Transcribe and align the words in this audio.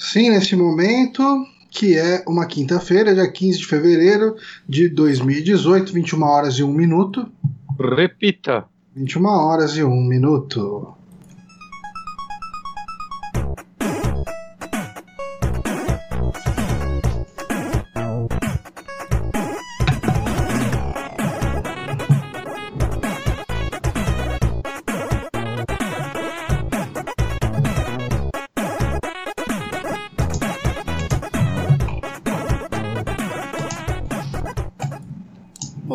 Sim, 0.00 0.30
neste 0.30 0.56
momento, 0.56 1.22
que 1.70 1.94
é 1.94 2.24
uma 2.26 2.46
quinta-feira, 2.46 3.14
dia 3.14 3.30
15 3.30 3.58
de 3.58 3.66
fevereiro 3.66 4.34
de 4.66 4.88
2018, 4.88 5.92
21 5.92 6.22
horas 6.22 6.54
e 6.54 6.62
1 6.62 6.72
minuto. 6.72 7.30
Repita. 7.78 8.64
21 8.96 9.26
horas 9.26 9.76
e 9.76 9.84
1 9.84 9.94
minuto. 10.08 10.94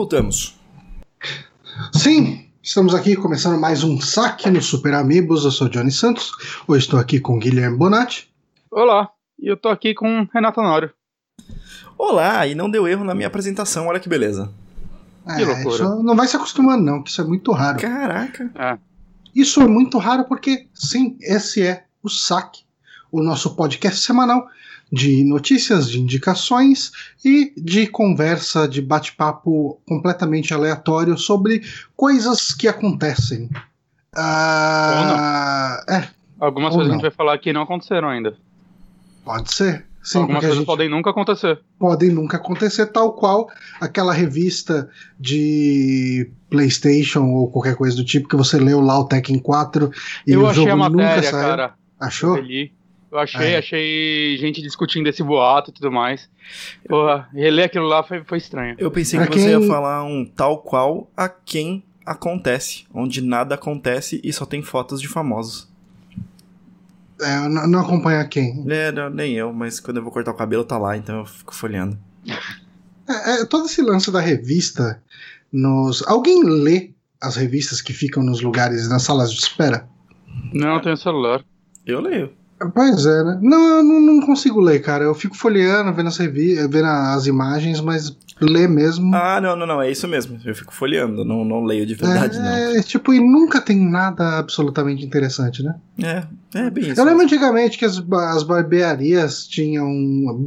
Voltamos. 0.06 0.56
Sim, 1.92 2.46
estamos 2.62 2.94
aqui 2.94 3.16
começando 3.16 3.60
mais 3.60 3.84
um 3.84 4.00
saque 4.00 4.52
no 4.52 4.62
Super 4.62 4.94
Amigos. 4.94 5.44
Eu 5.44 5.50
sou 5.50 5.68
Johnny 5.68 5.92
Santos. 5.92 6.32
Hoje 6.68 6.86
estou 6.86 7.00
aqui 7.00 7.20
com 7.20 7.40
Guilherme 7.40 7.76
Bonatti. 7.76 8.32
Olá, 8.70 9.10
e 9.40 9.48
eu 9.48 9.58
tô 9.58 9.68
aqui 9.68 9.96
com 9.96 10.28
Renato 10.32 10.60
Honório. 10.62 10.92
Olá, 11.98 12.46
e 12.46 12.54
não 12.54 12.70
deu 12.70 12.88
erro 12.88 13.04
na 13.04 13.16
minha 13.16 13.26
apresentação, 13.26 13.88
olha 13.88 14.00
que 14.00 14.08
beleza. 14.08 14.54
É, 15.28 15.38
Que 15.38 15.44
loucura. 15.46 15.74
isso 15.74 16.04
não 16.04 16.16
vai 16.16 16.28
se 16.28 16.36
acostumando, 16.36 16.84
não, 16.84 17.02
que 17.02 17.10
isso 17.10 17.22
é 17.22 17.26
muito 17.26 17.52
raro. 17.52 17.80
Caraca. 17.80 18.52
É. 18.54 18.78
Isso 19.34 19.60
é 19.60 19.68
muito 19.68 19.98
raro 19.98 20.26
porque, 20.26 20.68
sim, 20.72 21.18
esse 21.20 21.64
é 21.64 21.86
o 22.04 22.10
saque, 22.10 22.62
o 23.12 23.24
nosso 23.24 23.56
podcast 23.56 24.00
semanal 24.06 24.48
de 24.92 25.24
notícias, 25.24 25.90
de 25.90 26.00
indicações 26.00 26.92
e 27.24 27.52
de 27.58 27.88
conversa, 27.88 28.68
de 28.68 28.82
bate-papo 28.82 29.80
completamente 29.88 30.54
aleatório 30.54 31.18
sobre 31.18 31.62
coisas 31.96 32.54
que 32.54 32.68
acontecem. 32.68 33.50
Ah, 34.18 35.84
é, 35.90 36.08
Algumas 36.40 36.72
Ou 36.74 36.78
coisas 36.80 36.88
não. 36.88 36.96
a 36.96 36.98
gente 36.98 37.02
vai 37.02 37.12
falar 37.12 37.34
aqui 37.34 37.52
não 37.54 37.62
aconteceram 37.62 38.10
ainda. 38.10 38.36
pode 39.24 39.54
ser. 39.54 39.86
Sim, 40.04 40.20
Algumas 40.20 40.42
coisas 40.42 40.58
gente 40.60 40.68
podem 40.68 40.88
nunca 40.88 41.10
acontecer. 41.10 41.60
podem 41.80 42.12
nunca 42.12 42.38
acontecer, 42.38 42.86
tal 42.88 43.14
qual 43.14 43.50
aquela 43.82 44.14
revista 44.14 44.88
de 45.20 46.30
PlayStation 46.48 47.24
ou 47.32 47.50
qualquer 47.50 47.76
coisa 47.76 47.96
do 47.96 48.06
tipo 48.06 48.28
que 48.30 48.36
você 48.36 48.60
leu 48.60 48.82
lá 48.82 49.00
o 49.00 49.06
Tekken 49.06 49.40
4 49.40 49.90
e 50.28 50.34
eu 50.34 50.42
o 50.42 50.48
achei 50.48 50.64
jogo 50.64 50.84
a 50.84 50.90
nunca 50.90 51.04
matéria, 51.04 51.32
saiu. 51.32 51.42
cara. 51.48 51.74
Achou? 52.00 52.38
Eu 52.38 52.44
li. 52.44 52.75
Eu 53.16 53.20
achei, 53.22 53.54
É. 53.54 53.58
achei 53.58 54.38
gente 54.38 54.62
discutindo 54.62 55.08
esse 55.08 55.24
boato 55.24 55.72
e 55.72 55.74
tudo 55.74 55.90
mais. 55.92 56.30
Porra, 56.88 57.30
reler 57.34 57.66
aquilo 57.66 57.86
lá 57.88 58.04
foi, 58.04 58.24
foi 58.26 58.38
estranho. 58.38 58.76
Eu 58.78 58.92
pensei 58.92 59.18
que 59.22 59.26
você 59.40 59.52
quem- 59.52 59.62
ia 59.62 59.68
falar 59.68 60.04
um 60.04 60.26
tal 60.26 60.58
qual 60.60 61.10
a 61.16 61.30
quem 61.30 61.82
acontece, 62.06 62.86
onde 62.94 63.22
nada 63.22 63.56
acontece 63.56 64.20
e 64.24 64.34
só 64.34 64.46
tem 64.46 64.62
fotos 64.62 65.00
de 65.02 65.08
famosos. 65.08 65.68
É, 67.22 67.38
eu 67.46 67.50
não, 67.50 67.68
não 67.68 67.80
acompanha 67.80 68.28
quem. 68.28 68.66
É, 68.70 68.92
não, 68.92 69.10
nem 69.10 69.34
eu, 69.34 69.54
mas 69.54 69.80
quando 69.80 69.98
eu 69.98 70.04
vou 70.04 70.12
cortar 70.12 70.32
o 70.32 70.36
cabelo 70.36 70.66
tá 70.66 70.78
lá, 70.78 70.98
então 70.98 71.20
eu 71.20 71.26
fico 71.26 71.56
folheando. 71.56 71.98
É, 73.08 73.42
é, 73.42 73.46
todo 73.46 73.68
esse 73.68 73.84
lance 73.84 74.12
da 74.12 74.20
revista 74.20 75.00
nos. 75.54 76.02
Alguém 76.08 76.42
lê 76.44 76.90
as 77.22 77.36
revistas 77.36 77.80
que 77.80 77.94
ficam 77.94 78.24
nos 78.24 78.42
lugares, 78.42 78.90
nas 78.90 79.04
salas 79.04 79.32
de 79.32 79.40
espera? 79.40 79.88
Não, 80.52 80.74
eu 80.74 80.82
tenho 80.82 80.98
celular. 80.98 81.46
Eu 81.86 82.02
leio. 82.02 82.34
Pois 82.74 83.06
é, 83.06 83.24
né? 83.24 83.40
Não, 83.42 83.78
eu 83.78 83.84
não, 83.84 84.00
não 84.00 84.26
consigo 84.26 84.62
ler, 84.62 84.80
cara. 84.82 85.04
Eu 85.04 85.14
fico 85.14 85.36
folheando, 85.36 85.94
vendo 85.94 86.08
as, 86.08 86.18
revi 86.18 86.56
vendo 86.68 86.86
as 86.86 87.26
imagens, 87.28 87.82
mas 87.82 88.16
ler 88.40 88.68
mesmo. 88.70 89.14
Ah, 89.14 89.40
não, 89.42 89.56
não, 89.58 89.66
não, 89.68 89.82
é 89.82 89.92
isso 89.92 90.08
mesmo. 90.08 90.40
Eu 90.44 90.56
fico 90.56 90.74
folheando, 90.74 91.26
não, 91.26 91.44
não 91.44 91.64
leio 91.66 91.86
de 91.86 91.96
verdade, 91.96 92.38
é, 92.38 92.82
tipo, 92.82 93.14
e 93.14 93.20
nunca 93.20 93.60
tem 93.62 93.78
nada 93.78 94.38
absolutamente 94.40 95.06
interessante, 95.06 95.62
né? 95.64 95.76
não. 95.98 96.08
É, 96.08 96.28
é 96.56 96.70
bem 96.70 96.90
isso. 96.92 97.00
Eu 97.00 97.06
lembro 97.06 97.24
antigamente 97.24 97.78
que 97.78 97.84
as, 97.86 98.02
as 98.34 98.44
barbearias 98.44 99.46
tinham. 99.48 99.90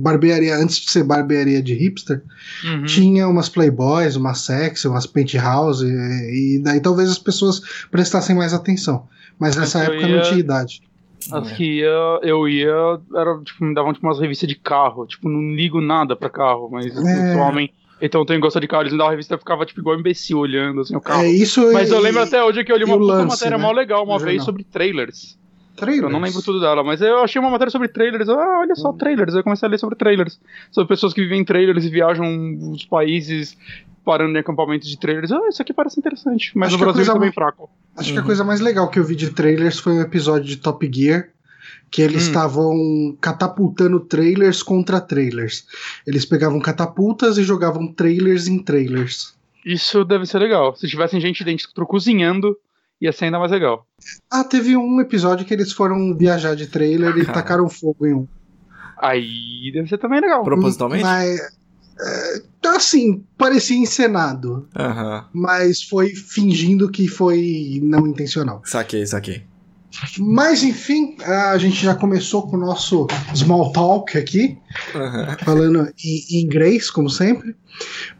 Barbearia, 0.01 0.57
antes 0.57 0.77
de 0.79 0.91
ser 0.91 1.05
barbearia 1.05 1.63
de 1.63 1.75
hipster, 1.75 2.23
Uhum. 2.65 2.85
tinha 2.85 3.29
umas 3.29 3.49
playboys, 3.51 4.17
umas 4.17 4.41
sexy, 4.41 4.89
umas 4.89 5.07
penthouse, 5.07 5.85
e, 5.85 6.57
e 6.57 6.63
daí 6.63 6.81
talvez 6.81 7.11
as 7.11 7.19
pessoas 7.19 7.61
prestassem 7.91 8.35
mais 8.35 8.53
atenção. 8.55 9.07
Mas 9.39 9.55
nessa 9.57 9.79
Eu 9.85 9.93
época 9.93 10.09
ia- 10.09 10.17
não 10.17 10.23
tinha 10.23 10.41
idade. 10.41 10.83
As 11.33 11.53
que 11.53 11.81
ia, 11.81 12.21
eu 12.23 12.49
ia, 12.49 12.73
era, 13.15 13.39
tipo, 13.45 13.65
me 13.65 13.75
davam 13.75 13.93
tipo, 13.93 14.07
umas 14.07 14.19
revistas 14.19 14.49
de 14.49 14.55
carro. 14.55 15.07
Tipo, 15.07 15.29
não 15.29 15.55
ligo 15.55 15.81
nada 15.81 16.15
pra 16.17 16.31
carro, 16.31 16.69
mas 16.71 16.95
eu 16.97 17.07
É. 17.07 17.33
sou 17.33 17.41
homem. 17.41 17.71
Então 18.01 18.25
tem 18.25 18.39
gosto 18.39 18.61
de 18.61 18.69
carro, 18.69 18.83
eles 18.83 18.93
me 18.93 18.99
davam 18.99 19.09
a 19.09 19.13
revista, 19.13 19.35
eu 19.35 19.39
ficava 19.39 19.67
tipo 19.67 19.81
igual 19.81 19.99
imbecil 19.99 20.39
olhando 20.39 20.83
assim 20.83 20.95
o 20.97 21.01
carro. 21.01 21.23
É 21.23 21.29
isso 21.31 21.73
Mas 21.73 21.91
eu 21.91 21.99
e- 21.99 22.03
lembro 22.03 22.23
até 22.23 22.43
hoje 22.43 22.63
que 22.65 22.71
eu 22.73 22.77
li 22.77 22.85
uma 22.85 22.97
lance, 22.97 23.27
matéria 23.29 23.59
né? 23.59 23.63
mó 23.65 23.73
legal 23.73 24.05
uma 24.05 24.19
vez 24.21 24.45
sobre 24.45 24.63
trailers. 24.63 25.37
Trailers. 25.79 26.03
Eu 26.05 26.11
não 26.11 26.21
lembro 26.21 26.43
tudo 26.43 26.61
dela, 26.61 26.83
mas 26.85 27.01
eu 27.01 27.19
achei 27.19 27.41
uma 27.41 27.51
matéria 27.51 27.71
sobre 27.71 27.89
trailers. 27.89 28.29
Ah, 28.29 28.59
olha 28.61 28.73
Hum. 28.73 28.77
só, 28.77 28.93
trailers. 28.93 29.35
Eu 29.35 29.43
comecei 29.43 29.67
a 29.67 29.71
ler 29.71 29.79
sobre 29.79 29.97
trailers. 29.97 30.41
Sobre 30.71 30.89
pessoas 30.89 31.13
que 31.15 31.21
vivem 31.23 31.41
em 31.41 31.45
trailers 31.45 31.85
e 31.85 31.89
viajam 31.91 32.27
os 32.73 32.85
países 32.85 33.57
parando 34.05 34.37
em 34.37 34.41
acampamentos 34.41 34.89
de 34.89 34.99
trailers. 34.99 35.31
Ah, 35.33 35.49
isso 35.49 35.61
aqui 35.63 35.73
parece 35.73 35.99
interessante. 36.01 36.53
Mas 36.55 36.69
Acho 36.69 36.79
no 36.79 36.85
que 36.85 36.91
a 36.91 36.93
Brasil 36.93 37.15
é 37.15 37.19
bem 37.19 37.33
fraco. 37.33 37.71
Acho 37.97 38.13
que 38.13 38.19
a 38.19 38.23
coisa 38.23 38.43
mais 38.45 38.61
legal 38.61 38.89
que 38.89 38.99
eu 38.99 39.05
vi 39.05 39.15
de 39.17 39.31
trailers 39.31 39.79
foi 39.79 39.93
um 39.95 40.01
episódio 40.01 40.45
de 40.49 40.57
Top 40.57 40.89
Gear. 40.93 41.29
Que 41.91 42.03
eles 42.03 42.25
Hum. 42.25 42.29
estavam 42.29 43.17
catapultando 43.21 43.99
trailers 44.01 44.63
contra 44.63 45.01
trailers. 45.01 45.67
Eles 46.07 46.25
pegavam 46.27 46.61
catapultas 46.61 47.39
e 47.39 47.43
jogavam 47.43 47.87
trailers 47.91 48.47
em 48.47 48.59
trailers. 48.63 49.35
Isso 49.65 50.05
deve 50.05 50.27
ser 50.27 50.39
legal. 50.39 50.75
Se 50.77 50.87
tivessem 50.87 51.19
gente 51.21 51.43
dentro 51.45 51.87
cozinhando, 51.87 52.57
ia 53.01 53.13
ser 53.13 53.27
ainda 53.27 53.39
mais 53.39 53.51
legal. 53.51 53.87
Ah, 54.31 54.45
teve 54.45 54.77
um 54.77 55.01
episódio 55.01 55.47
que 55.47 55.55
eles 55.55 55.73
foram 55.73 56.17
viajar 56.17 56.55
de 56.55 56.67
trailer 56.67 57.17
e 57.17 57.25
Cara. 57.25 57.33
tacaram 57.33 57.69
fogo 57.69 58.07
em 58.07 58.15
um. 58.15 58.29
Aí 59.01 59.71
deve 59.73 59.89
ser 59.89 59.99
também 59.99 60.21
legal. 60.21 60.43
Propositalmente? 60.43 61.05
Mas, 61.05 61.41
é, 62.01 62.43
assim, 62.67 63.25
parecia 63.37 63.77
encenado. 63.77 64.69
Aham. 64.77 65.27
Mas 65.33 65.83
foi 65.83 66.15
fingindo 66.15 66.91
que 66.91 67.07
foi 67.07 67.81
não 67.83 68.07
intencional. 68.07 68.61
Saquei, 68.65 69.07
saquei. 69.07 69.45
Mas 70.19 70.63
enfim, 70.63 71.17
a 71.23 71.57
gente 71.59 71.83
já 71.83 71.95
começou 71.95 72.47
com 72.47 72.57
o 72.57 72.61
nosso 72.61 73.07
small 73.35 73.73
talk 73.73 74.17
aqui, 74.17 74.59
Aham. 74.95 75.37
falando 75.45 75.93
em 76.05 76.41
inglês, 76.43 76.91
como 76.91 77.11
sempre. 77.11 77.55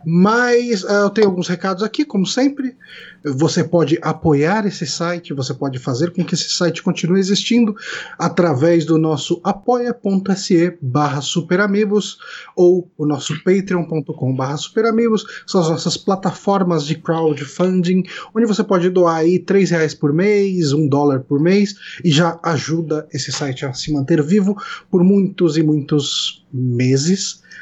Mas 0.05 0.85
ah, 0.85 1.03
eu 1.03 1.11
tenho 1.11 1.29
alguns 1.29 1.49
recados 1.49 1.83
aqui, 1.83 2.05
como 2.05 2.27
sempre. 2.27 2.77
Você 3.25 3.65
pode 3.65 3.99
apoiar 4.01 4.65
esse 4.65 4.87
site, 4.87 5.35
você 5.35 5.53
pode 5.53 5.79
fazer 5.79 6.13
com 6.13 6.25
que 6.25 6.35
esse 6.35 6.51
site 6.51 6.83
continue 6.83 7.19
existindo 7.19 7.75
através 8.17 8.85
do 8.85 8.97
nosso 8.97 9.41
apoia.se 9.43 10.79
barra 10.81 11.21
superamigos 11.21 12.19
ou 12.55 12.89
o 12.97 13.05
nosso 13.05 13.35
patreon.com 13.43 14.35
barra 14.35 14.57
superamigos. 14.57 15.25
São 15.47 15.61
as 15.61 15.69
nossas 15.69 15.97
plataformas 15.97 16.87
de 16.87 16.95
crowdfunding, 16.95 18.05
onde 18.35 18.47
você 18.47 18.63
pode 18.63 18.89
doar 18.89 19.17
aí 19.17 19.39
3 19.39 19.71
reais 19.71 19.95
por 19.95 20.13
mês, 20.13 20.73
um 20.73 20.87
dólar 20.87 21.21
por 21.21 21.41
mês, 21.41 21.75
e 22.05 22.11
já 22.11 22.39
ajuda 22.43 23.07
esse 23.13 23.33
site 23.33 23.67
a 23.67 23.73
se 23.73 23.93
manter 23.93 24.23
vivo 24.23 24.57
por 24.91 25.03
muitos 25.03 25.57
e 25.57 25.63
muitos 25.63 26.47
meses. 26.53 27.43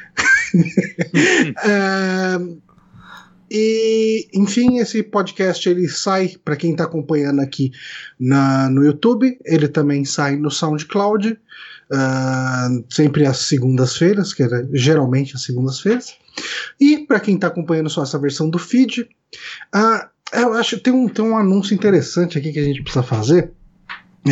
É, 1.63 2.37
e, 3.49 4.27
enfim, 4.33 4.77
esse 4.77 5.01
podcast 5.03 5.67
ele 5.69 5.87
sai 5.87 6.33
para 6.43 6.55
quem 6.55 6.71
está 6.71 6.83
acompanhando 6.83 7.39
aqui 7.39 7.71
na, 8.19 8.69
no 8.69 8.83
YouTube, 8.83 9.37
ele 9.45 9.67
também 9.69 10.03
sai 10.03 10.35
no 10.35 10.51
SoundCloud, 10.51 11.39
ah, 11.91 12.69
sempre 12.89 13.25
às 13.25 13.37
segundas-feiras, 13.39 14.33
que 14.33 14.43
era 14.43 14.67
geralmente 14.73 15.35
às 15.35 15.43
segundas-feiras. 15.43 16.15
E 16.79 17.05
para 17.05 17.21
quem 17.21 17.35
está 17.35 17.47
acompanhando 17.47 17.89
só 17.89 18.03
essa 18.03 18.19
versão 18.19 18.49
do 18.49 18.59
feed, 18.59 19.07
ah, 19.73 20.09
eu 20.33 20.53
acho 20.53 20.75
que 20.77 20.83
tem 20.83 20.93
um, 20.93 21.07
tem 21.07 21.23
um 21.23 21.37
anúncio 21.37 21.73
interessante 21.73 22.37
aqui 22.37 22.51
que 22.51 22.59
a 22.59 22.63
gente 22.63 22.83
precisa 22.83 23.03
fazer. 23.03 23.53
É, 24.25 24.31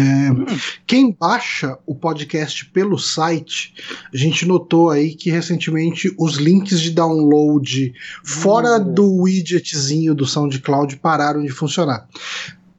quem 0.85 1.11
baixa 1.11 1.77
o 1.85 1.95
podcast 1.95 2.65
pelo 2.65 2.97
site, 2.97 3.73
a 4.13 4.17
gente 4.17 4.45
notou 4.45 4.89
aí 4.89 5.15
que 5.15 5.29
recentemente 5.31 6.13
os 6.19 6.35
links 6.35 6.81
de 6.81 6.91
download 6.91 7.93
fora 8.23 8.77
Hum. 8.77 8.93
do 8.93 9.21
widgetzinho 9.21 10.13
do 10.13 10.25
SoundCloud 10.25 10.97
pararam 10.97 11.41
de 11.43 11.49
funcionar. 11.49 12.07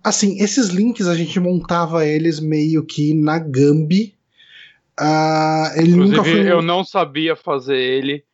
Assim, 0.04 0.38
esses 0.42 0.68
links 0.68 1.06
a 1.08 1.14
gente 1.16 1.40
montava 1.40 2.06
eles 2.06 2.38
meio 2.38 2.84
que 2.84 3.14
na 3.14 3.38
Gambi. 3.38 4.14
Ah, 4.98 5.72
ele 5.76 5.92
nunca 5.96 6.16
Inclusive, 6.18 6.42
foi. 6.42 6.52
eu 6.52 6.62
não 6.62 6.84
sabia 6.84 7.34
fazer 7.36 7.76
ele 7.78 8.24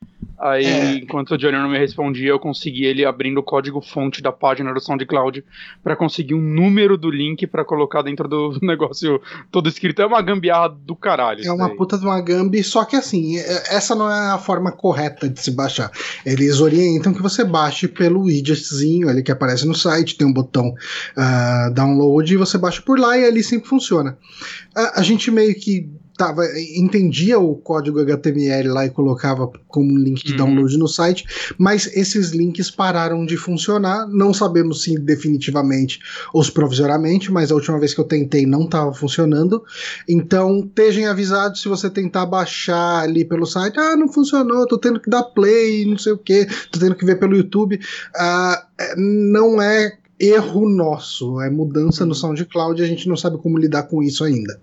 Aí, 0.44 0.64
É. 0.66 0.94
enquanto 0.96 1.30
o 1.34 1.38
Johnny 1.38 1.56
não 1.56 1.68
me 1.68 1.78
respondia, 1.78 2.30
eu 2.30 2.38
consegui 2.40 2.84
ele 2.84 3.04
abrindo 3.04 3.38
o 3.38 3.42
código-fonte 3.44 4.20
da 4.20 4.32
página 4.32 4.74
do 4.74 4.80
SoundCloud 4.80 5.44
pra 5.84 5.94
conseguir 5.94 6.34
um 6.34 6.40
número 6.42 6.98
do 6.98 7.08
link 7.08 7.46
pra 7.46 7.64
colocar 7.64 8.02
dentro 8.02 8.26
do 8.26 8.58
negócio 8.60 9.20
todo 9.52 9.68
escrito. 9.68 10.02
É 10.02 10.06
uma 10.06 10.20
gambiarra 10.20 10.68
do 10.68 10.96
caralho. 10.96 11.44
É 11.46 11.52
uma 11.52 11.68
daí. 11.68 11.76
puta 11.76 11.96
de 11.96 12.04
uma 12.04 12.20
gambi, 12.20 12.60
só 12.64 12.84
que 12.84 12.96
assim, 12.96 13.38
é- 13.38 13.76
essa 13.76 13.94
não 13.94 14.10
é 14.10 14.30
a 14.32 14.38
forma 14.38 14.72
correta 14.72 15.28
de 15.28 15.38
se 15.40 15.52
baixar. 15.52 15.92
Eles 16.26 16.60
orientam 16.60 17.14
que 17.14 17.22
você 17.22 17.44
baixe 17.44 17.86
pelo 17.86 18.22
widgetzinho 18.24 19.08
ali 19.08 19.22
que 19.22 19.30
aparece 19.30 19.64
no 19.64 19.76
site, 19.76 20.16
tem 20.16 20.26
um 20.26 20.32
botão 20.32 20.74
ah, 21.16 21.70
download 21.72 22.32
e 22.34 22.36
você 22.36 22.58
baixa 22.58 22.82
por 22.82 22.98
lá 22.98 23.16
e 23.16 23.24
ali 23.24 23.44
sempre 23.44 23.68
funciona. 23.68 24.18
A, 24.74 24.98
a 24.98 25.02
gente 25.04 25.30
meio 25.30 25.54
que 25.54 25.88
tava, 26.16 26.44
entendia 26.76 27.38
o 27.38 27.54
código 27.56 28.00
HTML 28.00 28.68
lá 28.68 28.86
e 28.86 28.90
colocava 28.90 29.50
como 29.68 29.92
um 29.92 29.98
link 29.98 30.24
de 30.24 30.32
Uhum. 30.32 30.36
download 30.38 30.76
no 30.78 30.86
site, 30.88 31.24
mas 31.58 31.86
esses 31.96 32.30
links 32.30 32.70
pararam 32.70 33.24
de 33.24 33.36
funcionar. 33.36 34.06
Não 34.08 34.32
sabemos 34.34 34.82
se 34.82 34.98
definitivamente 34.98 35.98
ou 36.32 36.42
se 36.44 36.52
provisoriamente, 36.52 37.32
mas 37.32 37.50
a 37.50 37.54
última 37.54 37.78
vez 37.78 37.94
que 37.94 38.00
eu 38.00 38.04
tentei 38.04 38.46
não 38.46 38.64
estava 38.64 38.92
funcionando. 38.92 39.62
Então, 40.08 40.60
estejam 40.60 41.10
avisados 41.10 41.60
se 41.62 41.68
você 41.68 41.88
tentar 41.90 42.26
baixar 42.26 43.00
ali 43.02 43.24
pelo 43.24 43.46
site. 43.46 43.78
Ah, 43.78 43.96
não 43.96 44.08
funcionou, 44.08 44.66
tô 44.66 44.78
tendo 44.78 45.00
que 45.00 45.08
dar 45.10 45.22
play, 45.22 45.84
não 45.86 45.98
sei 45.98 46.12
o 46.12 46.18
que, 46.18 46.46
tô 46.70 46.78
tendo 46.78 46.94
que 46.94 47.04
ver 47.04 47.18
pelo 47.18 47.36
YouTube. 47.36 47.80
Ah, 48.16 48.66
é, 48.78 48.94
não 48.96 49.60
é 49.60 49.96
erro 50.22 50.68
nosso, 50.68 51.40
é 51.40 51.50
mudança 51.50 52.06
no 52.06 52.14
SoundCloud 52.14 52.80
e 52.80 52.84
a 52.84 52.88
gente 52.88 53.08
não 53.08 53.16
sabe 53.16 53.38
como 53.38 53.58
lidar 53.58 53.82
com 53.84 54.02
isso 54.02 54.22
ainda. 54.22 54.60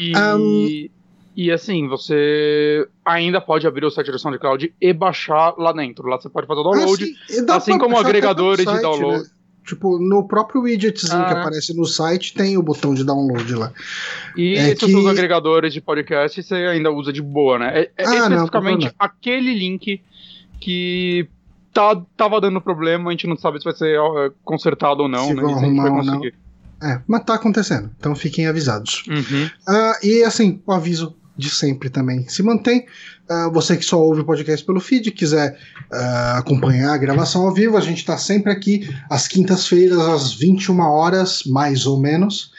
E, 0.00 0.12
Ahn. 0.16 0.88
e 1.36 1.50
assim, 1.52 1.86
você 1.86 2.86
ainda 3.04 3.40
pode 3.40 3.66
abrir 3.66 3.86
o 3.86 3.90
site 3.90 4.10
do 4.10 4.18
SoundCloud 4.18 4.74
e 4.80 4.92
baixar 4.92 5.54
lá 5.56 5.72
dentro. 5.72 6.08
Lá 6.08 6.20
você 6.20 6.28
pode 6.28 6.46
fazer 6.46 6.60
o 6.60 6.64
download. 6.64 7.04
Ah, 7.38 7.42
dá 7.42 7.56
assim 7.56 7.72
pra 7.78 7.80
como 7.86 7.98
agregadores 7.98 8.64
pelo 8.64 8.76
de 8.76 8.82
download. 8.82 9.22
né? 9.22 9.30
Tipo, 9.66 9.98
no 9.98 10.28
próprio 10.28 10.62
widgetzinho 10.62 11.24
que 11.26 11.32
Ah. 11.34 11.40
aparece 11.40 11.76
no 11.76 11.84
site 11.84 12.32
tem 12.34 12.56
o 12.56 12.62
botão 12.62 12.94
de 12.94 13.02
download 13.04 13.52
lá. 13.54 13.72
E 14.36 14.54
É 14.54 14.68
esses 14.70 14.78
que- 14.78 14.90
seus 14.90 15.06
agregadores 15.06 15.72
de 15.72 15.80
podcast 15.80 16.40
você 16.40 16.54
ainda 16.54 16.90
usa 16.92 17.12
de 17.12 17.20
boa, 17.20 17.58
né? 17.58 17.72
É, 17.80 17.90
é 17.96 18.06
Ah, 18.06 18.28
não, 18.28 18.36
especificamente 18.36 18.84
não. 18.84 18.92
aquele 18.98 19.52
link 19.54 20.00
que 20.60 21.28
tá, 21.76 22.02
tava 22.16 22.40
dando 22.40 22.58
problema, 22.58 23.10
a 23.10 23.12
gente 23.12 23.26
não 23.26 23.36
sabe 23.36 23.58
se 23.58 23.64
vai 23.64 23.74
ser 23.74 23.98
consertado 24.42 25.02
ou 25.02 25.08
não, 25.08 25.28
Se 25.28 25.34
né? 25.34 25.42
vão 25.42 25.54
arrumar 25.54 25.90
ou 25.90 26.02
não. 26.02 26.14
conseguir. 26.14 26.34
É, 26.82 27.00
mas 27.06 27.24
tá 27.24 27.34
acontecendo, 27.34 27.90
então 27.98 28.14
fiquem 28.14 28.46
avisados. 28.46 29.04
Uhum. 29.08 29.50
Ah, 29.68 29.98
e 30.02 30.22
assim, 30.22 30.62
o 30.66 30.72
aviso 30.72 31.14
de 31.36 31.50
sempre 31.50 31.90
também 31.90 32.26
se 32.28 32.42
mantém. 32.42 32.86
Ah, 33.28 33.50
você 33.52 33.76
que 33.76 33.84
só 33.84 34.00
ouve 34.00 34.22
o 34.22 34.24
podcast 34.24 34.64
pelo 34.64 34.80
feed, 34.80 35.10
quiser 35.10 35.58
ah, 35.92 36.38
acompanhar 36.38 36.94
a 36.94 36.98
gravação 36.98 37.46
ao 37.46 37.52
vivo, 37.52 37.76
a 37.76 37.80
gente 37.80 37.98
está 37.98 38.16
sempre 38.16 38.52
aqui 38.52 38.88
às 39.10 39.28
quintas-feiras, 39.28 39.98
às 39.98 40.34
21 40.34 40.80
horas, 40.80 41.42
mais 41.44 41.86
ou 41.86 41.98
menos. 41.98 42.52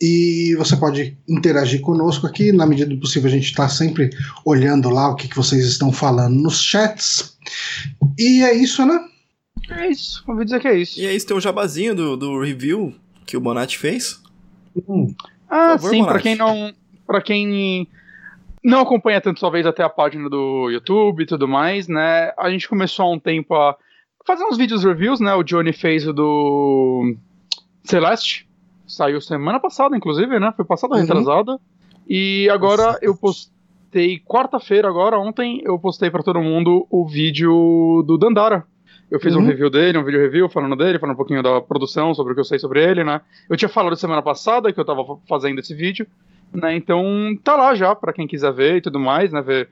E 0.00 0.54
você 0.56 0.76
pode 0.76 1.16
interagir 1.28 1.80
conosco 1.80 2.26
aqui, 2.26 2.52
na 2.52 2.64
medida 2.64 2.94
do 2.94 3.00
possível, 3.00 3.28
a 3.28 3.32
gente 3.32 3.46
está 3.46 3.68
sempre 3.68 4.10
olhando 4.44 4.88
lá 4.88 5.08
o 5.10 5.16
que, 5.16 5.26
que 5.26 5.36
vocês 5.36 5.64
estão 5.66 5.90
falando 5.90 6.36
nos 6.36 6.62
chats. 6.62 7.36
E 8.18 8.42
é 8.42 8.54
isso, 8.54 8.84
né? 8.84 8.98
É 9.70 9.88
isso, 9.88 10.24
ouvi 10.26 10.44
dizer 10.44 10.60
que 10.60 10.68
é 10.68 10.76
isso. 10.78 10.98
E 11.00 11.06
aí, 11.06 11.14
esse 11.14 11.26
teu 11.26 11.40
jabazinho 11.40 11.94
do, 11.94 12.16
do 12.16 12.40
review 12.40 12.94
que 13.26 13.36
o 13.36 13.40
Bonatti 13.40 13.76
fez? 13.78 14.22
Ah, 15.48 15.72
Por 15.72 15.80
favor, 15.80 15.90
sim, 15.90 15.98
pra 16.04 16.06
Monark. 16.06 16.22
quem 16.22 16.36
não. 16.36 16.72
para 17.06 17.20
quem 17.22 17.88
não 18.64 18.80
acompanha 18.80 19.20
tanto 19.20 19.40
sua 19.40 19.50
vez 19.50 19.66
até 19.66 19.82
a 19.82 19.88
página 19.88 20.28
do 20.28 20.70
YouTube 20.70 21.22
e 21.22 21.26
tudo 21.26 21.46
mais, 21.48 21.86
né? 21.88 22.32
A 22.38 22.50
gente 22.50 22.68
começou 22.68 23.06
há 23.06 23.10
um 23.12 23.18
tempo 23.18 23.54
a 23.54 23.76
fazer 24.26 24.44
uns 24.44 24.56
vídeos 24.56 24.84
reviews, 24.84 25.20
né? 25.20 25.34
O 25.34 25.42
Johnny 25.42 25.72
fez 25.72 26.06
o 26.06 26.12
do 26.12 27.14
Celeste. 27.84 28.48
Saiu 28.86 29.20
semana 29.20 29.60
passada, 29.60 29.96
inclusive, 29.96 30.38
né? 30.40 30.52
Foi 30.56 30.64
passada 30.64 30.94
Uhum. 30.94 31.00
retrasada. 31.00 31.58
E 32.08 32.48
agora 32.50 32.82
Exatamente. 32.82 33.04
eu 33.06 33.16
postei 33.16 33.52
quarta-feira, 34.26 34.88
agora, 34.88 35.18
ontem, 35.18 35.60
eu 35.64 35.78
postei 35.78 36.10
pra 36.10 36.22
todo 36.22 36.40
mundo 36.40 36.86
o 36.90 37.06
vídeo 37.06 38.02
do 38.06 38.16
Dandara. 38.18 38.64
Eu 39.10 39.18
fiz 39.18 39.34
um 39.34 39.38
Uhum. 39.40 39.46
review 39.46 39.70
dele, 39.70 39.96
um 39.96 40.04
vídeo 40.04 40.20
review 40.20 40.48
falando 40.50 40.76
dele, 40.76 40.98
falando 40.98 41.14
um 41.14 41.16
pouquinho 41.16 41.42
da 41.42 41.60
produção, 41.62 42.12
sobre 42.14 42.32
o 42.32 42.34
que 42.34 42.40
eu 42.40 42.44
sei 42.44 42.58
sobre 42.58 42.84
ele, 42.84 43.02
né? 43.02 43.22
Eu 43.48 43.56
tinha 43.56 43.68
falado 43.68 43.96
semana 43.96 44.20
passada 44.20 44.70
que 44.72 44.78
eu 44.78 44.84
tava 44.84 45.02
fa- 45.04 45.16
fazendo 45.26 45.58
esse 45.60 45.74
vídeo, 45.74 46.06
né? 46.52 46.76
Então 46.76 47.04
tá 47.42 47.56
lá 47.56 47.74
já 47.74 47.94
pra 47.94 48.12
quem 48.12 48.26
quiser 48.26 48.52
ver 48.52 48.76
e 48.76 48.80
tudo 48.82 49.00
mais, 49.00 49.32
né? 49.32 49.40
Ver. 49.40 49.70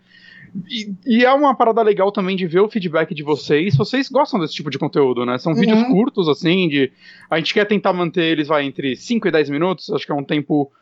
E, 0.71 0.91
e 1.19 1.25
é 1.25 1.31
uma 1.35 1.55
parada 1.55 1.83
legal 1.83 2.11
também 2.11 2.35
de 2.35 2.47
ver 2.47 2.61
o 2.61 2.69
feedback 2.71 3.15
de 3.15 3.23
vocês. 3.23 3.77
Vocês 3.77 4.09
gostam 4.09 4.41
desse 4.41 4.55
tipo 4.55 4.71
de 4.71 4.79
conteúdo, 4.79 5.27
né? 5.27 5.37
São 5.37 5.53
Uhum. 5.53 5.59
vídeos 5.61 5.83
curtos, 5.89 6.29
assim, 6.31 6.67
de. 6.67 6.91
A 7.29 7.37
gente 7.37 7.53
quer 7.53 7.67
tentar 7.67 7.93
manter 7.93 8.23
eles, 8.25 8.49
vai, 8.49 8.65
entre 8.65 8.97
5 8.97 9.29
e 9.29 9.31
10 9.31 9.51
minutos. 9.51 9.91
Acho 9.91 10.07
que 10.07 10.13
é 10.13 10.15
um 10.15 10.25
tempo 10.25 10.73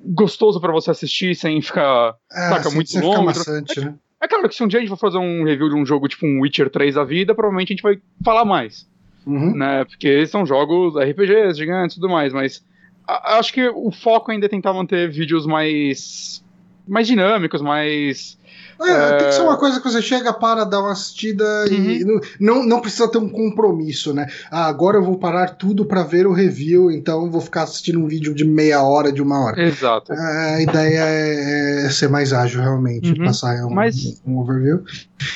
gostoso 0.00 0.60
pra 0.60 0.72
você 0.72 0.90
assistir 0.90 1.34
sem 1.34 1.60
ficar. 1.60 2.14
É, 2.32 2.48
Saca, 2.48 2.62
sem- 2.64 2.74
muito 2.74 2.98
longo. 3.00 3.24
maçante, 3.24 3.80
né? 3.80 3.94
É 4.20 4.26
claro 4.26 4.48
que 4.48 4.54
se 4.54 4.62
um 4.64 4.68
dia 4.68 4.78
a 4.78 4.80
gente 4.82 4.88
for 4.90 4.96
fazer 4.98 5.18
um 5.18 5.44
review 5.44 5.68
de 5.68 5.74
um 5.76 5.86
jogo 5.86 6.08
tipo 6.08 6.26
um 6.26 6.40
Witcher 6.40 6.68
3 6.70 6.94
da 6.96 7.04
vida, 7.04 7.34
provavelmente 7.34 7.72
a 7.72 7.74
gente 7.76 7.82
vai 7.82 7.98
falar 8.24 8.44
mais 8.44 8.88
Uhum. 9.26 9.54
né? 9.54 9.84
Porque 9.84 10.26
são 10.26 10.46
jogos 10.46 10.96
RPGs 10.96 11.56
gigantes 11.58 11.96
e 11.96 12.00
tudo 12.00 12.10
mais, 12.10 12.32
mas 12.32 12.64
a- 13.06 13.38
acho 13.38 13.52
que 13.52 13.68
o 13.68 13.90
foco 13.92 14.30
ainda 14.32 14.46
é 14.46 14.48
tentar 14.48 14.72
manter 14.72 15.08
vídeos 15.10 15.46
mais 15.46 16.42
mais 16.86 17.06
dinâmicos, 17.06 17.60
mais 17.60 18.37
É, 18.80 19.16
tem 19.18 19.26
que 19.28 19.34
ser 19.34 19.40
É. 19.40 19.44
uma 19.44 19.56
coisa 19.56 19.80
que 19.80 19.90
você 19.90 20.00
chega, 20.00 20.32
para, 20.32 20.64
dá 20.64 20.80
uma 20.80 20.92
assistida 20.92 21.44
e 21.70 22.04
Uhum. 22.04 22.20
não, 22.38 22.54
não, 22.56 22.66
não 22.66 22.80
precisa 22.80 23.08
ter 23.10 23.18
um 23.18 23.28
compromisso, 23.28 24.14
né? 24.14 24.26
Ah, 24.50 24.66
agora 24.66 24.96
eu 24.98 25.02
vou 25.02 25.18
parar 25.18 25.50
tudo 25.56 25.84
para 25.84 26.02
ver 26.04 26.26
o 26.26 26.32
review, 26.32 26.90
então 26.90 27.30
vou 27.30 27.40
ficar 27.40 27.62
assistindo 27.64 27.98
um 27.98 28.06
vídeo 28.06 28.32
de 28.34 28.44
meia 28.44 28.82
hora, 28.82 29.10
de 29.12 29.20
uma 29.22 29.40
hora. 29.44 29.60
exato. 29.62 30.12
A 30.12 30.60
ideia 30.62 31.00
é, 31.00 31.86
é 31.86 31.90
ser 31.90 32.08
mais 32.08 32.32
ágil, 32.32 32.60
realmente, 32.60 33.10
Uhum. 33.18 33.24
passar 33.26 33.56
um, 33.64 33.70
Mas- 33.70 34.22
um 34.26 34.38
overview. 34.38 34.82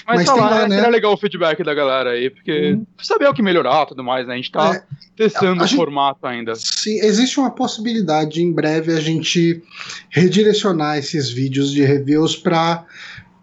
Mas, 0.07 0.19
mas 0.19 0.27
tá 0.27 0.35
lá, 0.35 0.49
lá, 0.51 0.63
é, 0.63 0.69
né? 0.69 0.77
seria 0.77 0.91
legal 0.91 1.13
o 1.13 1.17
feedback 1.17 1.65
da 1.65 1.75
galera 1.75 2.11
aí, 2.11 2.31
porque 2.31 2.73
Uhum. 2.75 2.87
saber 3.03 3.27
o 3.27 3.35
que 3.35 3.43
melhorar 3.43 3.83
e 3.83 3.87
tudo 3.89 4.05
mais, 4.05 4.27
né? 4.27 4.35
A 4.35 4.37
gente 4.37 4.53
tá 4.53 4.75
É, 4.77 4.83
testando 5.17 5.61
a 5.61 5.65
o 5.65 5.67
gente- 5.67 5.77
formato 5.77 6.25
ainda. 6.27 6.55
Se 6.55 6.99
existe 7.05 7.41
uma 7.41 7.51
possibilidade 7.51 8.41
em 8.41 8.53
breve 8.53 8.93
a 8.93 9.01
gente 9.01 9.63
redirecionar 10.11 10.99
esses 10.99 11.31
vídeos 11.31 11.73
de 11.73 11.83
reviews 11.83 12.37
para 12.37 12.85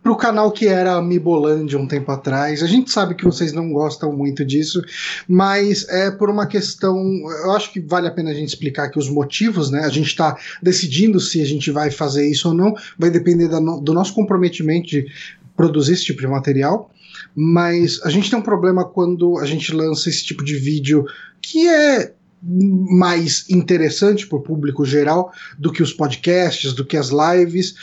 o 0.06 0.16
canal 0.16 0.52
que 0.52 0.68
era 0.68 0.96
a 0.96 1.02
Mibolândia 1.02 1.78
um 1.78 1.88
tempo 1.88 2.12
atrás. 2.12 2.64
A 2.64 2.68
gente 2.68 2.92
sabe 2.92 3.16
que 3.16 3.26
vocês 3.26 3.52
não 3.52 3.72
gostam 3.72 4.12
muito 4.16 4.46
disso, 4.46 4.82
mas 5.28 5.88
é 5.90 6.10
por 6.10 6.30
uma 6.30 6.48
questão. 6.48 6.98
Eu 7.44 7.52
acho 7.52 7.72
que 7.72 7.80
vale 7.80 8.08
a 8.08 8.12
pena 8.12 8.32
a 8.32 8.34
gente 8.34 8.50
explicar 8.50 8.86
aqui 8.86 8.98
os 8.98 9.10
motivos, 9.10 9.70
né? 9.70 9.82
A 9.82 9.90
gente 9.90 10.08
está 10.08 10.38
decidindo 10.62 11.20
se 11.20 11.42
a 11.42 11.46
gente 11.46 11.70
vai 11.72 11.92
fazer 11.92 12.30
isso 12.30 12.50
ou 12.50 12.54
não, 12.54 12.74
vai 12.98 13.10
depender 13.10 13.48
do 13.50 13.94
nosso 13.94 14.14
comprometimento 14.14 14.88
de 14.88 15.08
produzir 15.56 15.94
esse 15.94 16.06
tipo 16.06 16.22
de 16.22 16.28
material. 16.28 16.92
Mas 17.36 18.02
a 18.04 18.10
gente 18.10 18.30
tem 18.30 18.40
um 18.40 18.44
problema 18.44 18.86
quando 18.86 19.38
a 19.38 19.46
gente 19.46 19.74
lança 19.74 20.10
esse 20.10 20.26
tipo 20.26 20.44
de 20.44 20.56
vídeo 20.56 21.06
que 21.42 21.68
é 21.68 22.14
mais 22.42 23.50
interessante 23.50 24.26
para 24.26 24.38
o 24.38 24.42
público 24.42 24.86
geral 24.86 25.32
do 25.58 25.72
que 25.72 25.84
os 25.84 25.92
podcasts, 25.92 26.74
do 26.74 26.86
que 26.86 26.96
as 26.96 27.10
lives, 27.10 27.76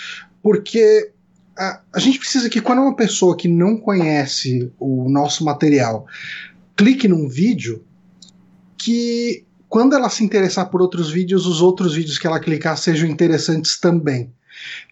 porque 0.43 1.11
a, 1.57 1.81
a 1.93 1.99
gente 1.99 2.19
precisa 2.19 2.49
que 2.49 2.61
quando 2.61 2.83
uma 2.83 2.97
pessoa 2.97 3.37
que 3.37 3.49
não 3.49 3.77
conhece 3.77 4.71
o 4.79 5.09
nosso 5.09 5.45
material 5.45 6.07
clique 6.77 7.09
num 7.09 7.29
vídeo, 7.29 7.85
que 8.77 9.45
quando 9.69 9.95
ela 9.95 10.11
se 10.11 10.23
interessar 10.23 10.71
por 10.71 10.83
outros 10.83 11.11
vídeos, 11.11 11.47
os 11.47 11.61
outros 11.61 11.95
vídeos 11.95 12.19
que 12.19 12.27
ela 12.27 12.41
clicar 12.41 12.77
sejam 12.77 13.09
interessantes 13.09 13.79
também. 13.81 14.33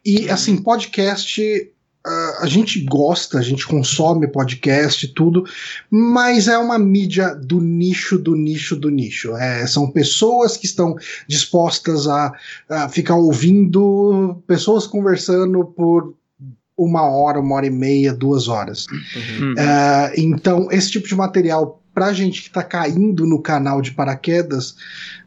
E 0.05 0.29
assim, 0.29 0.57
podcast 0.57 1.73
a 2.07 2.47
gente 2.47 2.81
gosta, 2.81 3.39
a 3.39 3.43
gente 3.43 3.67
consome 3.67 4.29
podcast 4.29 5.07
e 5.07 5.09
tudo, 5.09 5.45
mas 5.91 6.49
é 6.49 6.59
uma 6.59 6.79
mídia 6.79 7.35
do 7.35 7.61
nicho, 7.61 8.19
do 8.19 8.37
nicho, 8.37 8.77
do 8.77 8.91
nicho. 8.91 9.35
É, 9.37 9.67
são 9.67 9.91
pessoas 9.91 10.57
que 10.59 10.67
estão 10.67 10.97
dispostas 11.27 12.07
a, 12.07 12.33
a 12.69 12.89
ficar 12.91 13.17
ouvindo 13.17 14.43
pessoas 14.47 14.87
conversando 14.87 15.65
por 15.65 16.15
uma 16.77 17.03
hora, 17.09 17.41
uma 17.41 17.55
hora 17.55 17.67
e 17.67 17.71
meia, 17.71 18.13
duas 18.13 18.49
horas. 18.49 18.87
Hum. 19.41 19.55
É, 19.57 20.15
então, 20.17 20.69
esse 20.71 20.91
tipo 20.91 21.07
de 21.07 21.15
material, 21.15 21.81
pra 21.95 22.13
gente 22.13 22.43
que 22.43 22.51
tá 22.51 22.63
caindo 22.63 23.25
no 23.25 23.41
canal 23.41 23.81
de 23.81 23.93
paraquedas, 23.93 24.75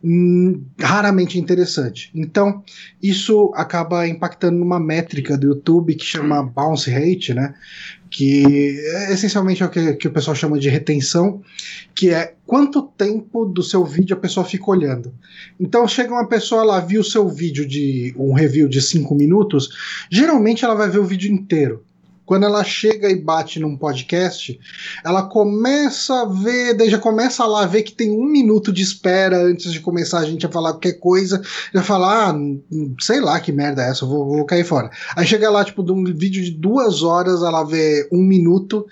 hum, 0.04 0.62
raramente 0.80 1.38
é 1.38 1.42
interessante. 1.42 2.12
Então, 2.14 2.62
isso 3.02 3.52
acaba 3.56 4.08
impactando 4.08 4.58
numa 4.58 4.80
métrica 4.80 5.38
do 5.38 5.48
YouTube 5.48 5.96
que 5.96 6.06
chama 6.06 6.44
bounce 6.44 6.92
rate, 6.92 7.34
né? 7.34 7.54
Que 8.10 8.80
é, 8.80 9.14
essencialmente 9.14 9.64
é 9.64 9.66
o 9.66 9.70
que, 9.70 9.94
que 9.94 10.08
o 10.08 10.12
pessoal 10.12 10.36
chama 10.36 10.60
de 10.60 10.70
retenção, 10.70 11.42
que 11.94 12.10
é 12.10 12.34
quanto 12.46 12.82
tempo 12.82 13.46
do 13.46 13.64
seu 13.64 13.84
vídeo 13.86 14.16
a 14.16 14.20
pessoa 14.20 14.46
fica 14.46 14.70
olhando. 14.70 15.14
Então, 15.60 15.88
chega 15.88 16.14
uma 16.14 16.28
pessoa 16.28 16.64
lá, 16.64 16.80
viu 16.80 17.02
o 17.02 17.04
seu 17.04 17.28
vídeo 17.28 17.68
de 17.68 18.14
um 18.18 18.34
review 18.34 18.68
de 18.68 18.82
5 18.82 19.14
minutos, 19.16 19.70
geralmente 20.10 20.64
ela 20.64 20.76
vai 20.76 20.90
ver 20.90 21.00
o 21.00 21.06
vídeo 21.06 21.32
inteiro. 21.32 21.84
Quando 22.28 22.44
ela 22.44 22.62
chega 22.62 23.10
e 23.10 23.16
bate 23.16 23.58
num 23.58 23.78
podcast, 23.78 24.60
ela 25.04 25.24
começa 25.24 26.14
a 26.14 26.26
ver, 26.26 26.76
daí 26.76 26.90
já 26.90 27.00
começa 27.00 27.46
lá 27.46 27.64
a 27.64 27.66
ver 27.66 27.84
que 27.84 27.94
tem 27.94 28.12
um 28.12 28.26
minuto 28.26 28.70
de 28.72 28.84
espera 28.84 29.42
antes 29.42 29.72
de 29.72 29.80
começar 29.80 30.20
a 30.20 30.26
gente 30.26 30.46
a 30.46 30.52
falar 30.52 30.74
qualquer 30.74 31.00
coisa, 31.00 31.42
já 31.74 31.82
falar, 31.82 32.32
ah, 32.32 32.38
sei 33.00 33.22
lá 33.22 33.40
que 33.40 33.54
merda 33.54 33.82
é 33.82 33.90
essa, 33.90 34.06
vou, 34.06 34.28
vou 34.28 34.46
cair 34.46 34.66
fora. 34.66 34.92
Aí 35.16 35.26
chega 35.26 35.50
lá, 35.50 35.64
tipo, 35.64 35.82
de 35.82 35.94
um 35.94 36.04
vídeo 36.04 36.44
de 36.44 36.52
duas 36.52 37.02
horas, 37.02 37.42
ela 37.42 37.64
vê 37.64 38.06
um 38.12 38.22
minuto 38.22 38.86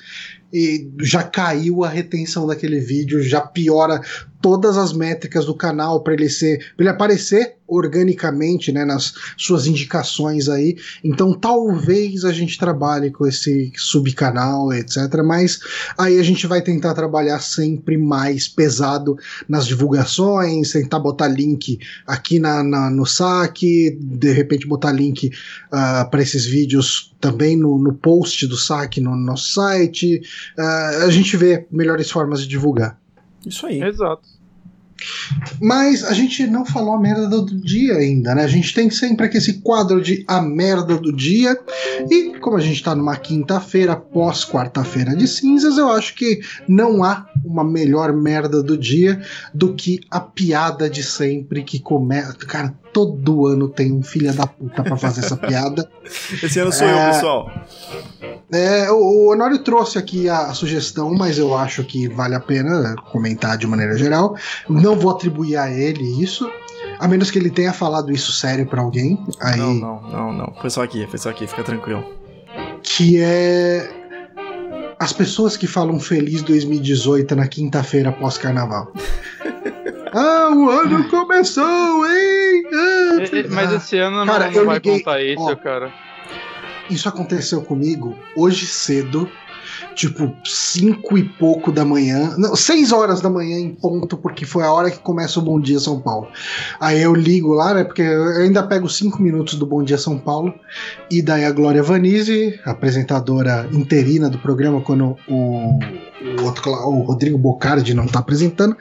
e 0.53 0.89
já 1.01 1.23
caiu 1.23 1.83
a 1.83 1.89
retenção 1.89 2.47
daquele 2.47 2.79
vídeo, 2.79 3.21
já 3.21 3.41
piora 3.41 3.99
todas 4.41 4.77
as 4.77 4.93
métricas 4.93 5.45
do 5.45 5.55
canal 5.55 6.03
para 6.03 6.13
ele 6.13 6.29
ser, 6.29 6.59
pra 6.75 6.85
ele 6.85 6.89
aparecer 6.89 7.55
organicamente, 7.67 8.71
né, 8.71 8.85
nas 8.85 9.13
suas 9.35 9.65
indicações 9.65 10.47
aí. 10.47 10.77
Então 11.03 11.33
talvez 11.33 12.23
a 12.23 12.31
gente 12.31 12.57
trabalhe 12.57 13.09
com 13.09 13.25
esse 13.25 13.73
subcanal, 13.75 14.71
etc. 14.71 14.97
Mas 15.25 15.59
aí 15.97 16.19
a 16.19 16.23
gente 16.23 16.45
vai 16.45 16.61
tentar 16.61 16.93
trabalhar 16.93 17.39
sempre 17.39 17.97
mais 17.97 18.47
pesado 18.47 19.17
nas 19.49 19.65
divulgações, 19.65 20.71
tentar 20.71 20.99
botar 20.99 21.27
link 21.27 21.79
aqui 22.05 22.39
na, 22.39 22.63
na 22.63 22.89
no 22.91 23.05
saque, 23.05 23.97
de 23.99 24.31
repente 24.31 24.67
botar 24.67 24.91
link 24.91 25.27
uh, 25.27 26.09
para 26.09 26.21
esses 26.21 26.45
vídeos 26.45 27.14
também 27.25 27.57
no, 27.57 27.79
no 27.79 27.91
post 27.91 28.45
do 28.45 28.55
saque 28.55 29.01
no 29.01 29.15
nosso 29.15 29.53
site. 29.53 30.21
Uh, 30.55 31.05
a 31.05 31.09
gente 31.09 31.35
vê 31.35 31.65
melhores 31.71 32.11
formas 32.11 32.41
de 32.41 32.47
divulgar. 32.47 32.99
Isso 33.43 33.65
aí. 33.65 33.81
Exato. 33.81 34.35
Mas 35.59 36.03
a 36.03 36.13
gente 36.13 36.45
não 36.47 36.65
falou 36.65 36.93
a 36.93 36.99
merda 36.99 37.27
do 37.27 37.45
dia 37.59 37.95
ainda, 37.95 38.33
né? 38.33 38.43
A 38.43 38.47
gente 38.47 38.73
tem 38.73 38.89
sempre 38.89 39.25
aqui 39.25 39.37
esse 39.37 39.55
quadro 39.55 40.01
de 40.01 40.23
a 40.27 40.39
merda 40.39 40.97
do 40.97 41.11
dia. 41.11 41.59
E 42.09 42.37
como 42.39 42.57
a 42.57 42.61
gente 42.61 42.81
tá 42.81 42.95
numa 42.95 43.17
quinta-feira, 43.17 43.95
pós 43.95 44.45
quarta-feira 44.45 45.15
de 45.15 45.27
cinzas, 45.27 45.77
eu 45.77 45.89
acho 45.89 46.15
que 46.15 46.39
não 46.67 47.03
há 47.03 47.27
uma 47.43 47.63
melhor 47.63 48.13
merda 48.13 48.63
do 48.63 48.77
dia 48.77 49.21
do 49.53 49.73
que 49.73 49.99
a 50.09 50.19
piada 50.19 50.89
de 50.89 51.03
sempre 51.03 51.63
que 51.63 51.79
começa. 51.79 52.33
Cara, 52.37 52.73
todo 52.95 53.45
ano 53.45 53.67
tem 53.67 53.91
um 53.91 54.01
filho 54.01 54.33
da 54.33 54.47
puta 54.47 54.81
pra 54.81 54.95
fazer 54.95 55.19
essa 55.19 55.35
piada. 55.35 55.85
Esse 56.41 56.59
ano 56.59 56.71
sou 56.71 56.87
é... 56.87 56.93
eu, 56.93 57.11
pessoal. 57.11 57.51
É, 58.53 58.89
o 58.89 59.31
Honório 59.33 59.59
trouxe 59.59 59.97
aqui 59.97 60.29
a 60.29 60.53
sugestão, 60.53 61.13
mas 61.13 61.37
eu 61.37 61.53
acho 61.57 61.83
que 61.83 62.07
vale 62.07 62.35
a 62.35 62.39
pena 62.39 62.95
comentar 63.11 63.57
de 63.57 63.67
maneira 63.67 63.97
geral. 63.97 64.37
Não 64.69 64.95
vou 64.95 65.11
atribuir 65.11 65.57
a 65.57 65.69
ele 65.69 66.23
isso. 66.23 66.49
A 66.97 67.05
menos 67.05 67.29
que 67.29 67.37
ele 67.37 67.49
tenha 67.49 67.73
falado 67.73 68.13
isso 68.13 68.31
sério 68.31 68.65
para 68.65 68.81
alguém. 68.81 69.21
Aí... 69.41 69.59
Não, 69.59 69.73
não, 69.73 70.01
não, 70.03 70.33
não. 70.33 70.53
Foi 70.61 70.69
só 70.69 70.81
aqui, 70.81 71.05
foi 71.07 71.19
só 71.19 71.31
aqui, 71.31 71.45
fica 71.47 71.63
tranquilo. 71.63 72.01
Que 72.81 73.19
é. 73.19 73.89
As 74.97 75.11
pessoas 75.11 75.57
que 75.57 75.67
falam 75.67 75.99
feliz 75.99 76.41
2018 76.43 77.35
na 77.35 77.45
quinta-feira 77.45 78.13
pós-carnaval. 78.13 78.93
ah, 80.15 80.49
o 80.49 80.69
ano 80.69 81.07
começou, 81.11 82.05
hein? 82.07 82.63
Ah, 82.73 83.47
Mas 83.49 83.71
esse 83.73 83.97
ano 83.97 84.25
cara, 84.25 84.45
não, 84.47 84.53
não 84.53 84.65
vai 84.65 84.75
liguei... 84.75 84.99
contar 84.99 85.21
isso, 85.21 85.43
Ó, 85.43 85.55
cara. 85.55 85.93
Isso 86.89 87.09
aconteceu 87.09 87.61
comigo 87.63 88.17
hoje 88.35 88.65
cedo, 88.65 89.29
tipo 89.93 90.35
cinco 90.43 91.17
e 91.17 91.23
pouco 91.23 91.71
da 91.71 91.85
manhã, 91.85 92.35
não, 92.37 92.55
seis 92.55 92.91
horas 92.91 93.21
da 93.21 93.29
manhã 93.29 93.57
em 93.57 93.73
ponto, 93.73 94.17
porque 94.17 94.45
foi 94.45 94.63
a 94.63 94.71
hora 94.71 94.91
que 94.91 94.99
começa 94.99 95.39
o 95.39 95.43
Bom 95.43 95.59
Dia 95.59 95.79
São 95.79 95.99
Paulo. 95.99 96.27
Aí 96.79 97.01
eu 97.01 97.13
ligo 97.13 97.53
lá, 97.53 97.73
né, 97.73 97.83
porque 97.83 98.01
eu 98.01 98.41
ainda 98.41 98.63
pego 98.63 98.89
cinco 98.89 99.21
minutos 99.21 99.55
do 99.55 99.65
Bom 99.65 99.83
Dia 99.83 99.97
São 99.97 100.17
Paulo, 100.17 100.53
e 101.09 101.21
daí 101.21 101.45
a 101.45 101.51
Glória 101.51 101.83
Vanise, 101.83 102.59
apresentadora 102.65 103.67
interina 103.71 104.29
do 104.29 104.37
programa, 104.37 104.81
quando 104.81 105.17
o 105.27 105.79
o 106.25 106.43
outro 106.43 106.71
o 106.71 107.01
Rodrigo 107.01 107.37
Bocardi 107.37 107.93
não 107.93 108.07
tá 108.07 108.19
apresentando. 108.19 108.75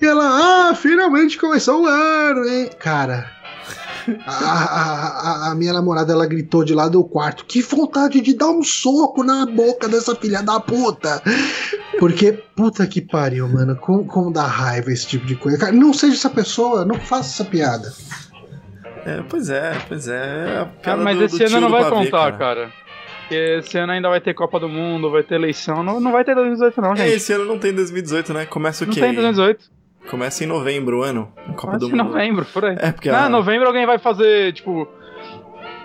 E 0.00 0.06
ela, 0.06 0.70
ah, 0.70 0.74
finalmente 0.74 1.38
começou 1.38 1.82
o 1.82 1.86
ano, 1.86 2.44
hein? 2.48 2.70
Cara, 2.78 3.26
a, 4.26 5.48
a, 5.48 5.50
a, 5.50 5.54
minha 5.54 5.72
namorada 5.72 6.12
ela 6.12 6.26
gritou 6.26 6.64
de 6.64 6.74
lá 6.74 6.88
do 6.88 7.02
quarto: 7.04 7.44
Que 7.44 7.62
vontade 7.62 8.20
de 8.20 8.34
dar 8.34 8.50
um 8.50 8.62
soco 8.62 9.22
na 9.22 9.46
boca 9.46 9.88
dessa 9.88 10.14
filha 10.14 10.42
da 10.42 10.60
puta! 10.60 11.22
Porque, 11.98 12.32
puta 12.54 12.86
que 12.86 13.00
pariu, 13.00 13.48
mano. 13.48 13.76
Como, 13.76 14.04
como 14.04 14.32
dá 14.32 14.46
raiva 14.46 14.92
esse 14.92 15.06
tipo 15.06 15.26
de 15.26 15.36
coisa? 15.36 15.58
Cara, 15.58 15.72
não 15.72 15.92
seja 15.92 16.14
essa 16.14 16.30
pessoa, 16.30 16.84
não 16.84 16.96
faça 16.96 17.42
essa 17.42 17.50
piada. 17.50 17.92
É, 19.04 19.22
pois 19.28 19.48
é, 19.48 19.72
pois 19.88 20.08
é. 20.08 20.66
Ah, 20.84 20.96
mas 20.96 21.18
do, 21.18 21.24
esse 21.24 21.38
do 21.38 21.44
ano 21.56 21.60
não 21.60 21.70
vai 21.70 21.90
contar, 21.90 22.32
cara. 22.32 22.38
cara. 22.38 22.72
Porque 23.30 23.34
esse 23.34 23.78
ano 23.78 23.92
ainda 23.92 24.08
vai 24.08 24.20
ter 24.20 24.34
Copa 24.34 24.58
do 24.58 24.68
Mundo, 24.68 25.08
vai 25.08 25.22
ter 25.22 25.36
eleição. 25.36 25.84
Não, 25.84 26.00
não 26.00 26.10
vai 26.10 26.24
ter 26.24 26.34
2018, 26.34 26.80
não, 26.80 26.92
é, 26.94 26.96
gente. 26.96 27.10
É, 27.10 27.14
esse 27.14 27.32
ano 27.32 27.44
não 27.44 27.58
tem 27.58 27.72
2018, 27.72 28.34
né? 28.34 28.44
Começa 28.44 28.82
o 28.82 28.88
não 28.88 28.92
quê? 28.92 29.00
Não 29.00 29.06
tem 29.06 29.16
2018. 29.16 29.79
Começa 30.10 30.42
em 30.42 30.46
novembro 30.46 30.98
o 30.98 31.02
ano. 31.02 31.32
Copa 31.54 31.56
Começa 31.56 31.78
do 31.78 31.86
em 31.86 31.90
Mundo. 31.90 32.04
novembro, 32.04 32.44
por 32.46 32.64
aí. 32.64 32.76
É, 32.80 32.90
porque. 32.90 33.08
Ah, 33.08 33.26
a... 33.26 33.28
novembro 33.28 33.68
alguém 33.68 33.86
vai 33.86 33.98
fazer, 33.98 34.52
tipo. 34.52 34.88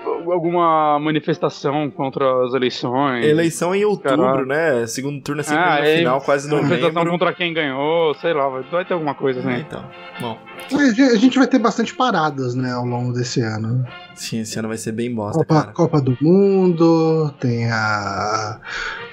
Alguma 0.06 1.00
manifestação 1.00 1.90
contra 1.90 2.46
as 2.46 2.54
eleições. 2.54 3.26
Eleição 3.26 3.74
em 3.76 3.86
outubro, 3.86 4.18
Caralho. 4.18 4.46
né? 4.46 4.88
Segundo 4.88 5.22
turno 5.22 5.42
é 5.42 5.44
sempre 5.44 5.64
ah, 5.64 5.80
no 5.80 5.86
é, 5.86 5.98
final, 5.98 6.22
quase 6.22 6.50
novembro. 6.50 6.70
Manifestação 6.70 7.12
contra 7.12 7.34
quem 7.34 7.54
ganhou, 7.54 8.14
sei 8.16 8.34
lá, 8.34 8.50
vai, 8.50 8.64
vai 8.64 8.86
ter 8.86 8.94
alguma 8.94 9.16
coisa 9.16 9.40
assim. 9.40 9.50
É, 9.50 9.60
então, 9.60 9.86
bom. 10.20 10.38
A 10.74 11.16
gente 11.16 11.38
vai 11.38 11.48
ter 11.48 11.60
bastante 11.60 11.94
paradas, 11.94 12.56
né, 12.56 12.72
ao 12.72 12.86
longo 12.86 13.14
desse 13.14 13.42
ano. 13.42 13.86
Sim, 14.16 14.40
esse 14.40 14.58
ano 14.58 14.68
vai 14.68 14.78
ser 14.78 14.94
bem 14.94 15.14
bosta, 15.14 15.40
Copa, 15.46 15.62
cara. 15.62 15.74
Copa 15.74 16.02
do 16.02 16.18
Mundo, 16.22 17.34
tem 17.40 17.70
a 17.70 18.60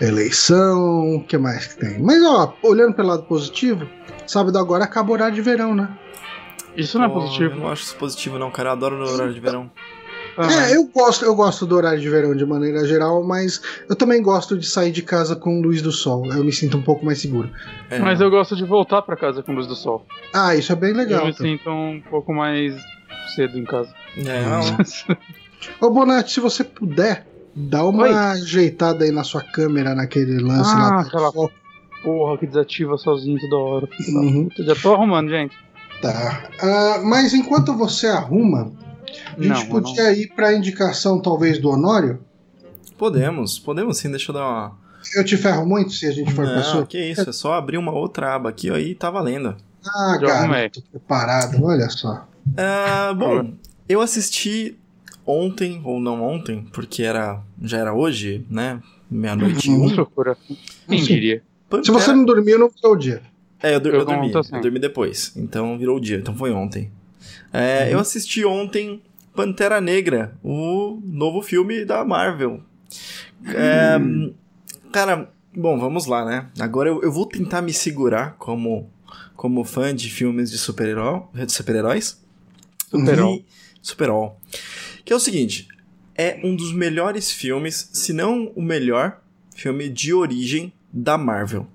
eleição, 0.00 1.16
o 1.16 1.24
que 1.24 1.36
mais 1.36 1.66
que 1.66 1.80
tem? 1.80 2.00
Mas, 2.00 2.22
ó, 2.24 2.54
olhando 2.62 2.94
pelo 2.94 3.08
lado 3.08 3.24
positivo, 3.24 3.86
Sábado 4.26 4.58
agora 4.58 4.84
acaba 4.84 5.10
o 5.10 5.12
horário 5.12 5.34
de 5.34 5.42
verão, 5.42 5.74
né? 5.74 5.88
Isso 6.76 6.98
não 6.98 7.04
é 7.04 7.08
positivo. 7.08 7.54
Eu 7.54 7.60
não 7.60 7.68
acho 7.68 7.82
isso 7.82 7.96
positivo, 7.96 8.38
não, 8.38 8.50
cara. 8.50 8.70
Eu 8.70 8.72
adoro 8.72 8.96
o 8.96 9.12
horário 9.12 9.34
de 9.34 9.40
verão. 9.40 9.70
Ah, 10.36 10.70
é, 10.70 10.76
eu 10.76 10.84
gosto, 10.84 11.24
eu 11.24 11.34
gosto 11.34 11.66
do 11.66 11.76
horário 11.76 12.00
de 12.00 12.08
verão 12.08 12.34
de 12.34 12.44
maneira 12.46 12.86
geral, 12.86 13.22
mas 13.22 13.60
eu 13.88 13.94
também 13.94 14.22
gosto 14.22 14.56
de 14.56 14.66
sair 14.66 14.90
de 14.90 15.02
casa 15.02 15.36
com 15.36 15.60
luz 15.60 15.82
do 15.82 15.92
sol. 15.92 16.26
Eu 16.32 16.44
me 16.44 16.52
sinto 16.52 16.78
um 16.78 16.82
pouco 16.82 17.04
mais 17.04 17.20
seguro. 17.20 17.50
É. 17.90 17.98
Mas 17.98 18.20
eu 18.20 18.30
gosto 18.30 18.56
de 18.56 18.64
voltar 18.64 19.02
para 19.02 19.16
casa 19.16 19.42
com 19.42 19.52
luz 19.52 19.66
do 19.66 19.76
sol. 19.76 20.06
Ah, 20.34 20.54
isso 20.54 20.72
é 20.72 20.76
bem 20.76 20.92
legal. 20.92 21.20
Eu 21.20 21.26
me 21.26 21.34
sinto 21.34 21.70
um 21.70 22.00
pouco 22.10 22.32
mais 22.32 22.74
cedo 23.34 23.58
em 23.58 23.64
casa. 23.64 23.92
É, 24.16 24.42
não. 24.46 25.16
Ô 25.80 25.90
Bonatti, 25.90 26.32
se 26.32 26.40
você 26.40 26.64
puder, 26.64 27.26
dá 27.54 27.84
uma 27.84 28.04
Oi. 28.04 28.12
ajeitada 28.12 29.04
aí 29.04 29.10
na 29.10 29.24
sua 29.24 29.42
câmera 29.42 29.94
naquele 29.94 30.38
lance 30.38 30.72
ah, 30.74 30.78
lá. 30.78 31.00
Aquela 31.00 31.32
porra 32.02 32.38
que 32.38 32.46
desativa 32.46 32.96
sozinho 32.96 33.38
toda 33.38 33.56
hora. 33.56 33.88
Uhum. 34.08 34.48
Já 34.58 34.74
tô 34.74 34.94
arrumando, 34.94 35.30
gente. 35.30 35.56
Tá. 36.00 36.48
Uh, 36.60 37.06
mas 37.06 37.32
enquanto 37.32 37.76
você 37.76 38.08
arruma, 38.08 38.72
a 39.26 39.42
gente 39.42 39.48
não, 39.48 39.66
podia 39.66 40.04
não. 40.04 40.12
ir 40.12 40.32
pra 40.34 40.54
indicação, 40.54 41.20
talvez, 41.20 41.58
do 41.58 41.70
Honório? 41.70 42.20
Podemos, 42.96 43.58
podemos 43.58 43.98
sim, 43.98 44.10
deixa 44.10 44.30
eu 44.30 44.34
dar 44.34 44.48
uma. 44.48 44.78
Eu 45.16 45.24
te 45.24 45.36
ferro 45.36 45.66
muito 45.66 45.92
se 45.92 46.06
a 46.06 46.12
gente 46.12 46.32
for 46.32 46.44
não, 46.44 46.52
pra 46.52 46.62
sua. 46.62 46.86
que 46.86 46.98
isso, 46.98 47.28
é 47.28 47.32
só 47.32 47.54
abrir 47.54 47.76
uma 47.76 47.92
outra 47.92 48.34
aba 48.34 48.50
aqui, 48.50 48.70
aí 48.70 48.94
tá 48.94 49.10
valendo. 49.10 49.56
Ah, 49.84 50.16
cara, 50.20 50.70
tô 50.70 50.80
preparado, 50.82 51.62
olha 51.64 51.88
só. 51.90 52.28
Uh, 52.46 53.14
bom, 53.14 53.54
eu 53.88 54.00
assisti 54.00 54.78
ontem, 55.26 55.80
ou 55.84 56.00
não 56.00 56.22
ontem, 56.22 56.66
porque 56.72 57.02
era 57.02 57.40
já 57.60 57.78
era 57.78 57.92
hoje, 57.92 58.46
né? 58.48 58.80
Meia-noite 59.10 59.68
e 59.68 59.72
um. 59.72 59.94
Procura. 59.94 60.36
Quem 60.88 61.02
diria? 61.02 61.42
Pantera... 61.68 61.84
Se 61.84 61.90
você 61.90 62.12
não 62.12 62.24
dormiu, 62.24 62.58
não 62.58 62.70
foi 62.70 62.90
o 62.90 62.96
dia. 62.96 63.22
É, 63.62 63.74
eu, 63.74 63.80
eu, 63.80 63.94
eu 63.94 64.04
dormi. 64.04 64.36
Assim. 64.36 64.56
Eu 64.56 64.62
dormi 64.62 64.78
depois. 64.78 65.32
Então 65.36 65.78
virou 65.78 65.96
o 65.96 66.00
dia. 66.00 66.18
Então 66.18 66.34
foi 66.34 66.52
ontem. 66.52 66.90
É, 67.52 67.84
uhum. 67.84 67.90
Eu 67.90 67.98
assisti 68.00 68.44
ontem 68.44 69.02
Pantera 69.34 69.80
Negra, 69.80 70.34
o 70.42 71.00
novo 71.04 71.42
filme 71.42 71.84
da 71.84 72.04
Marvel. 72.04 72.62
É, 73.46 73.96
hum. 73.98 74.34
cara, 74.92 75.30
bom, 75.54 75.78
vamos 75.78 76.06
lá, 76.06 76.24
né? 76.24 76.48
Agora 76.60 76.88
eu, 76.88 77.02
eu 77.02 77.10
vou 77.10 77.26
tentar 77.26 77.62
me 77.62 77.72
segurar 77.72 78.36
como, 78.38 78.90
como 79.34 79.64
fã 79.64 79.94
de 79.94 80.10
filmes 80.10 80.50
de 80.50 80.58
super-heróis. 80.58 81.24
Super-heróis? 81.48 82.22
Super-herói. 82.90 83.44
Super-herói. 83.80 84.30
Que 85.04 85.12
é 85.12 85.16
o 85.16 85.20
seguinte: 85.20 85.66
é 86.14 86.40
um 86.44 86.54
dos 86.54 86.72
melhores 86.72 87.30
filmes, 87.30 87.90
se 87.92 88.12
não 88.12 88.52
o 88.54 88.62
melhor 88.62 89.20
filme 89.54 89.88
de 89.88 90.12
origem 90.12 90.72
da 90.92 91.16
Marvel. 91.16 91.66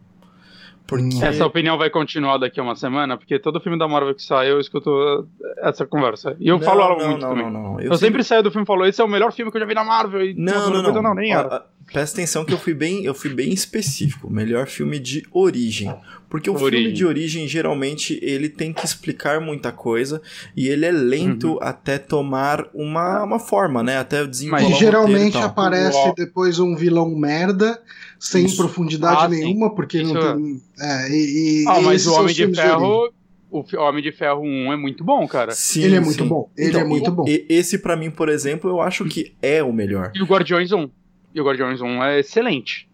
Porque... 0.87 1.23
Essa 1.23 1.45
opinião 1.45 1.77
vai 1.77 1.89
continuar 1.89 2.37
daqui 2.37 2.59
a 2.59 2.63
uma 2.63 2.75
semana, 2.75 3.17
porque 3.17 3.37
todo 3.37 3.59
filme 3.59 3.77
da 3.77 3.87
Marvel 3.87 4.15
que 4.15 4.23
sai 4.23 4.49
eu 4.49 4.59
escuto 4.59 5.27
essa 5.57 5.85
conversa. 5.85 6.35
E 6.39 6.47
eu 6.47 6.57
não, 6.57 6.65
falo 6.65 6.81
ela 6.81 6.97
não, 6.97 7.07
muito 7.09 7.21
não, 7.21 7.29
também. 7.29 7.51
Não, 7.51 7.51
não, 7.51 7.79
Eu, 7.79 7.87
eu 7.87 7.93
sempre... 7.93 7.97
sempre 7.97 8.23
saio 8.23 8.43
do 8.43 8.51
filme 8.51 8.63
e 8.63 8.67
falo, 8.67 8.85
esse 8.85 9.01
é 9.01 9.03
o 9.03 9.07
melhor 9.07 9.31
filme 9.33 9.51
que 9.51 9.57
eu 9.57 9.61
já 9.61 9.67
vi 9.67 9.73
na 9.73 9.83
Marvel. 9.83 10.23
E 10.23 10.33
não, 10.33 10.69
não, 10.69 10.81
não. 10.81 11.01
não 11.01 11.13
nem 11.13 11.33
era. 11.33 11.65
Presta 11.91 12.17
atenção 12.17 12.43
que 12.43 12.53
eu 12.53 12.57
fui 12.57 12.73
bem, 12.73 13.03
eu 13.05 13.13
fui 13.13 13.29
bem 13.33 13.53
específico. 13.53 14.29
Melhor 14.29 14.67
filme 14.67 14.99
de 14.99 15.23
origem. 15.31 15.93
Porque 16.29 16.49
o 16.49 16.53
Origem. 16.53 16.69
filme 16.81 16.93
de 16.93 17.05
origem, 17.05 17.47
geralmente, 17.47 18.19
ele 18.21 18.49
tem 18.49 18.73
que 18.73 18.85
explicar 18.85 19.39
muita 19.39 19.71
coisa 19.71 20.21
e 20.55 20.67
ele 20.67 20.85
é 20.85 20.91
lento 20.91 21.53
Uhum. 21.53 21.59
até 21.61 21.97
tomar 21.97 22.65
uma, 22.73 23.23
uma 23.23 23.39
forma, 23.39 23.81
né? 23.81 23.97
Até 23.97 24.17
E 24.17 24.23
o 24.23 24.25
roteiro 24.25 24.69
e 24.69 24.73
geralmente 24.73 25.37
aparece 25.37 25.97
Uau. 25.97 26.13
depois 26.15 26.59
um 26.59 26.75
vilão 26.75 27.09
merda, 27.15 27.81
sem 28.19 28.45
Isso. 28.45 28.57
profundidade 28.57 29.23
Ah, 29.23 29.29
nenhuma, 29.29 29.73
porque 29.73 30.01
Isso 30.01 30.13
não 30.13 30.21
é. 30.21 30.33
tem. 30.35 30.61
É, 30.81 31.09
e, 31.09 31.63
e- 31.63 31.65
Ah, 31.69 31.79
mas 31.81 32.05
o 32.05 32.13
Homem 32.15 32.35
de. 32.35 32.53
Ferro. 32.53 33.09
O 33.49 33.63
fi- 33.63 33.77
Homem 33.77 34.03
de 34.03 34.11
Ferro 34.11 34.41
1 34.41 34.73
é 34.73 34.75
muito 34.75 35.05
bom, 35.05 35.25
cara. 35.25 35.53
Sim, 35.53 35.83
Ele 35.83 35.95
é 35.95 35.99
muito 36.01 36.21
sim. 36.21 36.27
bom, 36.27 36.51
ele 36.57 36.67
Então, 36.71 36.81
é 36.81 36.83
muito 36.83 37.09
bom. 37.09 37.23
esse, 37.47 37.77
pra 37.77 37.95
mim, 37.95 38.11
por 38.11 38.27
exemplo, 38.27 38.69
eu 38.69 38.81
acho 38.81 39.05
que 39.05 39.33
é 39.41 39.63
o 39.63 39.71
melhor. 39.71 40.11
E 40.13 40.21
o 40.21 40.25
Guardiões 40.25 40.73
1. 40.73 40.89
E 41.37 41.39
o 41.39 41.43
Guardiões 41.45 41.79
1 41.81 42.03
é 42.03 42.19
excelente. 42.19 42.89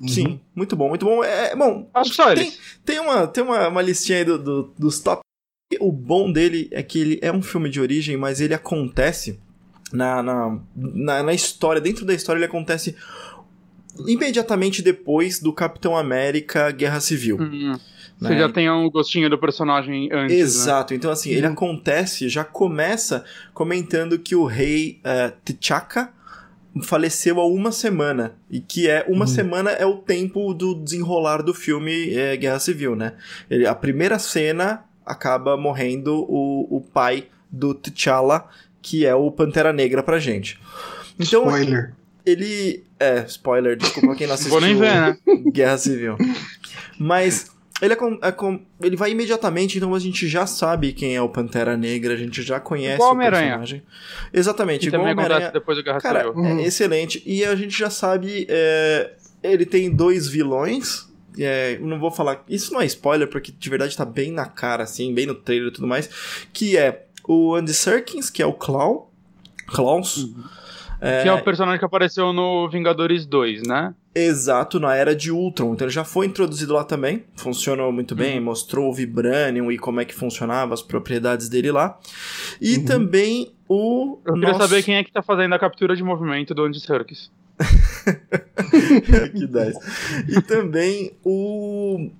Uhum. 0.00 0.06
Sim, 0.06 0.40
muito 0.54 0.76
bom, 0.76 0.88
muito 0.88 1.04
bom. 1.04 1.24
É, 1.24 1.56
bom, 1.56 1.90
Acho 1.92 2.10
que 2.10 2.16
só 2.16 2.32
Tem-. 2.32 2.52
Tem 2.84 3.00
uma, 3.00 3.26
tem 3.26 3.42
uma, 3.42 3.66
uma 3.66 3.82
listinha 3.82 4.18
aí 4.18 4.24
do, 4.24 4.38
do- 4.38 4.72
dos 4.78 5.00
top. 5.00 5.20
O 5.80 5.90
bom 5.90 6.30
dele 6.30 6.68
é 6.70 6.80
que 6.80 7.00
ele 7.00 7.18
é 7.20 7.32
um 7.32 7.42
filme 7.42 7.68
de 7.68 7.80
origem, 7.80 8.16
mas 8.16 8.40
ele 8.40 8.54
acontece 8.54 9.40
na, 9.92 10.22
na, 10.22 10.60
na, 10.76 11.22
na 11.24 11.34
história. 11.34 11.80
Dentro 11.80 12.04
da 12.06 12.14
história, 12.14 12.38
ele 12.38 12.46
acontece 12.46 12.94
imediatamente 14.06 14.80
depois 14.80 15.40
do 15.40 15.52
Capitão 15.52 15.96
América 15.96 16.70
Guerra 16.70 17.00
Civil. 17.00 17.36
Hum, 17.40 17.72
né? 17.72 18.28
Você 18.28 18.38
já 18.38 18.48
tem 18.48 18.70
um 18.70 18.88
gostinho 18.90 19.28
do 19.28 19.36
personagem 19.38 20.08
antes. 20.12 20.36
Né? 20.36 20.40
Exato, 20.42 20.94
então 20.94 21.10
assim, 21.10 21.30
ele 21.30 21.46
Uhum. 21.46 21.52
acontece, 21.52 22.28
já 22.28 22.44
começa 22.44 23.24
comentando 23.52 24.18
que 24.18 24.36
o 24.36 24.44
rei 24.44 25.00
eh, 25.02 25.32
T'Chaka 25.44 26.12
faleceu 26.82 27.40
há 27.40 27.46
uma 27.46 27.70
semana, 27.72 28.34
e 28.50 28.60
que 28.60 28.88
é 28.88 29.04
uma 29.08 29.20
Uhum. 29.24 29.26
semana 29.26 29.70
é 29.70 29.86
o 29.86 29.96
tempo 29.96 30.52
do 30.54 30.74
desenrolar 30.74 31.42
do 31.42 31.52
filme 31.54 32.14
eh, 32.14 32.36
Guerra 32.36 32.58
Civil, 32.58 32.94
né? 32.96 33.14
Ele, 33.50 33.66
a 33.66 33.74
primeira 33.74 34.18
cena 34.18 34.84
acaba 35.04 35.56
morrendo 35.56 36.14
o, 36.28 36.66
o 36.76 36.80
pai 36.80 37.26
do 37.50 37.72
T'Challa, 37.74 38.46
que 38.82 39.06
é 39.06 39.14
o 39.14 39.30
Pantera 39.30 39.72
Negra 39.72 40.02
pra 40.02 40.18
gente. 40.18 40.58
Então, 41.18 41.42
Spoiler. 41.44 41.94
ele. 42.26 42.84
É, 43.00 43.24
spoiler, 43.28 43.76
desculpa 43.76 44.14
quem 44.16 44.26
não 44.26 44.34
assistiu. 44.34 44.52
Vou 44.52 44.60
nem 44.60 44.76
ver, 44.76 44.92
né? 45.00 45.16
Guerra 45.52 45.78
Civil. 45.78 46.16
Mas 46.98 47.50
ele, 47.80 47.92
é 47.92 47.96
com- 47.96 48.18
é 48.22 48.32
com- 48.32 48.60
ele 48.82 48.96
vai 48.96 49.10
imediatamente, 49.12 49.76
então 49.78 49.94
a 49.94 49.98
gente 49.98 50.26
já 50.28 50.46
sabe 50.46 50.92
quem 50.92 51.14
é 51.16 51.22
o 51.22 51.28
Pantera 51.28 51.76
Negra, 51.76 52.14
a 52.14 52.16
gente 52.16 52.42
já 52.42 52.58
conhece 52.60 52.96
Igual 52.96 53.14
o 53.14 53.18
personagem. 53.18 53.82
Exatamente, 54.32 54.80
Que 54.80 54.86
igual 54.88 55.02
também 55.02 55.14
Homem-Aranha. 55.14 55.50
depois 55.52 55.76
do 55.78 55.84
Guerra 55.84 56.00
Cara, 56.00 56.20
Civil. 56.24 56.34
Uhum. 56.42 56.58
é 56.58 56.62
excelente. 56.64 57.22
E 57.24 57.44
a 57.44 57.54
gente 57.54 57.76
já 57.78 57.90
sabe, 57.90 58.46
é, 58.48 59.12
ele 59.42 59.64
tem 59.66 59.90
dois 59.94 60.28
vilões. 60.28 61.06
É, 61.40 61.78
não 61.78 62.00
vou 62.00 62.10
falar. 62.10 62.42
Isso 62.48 62.72
não 62.72 62.80
é 62.80 62.86
spoiler, 62.86 63.28
porque 63.28 63.52
de 63.52 63.70
verdade 63.70 63.96
tá 63.96 64.04
bem 64.04 64.32
na 64.32 64.44
cara, 64.46 64.82
assim, 64.82 65.14
bem 65.14 65.24
no 65.26 65.34
trailer 65.36 65.68
e 65.68 65.72
tudo 65.72 65.86
mais. 65.86 66.10
Que 66.52 66.76
é 66.76 67.06
o 67.28 67.54
Andy 67.54 67.72
Serkins, 67.72 68.28
que 68.28 68.42
é 68.42 68.46
o 68.46 68.52
Clown. 68.52 69.06
Klaus. 69.68 70.30
É, 71.00 71.22
Que 71.22 71.28
é 71.28 71.32
o 71.32 71.40
personagem 71.44 71.78
que 71.78 71.84
apareceu 71.84 72.32
no 72.32 72.68
Vingadores 72.68 73.24
2, 73.24 73.62
né? 73.62 73.94
Exato, 74.26 74.80
na 74.80 74.94
era 74.94 75.14
de 75.14 75.30
Ultron. 75.30 75.74
Então 75.74 75.86
ele 75.86 75.92
já 75.94 76.04
foi 76.04 76.26
introduzido 76.26 76.72
lá 76.74 76.84
também. 76.84 77.24
Funcionou 77.36 77.92
muito 77.92 78.14
bem, 78.14 78.40
mostrou 78.40 78.88
o 78.90 78.94
Vibranium 78.94 79.70
e 79.70 79.78
como 79.78 80.00
é 80.00 80.04
que 80.04 80.14
funcionava, 80.14 80.74
as 80.74 80.82
propriedades 80.82 81.48
dele 81.48 81.70
lá. 81.70 81.98
E 82.60 82.76
Uhum. 82.78 82.84
também 82.84 83.52
o. 83.68 84.18
Eu 84.26 84.34
queria 84.34 84.48
nosso- 84.52 84.60
saber 84.68 84.82
quem 84.82 84.96
é 84.96 85.04
que 85.04 85.12
tá 85.12 85.22
fazendo 85.22 85.54
a 85.54 85.58
captura 85.58 85.94
de 85.94 86.02
movimento 86.02 86.54
do 86.54 86.64
Andy 86.64 86.80
Serkis. 86.80 87.30
que 89.32 89.46
10. 89.46 89.76
E 90.28 90.40
também 90.42 91.12
o. 91.24 92.10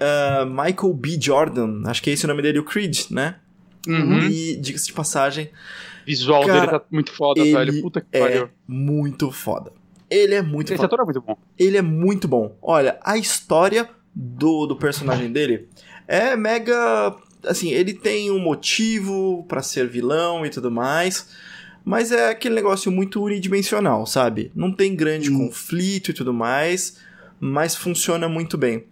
ah, 0.00 0.44
Michael 0.46 0.92
B. 0.94 1.18
Jordan, 1.20 1.82
acho 1.86 2.02
que 2.02 2.10
é 2.10 2.12
esse 2.12 2.24
o 2.24 2.28
nome 2.28 2.42
dele, 2.42 2.58
o 2.58 2.64
Creed, 2.64 3.06
né? 3.10 3.36
Uhum. 3.88 4.18
E, 4.28 4.56
diga-se 4.56 4.86
de 4.88 4.92
passagem, 4.92 5.46
O 6.02 6.06
visual 6.06 6.44
Cara, 6.46 6.60
dele 6.60 6.72
tá 6.72 6.82
muito 6.90 7.12
foda, 7.12 7.40
ele 7.40 7.52
velho. 7.52 7.80
Puta 7.82 8.00
que 8.00 8.06
é 8.12 8.20
pariu. 8.20 8.48
muito 8.68 9.30
foda. 9.30 9.72
Ele 10.10 10.34
é 10.34 10.42
muito 10.42 10.72
Esse 10.74 10.84
ator 10.84 11.00
é 11.00 11.04
muito 11.04 11.20
bom. 11.20 11.36
ele 11.58 11.76
é 11.76 11.82
muito 11.82 12.26
bom. 12.26 12.56
Olha, 12.60 12.98
a 13.02 13.16
história 13.16 13.88
do, 14.14 14.66
do 14.66 14.76
personagem 14.76 15.30
dele 15.32 15.68
é 16.08 16.34
mega. 16.36 17.14
Assim, 17.46 17.70
ele 17.70 17.94
tem 17.94 18.30
um 18.30 18.38
motivo 18.40 19.44
pra 19.48 19.62
ser 19.62 19.86
vilão 19.88 20.44
e 20.44 20.50
tudo 20.50 20.70
mais. 20.70 21.28
Mas 21.84 22.12
é 22.12 22.28
aquele 22.28 22.54
negócio 22.54 22.92
muito 22.92 23.22
unidimensional, 23.22 24.04
sabe? 24.04 24.50
Não 24.54 24.70
tem 24.72 24.94
grande 24.94 25.30
Hum. 25.30 25.46
conflito 25.46 26.10
e 26.10 26.14
tudo 26.14 26.34
mais, 26.34 26.98
mas 27.40 27.74
funciona 27.74 28.28
muito 28.28 28.58
bem. 28.58 28.84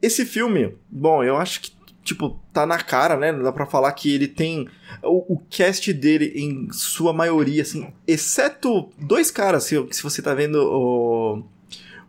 Esse 0.00 0.24
filme, 0.24 0.74
bom, 0.90 1.22
eu 1.22 1.36
acho 1.36 1.60
que, 1.60 1.72
tipo, 2.04 2.38
tá 2.52 2.66
na 2.66 2.78
cara, 2.78 3.16
né? 3.16 3.32
Dá 3.32 3.50
pra 3.50 3.66
falar 3.66 3.90
que 3.92 4.14
ele 4.14 4.28
tem. 4.28 4.68
O, 5.02 5.34
o 5.34 5.42
cast 5.50 5.92
dele, 5.92 6.32
em 6.36 6.70
sua 6.70 7.12
maioria, 7.12 7.62
assim, 7.62 7.92
exceto 8.06 8.90
dois 8.98 9.30
caras, 9.30 9.64
se, 9.64 9.74
se 9.90 10.02
você 10.02 10.22
tá 10.22 10.34
vendo 10.34 10.56
o, 10.56 11.42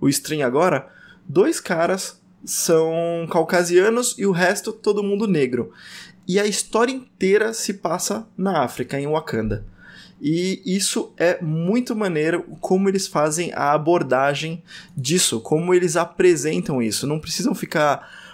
o 0.01 0.09
stream 0.09 0.45
agora, 0.45 0.87
dois 1.27 1.59
caras 1.59 2.21
são 2.43 3.25
caucasianos 3.31 4.15
e 4.19 4.25
o 4.25 4.31
resto 4.31 4.71
todo 4.71 5.01
mundo 5.01 5.27
negro. 5.27 5.71
E 6.27 6.39
a 6.39 6.45
história 6.45 6.91
inteira 6.91 7.53
se 7.53 7.75
passa 7.75 8.27
na 8.37 8.63
África, 8.63 8.99
em 8.99 9.07
Wakanda. 9.07 9.65
E 10.21 10.61
isso 10.65 11.13
é 11.17 11.41
muito 11.41 11.95
maneiro 11.95 12.43
como 12.59 12.89
eles 12.89 13.07
fazem 13.07 13.51
a 13.53 13.73
abordagem 13.73 14.63
disso, 14.95 15.39
como 15.39 15.73
eles 15.73 15.95
apresentam 15.95 16.81
isso. 16.81 17.05
Não 17.05 17.19
precisam 17.19 17.53
ficar 17.53 18.24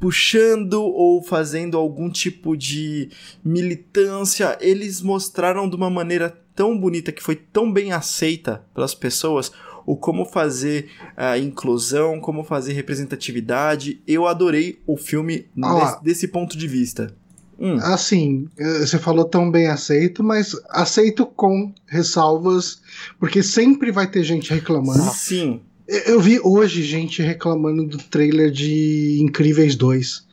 puxando 0.00 0.82
ou 0.82 1.22
fazendo 1.22 1.76
algum 1.76 2.10
tipo 2.10 2.56
de 2.56 3.10
militância. 3.44 4.56
Eles 4.60 5.02
mostraram 5.02 5.68
de 5.68 5.76
uma 5.76 5.90
maneira 5.90 6.36
tão 6.54 6.78
bonita 6.78 7.12
que 7.12 7.22
foi 7.22 7.36
tão 7.36 7.72
bem 7.72 7.92
aceita 7.92 8.64
pelas 8.74 8.94
pessoas 8.94 9.52
o 9.86 9.96
como 9.96 10.26
fazer 10.26 10.90
a 11.16 11.38
inclusão, 11.38 12.20
como 12.20 12.44
fazer 12.44 12.74
representatividade. 12.74 14.02
Eu 14.06 14.26
adorei 14.26 14.82
o 14.86 14.98
filme 14.98 15.46
Ó. 15.62 15.80
desse, 15.80 16.04
desse 16.04 16.28
ponto 16.28 16.58
de 16.58 16.68
vista. 16.68 17.14
Hum. 17.58 17.76
Assim, 17.80 18.48
eh, 18.58 18.80
você 18.80 18.98
falou 18.98 19.24
tão 19.24 19.50
bem 19.50 19.66
aceito, 19.66 20.22
mas 20.22 20.54
aceito 20.68 21.26
com 21.26 21.72
ressalvas, 21.86 22.80
porque 23.18 23.42
sempre 23.42 23.90
vai 23.90 24.06
ter 24.06 24.22
gente 24.22 24.52
reclamando. 24.52 25.10
Sim, 25.12 25.62
Eu- 25.88 26.20
vi 26.20 26.38
hoje 26.42 26.82
gente 26.82 27.22
reclamando 27.22 27.84
do 27.84 27.98
trailer 27.98 28.50
de 28.50 29.18
Incríveis 29.22 29.74
2. 29.74 30.27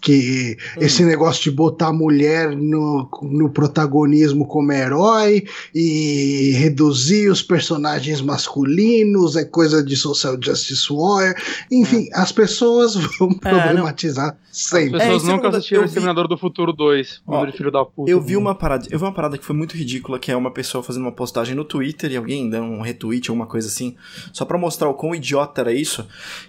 Que 0.00 0.56
Hum. 0.78 0.80
esse 0.82 1.04
negócio 1.04 1.42
de 1.42 1.50
botar 1.50 1.88
a 1.88 1.92
mulher 1.92 2.56
no, 2.56 3.08
no 3.22 3.50
protagonismo 3.50 4.46
como 4.46 4.72
herói 4.72 5.44
e 5.74 6.52
reduzir 6.56 7.28
os 7.30 7.42
personagens 7.42 8.20
masculinos 8.20 9.36
é 9.36 9.44
coisa 9.44 9.82
de 9.82 9.96
Social 9.96 10.36
Justice 10.42 10.86
Warrior. 10.90 11.34
Enfim, 11.70 12.08
as 12.14 12.32
pessoas 12.32 12.94
vão 13.18 13.30
É, 13.44 13.50
problematizar 13.50 14.36
As 14.50 14.56
sempre. 14.56 14.96
É, 14.96 14.98
pessoas 15.00 15.22
isso 15.22 15.30
é 15.30 15.34
nunca 15.34 15.48
assistiram 15.48 15.80
eu 15.82 15.82
vi- 15.82 15.88
Exterminador 15.88 16.28
do 16.28 16.38
Futuro 16.38 16.72
2. 16.72 17.22
Ó, 17.26 17.46
filho 17.52 17.70
da 17.70 17.84
puta. 17.84 18.10
Eu 18.10 18.20
vi 18.20 18.36
uma 18.36 18.54
parada, 18.54 18.86
eu 18.90 18.98
vi 18.98 19.04
uma 19.04 19.12
parada 19.14 19.36
que 19.36 19.44
foi 19.44 19.54
muito 19.56 19.76
ridícula, 19.76 20.18
que 20.18 20.30
é 20.32 20.36
uma 20.36 20.50
pessoa 20.50 20.82
fazendo 20.82 21.02
uma 21.02 21.12
postagem 21.12 21.54
no 21.54 21.64
Twitter 21.64 22.10
e 22.12 22.16
alguém 22.16 22.48
dando 22.48 22.66
um 22.66 22.80
retweet 22.80 23.30
ou 23.30 23.36
uma 23.36 23.46
coisa 23.46 23.68
assim, 23.68 23.96
só 24.32 24.44
pra 24.44 24.56
mostrar 24.58 24.88
o 24.88 24.94
quão 24.94 25.14
idiota 25.14 25.60
era 25.60 25.72
isso, 25.72 26.06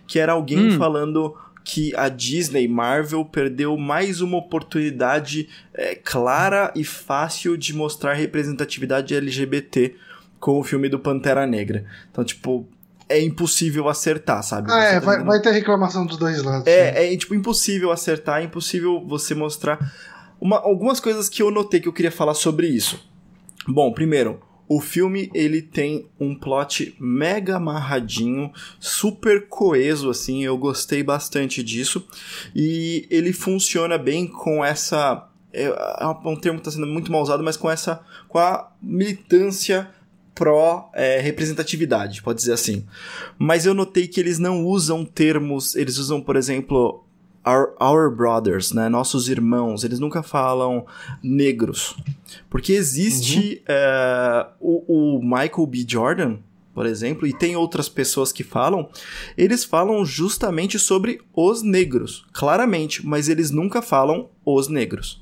que 0.07 0.19
era 0.19 0.33
alguém 0.33 0.67
Hum. 0.67 0.77
falando 0.77 1.33
que 1.63 1.95
a 1.95 2.09
Disney 2.09 2.67
Marvel 2.67 3.23
perdeu 3.23 3.77
mais 3.77 4.19
uma 4.21 4.37
oportunidade 4.37 5.47
é, 5.73 5.95
clara 5.95 6.71
e 6.75 6.83
fácil 6.83 7.55
de 7.57 7.73
mostrar 7.73 8.13
representatividade 8.13 9.13
LGBT 9.15 9.95
com 10.39 10.59
o 10.59 10.63
filme 10.63 10.89
do 10.89 10.97
Pantera 10.99 11.45
Negra. 11.45 11.85
Então, 12.11 12.23
tipo, 12.23 12.67
é 13.07 13.21
impossível 13.21 13.87
acertar, 13.87 14.41
sabe? 14.41 14.71
Ah, 14.71 14.81
Você 14.81 14.87
é, 14.87 14.93
tá 14.99 15.05
vai, 15.05 15.17
vendo- 15.17 15.27
vai 15.27 15.41
ter 15.41 15.51
reclamação 15.51 16.05
dos 16.05 16.17
dois 16.17 16.41
lados. 16.41 16.63
sim. 16.63 16.69
é, 16.71 17.13
é 17.13 17.17
tipo 17.17 17.35
impossível 17.35 17.91
acertar, 17.91 18.41
é 18.41 18.45
impossível 18.45 19.03
você 19.05 19.35
mostrar 19.35 19.77
uma- 20.39 20.57
algumas 20.59 20.99
coisas 20.99 21.29
que 21.29 21.41
eu 21.43 21.51
notei 21.51 21.79
que 21.79 21.87
eu 21.87 21.93
queria 21.93 22.11
falar 22.11 22.33
sobre 22.33 22.67
isso. 22.67 23.07
Bom, 23.67 23.91
primeiro, 23.93 24.41
o 24.73 24.79
filme 24.79 25.29
ele 25.33 25.61
tem 25.61 26.07
um 26.17 26.33
plot 26.33 26.95
mega 26.97 27.57
amarradinho, 27.57 28.53
super 28.79 29.49
coeso 29.49 30.09
assim, 30.09 30.45
eu 30.45 30.57
gostei 30.57 31.03
bastante 31.03 31.61
disso 31.61 32.07
e 32.55 33.05
ele 33.11 33.33
funciona 33.33 33.97
bem 33.97 34.25
com 34.25 34.63
essa 34.63 35.27
é, 35.51 35.65
é 35.65 36.07
um 36.07 36.37
termo 36.37 36.57
que 36.57 36.69
está 36.69 36.71
sendo 36.71 36.87
muito 36.87 37.11
mal 37.11 37.21
usado, 37.21 37.43
mas 37.43 37.57
com 37.57 37.69
essa 37.69 38.01
com 38.29 38.39
a 38.39 38.71
militância 38.81 39.89
pró 40.33 40.89
é, 40.93 41.19
representatividade, 41.19 42.21
pode 42.23 42.39
dizer 42.39 42.53
assim. 42.53 42.85
Mas 43.37 43.65
eu 43.65 43.73
notei 43.73 44.07
que 44.07 44.21
eles 44.21 44.39
não 44.39 44.63
usam 44.63 45.03
termos, 45.03 45.75
eles 45.75 45.97
usam, 45.97 46.21
por 46.21 46.37
exemplo, 46.37 47.05
our, 47.45 47.75
our 47.79 48.09
brothers, 48.09 48.71
né? 48.71 48.89
Nossos 48.89 49.29
irmãos. 49.29 49.83
Eles 49.83 49.99
nunca 49.99 50.21
falam 50.23 50.85
negros. 51.21 51.95
Porque 52.49 52.73
existe 52.73 53.61
é, 53.67 54.47
o, 54.59 55.17
o 55.17 55.21
Michael 55.21 55.65
B. 55.67 55.85
Jordan, 55.87 56.37
por 56.73 56.85
exemplo, 56.85 57.27
e 57.27 57.33
tem 57.33 57.55
outras 57.55 57.89
pessoas 57.89 58.31
que 58.31 58.43
falam, 58.43 58.89
eles 59.37 59.65
falam 59.65 60.05
justamente 60.05 60.79
sobre 60.79 61.21
os 61.33 61.61
negros, 61.61 62.25
claramente, 62.31 63.05
mas 63.05 63.27
eles 63.27 63.51
nunca 63.51 63.81
falam 63.81 64.29
os 64.45 64.67
negros. 64.67 65.21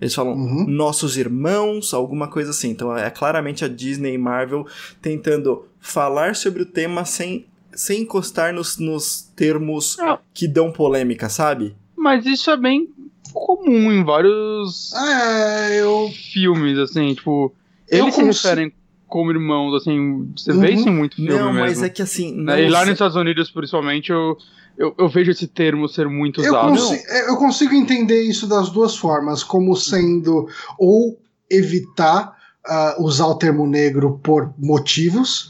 Eles 0.00 0.14
falam 0.14 0.34
uhum. 0.34 0.66
nossos 0.66 1.16
irmãos, 1.16 1.94
alguma 1.94 2.28
coisa 2.28 2.50
assim. 2.50 2.70
Então 2.70 2.96
é 2.96 3.10
claramente 3.10 3.64
a 3.64 3.68
Disney 3.68 4.14
e 4.14 4.18
Marvel 4.18 4.66
tentando 5.00 5.66
falar 5.80 6.34
sobre 6.36 6.62
o 6.62 6.66
tema 6.66 7.04
sem, 7.04 7.46
sem 7.76 8.02
encostar 8.02 8.52
nos, 8.52 8.78
nos 8.78 9.30
termos 9.36 9.98
ah. 10.00 10.18
que 10.34 10.48
dão 10.48 10.72
polêmica, 10.72 11.28
sabe? 11.28 11.76
Mas 11.96 12.26
isso 12.26 12.50
é 12.50 12.56
bem 12.56 12.88
comum 13.32 13.92
em 13.92 14.02
vários 14.02 14.92
é, 14.94 15.80
eu... 15.80 16.10
filmes, 16.32 16.78
assim, 16.78 17.14
tipo. 17.14 17.54
Eles 17.88 18.14
se 18.14 18.22
referem 18.22 18.72
como 19.06 19.30
irmãos, 19.30 19.74
assim, 19.74 20.32
você 20.36 20.50
uhum. 20.50 20.60
vê 20.60 20.72
isso 20.72 20.88
em 20.88 20.92
muito 20.92 21.16
filme 21.16 21.30
Não, 21.30 21.52
mesmo. 21.52 21.60
mas 21.60 21.82
é 21.82 21.88
que 21.88 22.02
assim... 22.02 22.34
Não 22.34 22.58
e 22.58 22.68
lá 22.68 22.80
nos 22.80 22.94
Estados 22.94 23.16
Unidos, 23.16 23.50
principalmente, 23.50 24.10
eu, 24.10 24.36
eu, 24.76 24.94
eu, 24.98 25.08
vejo 25.08 25.30
esse 25.30 25.46
termo 25.46 25.88
ser 25.88 26.08
muito 26.08 26.40
usado. 26.40 26.74
Eu, 26.74 26.74
consigo, 26.74 27.12
eu 27.28 27.36
consigo 27.36 27.74
entender 27.74 28.22
isso 28.22 28.48
das 28.48 28.68
duas 28.70 28.96
formas, 28.96 29.44
como 29.44 29.76
sendo 29.76 30.48
ou 30.76 31.16
evitar 31.48 32.35
uh, 32.68 33.02
usar 33.02 33.26
o 33.26 33.34
termo 33.34 33.66
negro 33.66 34.20
por 34.22 34.52
motivos, 34.58 35.48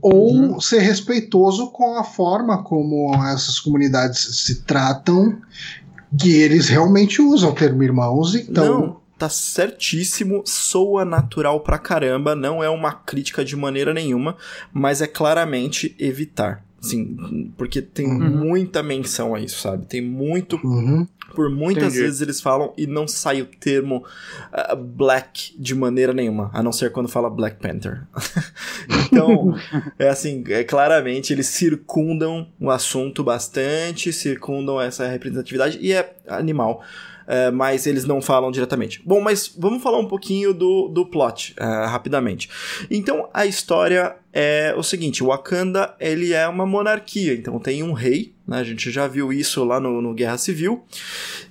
ou 0.00 0.32
uhum. 0.32 0.60
ser 0.60 0.80
respeitoso 0.80 1.70
com 1.70 1.98
a 1.98 2.04
forma 2.04 2.62
como 2.62 3.14
essas 3.26 3.58
comunidades 3.58 4.44
se 4.44 4.62
tratam, 4.62 5.38
que 6.18 6.36
eles 6.36 6.68
realmente 6.68 7.20
usam 7.20 7.50
o 7.50 7.54
termo 7.54 7.82
irmãos, 7.82 8.34
então... 8.34 8.80
Não 8.80 9.08
tá 9.18 9.28
certíssimo, 9.28 10.42
soa 10.46 11.04
natural 11.04 11.58
pra 11.58 11.76
caramba, 11.76 12.36
não 12.36 12.62
é 12.62 12.70
uma 12.70 12.92
crítica 12.92 13.44
de 13.44 13.56
maneira 13.56 13.92
nenhuma, 13.92 14.36
mas 14.72 15.02
é 15.02 15.08
claramente 15.08 15.94
evitar. 15.98 16.64
Sim, 16.80 17.52
porque 17.56 17.82
tem 17.82 18.06
uhum. 18.06 18.46
muita 18.46 18.82
menção 18.82 19.34
a 19.34 19.40
isso, 19.40 19.60
sabe? 19.60 19.86
Tem 19.86 20.00
muito. 20.00 20.60
Uhum. 20.62 21.06
Por 21.34 21.50
muitas 21.50 21.92
Entendi. 21.92 22.00
vezes 22.00 22.20
eles 22.20 22.40
falam 22.40 22.72
e 22.76 22.86
não 22.86 23.06
sai 23.06 23.42
o 23.42 23.46
termo 23.46 24.04
uh, 24.52 24.76
black 24.76 25.54
de 25.58 25.74
maneira 25.74 26.12
nenhuma, 26.12 26.50
a 26.52 26.62
não 26.62 26.72
ser 26.72 26.90
quando 26.90 27.08
fala 27.08 27.28
Black 27.28 27.58
Panther. 27.60 28.02
então, 29.06 29.54
é 29.98 30.08
assim, 30.08 30.42
é, 30.48 30.64
claramente 30.64 31.32
eles 31.32 31.46
circundam 31.46 32.48
o 32.58 32.70
assunto 32.70 33.22
bastante, 33.22 34.12
circundam 34.12 34.80
essa 34.80 35.06
representatividade 35.06 35.78
e 35.80 35.92
é 35.92 36.16
animal 36.26 36.82
é, 37.28 37.50
mas 37.50 37.86
eles 37.86 38.06
não 38.06 38.22
falam 38.22 38.50
diretamente. 38.50 39.02
Bom, 39.04 39.20
mas 39.20 39.52
vamos 39.56 39.82
falar 39.82 39.98
um 39.98 40.08
pouquinho 40.08 40.54
do, 40.54 40.88
do 40.88 41.04
plot, 41.04 41.54
é, 41.58 41.64
rapidamente. 41.84 42.48
Então, 42.90 43.28
a 43.34 43.44
história 43.44 44.16
é 44.32 44.74
o 44.74 44.82
seguinte, 44.82 45.22
Wakanda, 45.22 45.94
ele 46.00 46.32
é 46.32 46.48
uma 46.48 46.64
monarquia, 46.64 47.34
então 47.34 47.58
tem 47.58 47.82
um 47.82 47.92
rei, 47.92 48.32
né, 48.46 48.58
a 48.58 48.64
gente 48.64 48.90
já 48.90 49.06
viu 49.06 49.30
isso 49.30 49.62
lá 49.62 49.78
no, 49.78 50.00
no 50.00 50.14
Guerra 50.14 50.38
Civil, 50.38 50.82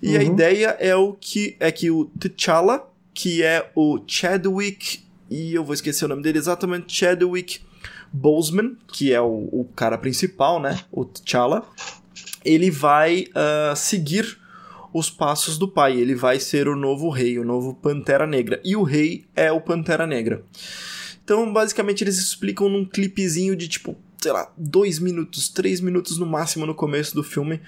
e 0.01 0.15
uhum. 0.15 0.19
a 0.19 0.23
ideia 0.23 0.77
é 0.79 0.95
o 0.95 1.13
que 1.13 1.55
é 1.59 1.71
que 1.71 1.91
o 1.91 2.05
T'Challa, 2.19 2.89
que 3.13 3.43
é 3.43 3.69
o 3.75 3.99
Chadwick, 4.07 5.01
e 5.29 5.53
eu 5.53 5.63
vou 5.63 5.75
esquecer 5.75 6.05
o 6.05 6.07
nome 6.07 6.23
dele 6.23 6.39
exatamente, 6.39 6.91
Chadwick 6.91 7.59
Boseman, 8.11 8.77
que 8.91 9.13
é 9.13 9.21
o, 9.21 9.49
o 9.51 9.69
cara 9.75 9.97
principal, 9.97 10.59
né, 10.59 10.79
o 10.91 11.05
T'Challa, 11.05 11.63
ele 12.43 12.71
vai 12.71 13.27
uh, 13.29 13.75
seguir 13.75 14.39
os 14.97 15.09
passos 15.09 15.57
do 15.57 15.67
pai. 15.67 15.97
Ele 15.97 16.15
vai 16.15 16.39
ser 16.39 16.67
o 16.67 16.75
novo 16.75 17.09
rei, 17.09 17.37
o 17.37 17.45
novo 17.45 17.73
Pantera 17.73 18.25
Negra. 18.25 18.59
E 18.63 18.75
o 18.75 18.83
rei 18.83 19.25
é 19.35 19.51
o 19.51 19.61
Pantera 19.61 20.07
Negra. 20.07 20.43
Então, 21.23 21.51
basicamente, 21.51 22.03
eles 22.03 22.17
explicam 22.17 22.69
num 22.69 22.85
clipezinho 22.85 23.55
de 23.55 23.67
tipo, 23.67 23.97
sei 24.21 24.31
lá, 24.31 24.51
dois 24.57 24.99
minutos, 24.99 25.49
três 25.49 25.81
minutos 25.81 26.17
no 26.17 26.25
máximo 26.25 26.65
no 26.65 26.73
começo 26.73 27.13
do 27.13 27.23
filme, 27.23 27.61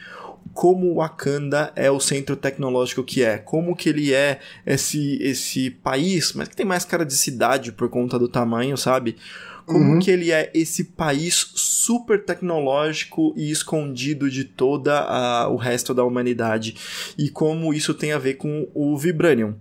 como 0.54 0.96
Wakanda 0.96 1.72
é 1.76 1.92
o 1.92 2.00
centro 2.00 2.36
tecnológico 2.36 3.04
que 3.04 3.24
é, 3.24 3.38
como 3.38 3.76
que 3.76 3.90
ele 3.90 4.14
é 4.14 4.40
esse 4.66 5.22
esse 5.22 5.70
país, 5.70 6.34
mas 6.34 6.48
que 6.48 6.56
tem 6.56 6.66
mais 6.66 6.86
cara 6.86 7.06
de 7.06 7.16
cidade 7.16 7.72
por 7.72 7.90
conta 7.90 8.18
do 8.18 8.28
tamanho, 8.28 8.78
sabe? 8.78 9.16
Como 9.70 9.94
uhum. 9.94 10.00
que 10.00 10.10
ele 10.10 10.32
é 10.32 10.50
esse 10.52 10.84
país 10.84 11.52
super 11.56 12.26
tecnológico 12.26 13.36
e 13.38 13.52
escondido 13.52 14.28
de 14.28 14.44
toda 14.44 15.00
a, 15.02 15.48
o 15.48 15.56
resto 15.56 15.94
da 15.94 16.04
humanidade 16.04 16.76
e 17.18 17.30
como 17.30 17.72
isso 17.72 17.94
tem 17.94 18.12
a 18.12 18.18
ver 18.18 18.34
com 18.34 18.68
o 18.74 18.98
Vibranium. 18.98 19.54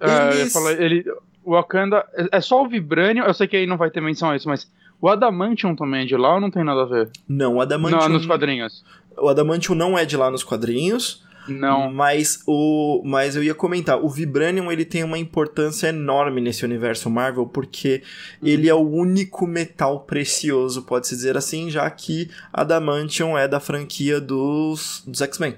É, 0.00 0.40
Eles... 0.40 0.52
falar, 0.52 0.72
ele, 0.80 1.04
o 1.44 1.52
Wakanda 1.52 2.06
é, 2.14 2.38
é 2.38 2.40
só 2.40 2.64
o 2.64 2.68
Vibranium, 2.68 3.24
eu 3.24 3.34
sei 3.34 3.46
que 3.46 3.56
aí 3.56 3.66
não 3.66 3.76
vai 3.76 3.90
ter 3.90 4.00
menção 4.00 4.30
a 4.30 4.36
isso, 4.36 4.48
mas 4.48 4.66
o 4.98 5.08
Adamantium 5.08 5.76
também 5.76 6.02
é 6.02 6.06
de 6.06 6.16
lá 6.16 6.34
ou 6.34 6.40
não 6.40 6.50
tem 6.50 6.64
nada 6.64 6.82
a 6.82 6.86
ver? 6.86 7.10
Não, 7.28 7.56
o 7.56 7.60
Adamantium... 7.60 8.00
Não, 8.00 8.08
nos 8.08 8.24
quadrinhos. 8.24 8.82
O 9.18 9.28
Adamantium 9.28 9.74
não 9.74 9.98
é 9.98 10.06
de 10.06 10.16
lá 10.16 10.30
nos 10.30 10.42
quadrinhos. 10.42 11.22
Não. 11.48 11.92
Mas 11.92 12.42
o 12.46 13.02
mas 13.04 13.36
eu 13.36 13.42
ia 13.42 13.54
comentar, 13.54 14.02
o 14.02 14.08
Vibranium 14.08 14.70
ele 14.70 14.84
tem 14.84 15.02
uma 15.02 15.18
importância 15.18 15.88
enorme 15.88 16.40
nesse 16.40 16.64
universo 16.64 17.10
Marvel 17.10 17.46
porque 17.46 18.02
ele 18.42 18.68
é 18.68 18.74
o 18.74 18.88
único 18.88 19.46
metal 19.46 20.00
precioso, 20.00 20.82
pode-se 20.82 21.14
dizer 21.14 21.36
assim, 21.36 21.70
já 21.70 21.88
que 21.90 22.30
Adamantium 22.52 23.36
é 23.36 23.48
da 23.48 23.60
franquia 23.60 24.20
dos, 24.20 25.02
dos 25.06 25.20
X-Men. 25.20 25.56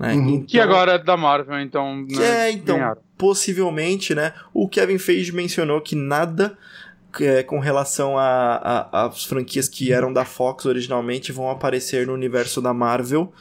Né? 0.00 0.14
Uhum. 0.14 0.28
Então, 0.28 0.46
que 0.46 0.58
agora 0.58 0.92
é 0.92 0.98
da 0.98 1.16
Marvel, 1.16 1.60
então. 1.60 2.06
Né, 2.08 2.48
é, 2.48 2.50
então, 2.50 2.76
ganharam. 2.76 3.02
possivelmente, 3.18 4.14
né? 4.14 4.32
O 4.54 4.66
Kevin 4.66 4.96
Feige 4.96 5.30
mencionou 5.30 5.80
que 5.82 5.94
nada 5.94 6.56
é, 7.20 7.42
com 7.42 7.58
relação 7.58 8.14
às 8.18 9.24
franquias 9.24 9.68
que 9.68 9.92
eram 9.92 10.12
da 10.12 10.24
Fox 10.24 10.66
originalmente 10.66 11.32
vão 11.32 11.50
aparecer 11.50 12.06
no 12.06 12.12
universo 12.12 12.60
da 12.60 12.72
Marvel 12.72 13.32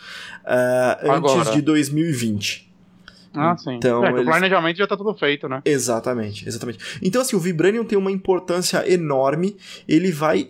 uh, 0.46 1.12
antes 1.12 1.52
de 1.52 1.62
2020. 1.62 2.70
Ah, 3.34 3.56
sim. 3.58 3.76
Então, 3.76 4.04
é, 4.04 4.10
eles... 4.10 4.22
o 4.22 4.26
planejamento 4.26 4.78
já 4.78 4.88
tá 4.88 4.98
tudo 4.98 5.14
feito, 5.14 5.48
né? 5.48 5.62
Exatamente, 5.64 6.48
exatamente. 6.48 7.00
Então, 7.02 7.22
assim, 7.22 7.36
o 7.36 7.40
Vibranium 7.40 7.84
tem 7.84 7.98
uma 7.98 8.12
importância 8.12 8.92
enorme, 8.92 9.56
ele 9.88 10.12
vai... 10.12 10.50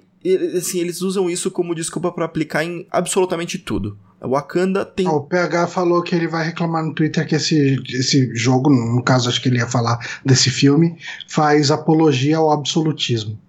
Assim, 0.57 0.79
eles 0.79 1.01
usam 1.01 1.29
isso 1.29 1.49
como 1.49 1.73
desculpa 1.73 2.11
para 2.11 2.25
aplicar 2.25 2.63
em 2.63 2.85
absolutamente 2.91 3.57
tudo. 3.57 3.97
Wakanda 4.21 4.83
tem. 4.83 5.07
o 5.07 5.21
PH 5.21 5.67
falou 5.67 6.03
que 6.03 6.13
ele 6.13 6.27
vai 6.27 6.45
reclamar 6.45 6.83
no 6.83 6.93
Twitter 6.93 7.25
que 7.25 7.35
esse, 7.35 7.81
esse 7.89 8.35
jogo, 8.35 8.69
no 8.69 9.01
caso, 9.01 9.29
acho 9.29 9.41
que 9.41 9.47
ele 9.47 9.59
ia 9.59 9.67
falar 9.67 9.97
desse 10.25 10.49
filme, 10.49 10.97
faz 11.27 11.71
apologia 11.71 12.37
ao 12.37 12.51
absolutismo. 12.51 13.39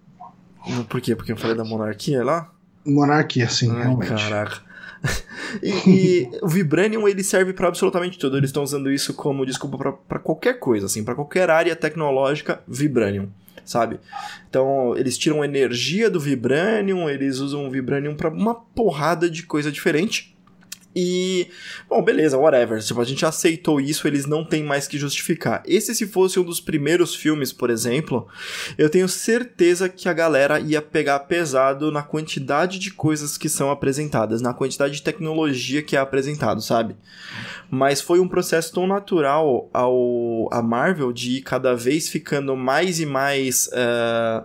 Por 0.88 1.00
quê? 1.00 1.16
Porque 1.16 1.33
eu 1.33 1.37
falei 1.37 1.56
da 1.56 1.64
monarquia 1.64 2.22
lá? 2.22 2.52
Monarquia, 2.87 3.48
sim, 3.48 3.70
Ai, 3.70 3.83
realmente. 3.83 4.09
Caraca. 4.09 4.70
e, 5.62 5.70
e, 5.87 6.30
o 6.42 6.48
Vibranium 6.48 7.09
ele 7.09 7.24
serve 7.24 7.52
para 7.52 7.68
absolutamente 7.68 8.18
tudo. 8.18 8.37
Eles 8.37 8.50
estão 8.50 8.62
usando 8.62 8.92
isso 8.92 9.14
como 9.14 9.46
desculpa 9.46 9.96
para 10.06 10.18
qualquer 10.18 10.59
coisa, 10.59 10.87
assim, 10.87 11.02
para 11.02 11.14
qualquer 11.14 11.50
área 11.50 11.74
tecnológica, 11.74 12.62
Vibranium, 12.68 13.28
sabe? 13.64 13.99
Então 14.49 14.96
eles 14.96 15.16
tiram 15.16 15.44
energia 15.44 16.11
do 16.11 16.20
Vibranium, 16.20 17.09
eles 17.09 17.38
usam 17.38 17.66
o 17.66 17.70
Vibranium 17.70 18.14
para 18.14 18.29
uma 18.29 18.55
porrada 18.55 19.31
de 19.31 19.42
coisa 19.42 19.70
diferente. 19.70 20.37
E, 20.94 21.48
bom, 21.88 22.03
beleza, 22.03 22.37
whatever. 22.37 22.83
Tipo, 22.83 23.00
a 23.00 23.05
gente 23.05 23.24
aceitou 23.24 23.81
isso, 23.81 24.09
eles 24.09 24.26
não 24.26 24.44
têm 24.44 24.64
mais 24.64 24.88
que 24.88 24.98
justificar. 24.98 25.62
Esse, 25.64 25.94
se 25.94 26.07
fosse 26.07 26.40
um 26.40 26.42
dos 26.42 26.61
primeiros 26.61 27.14
filmes, 27.14 27.53
por 27.53 27.70
exemplo, 27.70 28.26
eu 28.76 28.90
tenho 28.90 29.09
certeza 29.09 29.88
que 29.88 30.09
a 30.09 30.12
galera 30.12 30.59
ia 30.59 30.83
pegar 30.83 31.20
pesado 31.20 31.92
na 31.92 32.03
quantidade 32.03 32.79
de 32.79 32.90
coisas 32.90 33.38
que 33.38 33.48
são 33.48 33.70
apresentadas, 33.70 34.42
na 34.42 34.53
quantidade 34.53 34.94
de 34.94 35.03
tecnologia 35.03 35.81
que 35.81 35.94
é 35.94 36.00
apresentado, 36.00 36.61
sabe? 36.61 36.96
Mas 37.70 38.00
foi 38.00 38.18
um 38.18 38.26
processo 38.26 38.72
tão 38.72 38.87
natural 38.87 39.70
ao 39.72 40.48
a 40.50 40.61
Marvel 40.61 41.12
de 41.12 41.37
ir 41.37 41.42
cada 41.42 41.74
vez 41.74 42.09
ficando 42.09 42.57
mais 42.57 42.98
e 42.98 43.07
mais. 43.07 43.68
Uh, 43.68 44.44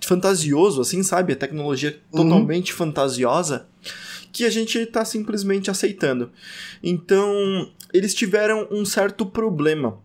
fantasioso, 0.00 0.80
assim, 0.80 1.02
sabe? 1.02 1.32
A 1.32 1.36
tecnologia 1.36 2.00
uhum. 2.12 2.22
totalmente 2.22 2.72
fantasiosa 2.72 3.66
que 4.34 4.44
a 4.44 4.50
gente 4.50 4.76
está 4.76 5.04
simplesmente 5.04 5.70
aceitando. 5.70 6.32
Então, 6.82 7.70
eles 7.92 8.12
tiveram 8.12 8.66
um 8.68 8.84
certo 8.84 9.24
problema 9.24 9.96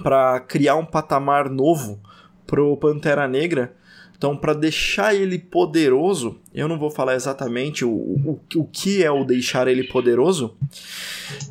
para 0.00 0.38
criar 0.38 0.76
um 0.76 0.86
patamar 0.86 1.50
novo 1.50 2.00
pro 2.46 2.76
Pantera 2.76 3.26
Negra. 3.26 3.74
Então, 4.16 4.36
para 4.36 4.54
deixar 4.54 5.12
ele 5.12 5.40
poderoso, 5.40 6.38
eu 6.54 6.68
não 6.68 6.78
vou 6.78 6.88
falar 6.88 7.16
exatamente 7.16 7.84
o, 7.84 7.90
o, 7.90 8.40
o 8.54 8.64
que 8.64 9.02
é 9.02 9.10
o 9.10 9.24
deixar 9.24 9.66
ele 9.66 9.82
poderoso. 9.82 10.56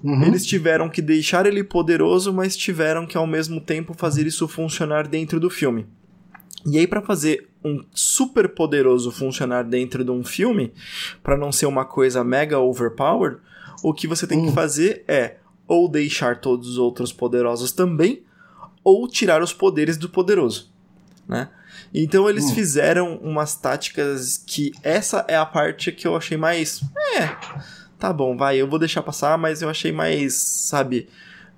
Uhum. 0.01 0.23
Eles 0.23 0.45
tiveram 0.45 0.89
que 0.89 1.01
deixar 1.01 1.45
ele 1.45 1.61
poderoso, 1.61 2.31
mas 2.31 2.55
tiveram 2.55 3.05
que 3.05 3.17
ao 3.17 3.27
mesmo 3.27 3.59
tempo 3.59 3.93
fazer 3.93 4.25
isso 4.25 4.47
funcionar 4.47 5.09
dentro 5.09 5.41
do 5.41 5.49
filme. 5.49 5.85
E 6.65 6.77
aí, 6.77 6.87
para 6.87 7.01
fazer 7.01 7.49
um 7.63 7.83
super 7.93 8.49
poderoso 8.49 9.11
funcionar 9.11 9.63
dentro 9.63 10.03
de 10.03 10.11
um 10.11 10.23
filme, 10.23 10.73
para 11.21 11.37
não 11.37 11.51
ser 11.51 11.65
uma 11.65 11.85
coisa 11.85 12.23
mega 12.23 12.59
overpowered, 12.59 13.37
o 13.81 13.93
que 13.93 14.07
você 14.07 14.25
tem 14.25 14.41
que 14.41 14.49
hum. 14.49 14.53
fazer 14.53 15.03
é 15.07 15.37
ou 15.67 15.89
deixar 15.89 16.39
todos 16.39 16.69
os 16.69 16.77
outros 16.77 17.11
poderosos 17.11 17.71
também, 17.71 18.23
ou 18.83 19.07
tirar 19.07 19.41
os 19.41 19.53
poderes 19.53 19.97
do 19.97 20.09
poderoso, 20.09 20.71
né? 21.27 21.49
Então 21.93 22.29
eles 22.29 22.45
hum. 22.45 22.55
fizeram 22.55 23.17
umas 23.17 23.55
táticas 23.55 24.37
que 24.45 24.71
essa 24.83 25.25
é 25.27 25.35
a 25.35 25.45
parte 25.45 25.91
que 25.91 26.07
eu 26.07 26.15
achei 26.15 26.37
mais. 26.37 26.81
É, 27.15 27.35
tá 27.97 28.11
bom, 28.11 28.35
vai, 28.35 28.57
eu 28.57 28.67
vou 28.67 28.79
deixar 28.79 29.01
passar, 29.03 29.37
mas 29.37 29.61
eu 29.61 29.69
achei 29.69 29.91
mais, 29.91 30.33
sabe, 30.33 31.07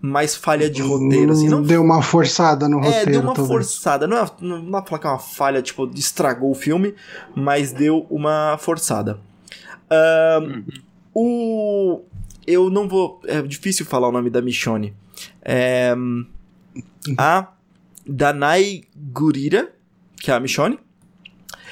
mais 0.02 0.36
falha 0.36 0.70
de 0.70 0.82
roteiro, 0.82 1.32
assim. 1.32 1.50
Não 1.50 1.62
deu 1.62 1.82
uma 1.82 2.02
forçada 2.02 2.70
no 2.70 2.78
roteiro. 2.78 3.10
É, 3.10 3.12
deu 3.12 3.22
uma 3.22 3.34
talvez. 3.34 3.48
forçada. 3.48 4.08
Não 4.08 4.18
é, 4.18 4.30
não 4.42 4.78
é 4.78 4.86
falar 4.86 5.00
que 5.00 5.08
é 5.08 5.10
uma 5.10 5.20
falha, 5.20 5.62
tipo, 5.62 5.90
estragou 5.96 6.52
o 6.52 6.56
filme, 6.56 6.94
mas 7.36 7.72
deu 7.72 8.06
uma 8.10 8.58
forçada. 8.58 9.20
Uh. 9.92 10.64
O. 11.16 12.02
Eu 12.46 12.70
não 12.70 12.90
vou. 12.90 13.22
É 13.26 13.42
difícil 13.42 13.86
falar 13.86 14.10
o 14.10 14.12
nome 14.12 14.30
da 14.30 14.42
Michonne. 14.42 14.94
É, 15.42 15.96
a 17.18 17.48
Danai 18.06 18.84
Gurira, 18.96 19.72
que 20.20 20.30
é 20.30 20.34
a 20.34 20.40
Michonne. 20.40 20.78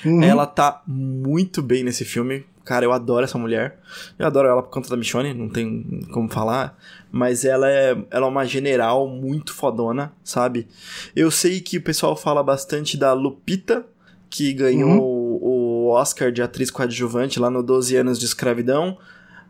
Uhum. 0.06 0.24
Ela 0.24 0.46
tá 0.46 0.82
muito 0.88 1.62
bem 1.62 1.84
nesse 1.84 2.06
filme. 2.06 2.46
Cara, 2.64 2.86
eu 2.86 2.94
adoro 2.94 3.26
essa 3.26 3.38
mulher. 3.38 3.80
Eu 4.18 4.26
adoro 4.26 4.48
ela 4.48 4.64
por 4.64 4.70
conta 4.70 4.90
da 4.90 4.96
Michonne, 4.96 5.34
não 5.34 5.50
tem 5.50 6.02
como 6.12 6.30
falar. 6.30 6.78
Mas 7.12 7.44
ela 7.44 7.70
é, 7.70 7.98
ela 8.10 8.26
é 8.26 8.30
uma 8.30 8.46
general 8.46 9.08
muito 9.08 9.54
fodona, 9.54 10.14
sabe? 10.24 10.68
Eu 11.16 11.30
sei 11.30 11.60
que 11.60 11.78
o 11.78 11.82
pessoal 11.82 12.16
fala 12.16 12.42
bastante 12.42 12.98
da 12.98 13.12
Lupita, 13.14 13.86
que 14.30 14.54
ganhou 14.54 14.90
uhum. 14.90 15.40
o 15.42 15.90
Oscar 15.90 16.32
de 16.32 16.42
atriz 16.42 16.72
coadjuvante 16.72 17.40
lá 17.40 17.50
no 17.50 17.62
12 17.62 17.96
anos 17.98 18.18
de 18.18 18.26
escravidão. 18.26 18.98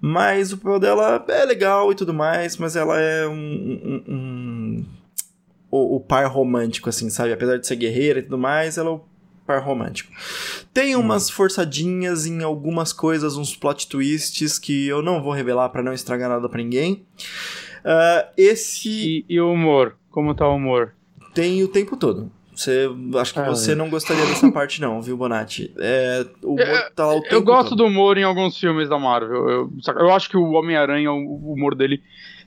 Mas 0.01 0.51
o 0.51 0.57
papel 0.57 0.79
dela 0.79 1.23
é 1.29 1.45
legal 1.45 1.89
e 1.91 1.95
tudo 1.95 2.13
mais, 2.13 2.57
mas 2.57 2.75
ela 2.75 2.99
é 2.99 3.25
um, 3.25 3.31
um, 3.33 4.03
um 4.13 4.85
o, 5.71 5.95
o, 5.95 5.99
par 6.01 6.25
romântico, 6.27 6.89
assim, 6.89 7.09
sabe? 7.09 7.31
Apesar 7.31 7.57
de 7.57 7.65
ser 7.65 7.77
guerreira 7.77 8.19
e 8.19 8.23
tudo 8.23 8.37
mais, 8.37 8.77
ela 8.77 8.89
é 8.89 8.91
o 8.91 9.01
par 9.45 9.61
romântico. 9.61 10.11
Tem 10.73 10.95
umas 10.95 11.29
forçadinhas 11.29 12.25
em 12.25 12.43
algumas 12.43 12.93
coisas, 12.93 13.37
uns 13.37 13.55
plot 13.55 13.87
twists 13.87 14.57
que 14.57 14.87
eu 14.87 15.01
não 15.01 15.21
vou 15.21 15.33
revelar 15.33 15.69
para 15.69 15.83
não 15.83 15.93
estragar 15.93 16.29
nada 16.29 16.47
para 16.47 16.61
ninguém. 16.61 17.05
Uh, 17.83 18.27
esse. 18.37 19.25
E, 19.27 19.39
o 19.39 19.51
humor? 19.51 19.95
Como 20.09 20.33
tá 20.33 20.47
o 20.47 20.55
humor? 20.55 20.93
Tem 21.33 21.61
o 21.63 21.67
tempo 21.67 21.97
todo. 21.97 22.31
Você, 22.55 22.87
acho 23.19 23.33
que 23.33 23.39
ah, 23.39 23.49
você 23.49 23.71
é. 23.71 23.75
não 23.75 23.89
gostaria 23.89 24.25
dessa 24.27 24.51
parte, 24.51 24.79
não, 24.79 25.01
viu, 25.01 25.17
Bonatti? 25.17 25.73
É, 25.79 26.25
o 26.43 26.53
humor 26.53 26.91
tá 26.95 27.07
lá 27.07 27.15
o 27.15 27.21
tempo 27.21 27.33
Eu 27.33 27.41
gosto 27.41 27.69
todo. 27.69 27.79
do 27.79 27.85
humor 27.85 28.17
em 28.17 28.23
alguns 28.23 28.57
filmes 28.59 28.87
da 28.87 28.99
Marvel. 28.99 29.49
Eu, 29.49 29.73
eu 29.99 30.11
acho 30.11 30.29
que 30.29 30.37
o 30.37 30.51
Homem-Aranha, 30.51 31.11
o 31.11 31.51
humor 31.51 31.73
dele 31.73 32.01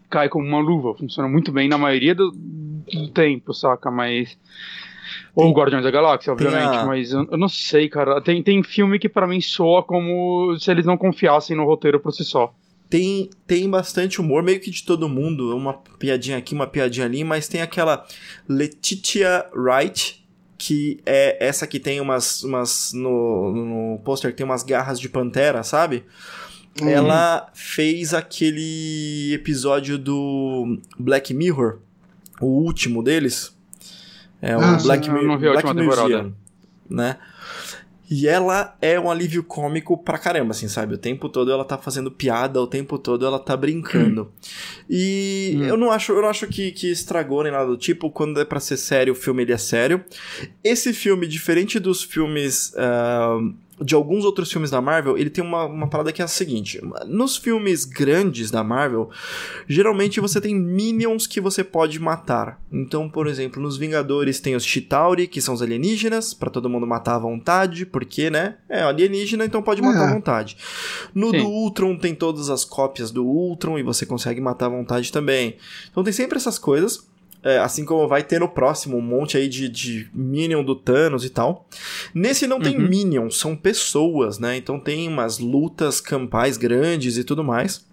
cai 0.08 0.28
como 0.28 0.46
uma 0.46 0.60
luva. 0.60 0.94
Funciona 0.94 1.28
muito 1.28 1.50
bem 1.50 1.68
na 1.68 1.76
maioria 1.76 2.14
do, 2.14 2.30
do 2.30 3.08
tempo, 3.08 3.52
saca? 3.52 3.90
Mas. 3.90 4.38
Ou 5.36 5.52
Guardiões 5.52 5.84
da 5.84 5.90
Galáxia, 5.90 6.32
obviamente, 6.32 6.78
a... 6.78 6.86
mas 6.86 7.12
eu, 7.12 7.28
eu, 7.30 7.36
não 7.36 7.48
sei, 7.48 7.90
cara. 7.90 8.22
Tem, 8.22 8.42
tem 8.42 8.62
filme 8.62 8.98
que 8.98 9.06
para 9.06 9.26
mim 9.26 9.38
soa 9.38 9.82
como 9.82 10.56
se 10.58 10.70
eles 10.70 10.86
não 10.86 10.96
confiassem 10.96 11.54
no 11.54 11.66
roteiro 11.66 12.00
por 12.00 12.10
si 12.10 12.24
só. 12.24 12.54
Tem, 12.88 13.28
tem 13.46 13.68
bastante 13.68 14.18
humor, 14.18 14.42
meio 14.42 14.58
que 14.58 14.70
de 14.70 14.82
todo 14.82 15.10
mundo, 15.10 15.54
uma 15.54 15.74
piadinha 15.74 16.38
aqui, 16.38 16.54
uma 16.54 16.66
piadinha 16.66 17.04
ali, 17.04 17.22
mas 17.22 17.48
tem 17.48 17.60
aquela 17.60 18.06
Letitia 18.48 19.44
Wright, 19.54 20.24
que 20.56 21.00
é 21.04 21.36
essa 21.44 21.66
que 21.66 21.78
tem 21.78 22.00
umas. 22.00 22.42
umas 22.42 22.92
no, 22.94 23.52
no 23.52 24.00
pôster 24.04 24.34
tem 24.34 24.46
umas 24.46 24.62
garras 24.62 24.98
de 24.98 25.08
pantera, 25.08 25.62
sabe? 25.62 26.04
Uhum. 26.80 26.88
Ela 26.88 27.50
fez 27.52 28.14
aquele 28.14 29.34
episódio 29.34 29.98
do 29.98 30.78
Black 30.98 31.34
Mirror, 31.34 31.80
o 32.40 32.46
último 32.46 33.02
deles. 33.02 33.55
É 34.40 34.56
o 34.56 34.60
ah, 34.60 34.78
Black, 34.82 35.10
Mirror, 35.10 35.38
Black 35.38 35.74
Museum, 35.74 36.32
né? 36.88 37.16
E 38.08 38.28
ela 38.28 38.76
é 38.80 38.98
um 39.00 39.10
alívio 39.10 39.42
cômico 39.42 39.98
pra 39.98 40.16
caramba, 40.16 40.52
assim, 40.52 40.68
sabe? 40.68 40.94
O 40.94 40.98
tempo 40.98 41.28
todo 41.28 41.50
ela 41.50 41.64
tá 41.64 41.76
fazendo 41.76 42.08
piada, 42.08 42.60
o 42.60 42.66
tempo 42.66 42.98
todo 42.98 43.26
ela 43.26 43.38
tá 43.38 43.56
brincando. 43.56 44.22
Hum. 44.22 44.86
E 44.88 45.56
hum. 45.56 45.64
eu 45.64 45.76
não 45.76 45.90
acho, 45.90 46.12
eu 46.12 46.22
não 46.22 46.28
acho 46.28 46.46
que, 46.46 46.70
que 46.70 46.88
estragou 46.88 47.42
nem 47.42 47.50
nada 47.50 47.66
do 47.66 47.76
tipo. 47.76 48.08
Quando 48.10 48.40
é 48.40 48.44
pra 48.44 48.60
ser 48.60 48.76
sério, 48.76 49.12
o 49.12 49.16
filme 49.16 49.42
ele 49.42 49.52
é 49.52 49.58
sério. 49.58 50.04
Esse 50.62 50.92
filme, 50.92 51.26
diferente 51.26 51.80
dos 51.80 52.02
filmes. 52.02 52.72
Uh, 52.74 53.52
de 53.80 53.94
alguns 53.94 54.24
outros 54.24 54.50
filmes 54.50 54.70
da 54.70 54.80
Marvel, 54.80 55.18
ele 55.18 55.28
tem 55.28 55.44
uma, 55.44 55.64
uma 55.64 55.88
parada 55.88 56.12
que 56.12 56.22
é 56.22 56.24
a 56.24 56.28
seguinte: 56.28 56.80
nos 57.06 57.36
filmes 57.36 57.84
grandes 57.84 58.50
da 58.50 58.64
Marvel, 58.64 59.10
geralmente 59.68 60.20
você 60.20 60.40
tem 60.40 60.54
minions 60.54 61.26
que 61.26 61.40
você 61.40 61.62
pode 61.62 61.98
matar. 62.00 62.60
Então, 62.72 63.08
por 63.08 63.26
exemplo, 63.26 63.60
nos 63.60 63.76
Vingadores 63.76 64.40
tem 64.40 64.56
os 64.56 64.64
Chitauri, 64.64 65.26
que 65.26 65.40
são 65.40 65.54
os 65.54 65.62
alienígenas, 65.62 66.32
para 66.32 66.50
todo 66.50 66.70
mundo 66.70 66.86
matar 66.86 67.16
à 67.16 67.18
vontade, 67.18 67.84
porque, 67.84 68.30
né? 68.30 68.56
É 68.68 68.82
alienígena, 68.82 69.44
então 69.44 69.62
pode 69.62 69.82
matar 69.82 70.06
à 70.06 70.10
é. 70.10 70.14
vontade. 70.14 70.56
No 71.14 71.30
Sim. 71.30 71.38
do 71.38 71.48
Ultron 71.48 71.96
tem 71.96 72.14
todas 72.14 72.48
as 72.48 72.64
cópias 72.64 73.10
do 73.10 73.24
Ultron 73.24 73.78
e 73.78 73.82
você 73.82 74.06
consegue 74.06 74.40
matar 74.40 74.66
à 74.66 74.70
vontade 74.70 75.12
também. 75.12 75.56
Então 75.90 76.02
tem 76.02 76.12
sempre 76.12 76.38
essas 76.38 76.58
coisas. 76.58 77.06
É, 77.42 77.58
assim 77.58 77.84
como 77.84 78.08
vai 78.08 78.22
ter 78.22 78.40
no 78.40 78.48
próximo 78.48 78.96
um 78.96 79.02
monte 79.02 79.36
aí 79.36 79.48
de, 79.48 79.68
de 79.68 80.10
Minion 80.12 80.64
do 80.64 80.74
Thanos 80.74 81.24
e 81.24 81.30
tal. 81.30 81.68
Nesse 82.14 82.46
não 82.46 82.56
uhum. 82.56 82.62
tem 82.62 82.78
Minion, 82.78 83.30
são 83.30 83.54
pessoas, 83.54 84.38
né? 84.38 84.56
Então 84.56 84.80
tem 84.80 85.08
umas 85.08 85.38
lutas 85.38 86.00
campais 86.00 86.56
grandes 86.56 87.16
e 87.16 87.24
tudo 87.24 87.44
mais. 87.44 87.86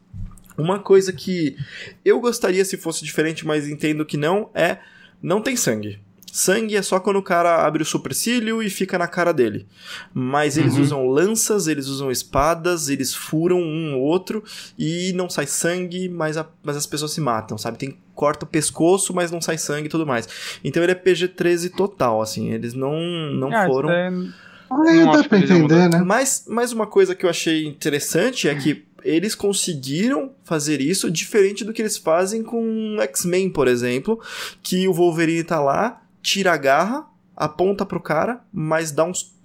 Uma 0.58 0.80
coisa 0.80 1.12
que 1.12 1.56
eu 2.04 2.20
gostaria 2.20 2.64
se 2.64 2.78
fosse 2.78 3.04
diferente, 3.04 3.46
mas 3.46 3.68
entendo 3.68 4.06
que 4.06 4.18
não, 4.18 4.50
é 4.54 4.78
não 5.22 5.42
tem 5.42 5.56
sangue. 5.56 6.00
Sangue 6.36 6.76
é 6.76 6.82
só 6.82 7.00
quando 7.00 7.18
o 7.18 7.22
cara 7.22 7.64
abre 7.64 7.84
o 7.84 7.86
supercílio 7.86 8.64
e 8.64 8.68
fica 8.68 8.98
na 8.98 9.08
cara 9.08 9.32
dele. 9.32 9.68
Mas 10.12 10.58
eles 10.58 10.74
uhum. 10.74 10.82
usam 10.82 11.08
lanças, 11.08 11.68
eles 11.68 11.86
usam 11.86 12.10
espadas, 12.10 12.90
eles 12.90 13.14
furam 13.14 13.62
um 13.62 13.94
ou 13.94 14.02
outro 14.02 14.44
e 14.76 15.14
não 15.14 15.30
sai 15.30 15.46
sangue, 15.46 16.10
mas, 16.10 16.36
a, 16.36 16.48
mas 16.64 16.76
as 16.76 16.88
pessoas 16.88 17.12
se 17.12 17.22
matam, 17.22 17.56
sabe? 17.56 17.78
Tem 17.78 17.96
corta 18.16 18.46
o 18.46 18.48
pescoço, 18.48 19.14
mas 19.14 19.30
não 19.30 19.40
sai 19.40 19.60
sangue 19.60 19.86
e 19.86 19.90
tudo 19.90 20.08
mais. 20.08 20.28
Então 20.64 20.82
ele 20.82 20.94
é 20.94 20.96
PG-13 20.96 21.70
total, 21.70 22.20
assim. 22.20 22.50
Eles 22.50 22.74
não, 22.74 23.00
não 23.32 23.56
ah, 23.56 23.68
foram. 23.68 23.92
É... 23.92 24.10
Não 24.10 25.12
dá 25.12 25.24
pra 25.24 25.38
entender, 25.38 25.88
né? 25.88 26.02
Mas, 26.04 26.46
mas 26.48 26.72
uma 26.72 26.88
coisa 26.88 27.14
que 27.14 27.28
eu 27.28 27.30
achei 27.30 27.68
interessante 27.68 28.50
é 28.50 28.56
que 28.56 28.84
eles 29.04 29.36
conseguiram 29.36 30.32
fazer 30.44 30.82
isso 30.82 31.12
diferente 31.12 31.64
do 31.64 31.72
que 31.72 31.82
eles 31.84 31.98
fazem 31.98 32.42
com 32.42 32.98
X-Men, 33.02 33.52
por 33.52 33.68
exemplo, 33.68 34.20
que 34.64 34.88
o 34.88 34.94
Wolverine 34.94 35.44
tá 35.44 35.62
lá, 35.62 36.03
tira 36.24 36.54
a 36.54 36.58
garra, 36.58 37.06
aponta 37.36 37.86
pro 37.86 38.00
cara, 38.00 38.42
mas 38.52 38.92
dá 38.92 39.04
uns. 39.04 39.36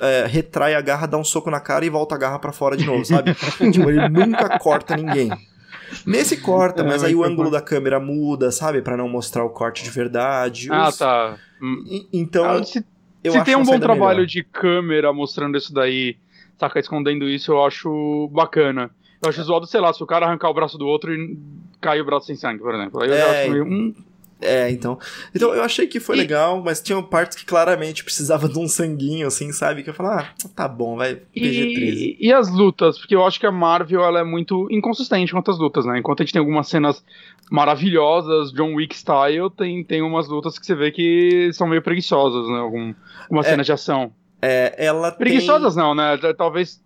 É, 0.00 0.26
retrai 0.26 0.74
a 0.74 0.80
garra, 0.80 1.06
dá 1.06 1.16
um 1.16 1.24
soco 1.24 1.50
na 1.50 1.60
cara 1.60 1.86
e 1.86 1.88
volta 1.88 2.16
a 2.16 2.18
garra 2.18 2.38
para 2.38 2.52
fora 2.52 2.76
de 2.76 2.84
novo, 2.84 3.04
sabe? 3.04 3.34
tipo, 3.72 3.88
ele 3.88 4.08
nunca 4.08 4.58
corta 4.58 4.96
ninguém. 4.96 5.30
Nesse 6.04 6.38
corta, 6.38 6.82
é, 6.82 6.84
mas 6.84 7.04
aí 7.04 7.14
o 7.14 7.22
ângulo 7.22 7.50
da 7.50 7.60
câmera 7.60 8.00
muda, 8.00 8.50
sabe? 8.50 8.82
para 8.82 8.96
não 8.96 9.08
mostrar 9.08 9.44
o 9.44 9.50
corte 9.50 9.84
de 9.84 9.90
verdade. 9.90 10.68
Ah, 10.70 10.88
os... 10.88 10.98
tá. 10.98 11.36
Então. 12.12 12.44
Ah, 12.44 12.64
se, 12.64 12.84
se 13.24 13.44
tem 13.44 13.54
um 13.54 13.62
bom 13.62 13.78
trabalho 13.78 14.16
melhor. 14.16 14.26
de 14.26 14.42
câmera 14.42 15.12
mostrando 15.12 15.56
isso 15.56 15.72
daí, 15.72 16.16
saca, 16.58 16.80
escondendo 16.80 17.28
isso, 17.28 17.52
eu 17.52 17.64
acho 17.64 18.28
bacana. 18.32 18.90
Eu 19.22 19.30
acho 19.30 19.42
zoado, 19.42 19.66
sei 19.66 19.80
lá, 19.80 19.92
se 19.92 20.02
o 20.02 20.06
cara 20.06 20.26
arrancar 20.26 20.50
o 20.50 20.54
braço 20.54 20.76
do 20.76 20.86
outro 20.86 21.14
e 21.14 21.38
cair 21.80 22.00
o 22.00 22.04
braço 22.04 22.26
sem 22.26 22.36
sangue, 22.36 22.60
por 22.60 22.74
exemplo. 22.74 23.02
Aí 23.02 23.08
eu 23.08 23.14
é, 23.14 23.42
acho 23.42 23.50
meio. 23.50 23.94
É, 24.44 24.70
então. 24.70 24.98
Então 25.34 25.54
eu 25.54 25.62
achei 25.62 25.86
que 25.86 25.98
foi 25.98 26.16
e... 26.16 26.18
legal, 26.18 26.62
mas 26.62 26.80
tinham 26.80 27.02
partes 27.02 27.36
que 27.36 27.44
claramente 27.44 28.04
precisava 28.04 28.48
de 28.48 28.58
um 28.58 28.68
sanguinho, 28.68 29.26
assim, 29.26 29.50
sabe? 29.52 29.82
Que 29.82 29.90
eu 29.90 29.94
falava, 29.94 30.22
ah, 30.22 30.48
tá 30.54 30.68
bom, 30.68 30.96
vai 30.96 31.14
PG-13. 31.14 31.26
E... 31.34 32.16
e, 32.20 32.32
as 32.32 32.50
lutas? 32.50 32.98
Porque 32.98 33.14
eu 33.14 33.24
acho 33.24 33.40
que 33.40 33.46
a 33.46 33.52
Marvel 33.52 34.04
ela 34.04 34.20
é 34.20 34.24
muito 34.24 34.68
inconsistente 34.70 35.32
quanto 35.32 35.50
às 35.50 35.58
lutas, 35.58 35.86
né? 35.86 35.98
Enquanto 35.98 36.22
a 36.22 36.24
gente 36.24 36.32
tem 36.32 36.40
algumas 36.40 36.68
cenas 36.68 37.02
maravilhosas, 37.50 38.52
John 38.52 38.74
Wick 38.74 38.94
style, 38.96 39.50
tem, 39.56 39.82
tem 39.82 40.02
umas 40.02 40.28
lutas 40.28 40.58
que 40.58 40.66
você 40.66 40.74
vê 40.74 40.90
que 40.90 41.50
são 41.52 41.66
meio 41.66 41.82
preguiçosas, 41.82 42.48
né? 42.48 42.58
Algum, 42.58 42.94
uma 43.30 43.40
é, 43.40 43.44
cena 43.44 43.64
de 43.64 43.72
ação. 43.72 44.12
É, 44.40 44.74
ela 44.76 45.10
Preguiçosas 45.10 45.74
tem... 45.74 45.82
não, 45.82 45.94
né? 45.94 46.18
Talvez 46.36 46.82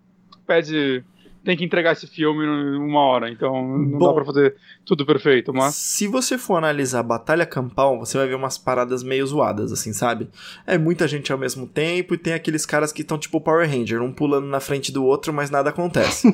pede 0.47 1.03
tem 1.43 1.55
que 1.55 1.63
entregar 1.63 1.93
esse 1.93 2.07
filme 2.07 2.45
em 2.45 2.77
uma 2.77 2.99
hora, 2.99 3.29
então 3.29 3.53
não 3.53 3.97
Bom, 3.97 4.07
dá 4.07 4.13
pra 4.13 4.25
fazer 4.25 4.55
tudo 4.85 5.05
perfeito, 5.05 5.53
mas... 5.53 5.75
Se 5.75 6.07
você 6.07 6.37
for 6.37 6.55
analisar 6.55 7.03
Batalha 7.03 7.45
Campal, 7.45 7.97
você 7.99 8.17
vai 8.17 8.27
ver 8.27 8.35
umas 8.35 8.57
paradas 8.57 9.03
meio 9.03 9.25
zoadas, 9.25 9.71
assim, 9.71 9.93
sabe? 9.93 10.29
É 10.67 10.77
muita 10.77 11.07
gente 11.07 11.31
ao 11.31 11.37
mesmo 11.37 11.65
tempo 11.67 12.13
e 12.13 12.17
tem 12.17 12.33
aqueles 12.33 12.65
caras 12.65 12.91
que 12.91 13.01
estão 13.01 13.17
tipo 13.17 13.39
Power 13.39 13.69
Ranger, 13.69 14.01
um 14.01 14.11
pulando 14.11 14.47
na 14.47 14.59
frente 14.59 14.91
do 14.91 15.05
outro, 15.05 15.33
mas 15.33 15.49
nada 15.49 15.69
acontece. 15.69 16.27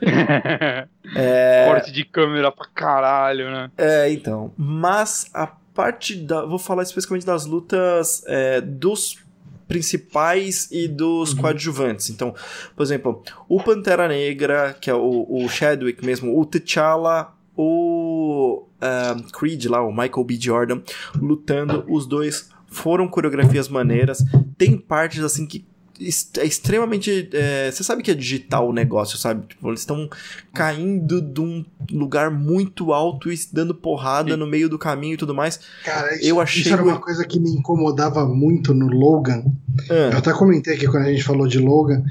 é... 1.14 1.66
Corte 1.68 1.92
de 1.92 2.04
câmera 2.04 2.50
pra 2.50 2.66
caralho, 2.74 3.50
né? 3.50 3.70
É, 3.76 4.10
então. 4.10 4.52
Mas 4.56 5.30
a 5.34 5.46
parte 5.46 6.16
da... 6.16 6.44
Vou 6.46 6.58
falar 6.58 6.82
especificamente 6.82 7.26
das 7.26 7.44
lutas 7.44 8.22
é, 8.26 8.60
dos 8.60 9.25
principais 9.68 10.68
e 10.70 10.88
dos 10.88 11.32
uhum. 11.32 11.40
coadjuvantes. 11.40 12.10
Então, 12.10 12.34
por 12.74 12.82
exemplo, 12.82 13.22
o 13.48 13.62
Pantera 13.62 14.08
Negra, 14.08 14.76
que 14.80 14.90
é 14.90 14.94
o, 14.94 15.26
o 15.28 15.48
Chadwick 15.48 16.04
mesmo, 16.04 16.38
o 16.38 16.44
T'Challa, 16.44 17.34
o 17.56 18.66
uh, 18.76 19.32
Creed 19.32 19.64
lá, 19.66 19.82
o 19.82 19.90
Michael 19.90 20.24
B. 20.24 20.36
Jordan, 20.38 20.82
lutando, 21.16 21.84
os 21.88 22.06
dois 22.06 22.50
foram 22.66 23.08
coreografias 23.08 23.68
maneiras, 23.68 24.24
tem 24.58 24.76
partes 24.76 25.22
assim 25.22 25.46
que 25.46 25.66
é 26.00 26.44
extremamente. 26.44 27.28
É, 27.32 27.70
você 27.70 27.82
sabe 27.82 28.02
que 28.02 28.10
é 28.10 28.14
digital 28.14 28.68
o 28.68 28.72
negócio, 28.72 29.16
sabe? 29.16 29.46
Tipo, 29.46 29.68
eles 29.68 29.80
estão 29.80 30.08
caindo 30.52 31.20
de 31.20 31.40
um 31.40 31.64
lugar 31.90 32.30
muito 32.30 32.92
alto 32.92 33.32
e 33.32 33.38
dando 33.52 33.74
porrada 33.74 34.32
Sim. 34.32 34.36
no 34.36 34.46
meio 34.46 34.68
do 34.68 34.78
caminho 34.78 35.14
e 35.14 35.16
tudo 35.16 35.34
mais. 35.34 35.60
Cara, 35.84 36.14
isso, 36.14 36.26
eu 36.26 36.40
achei 36.40 36.62
isso 36.62 36.72
era 36.72 36.82
uma 36.82 37.00
coisa 37.00 37.24
que 37.24 37.38
me 37.38 37.50
incomodava 37.50 38.26
muito 38.26 38.74
no 38.74 38.86
Logan. 38.86 39.44
É. 39.90 40.12
Eu 40.12 40.18
até 40.18 40.32
comentei 40.32 40.74
aqui 40.74 40.86
quando 40.86 41.04
a 41.04 41.10
gente 41.12 41.24
falou 41.24 41.46
de 41.46 41.58
Logan. 41.58 42.04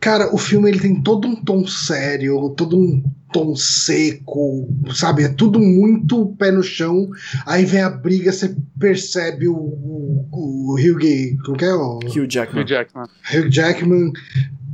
Cara, 0.00 0.34
o 0.34 0.38
filme 0.38 0.68
ele 0.68 0.80
tem 0.80 1.02
todo 1.02 1.26
um 1.26 1.34
tom 1.34 1.66
sério, 1.66 2.54
todo 2.56 2.78
um 2.78 3.02
tom 3.32 3.54
seco, 3.56 4.68
sabe? 4.92 5.24
É 5.24 5.28
tudo 5.28 5.58
muito 5.58 6.34
pé 6.38 6.50
no 6.50 6.62
chão. 6.62 7.08
Aí 7.46 7.64
vem 7.64 7.82
a 7.82 7.90
briga, 7.90 8.32
você 8.32 8.56
percebe 8.78 9.48
o, 9.48 9.54
o, 9.54 10.28
o 10.32 10.74
Hugh, 10.74 11.36
como 11.44 11.56
que 11.56 11.64
é? 11.64 11.74
O, 11.74 11.98
Hugh 11.98 12.28
Jackman. 12.28 12.62
Hugh 12.62 12.68
Jackman. 12.68 13.06
Hugh 13.34 13.50
Jackman 13.50 14.12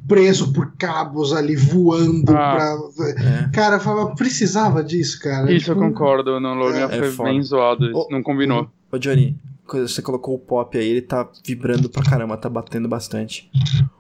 preso 0.07 0.53
por 0.53 0.73
cabos 0.77 1.33
ali, 1.33 1.57
voando 1.57 2.37
ah, 2.37 2.55
pra... 2.55 3.13
É. 3.15 3.49
Cara, 3.53 3.81
precisava 4.15 4.85
disso, 4.85 5.21
cara. 5.21 5.51
Isso 5.51 5.67
tipo... 5.67 5.83
eu 5.83 5.89
concordo, 5.89 6.39
no 6.39 6.55
Logan 6.55 6.89
é, 6.91 7.11
foi 7.11 7.29
é 7.29 7.31
bem 7.31 7.43
zoado, 7.43 7.91
oh, 7.95 8.09
não 8.11 8.23
combinou. 8.23 8.71
Ô, 8.93 8.99
Johnny, 8.99 9.37
você 9.67 10.03
colocou 10.03 10.35
o 10.35 10.39
pop 10.39 10.77
aí, 10.77 10.87
ele 10.87 11.03
tá 11.03 11.29
vibrando 11.45 11.89
pra 11.89 12.03
caramba, 12.03 12.37
tá 12.37 12.49
batendo 12.49 12.89
bastante. 12.89 13.51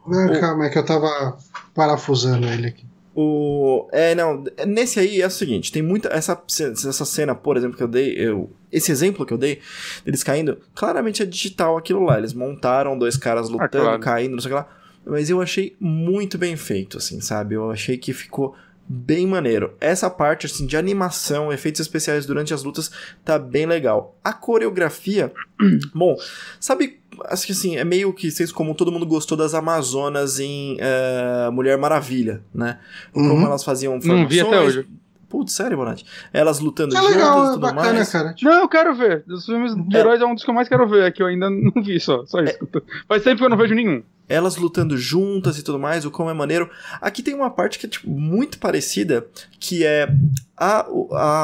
Não, 0.07 0.27
o... 0.27 0.40
calma, 0.40 0.66
é 0.66 0.70
que 0.70 0.79
eu 0.79 0.85
tava 0.85 1.37
parafusando 1.74 2.46
ele 2.46 2.68
aqui. 2.68 2.87
O. 3.14 3.88
É, 3.92 4.14
não. 4.14 4.42
Nesse 4.66 4.98
aí 4.98 5.22
é 5.22 5.27
o 5.27 5.31
seguinte: 5.31 5.70
tem 5.70 5.83
muita. 5.83 6.09
Essa, 6.09 6.40
essa 6.48 7.05
cena, 7.05 7.35
por 7.35 7.57
exemplo, 7.57 7.77
que 7.77 7.83
eu 7.83 7.88
dei. 7.88 8.12
Eu, 8.18 8.50
esse 8.72 8.90
exemplo 8.90 9.24
que 9.24 9.33
eu 9.33 9.38
dei, 9.38 9.61
deles 10.05 10.24
caindo, 10.24 10.59
claramente 10.74 11.22
é 11.22 11.27
digital 11.27 11.77
aquilo 11.77 12.03
lá. 12.03 12.18
Eles 12.18 12.35
montaram 12.35 12.98
dois 12.98 13.16
caras 13.16 13.48
lutando, 13.48 13.85
ah, 13.85 13.98
claro. 13.98 14.00
caindo, 14.00 14.33
não 14.33 14.40
sei 14.40 14.50
o 14.50 14.55
que 14.55 14.61
lá. 14.61 14.68
Mas 15.07 15.31
eu 15.31 15.40
achei 15.40 15.77
muito 15.79 16.37
bem 16.37 16.57
feito, 16.57 16.98
assim, 16.98 17.20
sabe? 17.20 17.55
Eu 17.55 17.70
achei 17.70 17.96
que 17.96 18.12
ficou 18.12 18.57
bem 18.87 19.27
maneiro. 19.27 19.75
Essa 19.81 20.11
parte 20.11 20.47
assim 20.47 20.66
de 20.66 20.77
animação, 20.77 21.53
efeitos 21.53 21.81
especiais 21.81 22.27
durante 22.27 22.53
as 22.53 22.62
lutas 22.62 22.90
tá 23.25 23.38
bem 23.38 23.66
legal. 23.66 24.16
A 24.23 24.33
coreografia, 24.33 25.33
bom, 25.94 26.16
sabe, 26.61 27.01
acho 27.27 27.47
que 27.47 27.53
assim, 27.53 27.77
é 27.77 27.85
meio 27.85 28.12
que 28.12 28.31
vocês 28.31 28.53
como 28.53 28.75
todo 28.75 28.92
mundo 28.92 29.07
gostou 29.07 29.37
das 29.37 29.55
Amazonas 29.55 30.38
em 30.38 30.77
uh, 30.77 31.51
Mulher 31.53 31.79
Maravilha, 31.79 32.42
né? 32.55 32.79
Como 33.12 33.35
uhum. 33.35 33.47
elas 33.47 33.64
faziam 33.64 34.01
formações. 34.01 34.20
Não 34.20 34.29
vi 34.29 34.40
até 34.40 34.61
hoje. 34.61 34.87
Putz, 35.35 35.53
sério, 35.53 35.77
Bonatti? 35.77 36.07
Elas 36.33 36.61
lutando 36.61 36.94
é 36.94 36.99
juntas 37.01 37.16
legal, 37.16 37.44
e 37.44 37.49
tudo 37.49 37.59
bacana, 37.59 37.92
mais. 37.94 38.12
Cara. 38.12 38.37
Não, 38.40 38.61
eu 38.61 38.68
quero 38.68 38.94
ver. 38.94 39.25
Dos 39.27 39.44
filmes 39.44 39.75
de 39.75 39.97
é. 39.97 39.99
heróis 39.99 40.20
é 40.20 40.25
um 40.25 40.33
dos 40.33 40.44
que 40.44 40.51
eu 40.51 40.55
mais 40.55 40.68
quero 40.68 40.88
ver, 40.88 41.03
é 41.03 41.11
que 41.11 41.20
eu 41.20 41.27
ainda 41.27 41.51
não 41.51 41.83
vi 41.83 41.99
só. 41.99 42.25
Só 42.25 42.40
isso. 42.40 42.57
É. 42.62 42.81
Faz 43.09 43.25
tempo 43.25 43.38
que 43.38 43.44
eu 43.44 43.51
não 43.51 43.57
vejo 43.57 43.75
nenhum 43.75 44.01
elas 44.27 44.57
lutando 44.57 44.97
juntas 44.97 45.59
e 45.59 45.62
tudo 45.62 45.79
mais, 45.79 46.07
o 46.07 46.11
como 46.11 46.31
é 46.31 46.33
maneiro. 46.33 46.70
Aqui 46.99 47.23
tem 47.23 47.35
uma 47.35 47.51
parte 47.51 47.79
que 47.79 47.85
é 47.85 47.88
tipo, 47.90 48.09
muito 48.09 48.59
parecida, 48.59 49.27
que 49.61 49.85
é 49.85 50.09
a, 50.57 50.87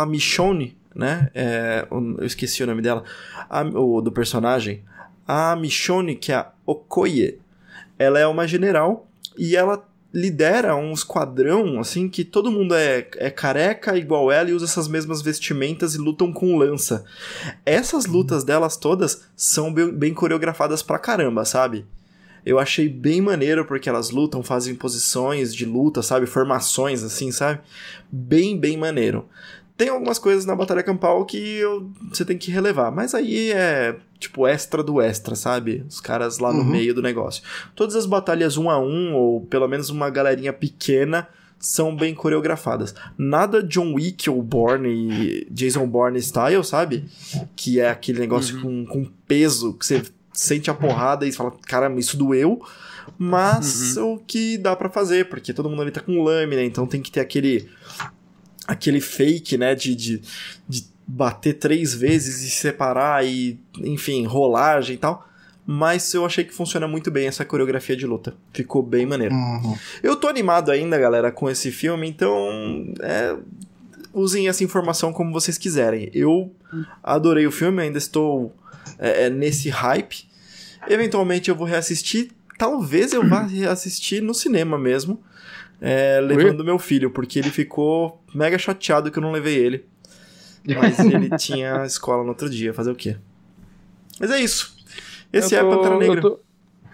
a 0.03 0.07
Michonne, 0.07 0.79
né? 0.95 1.29
É, 1.35 1.87
eu 1.91 2.25
esqueci 2.25 2.63
o 2.63 2.67
nome 2.67 2.81
dela, 2.81 3.05
a, 3.51 3.63
o, 3.63 4.01
do 4.01 4.11
personagem. 4.11 4.83
A 5.29 5.55
Michonne, 5.57 6.17
que 6.17 6.33
é 6.33 6.37
a 6.37 6.53
Okoye, 6.65 7.39
ela 7.99 8.19
é 8.19 8.27
uma 8.27 8.49
general 8.49 9.07
e 9.37 9.55
ela 9.55 9.87
lidera 10.13 10.75
um 10.75 10.93
esquadrão, 10.93 11.79
assim, 11.79 12.09
que 12.09 12.25
todo 12.25 12.51
mundo 12.51 12.75
é, 12.75 13.07
é 13.17 13.31
careca 13.31 13.97
igual 13.97 14.31
ela 14.31 14.51
e 14.51 14.53
usa 14.53 14.65
essas 14.65 14.89
mesmas 14.89 15.23
vestimentas 15.23 15.95
e 15.95 15.99
lutam 15.99 16.33
com 16.33 16.57
lança. 16.57 17.05
Essas 17.65 18.07
lutas 18.07 18.43
delas 18.45 18.77
todas 18.77 19.23
são 19.37 19.73
bem, 19.73 19.91
bem 19.93 20.15
coreografadas 20.15 20.83
pra 20.83 20.99
caramba, 20.99 21.45
sabe? 21.45 21.87
eu 22.45 22.59
achei 22.59 22.89
bem 22.89 23.21
maneiro 23.21 23.65
porque 23.65 23.89
elas 23.89 24.11
lutam, 24.11 24.43
fazem 24.43 24.75
posições 24.75 25.55
de 25.55 25.65
luta, 25.65 26.03
sabe? 26.03 26.27
Formações 26.27 27.03
assim, 27.03 27.31
sabe? 27.31 27.61
Bem, 28.11 28.59
bem 28.59 28.77
maneiro. 28.77 29.29
Tem 29.81 29.89
algumas 29.89 30.19
coisas 30.19 30.45
na 30.45 30.55
Batalha 30.55 30.83
Campal 30.83 31.25
que 31.25 31.39
eu, 31.39 31.91
você 32.13 32.23
tem 32.23 32.37
que 32.37 32.51
relevar, 32.51 32.93
mas 32.93 33.15
aí 33.15 33.51
é 33.51 33.97
tipo 34.19 34.47
extra 34.47 34.83
do 34.83 35.01
extra, 35.01 35.35
sabe? 35.35 35.87
Os 35.89 36.03
caras 36.03 36.39
lá 36.39 36.53
no 36.53 36.59
uhum. 36.59 36.67
meio 36.67 36.95
do 36.95 37.01
negócio. 37.01 37.43
Todas 37.75 37.97
as 37.97 38.05
batalhas 38.05 38.59
um 38.59 38.69
a 38.69 38.79
um, 38.79 39.15
ou 39.15 39.41
pelo 39.47 39.67
menos 39.67 39.89
uma 39.89 40.11
galerinha 40.11 40.53
pequena, 40.53 41.27
são 41.59 41.97
bem 41.97 42.15
coreografadas. 42.15 42.95
Nada 43.17 43.63
John 43.63 43.95
Wick 43.95 44.29
ou 44.29 44.43
Bourne, 44.43 45.47
Jason 45.51 45.87
Bourne 45.87 46.21
style, 46.21 46.63
sabe? 46.63 47.07
Que 47.57 47.81
é 47.81 47.89
aquele 47.89 48.21
negócio 48.21 48.57
uhum. 48.57 48.85
com, 48.85 49.05
com 49.05 49.11
peso 49.27 49.73
que 49.73 49.87
você 49.87 50.03
sente 50.31 50.71
a 50.71 50.75
porrada 50.75 51.27
e 51.27 51.33
fala, 51.33 51.55
caramba, 51.67 51.99
isso 51.99 52.19
doeu. 52.19 52.61
Mas 53.19 53.97
uhum. 53.97 54.13
o 54.13 54.19
que 54.19 54.59
dá 54.59 54.77
para 54.77 54.91
fazer, 54.91 55.31
porque 55.31 55.55
todo 55.55 55.71
mundo 55.71 55.81
ali 55.81 55.91
tá 55.91 56.03
com 56.03 56.23
lâmina, 56.23 56.63
então 56.63 56.87
tem 56.87 57.01
que 57.01 57.11
ter 57.11 57.21
aquele 57.21 57.67
aquele 58.71 59.01
fake, 59.01 59.59
né, 59.59 59.75
de, 59.75 59.97
de, 59.97 60.23
de 60.69 60.85
bater 61.07 61.55
três 61.55 61.93
vezes 61.93 62.43
e 62.43 62.51
separar 62.51 63.27
e, 63.27 63.59
enfim, 63.79 64.25
rolagem 64.25 64.95
e 64.95 64.99
tal. 64.99 65.27
Mas 65.67 66.15
eu 66.15 66.25
achei 66.25 66.45
que 66.45 66.55
funciona 66.55 66.87
muito 66.89 67.11
bem 67.11 67.27
essa 67.27 67.45
coreografia 67.45 67.97
de 67.97 68.07
luta. 68.07 68.35
Ficou 68.53 68.83
bem 68.83 69.07
maneiro. 69.07 69.35
Uhum. 69.35 69.77
Eu 70.03 70.17
tô 70.17 70.29
animado 70.29 70.71
ainda, 70.71 70.99
galera, 70.99 71.31
com 71.31 71.51
esse 71.51 71.71
filme, 71.71 72.09
então. 72.09 72.93
É, 73.01 73.37
usem 74.13 74.49
essa 74.49 74.65
informação 74.65 75.13
como 75.13 75.33
vocês 75.33 75.59
quiserem. 75.59 76.11
Eu 76.13 76.53
adorei 77.03 77.47
o 77.47 77.53
filme, 77.53 77.83
ainda 77.83 77.99
estou 77.99 78.53
é, 78.99 79.27
é, 79.27 79.31
nesse 79.31 79.69
hype. 79.69 80.29
Eventualmente 80.89 81.51
eu 81.51 81.55
vou 81.55 81.67
reassistir. 81.67 82.31
Talvez 82.59 83.13
eu 83.13 83.29
vá 83.29 83.43
reassistir 83.43 84.23
no 84.23 84.35
cinema 84.35 84.79
mesmo. 84.79 85.23
É, 85.81 86.21
levando 86.21 86.61
Ui? 86.61 86.67
meu 86.67 86.79
filho, 86.79 87.11
porque 87.11 87.39
ele 87.39 87.51
ficou 87.51 88.23
mega 88.35 88.59
chateado 88.59 89.11
que 89.11 89.19
eu 89.19 89.23
não 89.23 89.33
levei 89.33 89.57
ele. 89.57 89.85
Mas 90.67 90.99
ele 91.01 91.31
tinha 91.39 91.85
escola 91.85 92.23
no 92.23 92.31
outro 92.31 92.51
dia, 92.51 92.75
fazer 92.75 92.91
o 92.91 92.95
quê? 92.95 93.17
Mas 94.19 94.31
é 94.31 94.41
isso. 94.41 94.77
Esse 95.33 95.57
é 95.57 95.61
tô, 95.61 95.73
é 95.73 95.77
Pantera 95.77 95.99
Negra. 95.99 96.21
Tô... 96.21 96.41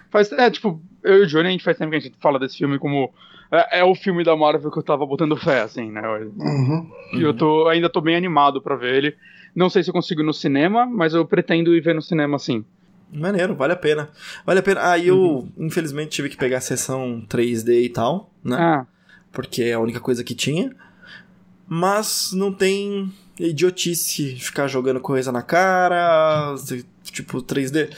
Faz, 0.09 0.31
é, 0.31 0.49
tipo, 0.49 0.81
eu 1.03 1.19
e 1.19 1.21
o 1.23 1.27
Johnny, 1.27 1.49
a 1.49 1.51
gente 1.51 1.63
faz 1.63 1.77
tempo 1.77 1.91
que 1.91 1.97
a 1.97 1.99
gente 1.99 2.15
fala 2.19 2.39
desse 2.39 2.57
filme 2.57 2.79
como. 2.79 3.13
É, 3.51 3.79
é 3.79 3.83
o 3.83 3.95
filme 3.95 4.23
da 4.23 4.35
Marvel 4.35 4.71
que 4.71 4.79
eu 4.79 4.83
tava 4.83 5.05
botando 5.05 5.35
fé, 5.35 5.61
assim, 5.61 5.91
né? 5.91 6.01
Uhum. 6.07 6.89
E 7.13 7.21
eu 7.21 7.33
tô, 7.33 7.67
ainda 7.67 7.89
tô 7.89 8.01
bem 8.01 8.15
animado 8.15 8.61
para 8.61 8.75
ver 8.75 8.95
ele. 8.95 9.15
Não 9.55 9.69
sei 9.69 9.83
se 9.83 9.89
eu 9.89 9.93
consigo 9.93 10.21
ir 10.21 10.25
no 10.25 10.33
cinema, 10.33 10.85
mas 10.85 11.13
eu 11.13 11.25
pretendo 11.25 11.75
ir 11.75 11.81
ver 11.81 11.95
no 11.95 12.01
cinema 12.01 12.37
sim. 12.37 12.63
Maneiro, 13.11 13.55
vale 13.55 13.73
a 13.73 13.77
pena. 13.77 14.09
Vale 14.45 14.59
a 14.59 14.63
pena. 14.63 14.91
Ah, 14.91 14.99
eu, 14.99 15.17
uhum. 15.17 15.51
infelizmente, 15.57 16.11
tive 16.11 16.29
que 16.29 16.37
pegar 16.37 16.57
a 16.57 16.61
sessão 16.61 17.25
3D 17.27 17.83
e 17.83 17.89
tal, 17.89 18.31
né? 18.43 18.57
Ah. 18.59 18.85
Porque 19.31 19.63
é 19.63 19.73
a 19.73 19.79
única 19.79 19.99
coisa 19.99 20.23
que 20.23 20.35
tinha. 20.35 20.75
Mas 21.67 22.31
não 22.33 22.51
tem 22.51 23.11
idiotice 23.39 24.35
ficar 24.35 24.67
jogando 24.67 24.99
coisa 24.99 25.31
na 25.31 25.41
cara, 25.41 26.55
tipo 27.03 27.41
3D. 27.41 27.89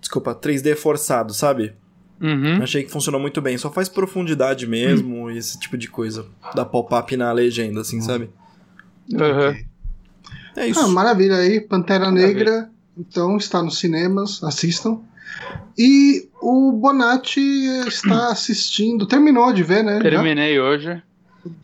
Desculpa, 0.00 0.34
3D 0.34 0.74
forçado, 0.76 1.32
sabe? 1.34 1.72
Uhum. 2.20 2.62
Achei 2.62 2.84
que 2.84 2.90
funcionou 2.90 3.20
muito 3.20 3.40
bem. 3.40 3.56
Só 3.56 3.70
faz 3.70 3.88
profundidade 3.88 4.66
mesmo 4.66 5.22
uhum. 5.22 5.30
e 5.30 5.38
esse 5.38 5.58
tipo 5.58 5.76
de 5.78 5.88
coisa. 5.88 6.26
Dá 6.54 6.64
pop-up 6.64 7.16
na 7.16 7.32
legenda, 7.32 7.80
assim, 7.80 8.00
sabe? 8.00 8.30
Uhum. 9.12 9.64
É 10.56 10.66
isso. 10.66 10.80
Ah, 10.80 10.88
maravilha 10.88 11.36
aí, 11.36 11.60
Pantera 11.60 12.10
maravilha. 12.10 12.26
Negra. 12.26 12.70
Então 13.00 13.38
está 13.38 13.62
nos 13.62 13.78
cinemas, 13.78 14.44
assistam. 14.44 15.00
E 15.78 16.28
o 16.42 16.72
Bonatti 16.72 17.40
está 17.88 18.28
assistindo, 18.30 19.06
terminou 19.06 19.52
de 19.52 19.62
ver, 19.62 19.82
né? 19.82 20.00
Terminei 20.00 20.56
já? 20.56 20.62
hoje. 20.62 21.02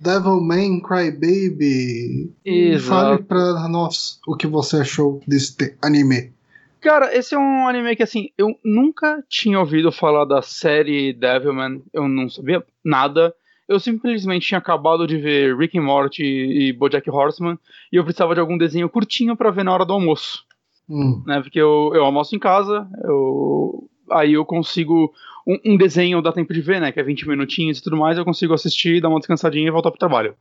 Devilman 0.01 0.81
Crybaby. 0.81 2.33
Exato. 2.43 2.89
Fale 2.89 3.23
pra 3.23 3.69
nós 3.69 4.19
o 4.27 4.35
que 4.35 4.47
você 4.47 4.79
achou 4.79 5.21
desse 5.29 5.77
anime. 5.83 6.33
Cara, 6.81 7.15
esse 7.15 7.35
é 7.35 7.39
um 7.39 7.69
anime 7.69 7.95
que, 7.95 8.03
assim, 8.03 8.31
eu 8.39 8.59
nunca 8.65 9.23
tinha 9.29 9.61
ouvido 9.61 9.93
falar 9.93 10.25
da 10.25 10.41
série 10.41 11.13
Devilman, 11.13 11.83
eu 11.93 12.09
não 12.09 12.31
sabia 12.31 12.65
nada 12.83 13.35
eu 13.69 13.81
simplesmente 13.81 14.47
tinha 14.47 14.59
acabado 14.59 15.07
de 15.07 15.17
ver 15.19 15.57
Rick 15.57 15.77
and 15.79 15.83
Morty 15.83 16.23
e 16.23 16.73
BoJack 16.73 17.11
Horseman 17.11 17.59
e 17.93 17.97
eu 17.97 18.05
precisava 18.05 18.35
de 18.35 18.41
algum 18.41 18.57
desenho 18.57 18.89
curtinho 18.89 19.37
para 19.37 19.51
ver 19.51 19.65
na 19.65 19.73
hora 19.73 19.85
do 19.85 19.93
almoço. 19.93 20.45
Hum. 20.89 21.23
Né, 21.27 21.41
porque 21.41 21.61
eu, 21.61 21.93
eu 21.95 22.05
almoço 22.05 22.35
em 22.35 22.39
casa, 22.39 22.89
eu, 23.05 23.89
aí 24.11 24.35
eu 24.35 24.45
consigo. 24.45 25.13
Um, 25.47 25.75
um, 25.75 25.77
desenho 25.77 26.21
dá 26.21 26.33
tempo 26.33 26.53
de 26.53 26.61
ver, 26.61 26.81
né? 26.81 26.91
Que 26.91 26.99
é 26.99 27.05
20 27.05 27.29
minutinhos 27.29 27.79
e 27.79 27.83
tudo 27.83 27.97
mais, 27.97 28.19
eu 28.19 28.25
consigo 28.25 28.53
assistir, 28.53 29.01
dar 29.01 29.09
uma 29.09 29.21
descansadinha 29.21 29.69
e 29.69 29.71
voltar 29.71 29.93
pro 29.93 29.99
trabalho. 29.99 30.35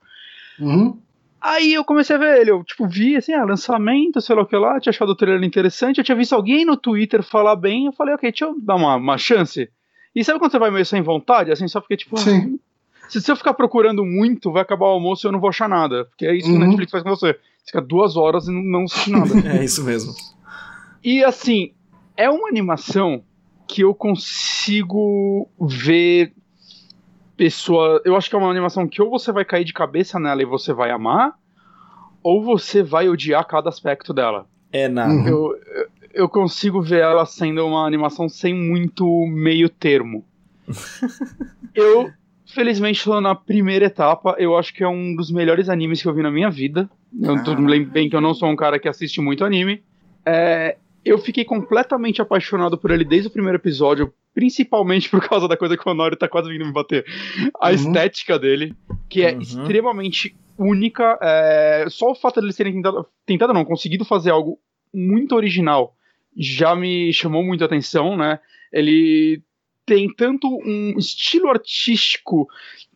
Uhum. 0.59 0.97
Aí 1.39 1.73
eu 1.73 1.85
comecei 1.85 2.15
a 2.15 2.19
ver 2.19 2.41
ele, 2.41 2.49
eu 2.49 2.63
tipo, 2.63 2.87
vi 2.87 3.15
assim, 3.15 3.31
ah, 3.33 3.45
lançamento, 3.45 4.19
sei 4.19 4.35
lá 4.35 4.41
o 4.41 4.47
que 4.47 4.55
lá, 4.55 4.79
tinha 4.79 4.89
achado 4.89 5.09
o 5.09 5.15
trailer 5.15 5.43
interessante, 5.43 5.99
eu 5.99 6.03
tinha 6.03 6.15
visto 6.15 6.33
alguém 6.33 6.65
no 6.65 6.75
Twitter 6.75 7.21
falar 7.21 7.55
bem, 7.55 7.85
eu 7.85 7.91
falei, 7.91 8.15
ok, 8.15 8.31
deixa 8.31 8.45
eu 8.45 8.59
dar 8.59 8.75
uma, 8.75 8.95
uma 8.95 9.17
chance. 9.17 9.69
E 10.15 10.23
sabe 10.23 10.39
quando 10.39 10.51
você 10.51 10.57
vai 10.57 10.71
meio 10.71 10.85
sem 10.85 11.03
vontade, 11.03 11.51
assim, 11.51 11.67
só 11.67 11.79
porque, 11.79 11.97
tipo, 11.97 12.17
Sim. 12.17 12.57
Se, 13.07 13.21
se 13.21 13.31
eu 13.31 13.35
ficar 13.35 13.53
procurando 13.53 14.03
muito, 14.05 14.51
vai 14.51 14.61
acabar 14.61 14.85
o 14.87 14.89
almoço 14.89 15.25
e 15.25 15.27
eu 15.27 15.31
não 15.31 15.39
vou 15.39 15.49
achar 15.49 15.69
nada. 15.69 16.05
Porque 16.05 16.25
é 16.25 16.35
isso 16.35 16.49
uhum. 16.49 16.57
que 16.57 16.63
o 16.63 16.65
Netflix 16.67 16.91
faz 16.91 17.03
com 17.03 17.09
você. 17.09 17.33
Você 17.33 17.65
fica 17.67 17.81
duas 17.81 18.15
horas 18.15 18.47
e 18.47 18.51
não, 18.51 18.61
não 18.63 18.83
assiste 18.83 19.11
nada. 19.11 19.29
é 19.47 19.63
isso 19.63 19.83
mesmo. 19.83 20.13
E 21.05 21.23
assim, 21.23 21.71
é 22.17 22.27
uma 22.27 22.49
animação 22.49 23.23
que 23.67 23.83
eu 23.83 23.93
consigo 23.93 25.47
ver 25.61 26.33
pessoa. 27.37 28.01
Eu 28.03 28.15
acho 28.15 28.27
que 28.27 28.35
é 28.35 28.39
uma 28.39 28.49
animação 28.49 28.87
que 28.87 28.99
ou 28.99 29.11
você 29.11 29.31
vai 29.31 29.45
cair 29.45 29.63
de 29.63 29.71
cabeça 29.71 30.19
nela 30.19 30.41
e 30.41 30.45
você 30.45 30.73
vai 30.73 30.89
amar, 30.89 31.35
ou 32.23 32.43
você 32.43 32.81
vai 32.81 33.07
odiar 33.07 33.45
cada 33.45 33.69
aspecto 33.69 34.15
dela. 34.15 34.47
É 34.71 34.87
nada. 34.87 35.13
Uhum. 35.13 35.27
Eu, 35.27 35.55
eu 36.11 36.27
consigo 36.27 36.81
ver 36.81 37.01
ela 37.01 37.23
sendo 37.27 37.63
uma 37.67 37.85
animação 37.85 38.27
sem 38.27 38.55
muito 38.55 39.05
meio 39.27 39.69
termo. 39.69 40.25
eu, 41.75 42.09
felizmente, 42.47 42.97
estou 42.97 43.21
na 43.21 43.35
primeira 43.35 43.85
etapa. 43.85 44.37
Eu 44.39 44.57
acho 44.57 44.73
que 44.73 44.83
é 44.83 44.87
um 44.87 45.15
dos 45.15 45.29
melhores 45.29 45.69
animes 45.69 46.01
que 46.01 46.07
eu 46.07 46.15
vi 46.15 46.23
na 46.23 46.31
minha 46.31 46.49
vida. 46.49 46.89
Eu 47.21 47.35
ah. 47.35 47.59
lembro 47.59 47.91
bem 47.91 48.09
que 48.09 48.15
eu 48.15 48.21
não 48.21 48.33
sou 48.33 48.49
um 48.49 48.55
cara 48.55 48.79
que 48.79 48.89
assiste 48.89 49.21
muito 49.21 49.45
anime. 49.45 49.83
É, 50.25 50.77
eu 51.05 51.17
fiquei 51.17 51.45
completamente 51.45 52.21
apaixonado 52.21 52.77
por 52.77 52.91
ele 52.91 53.05
desde 53.05 53.27
o 53.27 53.31
primeiro 53.31 53.57
episódio, 53.57 54.11
principalmente 54.33 55.09
por 55.09 55.25
causa 55.27 55.47
da 55.47 55.55
coisa 55.55 55.77
que 55.77 55.87
o 55.87 55.91
Honório 55.91 56.17
tá 56.17 56.27
quase 56.27 56.49
vindo 56.49 56.65
me 56.65 56.73
bater. 56.73 57.05
A 57.61 57.67
uhum. 57.69 57.75
estética 57.75 58.39
dele, 58.39 58.73
que 59.07 59.21
é 59.21 59.33
uhum. 59.33 59.39
extremamente 59.39 60.35
única. 60.57 61.17
É, 61.21 61.85
só 61.89 62.11
o 62.11 62.15
fato 62.15 62.39
de 62.39 62.47
eles 62.47 62.55
terem 62.55 62.73
tentado, 62.73 63.05
tentado, 63.25 63.53
não, 63.53 63.63
conseguido 63.63 64.03
fazer 64.03 64.31
algo 64.31 64.59
muito 64.93 65.35
original 65.35 65.95
já 66.35 66.75
me 66.75 67.13
chamou 67.13 67.43
muito 67.43 67.63
a 67.63 67.65
atenção, 67.65 68.17
né? 68.17 68.39
Ele 68.71 69.41
tem 69.85 70.13
tanto 70.13 70.47
um 70.47 70.95
estilo 70.97 71.49
artístico 71.49 72.47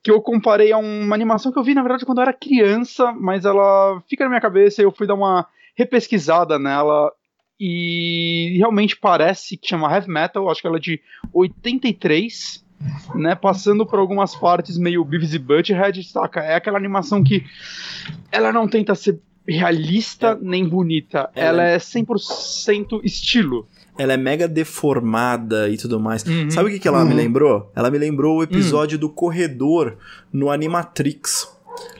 que 0.03 0.11
eu 0.11 0.21
comparei 0.21 0.71
a 0.71 0.77
uma 0.77 1.15
animação 1.15 1.51
que 1.51 1.59
eu 1.59 1.63
vi, 1.63 1.73
na 1.73 1.81
verdade, 1.81 2.05
quando 2.05 2.17
eu 2.17 2.23
era 2.23 2.33
criança, 2.33 3.13
mas 3.13 3.45
ela 3.45 4.01
fica 4.09 4.23
na 4.23 4.29
minha 4.29 4.41
cabeça 4.41 4.81
e 4.81 4.85
eu 4.85 4.91
fui 4.91 5.05
dar 5.07 5.13
uma 5.13 5.47
repesquisada 5.75 6.57
nela 6.57 7.11
e 7.59 8.55
realmente 8.57 8.95
parece 8.95 9.57
que 9.57 9.67
chama 9.67 9.91
Heavy 9.93 10.09
Metal, 10.09 10.49
acho 10.49 10.61
que 10.61 10.67
ela 10.67 10.77
é 10.77 10.79
de 10.79 11.01
83, 11.33 12.63
né, 13.15 13.35
passando 13.35 13.85
por 13.85 13.99
algumas 13.99 14.33
partes 14.33 14.77
meio 14.77 15.03
Beavis 15.03 15.33
e 15.33 15.39
Butthead, 15.39 16.01
saca? 16.05 16.39
É 16.39 16.55
aquela 16.55 16.77
animação 16.77 17.21
que 17.21 17.43
ela 18.31 18.53
não 18.53 18.67
tenta 18.67 18.95
ser 18.95 19.19
realista 19.45 20.27
é. 20.27 20.37
nem 20.41 20.67
bonita, 20.67 21.29
ela, 21.35 21.63
ela 21.63 21.63
é 21.63 21.77
100% 21.77 23.01
estilo. 23.03 23.67
Ela 23.97 24.13
é 24.13 24.17
mega 24.17 24.47
deformada 24.47 25.67
e 25.67 25.75
tudo 25.75 25.99
mais. 25.99 26.23
Uhum. 26.23 26.49
Sabe 26.49 26.69
o 26.69 26.71
que, 26.71 26.79
que 26.79 26.87
ela 26.87 27.01
uhum. 27.01 27.09
me 27.09 27.13
lembrou? 27.13 27.69
Ela 27.75 27.91
me 27.91 27.97
lembrou 27.97 28.37
o 28.37 28.43
episódio 28.43 28.95
uhum. 28.95 29.01
do 29.01 29.09
corredor 29.09 29.97
no 30.31 30.49
Animatrix. 30.49 31.51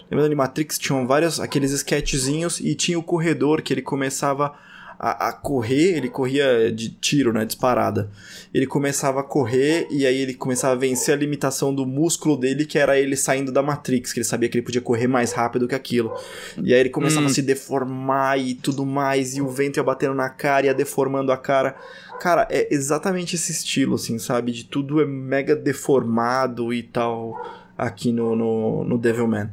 Lembra 0.09 0.19
do 0.19 0.27
Animatrix? 0.27 0.79
Tinham 0.79 1.05
vários 1.05 1.41
aqueles 1.41 1.71
sketchzinhos 1.71 2.61
e 2.61 2.73
tinha 2.73 2.97
o 2.97 3.03
corredor 3.03 3.61
que 3.61 3.73
ele 3.73 3.81
começava 3.81 4.55
a, 4.99 5.29
a, 5.29 5.33
correr, 5.33 5.95
ele 5.95 6.09
corria 6.09 6.69
de 6.71 6.89
tiro, 6.89 7.31
né, 7.31 7.45
disparada. 7.45 8.11
Ele 8.53 8.67
começava 8.67 9.21
a 9.21 9.23
correr 9.23 9.87
e 9.89 10.05
aí 10.05 10.17
ele 10.17 10.33
começava 10.33 10.73
a 10.73 10.77
vencer 10.77 11.13
a 11.13 11.17
limitação 11.17 11.73
do 11.73 11.85
músculo 11.85 12.35
dele, 12.35 12.65
que 12.65 12.77
era 12.77 12.99
ele 12.99 13.15
saindo 13.15 13.49
da 13.49 13.63
Matrix, 13.63 14.11
que 14.11 14.19
ele 14.19 14.25
sabia 14.25 14.49
que 14.49 14.57
ele 14.57 14.65
podia 14.65 14.81
correr 14.81 15.07
mais 15.07 15.31
rápido 15.31 15.69
que 15.69 15.73
aquilo. 15.73 16.13
E 16.61 16.73
aí 16.73 16.79
ele 16.81 16.89
começava 16.89 17.25
hum. 17.25 17.29
a 17.29 17.33
se 17.33 17.41
deformar 17.41 18.37
e 18.37 18.53
tudo 18.55 18.85
mais, 18.85 19.37
e 19.37 19.41
o 19.41 19.47
vento 19.47 19.77
ia 19.77 19.83
batendo 19.83 20.13
na 20.13 20.29
cara, 20.29 20.65
ia 20.65 20.73
deformando 20.73 21.31
a 21.31 21.37
cara. 21.37 21.77
Cara, 22.19 22.45
é 22.51 22.67
exatamente 22.69 23.35
esse 23.35 23.53
estilo, 23.53 23.95
assim, 23.95 24.19
sabe? 24.19 24.51
De 24.51 24.65
tudo 24.65 25.01
é 25.01 25.05
mega 25.05 25.55
deformado 25.55 26.73
e 26.73 26.83
tal 26.83 27.33
aqui 27.77 28.11
no, 28.11 28.35
no, 28.35 28.83
no 28.83 28.97
Devilman. 28.97 29.49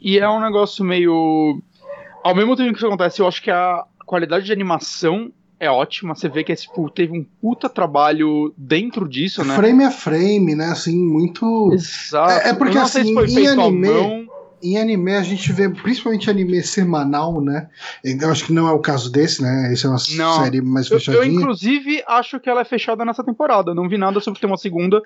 E 0.00 0.18
é 0.18 0.28
um 0.28 0.40
negócio 0.40 0.84
meio. 0.84 1.62
Ao 2.24 2.34
mesmo 2.34 2.56
tempo 2.56 2.72
que 2.72 2.78
isso 2.78 2.86
acontece, 2.86 3.20
eu 3.20 3.28
acho 3.28 3.40
que 3.40 3.50
a, 3.50 3.84
qualidade 4.04 4.44
de 4.44 4.52
animação 4.52 5.32
é 5.62 5.70
ótima. 5.70 6.14
Você 6.14 6.28
vê 6.28 6.42
que 6.42 6.54
tipo, 6.56 6.90
teve 6.90 7.16
um 7.16 7.24
puta 7.40 7.68
trabalho 7.68 8.52
dentro 8.58 9.08
disso, 9.08 9.44
né? 9.44 9.54
Frame 9.54 9.84
a 9.84 9.90
frame, 9.92 10.56
né? 10.56 10.66
Assim, 10.66 10.98
muito. 10.98 11.70
Exato. 11.72 12.32
É, 12.32 12.50
é 12.50 12.54
porque 12.54 12.76
assim, 12.76 13.14
em 13.14 13.46
anime. 13.46 14.28
Em 14.64 14.78
anime 14.78 15.14
a 15.14 15.22
gente 15.22 15.52
vê 15.52 15.68
principalmente 15.68 16.30
anime 16.30 16.62
semanal, 16.62 17.40
né? 17.40 17.68
Eu 18.04 18.30
acho 18.30 18.46
que 18.46 18.52
não 18.52 18.68
é 18.68 18.72
o 18.72 18.78
caso 18.78 19.10
desse, 19.10 19.42
né? 19.42 19.72
Esse 19.72 19.86
é 19.86 19.88
uma 19.88 19.98
não. 20.16 20.42
série 20.42 20.60
mais 20.60 20.86
fechadinha. 20.88 21.24
Eu, 21.24 21.28
eu, 21.28 21.32
inclusive, 21.32 22.02
acho 22.06 22.38
que 22.38 22.48
ela 22.48 22.60
é 22.60 22.64
fechada 22.64 23.04
nessa 23.04 23.24
temporada. 23.24 23.74
Não 23.74 23.88
vi 23.88 23.98
nada 23.98 24.20
sobre 24.20 24.40
ter 24.40 24.46
uma 24.46 24.56
segunda. 24.56 25.02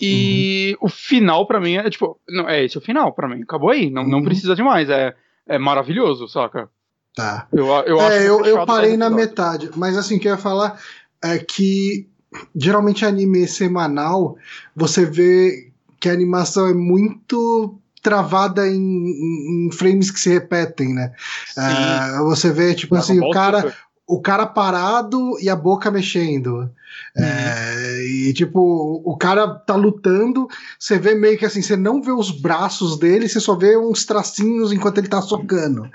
E 0.00 0.76
uhum. 0.80 0.86
o 0.86 0.88
final, 0.88 1.46
para 1.46 1.60
mim, 1.60 1.74
é 1.74 1.90
tipo. 1.90 2.20
Não, 2.28 2.48
é 2.48 2.64
esse 2.64 2.78
o 2.78 2.80
final, 2.80 3.12
para 3.12 3.28
mim. 3.28 3.42
Acabou 3.42 3.70
aí. 3.70 3.90
Não, 3.90 4.02
uhum. 4.02 4.08
não 4.08 4.22
precisa 4.22 4.54
de 4.54 4.62
mais. 4.62 4.88
É, 4.88 5.14
é 5.48 5.58
maravilhoso, 5.58 6.28
saca? 6.28 6.68
Tá. 7.14 7.48
Eu, 7.52 7.66
eu, 7.66 8.00
é, 8.00 8.28
eu, 8.28 8.44
eu 8.44 8.66
parei 8.66 8.96
na 8.96 9.10
metade, 9.10 9.70
mas 9.74 9.96
assim, 9.96 10.16
o 10.16 10.20
que 10.20 10.28
eu 10.28 10.32
ia 10.32 10.38
falar 10.38 10.78
é 11.22 11.38
que 11.38 12.08
geralmente 12.54 13.04
anime 13.04 13.46
semanal, 13.46 14.36
você 14.74 15.04
vê 15.04 15.72
que 16.00 16.08
a 16.08 16.12
animação 16.12 16.66
é 16.68 16.74
muito 16.74 17.78
travada 18.02 18.68
em, 18.68 18.76
em, 19.66 19.70
frames 19.72 20.10
que 20.10 20.20
se 20.20 20.30
repetem, 20.30 20.94
né? 20.94 21.12
Uh, 21.56 22.24
você 22.24 22.52
vê, 22.52 22.74
tipo 22.74 22.94
assim, 22.94 23.20
o 23.20 23.30
cara, 23.30 23.74
o 24.08 24.22
cara 24.22 24.46
parado 24.46 25.38
e 25.38 25.50
a 25.50 25.54
boca 25.54 25.90
mexendo. 25.90 26.70
É, 27.14 27.20
uhum. 27.20 27.26
É, 27.26 28.06
e 28.06 28.32
tipo, 28.32 29.02
o 29.04 29.16
cara 29.18 29.46
tá 29.46 29.76
lutando, 29.76 30.48
você 30.78 30.98
vê 30.98 31.14
meio 31.14 31.36
que 31.36 31.44
assim, 31.44 31.60
você 31.60 31.76
não 31.76 32.02
vê 32.02 32.10
os 32.10 32.30
braços 32.30 32.98
dele, 32.98 33.28
você 33.28 33.38
só 33.38 33.54
vê 33.54 33.76
uns 33.76 34.06
tracinhos 34.06 34.72
enquanto 34.72 34.96
ele 34.96 35.08
tá 35.08 35.20
socando. 35.20 35.88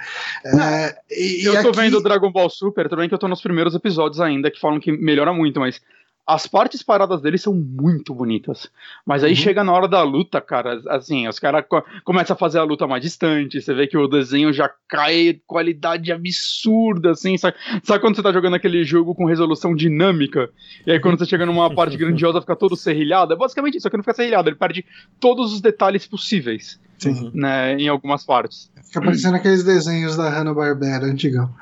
É, 0.45 0.95
e, 1.09 1.43
eu 1.43 1.59
tô 1.63 1.69
aqui... 1.69 1.81
vendo 1.81 2.03
Dragon 2.03 2.31
Ball 2.31 2.49
Super, 2.51 2.87
também 2.87 3.09
que 3.09 3.15
eu 3.15 3.19
tô 3.19 3.27
nos 3.27 3.41
primeiros 3.41 3.73
episódios 3.73 4.21
ainda, 4.21 4.51
que 4.51 4.59
falam 4.59 4.79
que 4.79 4.91
melhora 4.91 5.33
muito, 5.33 5.59
mas 5.59 5.81
as 6.25 6.47
partes 6.47 6.81
paradas 6.81 7.21
dele 7.21 7.37
são 7.37 7.53
muito 7.53 8.15
bonitas. 8.15 8.69
Mas 9.05 9.23
aí 9.23 9.31
uhum. 9.31 9.35
chega 9.35 9.63
na 9.63 9.73
hora 9.73 9.87
da 9.87 10.01
luta, 10.03 10.39
cara, 10.39 10.81
assim, 10.87 11.27
os 11.27 11.37
caras 11.37 11.65
co 11.67 11.83
começam 12.05 12.33
a 12.33 12.37
fazer 12.37 12.59
a 12.59 12.63
luta 12.63 12.87
mais 12.87 13.01
distante, 13.01 13.61
você 13.61 13.73
vê 13.73 13.87
que 13.87 13.97
o 13.97 14.07
desenho 14.07 14.53
já 14.53 14.71
cai 14.87 15.41
qualidade 15.45 16.11
absurda, 16.11 17.11
assim, 17.11 17.37
sabe, 17.37 17.57
sabe 17.83 17.99
quando 17.99 18.15
você 18.15 18.23
tá 18.23 18.31
jogando 18.31 18.55
aquele 18.55 18.83
jogo 18.85 19.13
com 19.13 19.25
resolução 19.25 19.75
dinâmica? 19.75 20.49
E 20.87 20.91
aí 20.91 20.99
quando 20.99 21.19
você 21.19 21.25
chega 21.25 21.45
numa 21.45 21.73
parte 21.73 21.97
grandiosa 21.97 22.39
fica 22.39 22.55
todo 22.55 22.75
serrilhado? 22.77 23.33
É 23.33 23.35
basicamente 23.35 23.75
isso, 23.75 23.83
só 23.83 23.89
que 23.89 23.97
não 23.97 24.03
fica 24.03 24.15
serrilhado, 24.15 24.47
ele 24.47 24.55
perde 24.55 24.85
todos 25.19 25.53
os 25.53 25.59
detalhes 25.59 26.07
possíveis, 26.07 26.79
Sim. 26.97 27.31
né, 27.33 27.75
em 27.75 27.89
algumas 27.89 28.25
partes. 28.25 28.71
Fica 28.85 29.01
parecendo 29.01 29.35
aqueles 29.35 29.63
desenhos 29.63 30.15
da 30.15 30.29
Hanna-Barbera 30.29 31.05
antigão. 31.05 31.53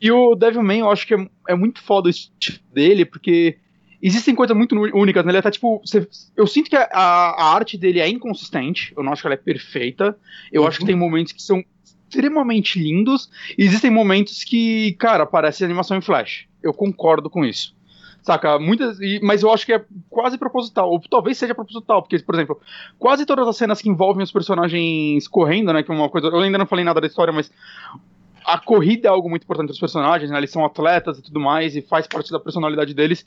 E 0.00 0.12
o 0.12 0.34
Devilman, 0.34 0.80
eu 0.80 0.90
acho 0.90 1.06
que 1.06 1.14
é, 1.14 1.28
é 1.48 1.54
muito 1.56 1.82
foda 1.82 2.08
o 2.08 2.10
estilo 2.10 2.58
dele, 2.72 3.04
porque 3.06 3.56
existem 4.04 4.34
coisas 4.34 4.54
muito 4.54 4.76
únicas, 4.76 5.24
né? 5.24 5.30
Ele 5.30 5.38
até 5.38 5.50
tipo. 5.50 5.80
Você, 5.84 6.06
eu 6.36 6.46
sinto 6.46 6.68
que 6.68 6.76
a, 6.76 6.86
a, 6.92 7.54
arte 7.54 7.78
dele 7.78 8.00
é 8.00 8.08
inconsistente. 8.08 8.92
Eu 8.94 9.02
não 9.02 9.12
acho 9.12 9.22
que 9.22 9.26
ela 9.28 9.34
é 9.34 9.38
perfeita. 9.38 10.16
Eu 10.52 10.62
uhum. 10.62 10.68
acho 10.68 10.80
que 10.80 10.84
tem 10.84 10.94
momentos 10.94 11.32
que 11.32 11.42
são 11.42 11.64
extremamente 11.82 12.78
lindos. 12.78 13.30
E 13.56 13.64
existem 13.64 13.90
momentos 13.90 14.44
que, 14.44 14.92
cara, 14.98 15.24
parece 15.24 15.64
animação 15.64 15.96
em 15.96 16.02
flash. 16.02 16.46
Eu 16.62 16.74
concordo 16.74 17.30
com 17.30 17.46
isso. 17.46 17.74
Saca? 18.22 18.58
Muitas. 18.58 18.98
Mas 19.22 19.42
eu 19.42 19.50
acho 19.50 19.64
que 19.64 19.72
é 19.72 19.82
quase 20.10 20.36
proposital. 20.36 20.90
Ou 20.90 21.00
talvez 21.00 21.38
seja 21.38 21.54
proposital. 21.54 22.02
Porque, 22.02 22.18
por 22.18 22.34
exemplo, 22.34 22.60
quase 22.98 23.24
todas 23.24 23.48
as 23.48 23.56
cenas 23.56 23.80
que 23.80 23.88
envolvem 23.88 24.22
os 24.22 24.32
personagens 24.32 25.26
correndo, 25.28 25.72
né? 25.72 25.82
Que 25.82 25.90
é 25.90 25.94
uma 25.94 26.10
coisa. 26.10 26.26
Eu 26.26 26.40
ainda 26.40 26.58
não 26.58 26.66
falei 26.66 26.84
nada 26.84 27.00
da 27.00 27.06
história, 27.06 27.32
mas 27.32 27.50
a 28.44 28.58
corrida 28.58 29.08
é 29.08 29.10
algo 29.10 29.30
muito 29.30 29.44
importante 29.44 29.68
dos 29.68 29.80
personagens, 29.80 30.30
né? 30.30 30.36
Eles 30.36 30.50
são 30.50 30.62
atletas 30.62 31.18
e 31.18 31.22
tudo 31.22 31.40
mais, 31.40 31.74
e 31.74 31.80
faz 31.80 32.06
parte 32.06 32.30
da 32.30 32.38
personalidade 32.38 32.92
deles 32.92 33.26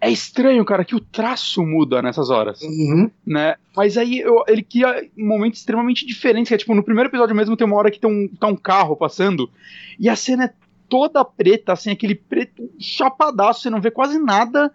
é 0.00 0.10
estranho, 0.10 0.64
cara, 0.64 0.84
que 0.84 0.94
o 0.94 1.00
traço 1.00 1.64
muda 1.64 2.00
nessas 2.00 2.30
horas. 2.30 2.60
Uhum. 2.62 3.10
Né? 3.26 3.56
Mas 3.76 3.96
aí 3.96 4.20
eu, 4.20 4.44
ele 4.46 4.62
cria 4.62 5.08
momentos 5.16 5.60
extremamente 5.60 6.06
diferentes. 6.06 6.48
Que 6.48 6.54
é 6.54 6.58
tipo, 6.58 6.74
no 6.74 6.82
primeiro 6.82 7.10
episódio 7.10 7.34
mesmo 7.34 7.56
tem 7.56 7.66
uma 7.66 7.76
hora 7.76 7.90
que 7.90 7.98
tem 7.98 8.10
um, 8.10 8.28
tá 8.28 8.46
um 8.46 8.56
carro 8.56 8.96
passando 8.96 9.50
e 9.98 10.08
a 10.08 10.14
cena 10.14 10.44
é 10.44 10.52
toda 10.88 11.24
preta, 11.24 11.72
assim, 11.72 11.90
aquele 11.90 12.14
preto 12.14 12.70
chapadaço, 12.78 13.60
você 13.60 13.70
não 13.70 13.80
vê 13.80 13.90
quase 13.90 14.18
nada. 14.18 14.72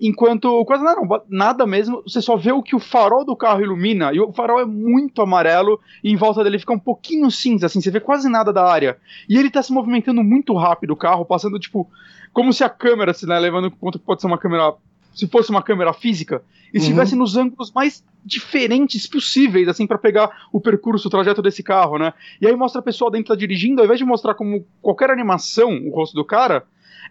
Enquanto. 0.00 0.64
Quase 0.64 0.82
nada, 0.82 1.00
não, 1.00 1.22
nada 1.28 1.66
mesmo. 1.66 2.02
Você 2.02 2.20
só 2.20 2.36
vê 2.36 2.50
o 2.50 2.62
que 2.62 2.74
o 2.74 2.80
farol 2.80 3.24
do 3.24 3.36
carro 3.36 3.60
ilumina. 3.60 4.12
E 4.12 4.18
o 4.18 4.32
farol 4.32 4.60
é 4.60 4.64
muito 4.64 5.22
amarelo. 5.22 5.78
E 6.02 6.10
em 6.10 6.16
volta 6.16 6.42
dele 6.42 6.58
fica 6.58 6.72
um 6.72 6.78
pouquinho 6.78 7.30
cinza, 7.30 7.66
assim. 7.66 7.80
Você 7.80 7.90
vê 7.90 8.00
quase 8.00 8.28
nada 8.28 8.52
da 8.52 8.64
área. 8.64 8.96
E 9.28 9.38
ele 9.38 9.50
tá 9.50 9.62
se 9.62 9.72
movimentando 9.72 10.24
muito 10.24 10.54
rápido, 10.54 10.92
o 10.92 10.96
carro, 10.96 11.24
passando, 11.24 11.60
tipo 11.60 11.88
como 12.32 12.52
se 12.52 12.64
a 12.64 12.68
câmera, 12.68 13.12
se 13.12 13.26
né, 13.26 13.38
levando 13.38 13.66
em 13.66 13.70
conta 13.70 13.98
que 13.98 14.04
pode 14.04 14.20
ser 14.20 14.26
uma 14.26 14.38
câmera, 14.38 14.74
se 15.14 15.26
fosse 15.26 15.50
uma 15.50 15.62
câmera 15.62 15.92
física, 15.92 16.42
e 16.72 16.78
uhum. 16.78 16.82
estivesse 16.82 17.14
nos 17.14 17.36
ângulos 17.36 17.70
mais 17.72 18.04
diferentes 18.24 19.06
possíveis, 19.06 19.68
assim, 19.68 19.86
para 19.86 19.98
pegar 19.98 20.46
o 20.52 20.60
percurso, 20.60 21.08
o 21.08 21.10
trajeto 21.10 21.42
desse 21.42 21.62
carro, 21.62 21.98
né? 21.98 22.14
E 22.40 22.46
aí 22.46 22.56
mostra 22.56 22.80
a 22.80 22.84
pessoa 22.84 23.10
dentro 23.10 23.34
tá 23.34 23.38
dirigindo, 23.38 23.80
ao 23.80 23.84
invés 23.84 23.98
de 23.98 24.04
mostrar 24.04 24.34
como 24.34 24.64
qualquer 24.80 25.10
animação 25.10 25.70
o 25.86 25.90
rosto 25.94 26.14
do 26.14 26.24
cara, 26.24 26.64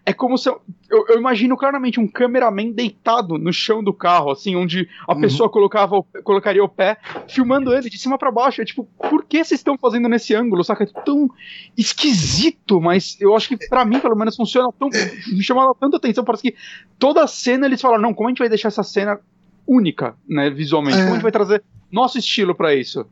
é 0.04 0.12
como 0.12 0.36
se 0.36 0.48
eu, 0.48 0.60
eu, 0.90 1.06
eu, 1.10 1.18
imagino 1.18 1.56
claramente 1.56 2.00
um 2.00 2.08
cameraman 2.08 2.72
deitado 2.72 3.38
no 3.38 3.52
chão 3.52 3.82
do 3.82 3.92
carro, 3.92 4.32
assim, 4.32 4.56
onde 4.56 4.88
a 5.06 5.14
uhum. 5.14 5.20
pessoa 5.20 5.48
colocava, 5.48 6.02
colocaria 6.24 6.62
o 6.62 6.68
pé, 6.68 6.98
filmando 7.28 7.72
ele 7.72 7.88
de 7.88 7.98
cima 7.98 8.18
para 8.18 8.30
baixo. 8.30 8.60
É 8.60 8.64
tipo, 8.64 8.84
por 8.98 9.24
que 9.24 9.44
vocês 9.44 9.60
estão 9.60 9.78
fazendo 9.78 10.08
nesse 10.08 10.34
ângulo? 10.34 10.64
Saca? 10.64 10.82
É 10.84 10.86
tão 11.04 11.30
esquisito, 11.76 12.80
mas 12.80 13.16
eu 13.20 13.36
acho 13.36 13.48
que 13.48 13.68
para 13.68 13.84
mim, 13.84 14.00
pelo 14.00 14.16
menos, 14.16 14.34
funciona 14.34 14.70
tão. 14.76 14.88
me 14.88 15.42
chamava 15.42 15.72
tanta 15.78 15.98
atenção. 15.98 16.24
Parece 16.24 16.42
que 16.42 16.56
toda 16.98 17.22
a 17.22 17.28
cena 17.28 17.66
eles 17.66 17.80
falaram, 17.80 18.02
não, 18.02 18.14
como 18.14 18.28
a 18.28 18.30
gente 18.30 18.40
vai 18.40 18.48
deixar 18.48 18.68
essa 18.68 18.82
cena 18.82 19.20
única, 19.66 20.16
né, 20.28 20.50
visualmente? 20.50 20.96
É. 20.96 21.02
Como 21.02 21.12
a 21.12 21.14
gente 21.14 21.22
vai 21.22 21.32
trazer 21.32 21.62
nosso 21.92 22.18
estilo 22.18 22.56
para 22.56 22.74
isso? 22.74 23.06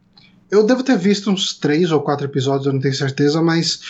Eu 0.50 0.64
devo 0.64 0.82
ter 0.82 0.98
visto 0.98 1.30
uns 1.30 1.54
três 1.54 1.92
ou 1.92 2.00
quatro 2.00 2.26
episódios, 2.26 2.66
eu 2.66 2.72
não 2.72 2.80
tenho 2.80 2.94
certeza, 2.94 3.40
mas 3.40 3.80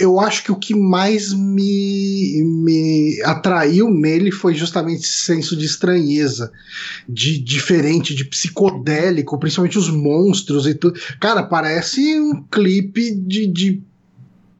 eu 0.00 0.18
acho 0.18 0.42
que 0.42 0.50
o 0.50 0.56
que 0.56 0.74
mais 0.74 1.32
me, 1.32 2.42
me 2.44 3.22
atraiu 3.24 3.88
nele 3.88 4.32
foi 4.32 4.52
justamente 4.54 5.04
esse 5.04 5.24
senso 5.24 5.56
de 5.56 5.64
estranheza, 5.64 6.50
de 7.08 7.38
diferente, 7.38 8.14
de 8.14 8.24
psicodélico, 8.24 9.38
principalmente 9.38 9.78
os 9.78 9.88
monstros 9.88 10.66
e 10.66 10.74
tudo. 10.74 10.98
Cara, 11.20 11.42
parece 11.44 12.20
um 12.20 12.42
clipe 12.50 13.14
de, 13.14 13.46
de 13.46 13.82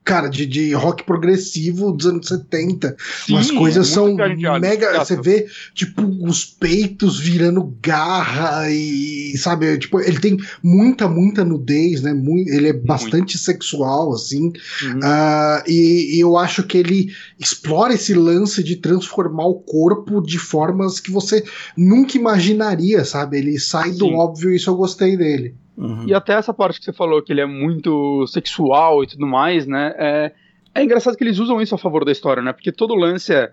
cara, 0.05 0.29
de, 0.29 0.47
de 0.47 0.73
rock 0.73 1.05
progressivo 1.05 1.93
dos 1.93 2.07
anos 2.07 2.29
70. 2.29 2.97
Sim, 3.27 3.35
Umas 3.35 3.51
coisas 3.51 3.87
são 3.87 4.17
mega. 4.61 4.99
Você 4.99 5.21
vê, 5.21 5.47
tipo, 5.75 6.03
os 6.27 6.45
peitos 6.45 7.21
virando 7.21 7.63
garra 7.81 8.71
e, 8.71 9.37
sabe, 9.37 9.79
tipo, 9.79 10.01
ele 10.01 10.19
tem 10.19 10.37
muita, 10.63 11.09
muita 11.09 11.45
nudez, 11.45 12.03
né? 12.03 12.13
Muito, 12.13 12.51
ele 12.51 12.69
é 12.69 12.73
bastante 12.73 13.35
Muito. 13.35 13.39
sexual, 13.39 14.13
assim. 14.13 14.53
Uhum. 14.83 14.99
Uh, 14.99 15.63
e, 15.69 16.17
e, 16.17 16.21
eu 16.21 16.37
acho 16.37 16.65
que 16.65 16.79
ele 16.79 17.13
explora 17.39 17.95
esse 17.95 18.15
lance 18.15 18.63
de 18.63 18.77
transformar 18.77 19.47
o 19.47 19.55
corpo 19.55 20.21
de 20.21 20.39
formas 20.39 20.99
que 20.99 21.11
você 21.11 21.45
nunca 21.77 22.17
imaginaria, 22.17 23.05
sabe? 23.05 23.39
Ele 23.39 23.59
sai 23.59 23.93
Sim. 23.93 23.99
do 23.99 24.07
óbvio 24.09 24.51
e 24.53 24.57
isso 24.57 24.71
eu 24.71 24.77
gostei 24.77 25.17
dele. 25.17 25.55
Uhum. 25.77 26.07
E 26.07 26.14
até 26.14 26.35
essa 26.35 26.53
parte 26.53 26.79
que 26.79 26.85
você 26.85 26.93
falou, 26.93 27.23
que 27.23 27.33
ele 27.33 27.41
é 27.41 27.47
muito 27.47 28.27
sexual 28.27 29.03
e 29.03 29.07
tudo 29.07 29.27
mais, 29.27 29.66
né? 29.66 29.95
É, 29.97 30.33
é 30.75 30.83
engraçado 30.83 31.16
que 31.16 31.25
eles 31.25 31.39
usam 31.39 31.61
isso 31.61 31.75
a 31.75 31.79
favor 31.79 32.05
da 32.05 32.12
história, 32.12 32.43
né? 32.43 32.53
Porque 32.53 32.70
todo 32.70 32.95
lance 32.95 33.35
é, 33.35 33.53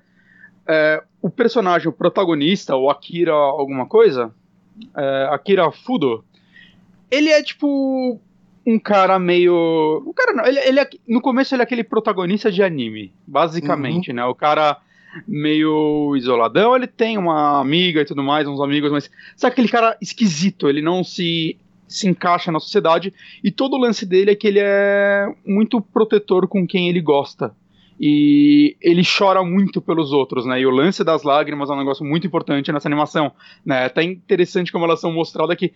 é 0.67 1.03
o 1.21 1.29
personagem, 1.29 1.87
o 1.87 1.93
protagonista, 1.93 2.75
o 2.75 2.89
Akira 2.89 3.33
alguma 3.33 3.85
coisa, 3.85 4.33
é, 4.95 5.29
Akira 5.31 5.71
Fudo, 5.71 6.23
ele 7.09 7.29
é 7.29 7.41
tipo 7.41 8.19
um 8.65 8.77
cara 8.77 9.17
meio. 9.17 10.03
Um 10.05 10.13
cara 10.13 10.33
não, 10.33 10.45
ele, 10.45 10.59
ele 10.59 10.79
é, 10.79 10.89
no 11.07 11.21
começo 11.21 11.55
ele 11.55 11.61
é 11.61 11.65
aquele 11.65 11.83
protagonista 11.83 12.51
de 12.51 12.61
anime, 12.61 13.13
basicamente, 13.25 14.09
uhum. 14.09 14.15
né? 14.17 14.25
O 14.25 14.35
cara 14.35 14.77
meio 15.27 16.15
isoladão, 16.15 16.75
ele 16.75 16.85
tem 16.85 17.17
uma 17.17 17.59
amiga 17.59 18.01
e 18.01 18.05
tudo 18.05 18.21
mais, 18.21 18.47
uns 18.47 18.61
amigos, 18.61 18.91
mas 18.91 19.09
sabe 19.35 19.53
aquele 19.53 19.67
cara 19.67 19.97
esquisito, 19.99 20.69
ele 20.69 20.83
não 20.83 21.03
se 21.03 21.57
se 21.89 22.07
encaixa 22.07 22.51
na 22.51 22.59
sociedade 22.59 23.13
e 23.43 23.51
todo 23.51 23.73
o 23.73 23.79
lance 23.79 24.05
dele 24.05 24.31
é 24.31 24.35
que 24.35 24.47
ele 24.47 24.59
é 24.61 25.27
muito 25.45 25.81
protetor 25.81 26.47
com 26.47 26.65
quem 26.65 26.87
ele 26.87 27.01
gosta. 27.01 27.53
E 27.99 28.77
ele 28.81 29.01
chora 29.03 29.43
muito 29.43 29.81
pelos 29.81 30.13
outros, 30.13 30.45
né? 30.45 30.61
E 30.61 30.65
o 30.65 30.69
lance 30.69 31.03
das 31.03 31.23
lágrimas 31.23 31.69
é 31.69 31.73
um 31.73 31.77
negócio 31.77 32.05
muito 32.05 32.25
importante 32.25 32.71
nessa 32.71 32.87
animação, 32.87 33.33
né? 33.65 33.81
É 33.81 33.85
até 33.85 34.03
interessante 34.03 34.71
como 34.71 34.85
elas 34.85 35.01
são 35.01 35.11
mostradas 35.11 35.57
que 35.57 35.73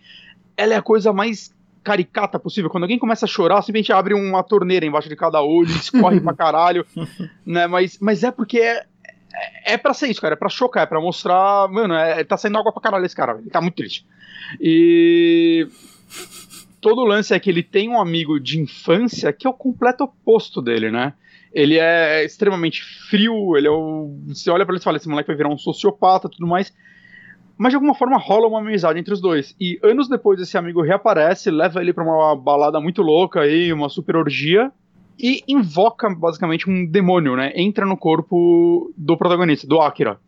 ela 0.56 0.72
é 0.72 0.76
a 0.76 0.82
coisa 0.82 1.12
mais 1.12 1.54
caricata 1.82 2.38
possível. 2.38 2.70
Quando 2.70 2.84
alguém 2.84 2.98
começa 2.98 3.26
a 3.26 3.28
chorar, 3.28 3.60
simplesmente 3.60 3.92
abre 3.92 4.14
uma 4.14 4.42
torneira 4.42 4.86
embaixo 4.86 5.08
de 5.08 5.16
cada 5.16 5.42
olho, 5.42 5.68
escorre 5.76 6.18
pra 6.18 6.32
caralho, 6.32 6.86
né? 7.44 7.66
Mas, 7.66 7.98
mas 8.00 8.24
é 8.24 8.30
porque 8.30 8.58
é, 8.58 8.86
é, 9.34 9.74
é 9.74 9.76
pra 9.76 9.92
ser 9.92 10.08
isso, 10.08 10.22
cara. 10.22 10.32
É 10.32 10.36
pra 10.36 10.48
chocar, 10.48 10.84
é 10.84 10.86
pra 10.86 11.02
mostrar. 11.02 11.68
Mano, 11.68 11.92
é, 11.92 12.24
tá 12.24 12.38
saindo 12.38 12.56
água 12.56 12.72
pra 12.72 12.80
caralho 12.80 13.04
esse 13.04 13.14
cara. 13.14 13.36
Ele 13.38 13.50
tá 13.50 13.60
muito 13.60 13.74
triste. 13.74 14.06
E 14.58 15.68
todo 16.80 17.00
o 17.00 17.06
lance 17.06 17.32
é 17.32 17.40
que 17.40 17.48
ele 17.48 17.62
tem 17.62 17.88
um 17.88 17.98
amigo 17.98 18.38
de 18.38 18.60
infância 18.60 19.32
que 19.32 19.46
é 19.46 19.50
o 19.50 19.54
completo 19.54 20.04
oposto 20.04 20.60
dele, 20.60 20.90
né? 20.90 21.14
Ele 21.52 21.78
é 21.78 22.24
extremamente 22.24 22.82
frio, 23.08 23.56
ele 23.56 23.66
é 23.66 23.70
o. 23.70 24.14
Você 24.26 24.50
olha 24.50 24.66
para 24.66 24.74
ele 24.74 24.80
e 24.80 24.84
fala: 24.84 24.96
esse 24.98 25.08
moleque 25.08 25.28
vai 25.28 25.36
virar 25.36 25.48
um 25.48 25.56
sociopata 25.56 26.28
tudo 26.28 26.46
mais. 26.46 26.74
Mas 27.56 27.70
de 27.70 27.76
alguma 27.76 27.94
forma 27.94 28.18
rola 28.18 28.48
uma 28.48 28.58
amizade 28.58 28.98
entre 28.98 29.14
os 29.14 29.20
dois. 29.20 29.54
E 29.58 29.78
anos 29.82 30.08
depois 30.08 30.40
esse 30.40 30.58
amigo 30.58 30.82
reaparece, 30.82 31.50
leva 31.50 31.80
ele 31.80 31.92
para 31.92 32.04
uma 32.04 32.36
balada 32.36 32.80
muito 32.80 33.00
louca 33.00 33.40
aí, 33.40 33.72
uma 33.72 33.88
super 33.88 34.16
orgia, 34.16 34.72
e 35.18 35.42
invoca 35.46 36.10
basicamente 36.10 36.68
um 36.68 36.84
demônio, 36.84 37.36
né? 37.36 37.52
Entra 37.54 37.86
no 37.86 37.96
corpo 37.96 38.92
do 38.96 39.16
protagonista, 39.16 39.66
do 39.66 39.80
Akira. 39.80 40.18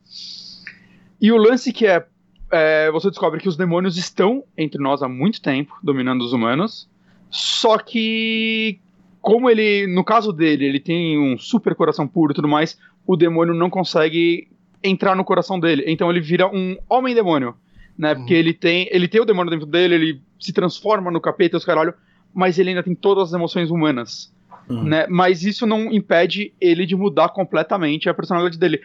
E 1.20 1.32
o 1.32 1.36
lance 1.36 1.72
que 1.72 1.86
é 1.86 2.06
é, 2.50 2.90
você 2.90 3.08
descobre 3.08 3.40
que 3.40 3.48
os 3.48 3.56
demônios 3.56 3.96
estão 3.96 4.44
entre 4.56 4.80
nós 4.80 5.02
há 5.02 5.08
muito 5.08 5.40
tempo, 5.42 5.76
dominando 5.82 6.22
os 6.22 6.32
humanos. 6.32 6.88
Só 7.30 7.78
que, 7.78 8.78
como 9.20 9.50
ele, 9.50 9.86
no 9.86 10.04
caso 10.04 10.32
dele, 10.32 10.64
ele 10.64 10.80
tem 10.80 11.18
um 11.18 11.36
super 11.38 11.74
coração 11.74 12.06
puro 12.06 12.32
e 12.32 12.34
tudo 12.34 12.48
mais, 12.48 12.78
o 13.06 13.16
demônio 13.16 13.54
não 13.54 13.68
consegue 13.68 14.48
entrar 14.82 15.16
no 15.16 15.24
coração 15.24 15.58
dele. 15.58 15.84
Então 15.86 16.10
ele 16.10 16.20
vira 16.20 16.46
um 16.48 16.76
homem-demônio, 16.88 17.54
né? 17.98 18.12
Uhum. 18.12 18.18
Porque 18.18 18.34
ele 18.34 18.54
tem, 18.54 18.88
ele 18.90 19.08
tem 19.08 19.20
o 19.20 19.24
demônio 19.24 19.50
dentro 19.50 19.66
dele, 19.66 19.94
ele 19.94 20.22
se 20.38 20.52
transforma 20.52 21.10
no 21.10 21.20
capeta 21.20 21.56
e 21.56 21.58
os 21.58 21.64
caralho, 21.64 21.94
mas 22.32 22.58
ele 22.58 22.70
ainda 22.70 22.82
tem 22.82 22.94
todas 22.94 23.28
as 23.28 23.34
emoções 23.34 23.70
humanas. 23.70 24.32
Uhum. 24.68 24.84
Né? 24.84 25.06
Mas 25.08 25.44
isso 25.44 25.66
não 25.66 25.92
impede 25.92 26.52
ele 26.60 26.86
de 26.86 26.96
mudar 26.96 27.28
completamente 27.30 28.08
a 28.08 28.14
personalidade 28.14 28.58
dele. 28.58 28.80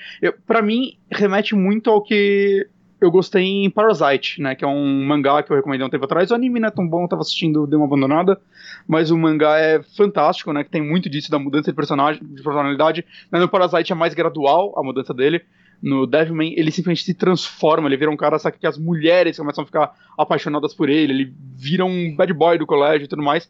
para 0.46 0.62
mim, 0.62 0.98
remete 1.12 1.56
muito 1.56 1.90
ao 1.90 2.02
que 2.02 2.68
eu 3.02 3.10
gostei 3.10 3.44
em 3.44 3.70
Parasite, 3.70 4.40
né? 4.40 4.54
Que 4.54 4.64
é 4.64 4.68
um 4.68 5.04
mangá 5.04 5.42
que 5.42 5.52
eu 5.52 5.56
recomendei 5.56 5.86
um 5.86 5.90
tempo 5.90 6.06
atrás. 6.06 6.30
O 6.30 6.36
anime 6.36 6.60
não 6.60 6.68
é 6.68 6.72
tão 6.72 6.88
bom, 6.88 7.04
eu 7.04 7.08
tava 7.08 7.24
assistindo, 7.24 7.66
deu 7.66 7.80
uma 7.80 7.88
abandonada. 7.88 8.40
Mas 8.88 9.10
o 9.10 9.18
mangá 9.18 9.58
é 9.58 9.82
fantástico, 9.98 10.54
né? 10.54 10.64
Que 10.64 10.70
tem 10.70 10.88
muito 10.88 11.10
disso 11.10 11.32
da 11.32 11.40
mudança 11.40 11.72
de 11.72 11.76
personagem, 11.76 12.24
de 12.24 12.44
personalidade. 12.44 13.04
Né, 13.32 13.40
no 13.40 13.50
Parasite 13.50 13.92
é 13.92 13.96
mais 13.96 14.14
gradual 14.14 14.78
a 14.78 14.84
mudança 14.84 15.16
dele. 15.16 15.42
No 15.82 16.06
Devilman, 16.06 16.54
ele 16.56 16.70
simplesmente 16.70 17.04
se 17.04 17.16
transforma, 17.16 17.88
ele 17.88 17.98
vira 17.98 18.12
um 18.12 18.16
cara, 18.16 18.38
sabe, 18.38 18.60
que 18.60 18.68
as 18.68 18.78
mulheres 18.78 19.36
começam 19.36 19.64
a 19.64 19.66
ficar 19.66 19.92
apaixonadas 20.16 20.76
por 20.76 20.88
ele, 20.88 21.12
ele 21.12 21.34
vira 21.58 21.84
um 21.84 22.16
bad 22.16 22.32
boy 22.36 22.60
do 22.60 22.68
colégio 22.68 23.06
e 23.06 23.08
tudo 23.08 23.24
mais. 23.24 23.50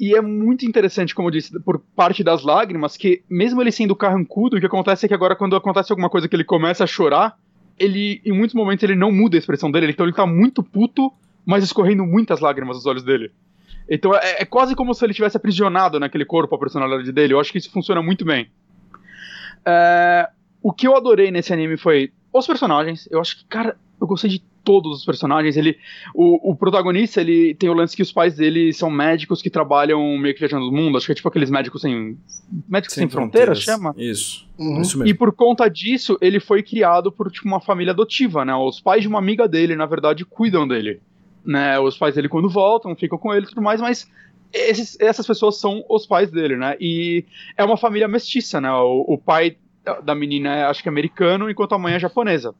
E 0.00 0.16
é 0.16 0.22
muito 0.22 0.64
interessante, 0.64 1.14
como 1.14 1.28
eu 1.28 1.32
disse, 1.32 1.60
por 1.60 1.78
parte 1.94 2.24
das 2.24 2.42
lágrimas, 2.42 2.96
que 2.96 3.22
mesmo 3.28 3.60
ele 3.60 3.70
sendo 3.70 3.94
carrancudo, 3.94 4.56
o 4.56 4.60
que 4.60 4.64
acontece 4.64 5.04
é 5.04 5.08
que 5.08 5.14
agora, 5.14 5.36
quando 5.36 5.54
acontece 5.54 5.92
alguma 5.92 6.08
coisa 6.08 6.26
que 6.26 6.34
ele 6.34 6.44
começa 6.44 6.82
a 6.82 6.86
chorar, 6.86 7.38
ele, 7.82 8.22
em 8.24 8.32
muitos 8.32 8.54
momentos, 8.54 8.82
ele 8.84 8.94
não 8.94 9.10
muda 9.10 9.36
a 9.36 9.40
expressão 9.40 9.70
dele, 9.70 9.90
então 9.90 10.06
ele 10.06 10.14
tá 10.14 10.24
muito 10.24 10.62
puto, 10.62 11.12
mas 11.44 11.64
escorrendo 11.64 12.06
muitas 12.06 12.40
lágrimas 12.40 12.76
dos 12.76 12.86
olhos 12.86 13.02
dele. 13.02 13.32
Então 13.90 14.14
é, 14.14 14.42
é 14.42 14.44
quase 14.44 14.76
como 14.76 14.94
se 14.94 15.04
ele 15.04 15.12
tivesse 15.12 15.36
aprisionado 15.36 15.98
naquele 15.98 16.24
corpo 16.24 16.54
a 16.54 16.58
personalidade 16.58 17.10
dele. 17.10 17.34
Eu 17.34 17.40
acho 17.40 17.50
que 17.50 17.58
isso 17.58 17.70
funciona 17.70 18.00
muito 18.00 18.24
bem. 18.24 18.48
É, 19.66 20.28
o 20.62 20.72
que 20.72 20.86
eu 20.86 20.96
adorei 20.96 21.30
nesse 21.30 21.52
anime 21.52 21.76
foi 21.76 22.12
os 22.32 22.46
personagens. 22.46 23.08
Eu 23.10 23.20
acho 23.20 23.38
que, 23.38 23.44
cara, 23.46 23.76
eu 24.00 24.06
gostei 24.06 24.30
de 24.30 24.42
todos 24.64 24.98
os 24.98 25.04
personagens. 25.04 25.56
Ele, 25.56 25.76
o, 26.14 26.50
o, 26.50 26.56
protagonista, 26.56 27.20
ele 27.20 27.54
tem 27.54 27.68
o 27.68 27.74
lance 27.74 27.94
que 27.94 28.02
os 28.02 28.12
pais 28.12 28.34
dele 28.34 28.72
são 28.72 28.90
médicos 28.90 29.42
que 29.42 29.50
trabalham 29.50 30.16
meio 30.18 30.34
que 30.34 30.40
viajando 30.40 30.66
no 30.66 30.72
mundo. 30.72 30.96
Acho 30.96 31.06
que 31.06 31.12
é 31.12 31.14
tipo 31.14 31.28
aqueles 31.28 31.50
médicos 31.50 31.82
sem. 31.82 32.16
Médicos 32.68 32.94
sem, 32.94 33.02
sem 33.02 33.08
fronteiras, 33.08 33.60
chama? 33.60 33.94
Isso. 33.96 34.46
Uhum. 34.58 34.80
Isso 34.80 34.98
mesmo. 34.98 35.10
E 35.10 35.14
por 35.14 35.32
conta 35.32 35.68
disso, 35.68 36.16
ele 36.20 36.40
foi 36.40 36.62
criado 36.62 37.10
por 37.12 37.30
tipo, 37.30 37.46
uma 37.46 37.60
família 37.60 37.92
adotiva, 37.92 38.44
né? 38.44 38.54
Os 38.54 38.80
pais 38.80 39.02
de 39.02 39.08
uma 39.08 39.18
amiga 39.18 39.46
dele, 39.46 39.76
na 39.76 39.86
verdade, 39.86 40.24
cuidam 40.24 40.66
dele. 40.66 41.00
Né? 41.44 41.78
Os 41.78 41.98
pais 41.98 42.14
dele, 42.14 42.28
quando 42.28 42.48
voltam, 42.48 42.94
ficam 42.94 43.18
com 43.18 43.34
ele 43.34 43.46
e 43.46 43.48
tudo 43.48 43.62
mais, 43.62 43.80
mas. 43.80 44.10
Esses, 44.54 45.00
essas 45.00 45.26
pessoas 45.26 45.58
são 45.58 45.82
os 45.88 46.04
pais 46.04 46.30
dele, 46.30 46.58
né? 46.58 46.76
E 46.78 47.24
é 47.56 47.64
uma 47.64 47.78
família 47.78 48.06
mestiça, 48.06 48.60
né? 48.60 48.70
O, 48.70 49.14
o 49.14 49.16
pai 49.16 49.56
da 50.04 50.14
menina 50.14 50.54
é, 50.54 50.64
acho 50.64 50.82
que 50.82 50.90
é 50.90 50.92
americano, 50.92 51.50
enquanto 51.50 51.74
a 51.74 51.78
mãe 51.78 51.94
é 51.94 51.98
japonesa 51.98 52.54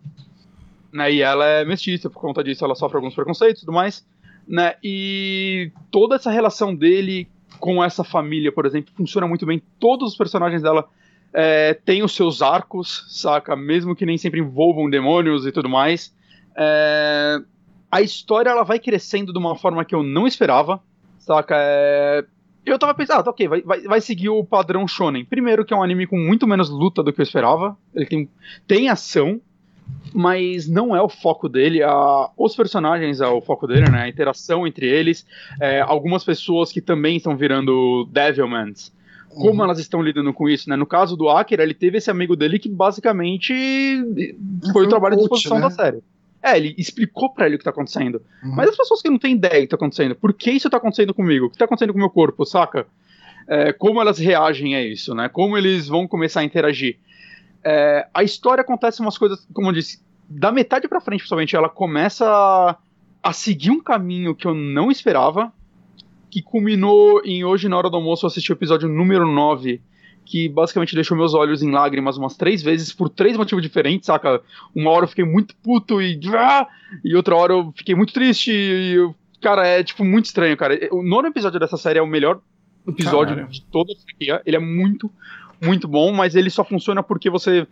né? 0.93 1.12
E 1.12 1.22
ela 1.22 1.47
é 1.47 1.64
mestiça, 1.64 2.11
por 2.11 2.20
conta 2.20 2.45
disso 2.45 2.64
ela 2.64 2.74
sofre 2.74 2.97
alguns 2.97 3.14
preconceitos 3.14 3.62
e 3.62 3.64
tudo 3.64 3.74
mais, 3.74 4.07
né? 4.47 4.74
E 4.82 5.72
toda 5.90 6.16
essa 6.16 6.30
relação 6.30 6.74
dele 6.74 7.28
com 7.59 7.82
essa 7.82 8.03
família, 8.03 8.53
por 8.53 8.66
exemplo, 8.66 8.93
funciona 8.97 9.26
muito 9.26 9.47
bem. 9.47 9.62
Todos 9.78 10.12
os 10.12 10.16
personagens 10.16 10.62
dela 10.62 10.88
é, 11.32 11.74
têm 11.74 12.03
os 12.03 12.14
seus 12.14 12.43
arcos, 12.43 13.07
saca? 13.09 13.57
Mesmo 13.57 13.95
que 13.95 14.07
nem 14.07 14.18
sempre 14.18 14.40
envolvam 14.40 14.90
demônios 14.90 15.47
e 15.47 15.53
tudo 15.53 15.68
mais. 15.68 16.14
É, 16.57 17.38
a 17.90 18.03
história 18.03 18.51
ela 18.51 18.64
vai 18.64 18.78
crescendo 18.78 19.32
de 19.32 19.38
uma 19.38 19.57
forma 19.57 19.84
que 19.84 19.95
eu 19.95 20.03
não 20.03 20.26
esperava, 20.26 20.82
saca? 21.18 21.55
É, 21.57 22.24
eu 22.64 22.78
tava 22.78 22.95
pensando, 22.95 23.20
ah, 23.20 23.22
tá 23.22 23.30
ok, 23.30 23.49
vai, 23.49 23.62
vai, 23.62 23.80
vai 23.82 24.01
seguir 24.01 24.28
o 24.28 24.45
padrão 24.45 24.86
shonen. 24.86 25.24
Primeiro 25.24 25.64
que 25.64 25.74
é 25.74 25.76
um 25.76 25.82
anime 25.82 26.07
com 26.07 26.18
muito 26.18 26.47
menos 26.47 26.70
luta 26.70 27.03
do 27.03 27.12
que 27.12 27.20
eu 27.20 27.24
esperava. 27.24 27.76
Ele 27.95 28.07
tem, 28.07 28.28
tem 28.66 28.88
ação, 28.88 29.40
mas 30.14 30.68
não 30.68 30.95
é 30.95 31.01
o 31.01 31.09
foco 31.09 31.49
dele. 31.49 31.83
A, 31.83 32.30
os 32.37 32.55
personagens 32.55 33.20
é 33.20 33.26
o 33.26 33.41
foco 33.41 33.66
dele, 33.66 33.91
né? 33.91 34.03
A 34.03 34.09
interação 34.09 34.66
entre 34.66 34.87
eles. 34.87 35.26
É, 35.61 35.80
algumas 35.80 36.24
pessoas 36.24 36.70
que 36.70 36.80
também 36.80 37.16
estão 37.16 37.37
virando 37.37 38.07
Devilmans. 38.11 38.93
como 39.28 39.59
uhum. 39.59 39.64
elas 39.64 39.78
estão 39.78 40.03
lidando 40.03 40.33
com 40.33 40.49
isso, 40.49 40.68
né? 40.68 40.76
No 40.76 40.87
caso 40.87 41.16
do 41.16 41.28
Akira, 41.28 41.62
ele 41.62 41.74
teve 41.74 41.99
esse 41.99 42.11
amigo 42.11 42.37
dele 42.37 42.59
que 42.59 42.68
basicamente 42.68 43.55
foi 44.72 44.85
o 44.85 44.89
trabalho 44.89 45.16
de 45.16 45.22
exposição 45.22 45.57
né? 45.57 45.62
da 45.62 45.70
série. 45.70 46.03
É, 46.43 46.57
ele 46.57 46.74
explicou 46.76 47.33
para 47.33 47.47
ele 47.47 47.55
o 47.55 47.59
que 47.59 47.64
tá 47.64 47.70
acontecendo. 47.70 48.20
Uhum. 48.43 48.55
Mas 48.57 48.68
as 48.70 48.76
pessoas 48.76 49.01
que 49.01 49.09
não 49.09 49.18
têm 49.18 49.35
ideia 49.35 49.61
do 49.61 49.62
que 49.62 49.68
tá 49.68 49.76
acontecendo, 49.76 50.16
por 50.16 50.33
que 50.33 50.51
isso 50.51 50.68
tá 50.68 50.76
acontecendo 50.76 51.14
comigo? 51.14 51.47
O 51.47 51.51
que 51.51 51.57
tá 51.57 51.64
acontecendo 51.64 51.93
com 51.93 51.99
o 51.99 52.03
meu 52.03 52.11
corpo, 52.11 52.45
saca? 52.45 52.87
É, 53.47 53.72
como 53.72 54.01
elas 54.01 54.18
reagem 54.18 54.74
a 54.74 54.83
isso, 54.83 55.14
né? 55.14 55.28
Como 55.28 55.57
eles 55.57 55.87
vão 55.87 56.07
começar 56.09 56.41
a 56.41 56.45
interagir. 56.45 56.99
É, 57.64 58.06
a 58.12 58.22
história 58.22 58.62
acontece 58.62 59.00
umas 59.00 59.16
coisas, 59.16 59.46
como 59.52 59.68
eu 59.68 59.72
disse, 59.72 60.02
da 60.28 60.50
metade 60.50 60.88
para 60.88 61.00
frente, 61.00 61.20
principalmente, 61.20 61.54
ela 61.54 61.68
começa 61.68 62.26
a, 62.26 62.76
a 63.22 63.32
seguir 63.32 63.70
um 63.70 63.80
caminho 63.80 64.34
que 64.34 64.46
eu 64.46 64.54
não 64.54 64.90
esperava, 64.90 65.52
que 66.30 66.42
culminou 66.42 67.20
em 67.24 67.44
hoje, 67.44 67.68
na 67.68 67.76
hora 67.76 67.90
do 67.90 67.96
almoço, 67.96 68.24
eu 68.24 68.28
assisti 68.28 68.50
o 68.50 68.54
episódio 68.54 68.88
número 68.88 69.30
9 69.30 69.80
que 70.24 70.48
basicamente 70.48 70.94
deixou 70.94 71.16
meus 71.16 71.34
olhos 71.34 71.62
em 71.62 71.70
lágrimas 71.70 72.16
umas 72.16 72.36
três 72.36 72.62
vezes 72.62 72.92
por 72.92 73.08
três 73.08 73.36
motivos 73.36 73.62
diferentes, 73.62 74.06
saca? 74.06 74.40
Uma 74.74 74.90
hora 74.90 75.04
eu 75.04 75.08
fiquei 75.08 75.24
muito 75.24 75.54
puto 75.56 76.00
e. 76.00 76.18
Ah! 76.34 76.66
E 77.04 77.14
outra 77.16 77.36
hora 77.36 77.52
eu 77.52 77.72
fiquei 77.76 77.94
muito 77.94 78.12
triste 78.12 78.50
e. 78.50 78.94
Eu, 78.94 79.14
cara, 79.40 79.66
é 79.66 79.82
tipo 79.82 80.04
muito 80.04 80.26
estranho, 80.26 80.56
cara. 80.56 80.78
O 80.92 81.02
nono 81.02 81.28
episódio 81.28 81.58
dessa 81.58 81.76
série 81.76 81.98
é 81.98 82.02
o 82.02 82.06
melhor 82.06 82.40
episódio 82.86 83.34
Caralho. 83.34 83.52
de 83.52 83.62
toda 83.64 83.92
a 83.92 83.96
franquia. 83.96 84.42
Ele 84.46 84.56
é 84.56 84.60
muito, 84.60 85.10
muito 85.62 85.86
bom, 85.86 86.12
mas 86.12 86.34
ele 86.34 86.50
só 86.50 86.64
funciona 86.64 87.02
porque 87.02 87.30
você 87.30 87.66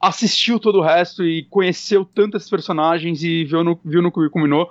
assistiu 0.00 0.58
todo 0.58 0.78
o 0.78 0.82
resto 0.82 1.24
e 1.24 1.44
conheceu 1.44 2.04
tantos 2.04 2.48
personagens 2.48 3.22
e 3.22 3.44
viu 3.44 3.64
no, 3.64 3.78
viu 3.84 4.00
no 4.00 4.12
que 4.12 4.28
combinou. 4.30 4.68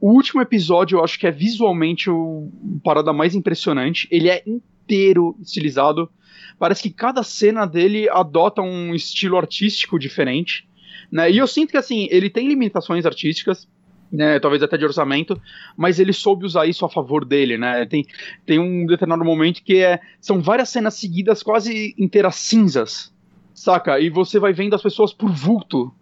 O 0.00 0.12
último 0.12 0.40
episódio 0.40 0.98
eu 0.98 1.04
acho 1.04 1.18
que 1.18 1.26
é 1.26 1.30
visualmente 1.30 2.08
o 2.08 2.50
parada 2.84 3.12
mais 3.12 3.34
impressionante. 3.34 4.06
Ele 4.10 4.28
é 4.28 4.42
inteiro 4.46 5.36
estilizado 5.40 6.08
parece 6.58 6.82
que 6.82 6.90
cada 6.90 7.22
cena 7.22 7.66
dele 7.66 8.08
adota 8.10 8.60
um 8.60 8.94
estilo 8.94 9.36
artístico 9.36 9.98
diferente. 9.98 10.68
Né? 11.10 11.30
E 11.30 11.38
eu 11.38 11.46
sinto 11.46 11.70
que 11.70 11.76
assim, 11.76 12.08
ele 12.10 12.28
tem 12.28 12.48
limitações 12.48 13.06
artísticas, 13.06 13.68
né, 14.10 14.38
talvez 14.40 14.62
até 14.62 14.76
de 14.76 14.84
orçamento, 14.84 15.40
mas 15.76 15.98
ele 15.98 16.12
soube 16.12 16.44
usar 16.44 16.66
isso 16.66 16.84
a 16.84 16.88
favor 16.88 17.24
dele, 17.24 17.58
né? 17.58 17.84
Tem, 17.86 18.06
tem 18.46 18.58
um 18.58 18.86
determinado 18.86 19.24
momento 19.24 19.62
que 19.62 19.78
é, 19.78 20.00
são 20.20 20.40
várias 20.40 20.68
cenas 20.68 20.94
seguidas 20.94 21.42
quase 21.42 21.94
inteiras 21.98 22.36
cinzas, 22.36 23.12
saca? 23.54 24.00
E 24.00 24.08
você 24.10 24.38
vai 24.38 24.52
vendo 24.52 24.74
as 24.74 24.82
pessoas 24.82 25.12
por 25.12 25.30
vulto. 25.30 25.92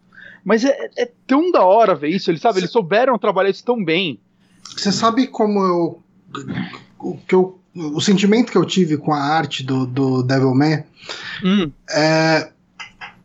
Mas 0.44 0.64
é, 0.64 0.90
é 0.96 1.10
tão 1.26 1.50
da 1.50 1.64
hora 1.64 1.94
ver 1.94 2.08
isso, 2.08 2.30
eles 2.30 2.40
sabe, 2.40 2.60
eles 2.60 2.70
souberam 2.70 3.18
trabalhar 3.18 3.50
isso 3.50 3.64
tão 3.64 3.84
bem. 3.84 4.20
Você 4.76 4.92
sabe 4.92 5.26
como 5.26 5.60
eu 5.60 6.02
o 6.98 7.16
que 7.26 7.34
eu 7.34 7.58
o 7.76 8.00
sentimento 8.00 8.50
que 8.50 8.58
eu 8.58 8.64
tive 8.64 8.96
com 8.96 9.12
a 9.12 9.20
arte 9.20 9.62
do, 9.62 9.86
do 9.86 10.22
Devilman 10.22 10.82
hum. 11.44 11.70
é 11.90 12.50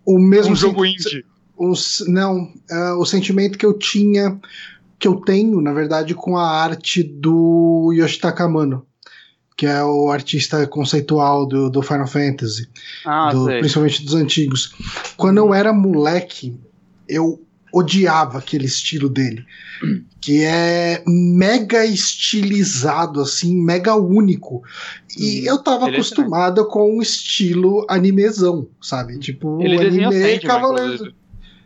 o 0.06 0.20
mesmo. 0.20 0.54
Um 0.54 0.56
jogo 0.56 0.86
indie. 0.86 1.26
Os, 1.58 2.04
não, 2.08 2.52
é 2.70 2.94
o 2.94 3.06
sentimento 3.06 3.58
que 3.58 3.66
eu 3.66 3.78
tinha, 3.78 4.40
que 5.02 5.08
eu 5.08 5.16
tenho, 5.16 5.60
na 5.60 5.74
verdade, 5.74 6.14
com 6.14 6.38
a 6.38 6.48
arte 6.48 7.02
do 7.02 7.92
Yoshitaka 7.92 8.44
Amano, 8.44 8.86
que 9.58 9.66
é 9.66 9.84
o 9.84 10.12
artista 10.12 10.66
conceitual 10.68 11.48
do, 11.48 11.72
do 11.72 11.82
Final 11.82 12.06
Fantasy, 12.06 12.70
ah, 13.04 13.32
do, 13.32 13.46
principalmente 13.46 14.06
dos 14.06 14.14
antigos. 14.14 14.72
Quando 15.18 15.40
eu 15.40 15.56
era 15.56 15.74
moleque, 15.74 16.56
eu 17.10 17.44
odiava 17.74 18.38
aquele 18.38 18.66
estilo 18.68 19.10
dele, 19.10 19.44
que 20.22 20.44
é 20.44 21.04
mega 21.08 21.84
estilizado, 21.84 23.22
assim, 23.22 23.60
mega 23.60 23.96
único. 23.96 24.62
E 25.18 25.48
eu 25.48 25.58
tava 25.58 25.88
ele 25.88 25.96
é 25.96 26.00
acostumado 26.00 26.62
é 26.62 26.66
com 26.66 26.98
um 26.98 27.02
estilo 27.02 27.88
animezão, 27.90 28.68
sabe? 28.80 29.18
Tipo, 29.18 29.60
ele 29.64 29.80
anime 29.80 30.40
Cavaleiro. 30.42 31.12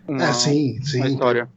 É, 0.08 0.32
sim, 0.32 0.80
sim. 0.84 1.06
História. 1.06 1.50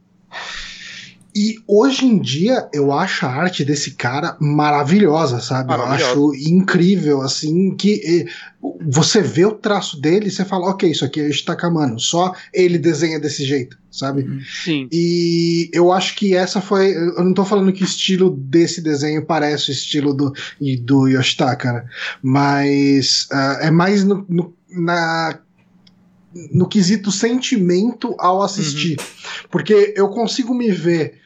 E 1.35 1.55
hoje 1.67 2.05
em 2.05 2.19
dia 2.19 2.67
eu 2.73 2.91
acho 2.91 3.25
a 3.25 3.29
arte 3.29 3.63
desse 3.63 3.91
cara 3.91 4.35
maravilhosa, 4.39 5.39
sabe? 5.39 5.73
Eu 5.73 5.83
acho 5.83 6.33
incrível, 6.35 7.21
assim, 7.21 7.75
que 7.75 8.27
você 8.81 9.21
vê 9.21 9.45
o 9.45 9.53
traço 9.53 9.99
dele 10.01 10.27
e 10.27 10.31
você 10.31 10.43
fala, 10.43 10.69
ok, 10.69 10.89
isso 10.89 11.05
aqui 11.05 11.21
é 11.21 11.29
Ishitakamano, 11.29 11.99
só 11.99 12.33
ele 12.53 12.77
desenha 12.77 13.19
desse 13.19 13.45
jeito, 13.45 13.77
sabe? 13.91 14.23
Uhum. 14.23 14.41
Sim. 14.41 14.89
E 14.91 15.69
eu 15.71 15.91
acho 15.91 16.15
que 16.15 16.35
essa 16.35 16.59
foi. 16.59 16.91
Eu 16.93 17.23
não 17.23 17.33
tô 17.33 17.45
falando 17.45 17.71
que 17.71 17.83
o 17.83 17.85
estilo 17.85 18.31
desse 18.31 18.81
desenho 18.81 19.25
parece 19.25 19.69
o 19.69 19.73
estilo 19.73 20.13
do, 20.13 20.33
do 20.81 21.07
Yoshitaka, 21.07 21.73
né? 21.73 21.85
Mas 22.21 23.27
uh, 23.31 23.61
é 23.61 23.71
mais 23.71 24.03
no, 24.03 24.25
no, 24.27 24.53
na 24.69 25.39
no 26.33 26.67
quesito 26.67 27.11
sentimento 27.11 28.15
ao 28.19 28.41
assistir. 28.41 28.97
Uhum. 28.99 29.47
Porque 29.49 29.93
eu 29.95 30.09
consigo 30.09 30.53
me 30.53 30.71
ver 30.71 31.19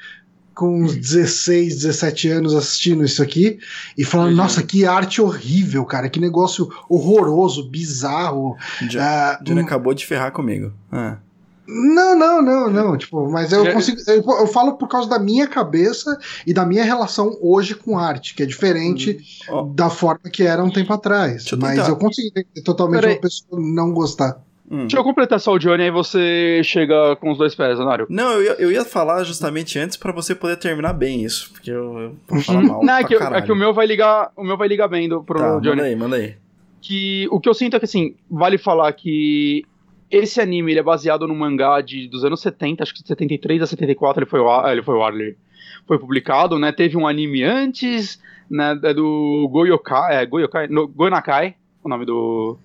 com 0.53 0.83
uns 0.83 0.95
16, 0.95 1.75
17 1.75 2.29
anos 2.29 2.53
assistindo 2.53 3.03
isso 3.03 3.21
aqui 3.21 3.59
e 3.97 4.05
falando, 4.05 4.29
uhum. 4.29 4.35
nossa, 4.35 4.61
que 4.61 4.85
arte 4.85 5.21
horrível, 5.21 5.83
cara, 5.85 6.09
que 6.09 6.19
negócio 6.19 6.69
horroroso, 6.87 7.69
bizarro. 7.69 8.55
Já, 8.89 9.39
uh, 9.45 9.53
um... 9.53 9.59
acabou 9.59 9.93
de 9.93 10.05
ferrar 10.05 10.31
comigo. 10.31 10.71
Ah. 10.91 11.17
Não, 11.65 12.17
não, 12.17 12.41
não, 12.41 12.69
não. 12.69 12.97
Tipo, 12.97 13.29
mas 13.31 13.51
eu 13.53 13.71
consigo. 13.71 13.97
Eu, 14.05 14.21
eu, 14.21 14.47
falo 14.47 14.73
por 14.73 14.87
causa 14.87 15.09
da 15.09 15.17
minha 15.17 15.47
cabeça 15.47 16.17
e 16.45 16.53
da 16.53 16.65
minha 16.65 16.83
relação 16.83 17.37
hoje 17.41 17.73
com 17.73 17.97
arte, 17.97 18.35
que 18.35 18.43
é 18.43 18.45
diferente 18.45 19.17
uhum. 19.49 19.57
oh. 19.57 19.73
da 19.73 19.89
forma 19.89 20.29
que 20.29 20.43
era 20.43 20.63
um 20.63 20.69
tempo 20.69 20.91
atrás. 20.91 21.45
Mas 21.57 21.87
eu 21.87 21.95
consigo 21.95 22.27
entender 22.27 22.61
totalmente 22.63 23.05
uma 23.05 23.19
pessoa 23.19 23.61
não 23.61 23.93
gostar. 23.93 24.41
Hum. 24.69 24.81
Deixa 24.81 24.97
eu 24.97 25.03
completar 25.03 25.39
só 25.39 25.53
o 25.53 25.59
Johnny, 25.59 25.83
aí 25.83 25.91
você 25.91 26.61
chega 26.63 27.15
com 27.17 27.31
os 27.31 27.37
dois 27.37 27.53
pés, 27.53 27.79
Anário. 27.79 28.07
Não, 28.09 28.31
eu 28.33 28.43
ia, 28.43 28.51
eu 28.59 28.71
ia 28.71 28.85
falar 28.85 29.23
justamente 29.23 29.77
antes 29.77 29.97
para 29.97 30.11
você 30.11 30.33
poder 30.33 30.55
terminar 30.57 30.93
bem 30.93 31.23
isso, 31.23 31.51
porque 31.51 31.69
eu, 31.69 32.15
eu 32.29 32.41
falar 32.41 32.61
mal. 32.63 32.83
Não, 32.83 32.93
é 32.95 33.03
que, 33.03 33.15
é 33.15 33.41
que, 33.41 33.51
o 33.51 33.55
meu 33.55 33.73
vai 33.73 33.85
ligar, 33.85 34.31
o 34.35 34.43
meu 34.43 34.57
vai 34.57 34.67
ligar 34.67 34.87
bem 34.87 35.09
do, 35.09 35.23
pro 35.23 35.37
tá, 35.37 35.59
Johnny. 35.59 35.75
Manda 35.75 35.83
aí, 35.83 35.95
manda 35.95 36.15
aí. 36.15 36.35
Que 36.81 37.27
o 37.29 37.39
que 37.39 37.49
eu 37.49 37.53
sinto 37.53 37.75
é 37.75 37.79
que 37.79 37.85
assim, 37.85 38.15
vale 38.29 38.57
falar 38.57 38.91
que 38.93 39.63
esse 40.09 40.39
anime 40.39 40.71
ele 40.71 40.79
é 40.79 40.83
baseado 40.83 41.27
no 41.27 41.35
mangá 41.35 41.81
de, 41.81 42.07
dos 42.07 42.23
anos 42.23 42.41
70, 42.41 42.83
acho 42.83 42.93
que 42.93 43.01
de 43.01 43.07
73 43.07 43.61
a 43.63 43.67
74 43.67 44.23
ele 44.23 44.29
foi 44.29 44.39
ele 44.71 44.81
foi 44.81 44.95
o 44.95 45.07
ele 45.09 45.37
foi 45.85 45.99
publicado, 45.99 46.57
né? 46.57 46.71
Teve 46.71 46.97
um 46.97 47.07
anime 47.07 47.43
antes, 47.43 48.21
né, 48.49 48.79
é 48.83 48.93
do 48.93 49.47
Goyokai, 49.51 50.15
é, 50.15 50.25
Goyokai, 50.25 50.67
no, 50.67 50.87
Gonakai, 50.87 51.55
o 51.83 51.89
nome 51.89 52.05
do, 52.05 52.57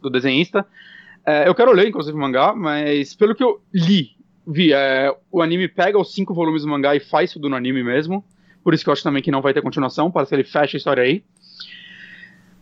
do 0.00 0.08
desenhista. 0.08 0.66
É, 1.24 1.48
eu 1.48 1.54
quero 1.54 1.72
ler, 1.72 1.88
inclusive, 1.88 2.16
o 2.16 2.20
mangá, 2.20 2.54
mas 2.54 3.14
pelo 3.14 3.34
que 3.34 3.44
eu 3.44 3.60
li, 3.72 4.10
vi, 4.46 4.72
é, 4.72 5.14
o 5.30 5.40
anime 5.40 5.68
pega 5.68 5.98
os 5.98 6.12
cinco 6.12 6.34
volumes 6.34 6.62
do 6.62 6.68
mangá 6.68 6.94
e 6.96 7.00
faz 7.00 7.32
tudo 7.32 7.48
no 7.48 7.56
anime 7.56 7.82
mesmo. 7.82 8.24
Por 8.62 8.74
isso 8.74 8.84
que 8.84 8.90
eu 8.90 8.92
acho 8.92 9.02
também 9.02 9.22
que 9.22 9.30
não 9.30 9.42
vai 9.42 9.52
ter 9.52 9.62
continuação, 9.62 10.10
parece 10.10 10.30
que 10.30 10.34
ele 10.36 10.44
fecha 10.44 10.76
a 10.76 10.78
história 10.78 11.02
aí. 11.02 11.22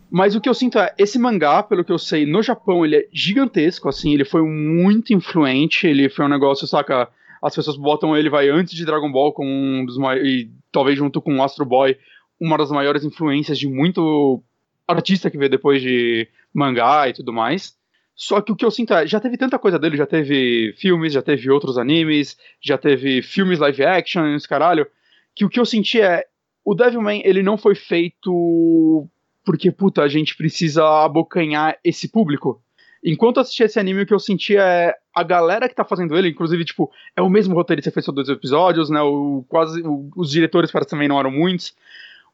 Mas 0.09 0.35
o 0.35 0.41
que 0.41 0.49
eu 0.49 0.53
sinto 0.53 0.77
é, 0.77 0.93
esse 0.97 1.17
mangá, 1.17 1.63
pelo 1.63 1.85
que 1.85 1.91
eu 1.91 1.97
sei, 1.97 2.25
no 2.25 2.43
Japão 2.43 2.85
ele 2.85 2.97
é 2.97 3.07
gigantesco, 3.13 3.87
assim, 3.87 4.13
ele 4.13 4.25
foi 4.25 4.41
muito 4.41 5.13
influente, 5.13 5.87
ele 5.87 6.09
foi 6.09 6.25
um 6.25 6.29
negócio, 6.29 6.67
saca, 6.67 7.07
as 7.41 7.55
pessoas 7.55 7.77
botam 7.77 8.15
ele, 8.15 8.29
vai, 8.29 8.49
antes 8.49 8.75
de 8.75 8.85
Dragon 8.85 9.11
Ball, 9.11 9.31
com 9.31 9.45
um 9.45 9.85
dos 9.85 9.97
e 10.21 10.51
talvez 10.71 10.97
junto 10.97 11.21
com 11.21 11.41
Astro 11.41 11.65
Boy, 11.65 11.97
uma 12.39 12.57
das 12.57 12.71
maiores 12.71 13.05
influências 13.05 13.57
de 13.57 13.67
muito 13.67 14.43
artista 14.87 15.31
que 15.31 15.37
veio 15.37 15.49
depois 15.49 15.81
de 15.81 16.27
mangá 16.53 17.07
e 17.07 17.13
tudo 17.13 17.31
mais. 17.31 17.75
Só 18.21 18.39
que 18.39 18.51
o 18.51 18.55
que 18.55 18.63
eu 18.63 18.69
sinto 18.69 18.93
é, 18.93 19.07
já 19.07 19.19
teve 19.19 19.35
tanta 19.35 19.57
coisa 19.57 19.79
dele, 19.79 19.97
já 19.97 20.05
teve 20.05 20.75
filmes, 20.77 21.11
já 21.11 21.23
teve 21.23 21.49
outros 21.49 21.75
animes, 21.75 22.37
já 22.61 22.77
teve 22.77 23.23
filmes 23.23 23.57
live 23.57 23.83
action, 23.83 24.37
caralho, 24.47 24.85
que 25.33 25.43
o 25.43 25.49
que 25.49 25.59
eu 25.59 25.65
senti 25.65 25.99
é, 25.99 26.27
o 26.63 26.75
Devilman, 26.75 27.23
ele 27.25 27.41
não 27.41 27.57
foi 27.57 27.73
feito 27.73 29.09
porque, 29.43 29.71
puta, 29.71 30.03
a 30.03 30.07
gente 30.07 30.37
precisa 30.37 30.85
abocanhar 31.03 31.79
esse 31.83 32.09
público. 32.09 32.61
Enquanto 33.03 33.37
eu 33.37 33.41
assistia 33.41 33.65
esse 33.65 33.79
anime, 33.79 34.03
o 34.03 34.05
que 34.05 34.13
eu 34.13 34.19
sentia 34.19 34.61
é 34.61 34.93
a 35.15 35.23
galera 35.23 35.67
que 35.67 35.73
tá 35.73 35.83
fazendo 35.83 36.15
ele, 36.15 36.29
inclusive, 36.29 36.63
tipo, 36.63 36.91
é 37.15 37.23
o 37.23 37.29
mesmo 37.29 37.55
roteirista 37.55 37.89
que 37.89 37.95
fez 37.95 38.05
só 38.05 38.11
dois 38.11 38.29
episódios, 38.29 38.91
né? 38.91 39.01
O, 39.01 39.43
quase, 39.49 39.81
o, 39.81 40.11
os 40.15 40.29
diretores 40.29 40.71
parece 40.71 40.91
também 40.91 41.07
não 41.07 41.19
eram 41.19 41.31
muitos. 41.31 41.73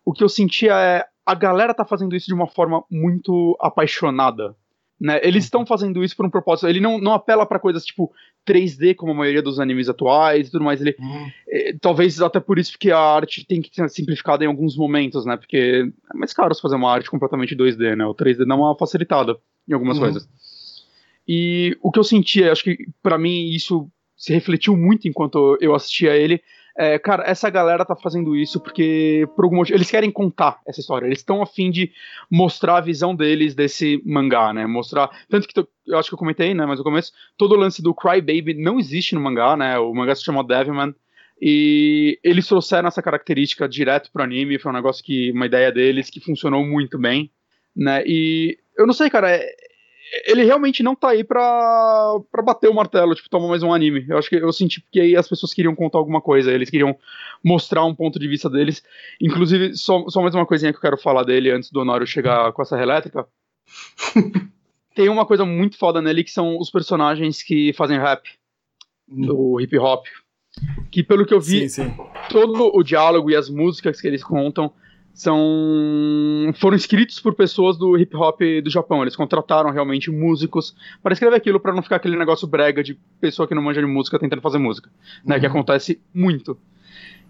O 0.04 0.12
que 0.12 0.22
eu 0.22 0.28
sentia 0.28 0.74
é 0.74 1.06
a 1.26 1.34
galera 1.34 1.74
tá 1.74 1.86
fazendo 1.86 2.14
isso 2.14 2.28
de 2.28 2.34
uma 2.34 2.48
forma 2.48 2.84
muito 2.92 3.58
apaixonada. 3.62 4.54
Né? 5.00 5.20
Eles 5.22 5.44
estão 5.44 5.66
fazendo 5.66 6.04
isso 6.04 6.16
por 6.16 6.26
um 6.26 6.30
propósito. 6.30 6.68
Ele 6.68 6.80
não, 6.80 7.00
não 7.00 7.14
apela 7.14 7.46
para 7.46 7.60
coisas 7.60 7.86
tipo 7.86 8.12
3D, 8.48 8.96
como 8.96 9.12
a 9.12 9.16
maioria 9.16 9.42
dos 9.42 9.60
animes 9.60 9.88
atuais 9.88 10.48
e 10.48 10.52
tudo 10.52 10.64
mais. 10.64 10.82
Ele, 10.82 10.96
uhum. 11.00 11.32
é, 11.48 11.76
talvez 11.80 12.20
até 12.22 12.40
por 12.40 12.58
isso 12.58 12.78
que 12.80 12.92
a 12.92 13.00
arte 13.00 13.46
tem 13.46 13.62
que 13.62 13.74
ser 13.74 13.88
simplificada 13.90 14.44
em 14.44 14.48
alguns 14.48 14.76
momentos, 14.76 15.26
né? 15.26 15.38
Porque 15.38 15.92
é 16.14 16.18
mais 16.18 16.34
caro 16.34 16.56
fazer 16.56 16.76
uma 16.76 16.92
arte 16.92 17.12
completamente 17.12 17.56
2D, 17.56 17.96
né? 17.96 18.06
O 18.06 18.16
3D 18.16 18.46
dá 18.46 18.56
uma 18.56 18.76
facilitada 18.76 19.38
em 19.68 19.74
algumas 19.74 19.98
uhum. 19.98 20.04
coisas. 20.04 20.28
E 21.28 21.78
o 21.82 21.92
que 21.92 22.00
eu 22.00 22.04
senti, 22.04 22.44
acho 22.44 22.64
que 22.64 22.88
para 23.04 23.18
mim 23.18 23.50
isso 23.50 23.90
se 24.16 24.34
refletiu 24.34 24.76
muito 24.76 25.08
enquanto 25.08 25.58
eu 25.62 25.76
assistia 25.76 26.16
ele, 26.16 26.42
É, 26.80 27.00
cara, 27.00 27.24
essa 27.26 27.50
galera 27.50 27.84
tá 27.84 27.96
fazendo 27.96 28.36
isso 28.36 28.60
porque, 28.60 29.28
por 29.36 29.46
algum 29.46 29.56
motivo, 29.56 29.76
eles 29.76 29.90
querem 29.90 30.12
contar 30.12 30.62
essa 30.68 30.80
história. 30.80 31.08
Eles 31.08 31.18
estão 31.18 31.42
a 31.42 31.46
fim 31.48 31.72
de 31.72 31.92
mostrar 32.30 32.78
a 32.78 32.82
visão 32.82 33.16
deles 33.16 33.56
desse 33.56 34.00
mangá, 34.06 34.54
né? 34.54 34.68
Mostrar. 34.68 35.10
Tanto 35.28 35.48
que 35.48 35.60
eu 35.60 35.98
acho 35.98 36.10
que 36.10 36.14
eu 36.14 36.20
comentei, 36.20 36.54
né? 36.54 36.68
Mas 36.68 36.78
no 36.78 36.84
começo, 36.84 37.12
todo 37.36 37.54
o 37.54 37.58
lance 37.58 37.82
do 37.82 37.96
Cry 37.96 38.22
Baby 38.22 38.54
não 38.54 38.78
existe 38.78 39.16
no 39.16 39.22
mangá, 39.22 39.58
né? 39.58 39.80
O 39.80 39.92
mangá 39.92 40.14
se 40.14 40.24
chama 40.24 40.44
Devilman. 40.44 40.94
E 41.42 42.20
eles 42.24 42.48
trouxeram 42.48 42.88
essa 42.88 43.02
característica 43.02 43.68
direto 43.68 44.12
pro 44.12 44.22
anime. 44.22 44.60
Foi 44.60 44.72
um 44.72 44.76
negócio 44.76 45.04
que. 45.04 45.32
Uma 45.32 45.48
ideia 45.48 45.72
deles 45.72 46.12
que 46.12 46.20
funcionou 46.20 46.64
muito 46.64 47.00
bem, 47.00 47.32
né? 47.76 48.04
E 48.06 48.56
eu 48.78 48.86
não 48.86 48.94
sei, 48.94 49.10
cara. 49.10 49.32
É, 49.32 49.48
ele 50.26 50.44
realmente 50.44 50.84
não 50.84 50.96
tá 50.96 51.10
aí 51.10 51.24
pra, 51.24 52.20
pra 52.32 52.42
bater 52.42 52.70
o 52.70 52.74
martelo, 52.74 53.16
tipo, 53.16 53.30
tomar 53.30 53.48
mais 53.48 53.64
um 53.64 53.74
anime. 53.74 54.06
Eu 54.08 54.18
acho 54.18 54.30
que 54.30 54.36
eu 54.36 54.52
senti 54.54 54.84
que 54.92 55.00
aí 55.00 55.16
as 55.16 55.28
pessoas 55.28 55.54
queriam 55.54 55.76
contar 55.76 55.98
alguma 55.98 56.22
coisa, 56.22 56.52
eles 56.52 56.70
queriam 56.70 56.98
mostrar 57.44 57.84
um 57.86 57.96
ponto 57.96 58.20
de 58.20 58.28
vista 58.28 58.50
deles. 58.50 58.84
Inclusive, 59.22 59.76
só, 59.76 60.08
só 60.08 60.22
mais 60.22 60.34
uma 60.34 60.46
coisinha 60.46 60.72
que 60.72 60.78
eu 60.78 60.82
quero 60.82 60.98
falar 60.98 61.24
dele 61.24 61.52
antes 61.52 61.72
do 61.72 61.82
Honório 61.82 62.08
chegar 62.08 62.52
com 62.54 62.62
essa 62.62 62.80
elétrica. 62.82 63.28
Tem 64.96 65.10
uma 65.10 65.26
coisa 65.26 65.46
muito 65.46 65.78
foda 65.78 66.02
nele 66.02 66.24
que 66.24 66.32
são 66.32 66.58
os 66.58 66.72
personagens 66.72 67.44
que 67.44 67.72
fazem 67.74 68.00
rap, 68.00 68.28
do 69.08 69.60
hip 69.62 69.78
hop. 69.78 70.06
Que 70.90 71.04
pelo 71.04 71.26
que 71.26 71.34
eu 71.34 71.40
vi, 71.40 71.70
sim, 71.70 71.84
sim. 71.84 71.98
todo 72.30 72.76
o 72.76 72.82
diálogo 72.82 73.30
e 73.30 73.36
as 73.36 73.48
músicas 73.48 74.02
que 74.02 74.08
eles 74.08 74.24
contam 74.24 74.74
são 75.18 76.54
foram 76.58 76.78
escritos 76.78 77.20
por 77.20 77.34
pessoas 77.34 77.76
do 77.76 77.98
hip 77.98 78.16
hop 78.16 78.40
do 78.64 78.70
Japão. 78.70 79.02
Eles 79.02 79.16
contrataram 79.16 79.72
realmente 79.72 80.12
músicos 80.12 80.76
para 81.02 81.12
escrever 81.12 81.36
aquilo 81.36 81.60
para 81.60 81.74
não 81.74 81.82
ficar 81.82 81.96
aquele 81.96 82.16
negócio 82.16 82.48
brega 82.48 82.84
de 82.84 82.94
pessoa 83.20 83.48
que 83.48 83.56
não 83.56 83.64
manja 83.64 83.82
de 83.82 83.88
música 83.88 84.20
tentando 84.20 84.44
fazer 84.44 84.60
música, 84.60 84.92
né, 85.26 85.34
uhum. 85.34 85.42
que 85.42 85.48
acontece 85.48 86.00
muito. 86.14 86.56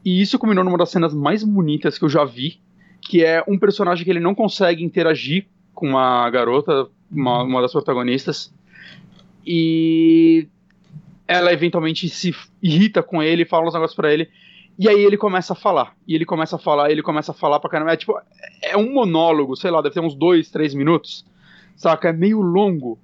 E 0.03 0.21
isso 0.21 0.37
culminou 0.37 0.65
numa 0.65 0.77
das 0.77 0.89
cenas 0.89 1.13
mais 1.13 1.45
bonitas 1.45 1.97
que 1.97 2.03
eu 2.03 2.09
já 2.09 2.25
vi, 2.25 2.59
que 2.99 3.23
é 3.23 3.41
um 3.47 3.57
personagem 3.57 4.03
que 4.03 4.11
ele 4.11 4.19
não 4.19 4.35
consegue 4.35 4.83
interagir 4.83 5.47
com 5.73 5.91
uma 5.91 6.29
garota, 6.29 6.89
uma, 7.09 7.43
uma 7.43 7.61
das 7.61 7.71
protagonistas, 7.71 8.53
e 9.45 10.45
ela 11.25 11.53
eventualmente 11.53 12.09
se 12.09 12.35
irrita 12.61 13.01
com 13.01 13.23
ele, 13.23 13.45
fala 13.45 13.65
uns 13.65 13.73
negócios 13.73 13.95
para 13.95 14.13
ele, 14.13 14.29
e 14.77 14.87
aí 14.87 15.03
ele 15.03 15.17
começa 15.17 15.53
a 15.53 15.55
falar. 15.55 15.95
E 16.07 16.13
ele 16.13 16.25
começa 16.25 16.55
a 16.55 16.59
falar, 16.59 16.91
ele 16.91 17.01
começa 17.01 17.31
a 17.31 17.35
falar 17.35 17.59
pra 17.59 17.69
caramba. 17.69 17.93
É 17.93 17.97
tipo, 17.97 18.13
é 18.61 18.77
um 18.77 18.93
monólogo, 18.93 19.55
sei 19.55 19.71
lá, 19.71 19.81
deve 19.81 19.95
ter 19.95 20.01
uns 20.01 20.15
dois, 20.15 20.49
três 20.49 20.73
minutos. 20.73 21.25
Saca? 21.75 22.09
É 22.09 22.13
meio 22.13 22.41
longo. 22.41 22.99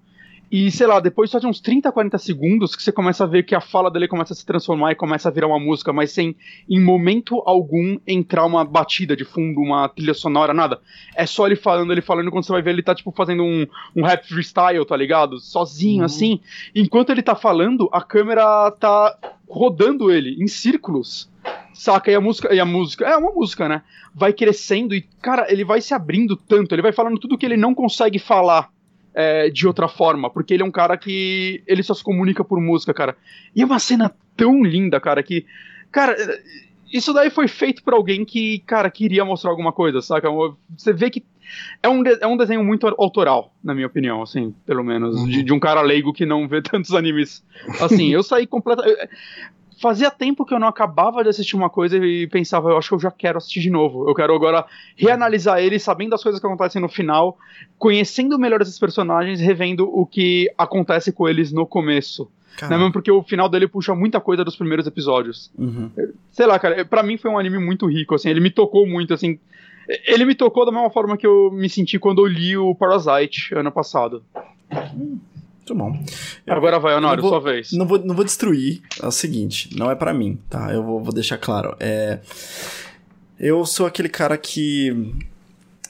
E, 0.52 0.70
sei 0.70 0.86
lá, 0.86 1.00
depois 1.00 1.32
só 1.32 1.40
de 1.40 1.48
uns 1.48 1.60
30, 1.60 1.92
40 1.92 2.16
segundos 2.20 2.76
que 2.76 2.84
você 2.84 2.92
começa 2.92 3.24
a 3.24 3.28
ver 3.28 3.42
que 3.42 3.56
a 3.56 3.60
fala 3.60 3.90
dele 3.90 4.08
começa 4.08 4.34
a 4.34 4.36
se 4.36 4.46
transformar 4.46 4.92
e 4.92 4.96
começa 4.96 5.28
a 5.28 5.32
virar 5.32 5.48
uma 5.48 5.58
música, 5.58 5.92
mas 5.92 6.12
sem, 6.12 6.36
em 6.70 6.80
momento 6.80 7.42
algum, 7.44 7.98
entrar 8.06 8.46
uma 8.46 8.64
batida 8.64 9.16
de 9.16 9.26
fundo, 9.26 9.60
uma 9.60 9.90
trilha 9.90 10.14
sonora, 10.14 10.54
nada. 10.54 10.80
É 11.16 11.26
só 11.26 11.48
ele 11.48 11.56
falando, 11.56 11.92
ele 11.92 12.04
falando, 12.04 12.30
quando 12.30 12.46
você 12.46 12.52
vai 12.52 12.62
ver, 12.62 12.70
ele 12.70 12.84
tá, 12.84 12.94
tipo, 12.94 13.12
fazendo 13.12 13.42
um, 13.42 13.66
um 13.96 14.04
rap 14.04 14.28
freestyle, 14.28 14.86
tá 14.86 14.96
ligado? 14.96 15.40
Sozinho, 15.40 16.02
uhum. 16.02 16.06
assim. 16.06 16.40
Enquanto 16.76 17.10
ele 17.10 17.24
tá 17.24 17.34
falando, 17.34 17.90
a 17.92 18.04
câmera 18.04 18.70
tá 18.80 19.18
rodando 19.50 20.12
ele 20.12 20.36
em 20.40 20.46
círculos. 20.46 21.33
Saca? 21.74 22.12
E 22.12 22.16
a 22.16 22.22
música, 22.22 22.54
e 22.54 22.60
a 22.60 22.66
música, 22.66 23.06
é 23.06 23.18
uma 23.18 23.32
música, 23.32 23.68
né? 23.68 23.82
Vai 24.14 24.32
crescendo 24.32 24.94
e, 24.94 25.02
cara, 25.22 25.52
ele 25.52 25.64
vai 25.64 25.82
se 25.82 25.94
abrindo 25.94 26.36
tanto, 26.36 26.74
ele 26.74 26.82
vai 26.82 26.92
falando 26.92 27.20
tudo 27.20 27.38
que 27.38 27.46
ele 27.46 27.58
não 27.58 27.74
consegue 27.74 28.20
falar 28.20 28.70
é, 29.14 29.50
de 29.50 29.68
outra 29.68 29.88
forma, 29.88 30.30
porque 30.30 30.54
ele 30.54 30.64
é 30.64 30.66
um 30.66 30.72
cara 30.72 30.98
que 30.98 31.64
ele 31.68 31.84
só 31.84 31.94
se 31.94 32.04
comunica 32.04 32.44
por 32.44 32.60
música, 32.60 32.94
cara. 32.94 33.16
E 33.56 33.62
é 33.62 33.66
uma 33.66 33.80
cena 33.80 34.14
tão 34.36 34.64
linda, 34.64 35.00
cara, 35.00 35.22
que, 35.22 35.46
cara, 35.92 36.16
isso 36.92 37.14
daí 37.14 37.30
foi 37.30 37.48
feito 37.48 37.84
por 37.84 37.94
alguém 37.94 38.24
que, 38.24 38.60
cara, 38.60 38.90
queria 38.90 39.26
mostrar 39.26 39.52
alguma 39.52 39.72
coisa, 39.72 40.02
saca? 40.02 40.30
Você 40.78 40.94
vê 40.94 41.10
que 41.10 41.24
é 41.82 41.90
um, 41.90 42.04
é 42.06 42.28
um 42.28 42.38
desenho 42.38 42.64
muito 42.64 42.88
autoral, 42.88 43.54
na 43.64 43.74
minha 43.74 43.88
opinião, 43.88 44.22
assim, 44.22 44.54
pelo 44.66 44.84
menos, 44.84 45.16
uhum. 45.16 45.28
de, 45.28 45.44
de, 45.44 45.54
um 45.54 45.60
cara 45.60 45.82
leigo 45.82 46.14
que 46.14 46.26
não 46.26 46.48
vê 46.48 46.62
tantos 46.64 46.94
animes. 46.94 47.44
Assim, 47.82 48.10
eu 48.10 48.24
saí 48.24 48.48
completamente 48.48 49.10
fazia 49.84 50.10
tempo 50.10 50.46
que 50.46 50.54
eu 50.54 50.60
não 50.60 50.70
acabava 50.70 51.22
de 51.22 51.30
assistir 51.30 51.58
uma 51.58 51.70
coisa 51.70 51.98
e 51.98 52.26
pensava, 52.28 52.70
eu 52.70 52.78
acho 52.78 52.88
que 52.88 52.96
eu 52.96 53.00
já 53.00 53.12
quero 53.12 53.38
assistir 53.38 53.60
de 53.60 53.70
novo. 53.70 54.08
Eu 54.10 54.16
quero 54.16 54.34
agora 54.34 54.66
reanalisar 54.96 55.60
ele, 55.60 55.78
sabendo 55.78 56.16
as 56.16 56.24
coisas 56.24 56.40
que 56.40 56.48
acontecem 56.48 56.82
no 56.82 56.88
final, 56.88 57.38
conhecendo 57.78 58.40
melhor 58.40 58.62
esses 58.62 58.80
personagens, 58.80 59.42
revendo 59.42 59.86
o 59.86 60.06
que 60.06 60.50
acontece 60.58 61.12
com 61.12 61.28
eles 61.28 61.52
no 61.52 61.68
começo. 61.68 62.32
Não 62.62 62.76
é 62.76 62.78
mesmo 62.78 62.94
porque 62.94 63.12
o 63.12 63.22
final 63.24 63.50
dele 63.50 63.68
puxa 63.68 63.94
muita 63.94 64.22
coisa 64.22 64.46
dos 64.46 64.56
primeiros 64.56 64.88
episódios. 64.88 65.52
Uhum. 65.58 65.92
Sei 66.32 66.46
lá, 66.46 66.58
cara, 66.58 66.86
para 66.86 67.04
mim 67.04 67.18
foi 67.18 67.30
um 67.30 67.38
anime 67.38 67.60
muito 67.60 67.86
rico, 67.86 68.16
assim, 68.16 68.30
ele 68.30 68.40
me 68.40 68.52
tocou 68.52 68.88
muito, 68.88 69.14
assim. 69.14 69.38
Ele 70.08 70.24
me 70.24 70.34
tocou 70.34 70.66
da 70.66 70.72
mesma 70.72 70.90
forma 70.92 71.18
que 71.18 71.28
eu 71.28 71.52
me 71.52 71.68
senti 71.68 72.00
quando 72.00 72.22
eu 72.22 72.28
li 72.28 72.56
o 72.56 72.74
Parasite 72.74 73.54
ano 73.54 73.70
passado. 73.70 74.24
Hum. 74.96 75.20
Muito 75.64 75.76
bom. 75.76 76.04
Eu, 76.46 76.54
Agora 76.56 76.78
vai, 76.78 76.94
Honório, 76.94 77.22
vou, 77.22 77.32
sua 77.32 77.40
vez. 77.40 77.72
Não 77.72 77.86
vou, 77.88 77.98
não 77.98 78.14
vou 78.14 78.26
destruir. 78.26 78.82
É 79.02 79.08
o 79.08 79.12
seguinte, 79.12 79.70
não 79.78 79.90
é 79.90 79.96
para 79.96 80.14
mim, 80.14 80.38
tá? 80.50 80.74
Eu 80.74 80.84
vou, 80.84 81.02
vou 81.02 81.14
deixar 81.14 81.38
claro. 81.38 81.74
É, 81.80 82.20
eu 83.40 83.66
sou 83.66 83.86
aquele 83.86 84.10
cara 84.10 84.38
que. 84.38 85.14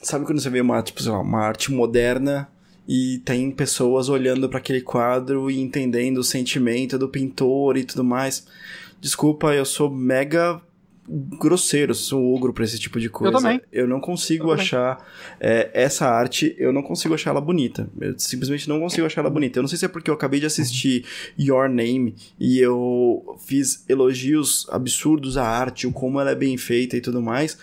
Sabe 0.00 0.24
quando 0.24 0.40
você 0.40 0.48
vê 0.48 0.60
uma, 0.60 0.80
tipo, 0.80 1.02
uma 1.10 1.40
arte 1.40 1.72
moderna 1.72 2.48
e 2.86 3.20
tem 3.24 3.50
pessoas 3.50 4.08
olhando 4.08 4.48
para 4.48 4.58
aquele 4.58 4.80
quadro 4.80 5.50
e 5.50 5.60
entendendo 5.60 6.18
o 6.18 6.24
sentimento 6.24 6.96
do 6.96 7.08
pintor 7.08 7.76
e 7.76 7.84
tudo 7.84 8.04
mais? 8.04 8.46
Desculpa, 9.00 9.54
eu 9.54 9.64
sou 9.64 9.90
mega 9.90 10.60
grosseiro, 11.08 11.94
sou 11.94 12.34
ogro 12.34 12.52
pra 12.52 12.64
esse 12.64 12.78
tipo 12.78 12.98
de 12.98 13.08
coisa. 13.08 13.36
Eu 13.36 13.40
também. 13.40 13.60
Eu 13.72 13.86
não 13.86 14.00
consigo 14.00 14.48
eu 14.48 14.52
achar 14.52 15.06
é, 15.38 15.70
essa 15.74 16.08
arte, 16.08 16.54
eu 16.58 16.72
não 16.72 16.82
consigo 16.82 17.14
achar 17.14 17.30
ela 17.30 17.40
bonita. 17.40 17.88
Eu 18.00 18.18
simplesmente 18.18 18.68
não 18.68 18.80
consigo 18.80 19.06
achar 19.06 19.20
ela 19.20 19.30
bonita. 19.30 19.58
Eu 19.58 19.62
não 19.62 19.68
sei 19.68 19.78
se 19.78 19.84
é 19.84 19.88
porque 19.88 20.10
eu 20.10 20.14
acabei 20.14 20.40
de 20.40 20.46
assistir 20.46 21.04
Your 21.38 21.68
Name 21.68 22.14
e 22.38 22.58
eu 22.58 23.38
fiz 23.46 23.84
elogios 23.88 24.66
absurdos 24.70 25.36
à 25.36 25.46
arte, 25.46 25.86
o 25.86 25.92
como 25.92 26.20
ela 26.20 26.30
é 26.30 26.34
bem 26.34 26.56
feita 26.56 26.96
e 26.96 27.00
tudo 27.00 27.20
mais. 27.20 27.58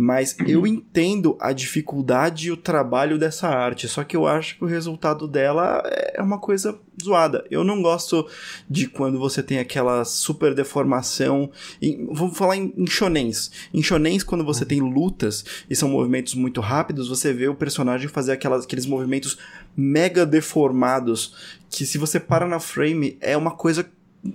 Mas 0.00 0.36
eu 0.46 0.64
entendo 0.64 1.36
a 1.40 1.52
dificuldade 1.52 2.46
e 2.46 2.52
o 2.52 2.56
trabalho 2.56 3.18
dessa 3.18 3.48
arte, 3.48 3.88
só 3.88 4.04
que 4.04 4.16
eu 4.16 4.28
acho 4.28 4.56
que 4.56 4.62
o 4.62 4.68
resultado 4.68 5.26
dela 5.26 5.82
é 6.14 6.22
uma 6.22 6.38
coisa 6.38 6.78
zoada. 7.02 7.44
Eu 7.50 7.64
não 7.64 7.82
gosto 7.82 8.24
de 8.70 8.86
quando 8.86 9.18
você 9.18 9.42
tem 9.42 9.58
aquela 9.58 10.04
super 10.04 10.54
deformação. 10.54 11.50
Em, 11.82 12.06
vou 12.12 12.32
falar 12.32 12.56
em, 12.56 12.72
em 12.76 12.86
shonens. 12.86 13.50
Em 13.74 13.82
shonens, 13.82 14.22
quando 14.22 14.44
você 14.44 14.64
tem 14.64 14.80
lutas 14.80 15.44
e 15.68 15.74
são 15.74 15.88
movimentos 15.88 16.34
muito 16.34 16.60
rápidos, 16.60 17.08
você 17.08 17.32
vê 17.32 17.48
o 17.48 17.54
personagem 17.56 18.06
fazer 18.06 18.30
aquelas, 18.30 18.66
aqueles 18.66 18.86
movimentos 18.86 19.36
mega 19.76 20.24
deformados 20.24 21.58
que 21.68 21.84
se 21.84 21.98
você 21.98 22.20
para 22.20 22.46
na 22.46 22.60
frame 22.60 23.18
é 23.20 23.36
uma 23.36 23.50
coisa 23.50 23.84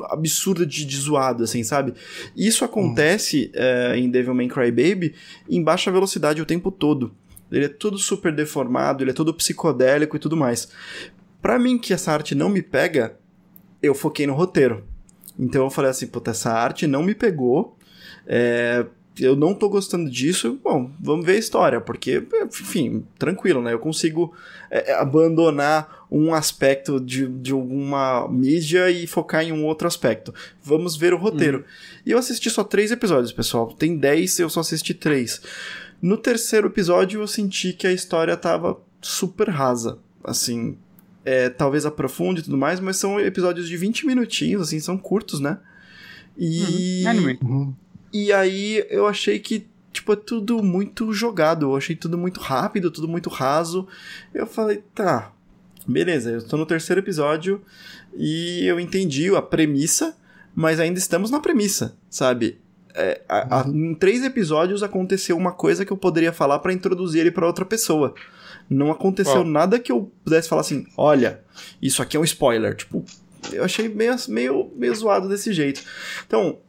absurda 0.10 0.66
de, 0.66 0.86
de 0.86 0.98
zoado, 0.98 1.44
assim, 1.44 1.64
sabe? 1.64 1.94
Isso 2.36 2.64
acontece 2.64 3.52
uhum. 3.56 3.96
em 3.96 4.10
Devil 4.10 4.34
May 4.34 4.48
Cry 4.48 4.72
Baby 4.72 5.16
em 5.50 5.62
baixa 5.64 5.92
velocidade 5.92 6.42
o 6.42 6.46
tempo 6.46 6.72
todo. 6.72 7.14
Ele 7.52 7.66
é 7.66 7.70
todo 7.70 7.98
super 7.98 8.34
deformado, 8.34 9.04
ele 9.04 9.12
é 9.12 9.14
todo 9.14 9.34
psicodélico 9.34 10.16
e 10.16 10.20
tudo 10.20 10.36
mais. 10.36 10.70
Para 11.42 11.60
mim, 11.60 11.78
que 11.78 11.94
essa 11.94 12.12
arte 12.12 12.34
não 12.34 12.50
me 12.50 12.62
pega, 12.62 13.18
eu 13.82 13.94
foquei 13.94 14.26
no 14.26 14.34
roteiro. 14.34 14.84
Então 15.38 15.64
eu 15.64 15.70
falei 15.70 15.92
assim, 15.92 16.08
puta, 16.08 16.32
essa 16.32 16.52
arte 16.52 16.88
não 16.88 17.04
me 17.04 17.14
pegou. 17.14 17.78
É, 18.26 18.86
eu 19.20 19.36
não 19.36 19.54
tô 19.54 19.70
gostando 19.70 20.10
disso, 20.10 20.60
bom, 20.64 20.90
vamos 21.00 21.26
ver 21.26 21.34
a 21.34 21.40
história, 21.40 21.80
porque, 21.82 22.26
enfim, 22.46 23.06
tranquilo, 23.20 23.62
né? 23.62 23.74
Eu 23.74 23.80
consigo 23.80 24.34
é, 24.72 24.92
é, 24.92 24.96
abandonar 24.96 26.03
um 26.14 26.32
aspecto 26.32 27.00
de, 27.00 27.28
de 27.28 27.52
alguma 27.52 28.28
mídia 28.30 28.92
e 28.92 29.08
focar 29.08 29.44
em 29.44 29.52
um 29.52 29.66
outro 29.66 29.88
aspecto. 29.88 30.32
Vamos 30.62 30.96
ver 30.96 31.12
o 31.12 31.18
roteiro. 31.18 31.58
Uhum. 31.58 31.64
E 32.06 32.12
eu 32.12 32.20
assisti 32.20 32.52
só 32.52 32.64
três 32.64 32.92
episódios, 32.92 33.34
pessoal. 33.34 33.74
Tem 33.74 33.98
dez, 33.98 34.38
eu 34.38 34.48
só 34.48 34.60
assisti 34.60 34.94
três. 34.94 35.42
No 36.00 36.16
terceiro 36.16 36.68
episódio, 36.68 37.22
eu 37.22 37.28
senti 37.28 37.74
que 37.74 37.88
a 37.88 37.92
história 37.92 38.38
tava 38.38 38.80
super 39.02 39.50
rasa. 39.50 39.98
Assim, 40.24 40.78
é, 41.26 41.50
talvez 41.50 41.84
aprofunde 41.84 42.42
e 42.42 42.44
tudo 42.44 42.58
mais, 42.60 42.80
mas 42.80 42.98
são 42.98 43.20
episódios 43.20 43.68
de 43.68 43.76
20 43.76 44.06
minutinhos, 44.06 44.62
assim, 44.62 44.80
são 44.80 45.00
curtos, 45.00 45.40
né? 45.40 45.58
E. 46.38 47.02
Uhum. 47.06 47.10
Anime. 47.10 47.40
Uhum. 47.42 47.74
E 48.14 48.32
aí 48.32 48.86
eu 48.92 49.08
achei 49.08 49.40
que, 49.40 49.66
tipo, 49.92 50.14
é 50.14 50.16
tudo 50.16 50.62
muito 50.62 51.12
jogado. 51.12 51.66
Eu 51.66 51.76
achei 51.76 51.96
tudo 51.96 52.20
muito 52.20 52.40
rápido, 52.40 52.92
tudo 52.92 53.08
muito 53.08 53.32
raso. 53.32 53.88
Eu 54.32 54.46
falei, 54.46 54.84
tá, 54.94 55.33
beleza, 55.88 56.32
eu 56.32 56.48
tô 56.48 56.58
no 56.58 56.66
terceiro 56.66 57.02
episódio 57.02 57.62
e 58.16 58.66
eu 58.66 58.80
entendi 58.80 59.34
a 59.36 59.42
premissa, 59.42 60.16
mas 60.56 60.80
ainda 60.80 61.00
estamos 61.00 61.32
na 61.32 61.40
premissa, 61.40 61.98
sabe? 62.10 62.60
É, 62.96 63.22
a, 63.28 63.62
a, 63.62 63.68
em 63.68 63.96
três 63.96 64.24
episódios 64.24 64.84
aconteceu 64.84 65.36
uma 65.36 65.52
coisa 65.52 65.84
que 65.84 65.92
eu 65.92 65.98
poderia 65.98 66.32
falar 66.32 66.60
para 66.60 66.74
introduzir 66.74 67.22
ele 67.22 67.32
para 67.32 67.48
outra 67.48 67.66
pessoa. 67.66 68.14
Não 68.70 68.92
aconteceu 68.92 69.42
oh. 69.42 69.44
nada 69.44 69.80
que 69.80 69.92
eu 69.92 70.12
pudesse 70.24 70.48
falar 70.48 70.62
assim, 70.62 70.86
olha, 70.96 71.42
isso 71.82 72.02
aqui 72.02 72.16
é 72.16 72.20
um 72.20 72.24
spoiler. 72.24 72.76
Tipo, 72.76 73.04
eu 73.52 73.64
achei 73.64 73.90
meio, 73.90 74.16
meio, 74.30 74.72
meio 74.76 74.96
zoado 74.96 75.28
desse 75.28 75.52
jeito. 75.52 75.84
Então, 76.26 76.60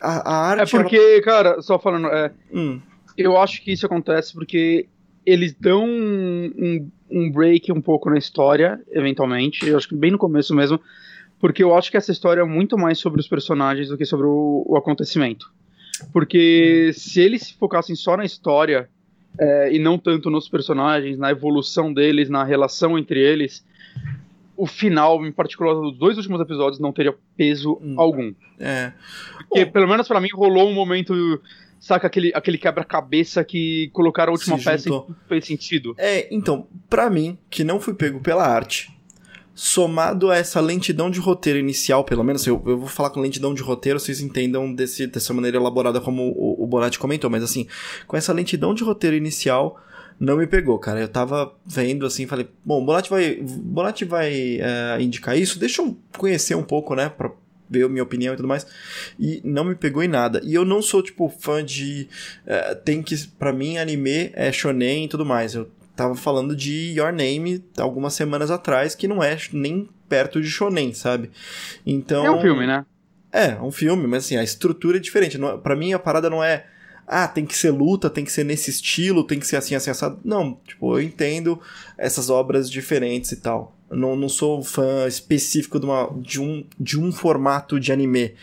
a, 0.00 0.30
a 0.30 0.46
arte. 0.48 0.76
É 0.76 0.80
porque, 0.80 0.96
ela... 0.96 1.22
cara, 1.22 1.62
só 1.62 1.78
falando, 1.78 2.08
é, 2.08 2.32
hum. 2.52 2.80
eu 3.16 3.36
acho 3.36 3.62
que 3.62 3.72
isso 3.72 3.86
acontece 3.86 4.32
porque 4.32 4.88
eles 5.24 5.54
dão 5.58 5.84
um, 5.84 6.52
um, 6.56 6.90
break 7.32 7.72
um 7.72 7.80
pouco 7.80 8.10
na 8.10 8.18
história, 8.18 8.80
eventualmente. 8.90 9.66
Eu 9.66 9.76
acho 9.76 9.88
que 9.88 9.94
bem 9.94 10.10
no 10.10 10.18
começo 10.18 10.54
mesmo. 10.54 10.80
Porque 11.40 11.62
eu 11.62 11.74
acho 11.74 11.90
que 11.90 11.96
essa 11.96 12.10
história 12.10 12.40
é 12.40 12.44
muito 12.44 12.78
mais 12.78 12.98
sobre 12.98 13.20
os 13.20 13.28
personagens 13.28 13.88
do 13.88 13.98
que 13.98 14.06
sobre 14.06 14.26
o, 14.26 14.64
o 14.66 14.76
acontecimento. 14.76 15.52
Porque 16.12 16.90
se 16.94 17.20
eles 17.20 17.42
se 17.42 17.54
focassem 17.54 17.94
só 17.94 18.16
na 18.16 18.24
história 18.24 18.88
é, 19.38 19.72
e 19.72 19.78
não 19.78 19.98
tanto 19.98 20.30
nos 20.30 20.48
personagens, 20.48 21.18
na 21.18 21.30
evolução 21.30 21.92
deles, 21.92 22.30
na 22.30 22.44
relação 22.44 22.98
entre 22.98 23.20
eles, 23.20 23.64
o 24.56 24.66
final, 24.66 25.24
em 25.26 25.32
particular 25.32 25.74
dos 25.74 25.96
dois 25.96 26.16
últimos 26.16 26.40
episódios, 26.40 26.80
não 26.80 26.92
teria 26.92 27.14
peso 27.36 27.78
hum. 27.82 27.94
algum. 27.98 28.32
É. 28.58 28.92
Porque, 29.36 29.64
Bom, 29.64 29.72
pelo 29.72 29.88
menos 29.88 30.06
para 30.06 30.20
mim, 30.20 30.28
rolou 30.32 30.68
um 30.68 30.74
momento. 30.74 31.40
Saca 31.84 32.06
aquele, 32.06 32.32
aquele 32.34 32.56
quebra-cabeça 32.56 33.44
que 33.44 33.90
colocaram 33.92 34.30
a 34.30 34.32
última 34.32 34.56
peça 34.56 34.88
e 34.88 35.28
fez 35.28 35.44
sentido. 35.44 35.94
É, 35.98 36.34
então, 36.34 36.66
para 36.88 37.10
mim, 37.10 37.36
que 37.50 37.62
não 37.62 37.78
fui 37.78 37.92
pego 37.92 38.20
pela 38.20 38.42
arte, 38.42 38.90
somado 39.54 40.30
a 40.30 40.36
essa 40.38 40.62
lentidão 40.62 41.10
de 41.10 41.20
roteiro 41.20 41.58
inicial, 41.58 42.02
pelo 42.02 42.24
menos, 42.24 42.46
eu, 42.46 42.54
eu 42.64 42.78
vou 42.78 42.88
falar 42.88 43.10
com 43.10 43.20
lentidão 43.20 43.52
de 43.52 43.60
roteiro, 43.60 44.00
vocês 44.00 44.22
entendam 44.22 44.72
desse, 44.72 45.06
dessa 45.06 45.34
maneira 45.34 45.58
elaborada 45.58 46.00
como 46.00 46.22
o, 46.22 46.64
o 46.64 46.66
Bonatti 46.66 46.98
comentou, 46.98 47.28
mas 47.28 47.42
assim, 47.42 47.66
com 48.06 48.16
essa 48.16 48.32
lentidão 48.32 48.72
de 48.72 48.82
roteiro 48.82 49.14
inicial, 49.14 49.78
não 50.18 50.38
me 50.38 50.46
pegou, 50.46 50.78
cara. 50.78 51.00
Eu 51.00 51.08
tava 51.08 51.54
vendo 51.66 52.06
assim, 52.06 52.26
falei, 52.26 52.48
bom, 52.64 52.82
o 52.82 52.86
Bonatti 52.86 53.10
vai, 53.10 53.34
Bonatti 53.42 54.06
vai 54.06 54.58
é, 54.58 55.02
indicar 55.02 55.36
isso, 55.36 55.58
deixa 55.58 55.82
eu 55.82 55.94
conhecer 56.16 56.54
um 56.54 56.62
pouco, 56.62 56.94
né, 56.94 57.10
pra 57.10 57.30
ver 57.68 57.88
minha 57.88 58.02
opinião 58.02 58.34
e 58.34 58.36
tudo 58.36 58.48
mais. 58.48 58.66
E 59.18 59.40
não 59.44 59.64
me 59.64 59.74
pegou 59.74 60.02
em 60.02 60.08
nada. 60.08 60.40
E 60.44 60.54
eu 60.54 60.64
não 60.64 60.82
sou, 60.82 61.02
tipo, 61.02 61.28
fã 61.28 61.64
de. 61.64 62.08
É, 62.46 62.74
tem 62.74 63.02
que. 63.02 63.16
para 63.38 63.52
mim, 63.52 63.78
anime 63.78 64.30
é 64.34 64.52
shonen 64.52 65.04
e 65.04 65.08
tudo 65.08 65.24
mais. 65.24 65.54
Eu 65.54 65.70
tava 65.96 66.14
falando 66.14 66.54
de 66.56 66.94
Your 66.96 67.12
Name 67.12 67.64
algumas 67.78 68.14
semanas 68.14 68.50
atrás, 68.50 68.94
que 68.94 69.08
não 69.08 69.22
é 69.22 69.36
nem 69.52 69.88
perto 70.08 70.40
de 70.40 70.48
shonen, 70.48 70.92
sabe? 70.94 71.30
Então. 71.86 72.24
É 72.24 72.30
um 72.30 72.40
filme, 72.40 72.66
né? 72.66 72.84
É, 73.32 73.50
é 73.50 73.60
um 73.60 73.72
filme, 73.72 74.06
mas 74.06 74.24
assim, 74.24 74.36
a 74.36 74.44
estrutura 74.44 74.98
é 74.98 75.00
diferente. 75.00 75.36
Não, 75.36 75.58
pra 75.58 75.74
mim, 75.74 75.92
a 75.92 75.98
parada 75.98 76.30
não 76.30 76.42
é 76.42 76.66
ah, 77.06 77.28
tem 77.28 77.44
que 77.44 77.56
ser 77.56 77.70
luta, 77.70 78.08
tem 78.08 78.24
que 78.24 78.32
ser 78.32 78.44
nesse 78.44 78.70
estilo, 78.70 79.24
tem 79.24 79.38
que 79.38 79.46
ser 79.46 79.56
assim, 79.56 79.74
assim, 79.74 79.90
assado. 79.90 80.18
Não, 80.24 80.58
tipo, 80.66 80.96
eu 80.96 81.02
entendo 81.02 81.60
essas 81.98 82.30
obras 82.30 82.70
diferentes 82.70 83.32
e 83.32 83.36
tal. 83.36 83.76
Não, 83.94 84.16
não 84.16 84.28
sou 84.28 84.62
fã 84.62 85.06
específico 85.06 85.78
de, 85.78 85.86
uma, 85.86 86.10
de, 86.20 86.40
um, 86.40 86.64
de 86.78 86.98
um 86.98 87.12
formato 87.12 87.78
de 87.78 87.92
anime. 87.92 88.34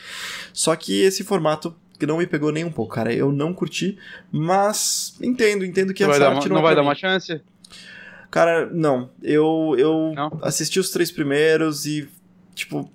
Só 0.54 0.76
que 0.76 1.02
esse 1.02 1.24
formato 1.24 1.76
não 2.06 2.18
me 2.18 2.28
pegou 2.28 2.52
nem 2.52 2.64
um 2.64 2.72
pouco, 2.72 2.96
cara. 2.96 3.14
Eu 3.14 3.32
não 3.32 3.54
curti, 3.54 3.98
mas 4.32 5.16
entendo, 5.22 5.66
entendo 5.66 5.94
que 5.94 6.04
não 6.04 6.12
essa 6.12 6.28
arte 6.28 6.48
uma, 6.48 6.50
não, 6.50 6.56
não 6.56 6.62
vai 6.62 6.76
dar 6.76 6.82
uma 6.82 6.96
chance. 6.96 7.42
Cara, 8.30 8.68
não. 8.72 9.10
Eu, 9.22 9.76
eu 9.78 10.14
não? 10.16 10.40
assisti 10.42 10.80
os 10.80 10.90
três 10.90 11.12
primeiros 11.12 11.86
e, 11.86 12.08
tipo, 12.56 12.90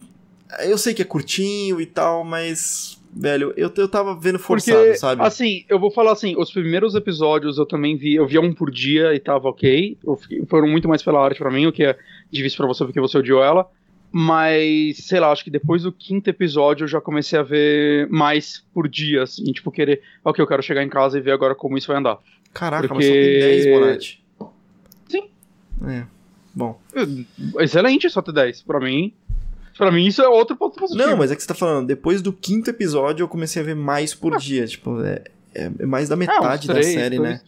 eu 0.61 0.78
sei 0.78 0.94
que 0.94 1.02
é 1.02 1.04
curtinho 1.04 1.80
e 1.80 1.86
tal, 1.86 2.24
mas 2.24 2.98
velho, 3.17 3.53
eu, 3.57 3.73
eu 3.75 3.89
tava 3.89 4.14
vendo 4.14 4.39
forçado, 4.39 4.79
Porque, 4.79 4.97
sabe? 4.97 5.23
Assim, 5.23 5.64
eu 5.69 5.79
vou 5.79 5.91
falar 5.91 6.12
assim, 6.12 6.37
os 6.37 6.51
primeiros 6.53 6.95
episódios 6.95 7.57
eu 7.59 7.67
também 7.67 7.97
vi, 7.97 8.14
eu 8.14 8.27
via 8.27 8.41
um 8.41 8.53
por 8.53 8.71
dia 8.71 9.14
e 9.14 9.19
tava 9.19 9.49
ok. 9.49 9.99
Fiquei, 10.21 10.45
foram 10.47 10.69
muito 10.69 10.89
mais 10.89 11.03
pela 11.03 11.25
arte 11.25 11.39
para 11.39 11.51
mim, 11.51 11.67
o 11.67 11.73
que 11.73 11.85
é 11.85 11.97
difícil 12.31 12.59
para 12.59 12.67
você 12.67 12.85
porque 12.85 13.01
você 13.01 13.19
odiou 13.19 13.43
ela. 13.43 13.69
Mas, 14.12 14.99
sei 14.99 15.21
lá, 15.21 15.31
acho 15.31 15.45
que 15.45 15.51
depois 15.51 15.83
do 15.83 15.93
quinto 15.93 16.31
episódio 16.31 16.85
eu 16.85 16.89
já 16.89 17.01
comecei 17.01 17.39
a 17.39 17.43
ver 17.43 18.09
mais 18.09 18.64
por 18.73 18.89
dia, 18.89 19.25
assim, 19.25 19.45
tipo, 19.53 19.71
querer, 19.71 20.01
ok, 20.25 20.43
eu 20.43 20.47
quero 20.47 20.62
chegar 20.62 20.83
em 20.83 20.89
casa 20.89 21.19
e 21.19 21.21
ver 21.21 21.33
agora 21.33 21.55
como 21.55 21.77
isso 21.77 21.89
vai 21.89 21.97
andar. 21.97 22.19
Caraca, 22.53 22.89
porque... 22.89 22.95
mas 22.95 23.07
só 23.07 23.12
tem 23.12 23.41
10, 23.41 23.67
Bonatti. 23.67 24.25
Sim. 25.09 25.29
É, 25.87 26.05
bom. 26.55 26.81
Excelente 27.59 28.09
só 28.09 28.23
ter 28.23 28.33
10, 28.33 28.62
pra 28.62 28.81
mim. 28.81 29.12
Pra 29.77 29.91
mim 29.91 30.07
isso 30.07 30.22
é 30.22 30.29
outro 30.29 30.57
ponto 30.57 30.79
positivo. 30.79 31.07
Não, 31.07 31.16
mas 31.16 31.31
é 31.31 31.37
que 31.37 31.43
você 31.43 31.49
tá 31.49 31.55
falando, 31.55 31.87
depois 31.87 32.22
do 32.22 32.33
quinto 32.33 32.70
episódio 32.70 33.24
eu 33.24 33.29
comecei 33.29 33.62
a 33.62 33.64
ver 33.64 33.77
mais 33.77 34.14
por 34.14 34.35
ah. 34.35 34.39
dia. 34.39 34.66
Tipo, 34.66 35.03
é, 35.03 35.24
é, 35.55 35.87
mais 35.87 36.09
da 36.09 36.16
metade 36.16 36.70
é, 36.70 36.72
três, 36.72 36.95
da 36.95 37.01
série, 37.01 37.18
né? 37.18 37.41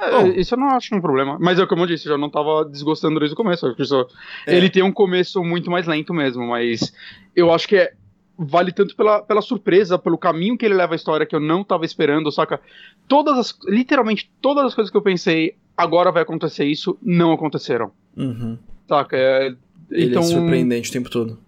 É, 0.00 0.10
Bom, 0.10 0.26
isso 0.28 0.54
eu 0.54 0.58
não 0.58 0.70
acho 0.70 0.94
um 0.94 1.00
problema. 1.00 1.38
Mas 1.40 1.58
é 1.58 1.66
como 1.66 1.82
eu 1.82 1.86
disse, 1.86 2.06
eu 2.06 2.12
já 2.12 2.18
não 2.18 2.28
tava 2.28 2.64
desgostando 2.64 3.20
desde 3.20 3.34
o 3.34 3.36
começo. 3.36 3.74
Só, 3.84 4.06
é. 4.46 4.56
Ele 4.56 4.68
tem 4.68 4.82
um 4.82 4.92
começo 4.92 5.42
muito 5.44 5.70
mais 5.70 5.86
lento 5.86 6.12
mesmo, 6.12 6.46
mas 6.48 6.92
eu 7.36 7.52
acho 7.52 7.68
que 7.68 7.76
é, 7.76 7.92
vale 8.36 8.72
tanto 8.72 8.96
pela, 8.96 9.22
pela 9.22 9.40
surpresa, 9.40 9.98
pelo 9.98 10.18
caminho 10.18 10.58
que 10.58 10.66
ele 10.66 10.74
leva 10.74 10.94
a 10.94 10.96
história 10.96 11.24
que 11.24 11.36
eu 11.36 11.40
não 11.40 11.62
tava 11.62 11.84
esperando, 11.84 12.32
saca? 12.32 12.60
Todas 13.06 13.38
as. 13.38 13.58
Literalmente 13.68 14.30
todas 14.40 14.64
as 14.64 14.74
coisas 14.74 14.90
que 14.90 14.96
eu 14.96 15.02
pensei, 15.02 15.54
agora 15.76 16.10
vai 16.10 16.22
acontecer 16.22 16.64
isso, 16.64 16.98
não 17.00 17.32
aconteceram. 17.32 17.92
Uhum. 18.16 18.58
Saca? 18.88 19.16
É, 19.16 19.54
ele 19.90 20.06
é 20.06 20.08
então, 20.08 20.22
é 20.22 20.26
surpreendente 20.26 20.90
o 20.90 20.92
tempo 20.92 21.10
todo. 21.10 21.38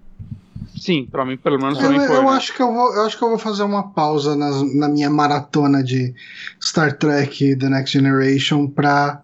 Sim, 0.76 1.06
para 1.10 1.24
mim, 1.24 1.36
pelo 1.36 1.58
menos 1.58 1.80
eu, 1.80 1.90
mim 1.90 1.98
foi, 1.98 2.16
eu 2.16 2.22
né? 2.22 2.28
acho 2.30 2.54
que 2.54 2.62
eu 2.62 2.72
vou, 2.72 2.94
eu 2.94 3.02
acho 3.06 3.16
que 3.16 3.24
eu 3.24 3.28
vou 3.28 3.38
fazer 3.38 3.62
uma 3.62 3.90
pausa 3.90 4.36
na, 4.36 4.50
na 4.74 4.88
minha 4.88 5.10
maratona 5.10 5.82
de 5.82 6.14
Star 6.62 6.96
Trek 6.96 7.56
The 7.56 7.68
Next 7.68 7.96
Generation 7.96 8.66
pra, 8.66 9.22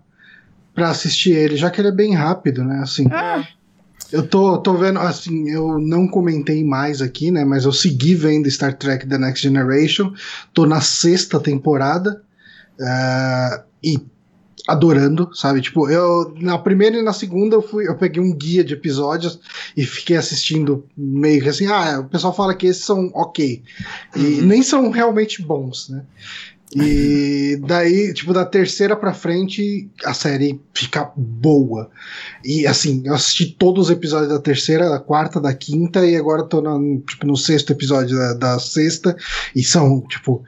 pra 0.74 0.91
assistir 0.91 1.32
ele, 1.32 1.57
já 1.57 1.70
que 1.70 1.80
ele 1.80 1.88
é 1.88 1.93
bem 1.93 2.14
rápido, 2.14 2.64
né? 2.64 2.80
Assim. 2.82 3.07
É. 3.12 3.61
Eu 4.12 4.26
tô, 4.26 4.59
tô 4.59 4.74
vendo, 4.74 4.99
assim, 4.99 5.49
eu 5.49 5.78
não 5.78 6.09
comentei 6.09 6.64
mais 6.64 7.01
aqui, 7.01 7.30
né? 7.30 7.45
Mas 7.45 7.64
eu 7.64 7.72
segui 7.72 8.14
vendo 8.14 8.51
Star 8.51 8.76
Trek 8.76 9.07
The 9.07 9.18
Next 9.18 9.43
Generation. 9.47 10.12
Tô 10.53 10.66
na 10.66 10.80
sexta 10.80 11.38
temporada. 11.38 12.20
Uh, 12.80 13.62
e 13.84 13.99
adorando, 14.66 15.30
sabe? 15.34 15.61
Tipo, 15.61 15.88
eu 15.88 16.34
na 16.40 16.58
primeira 16.58 16.98
e 16.98 17.02
na 17.02 17.12
segunda 17.12 17.56
eu 17.56 17.62
fui, 17.62 17.88
eu 17.88 17.96
peguei 17.96 18.22
um 18.22 18.34
guia 18.34 18.64
de 18.64 18.74
episódios 18.74 19.40
e 19.76 19.84
fiquei 19.84 20.16
assistindo 20.16 20.84
meio 20.96 21.42
que 21.42 21.48
assim, 21.48 21.66
ah, 21.66 22.00
o 22.00 22.08
pessoal 22.08 22.34
fala 22.34 22.54
que 22.54 22.66
esses 22.66 22.84
são 22.84 23.11
ok. 23.14 23.62
E 24.16 24.20
uhum. 24.20 24.46
nem 24.46 24.62
são 24.62 24.90
realmente 24.90 25.42
bons, 25.42 25.88
né? 25.88 26.02
E 26.74 27.58
daí, 27.66 28.12
tipo, 28.14 28.32
da 28.32 28.44
terceira 28.44 28.94
pra 28.94 29.12
frente, 29.12 29.88
a 30.04 30.14
série 30.14 30.61
fica 30.72 31.11
boa. 31.16 31.90
E 32.44 32.66
assim, 32.66 33.02
eu 33.04 33.14
assisti 33.14 33.46
todos 33.46 33.86
os 33.86 33.90
episódios 33.90 34.30
da 34.30 34.38
terceira, 34.38 34.88
da 34.88 35.00
quarta, 35.00 35.40
da 35.40 35.52
quinta, 35.52 36.06
e 36.06 36.16
agora 36.16 36.44
tô 36.44 36.61
no, 36.61 37.00
tipo, 37.00 37.26
no 37.26 37.36
sexto 37.36 37.72
episódio 37.72 38.16
da, 38.16 38.34
da 38.34 38.58
sexta, 38.58 39.16
e 39.54 39.62
são, 39.62 40.00
tipo, 40.02 40.44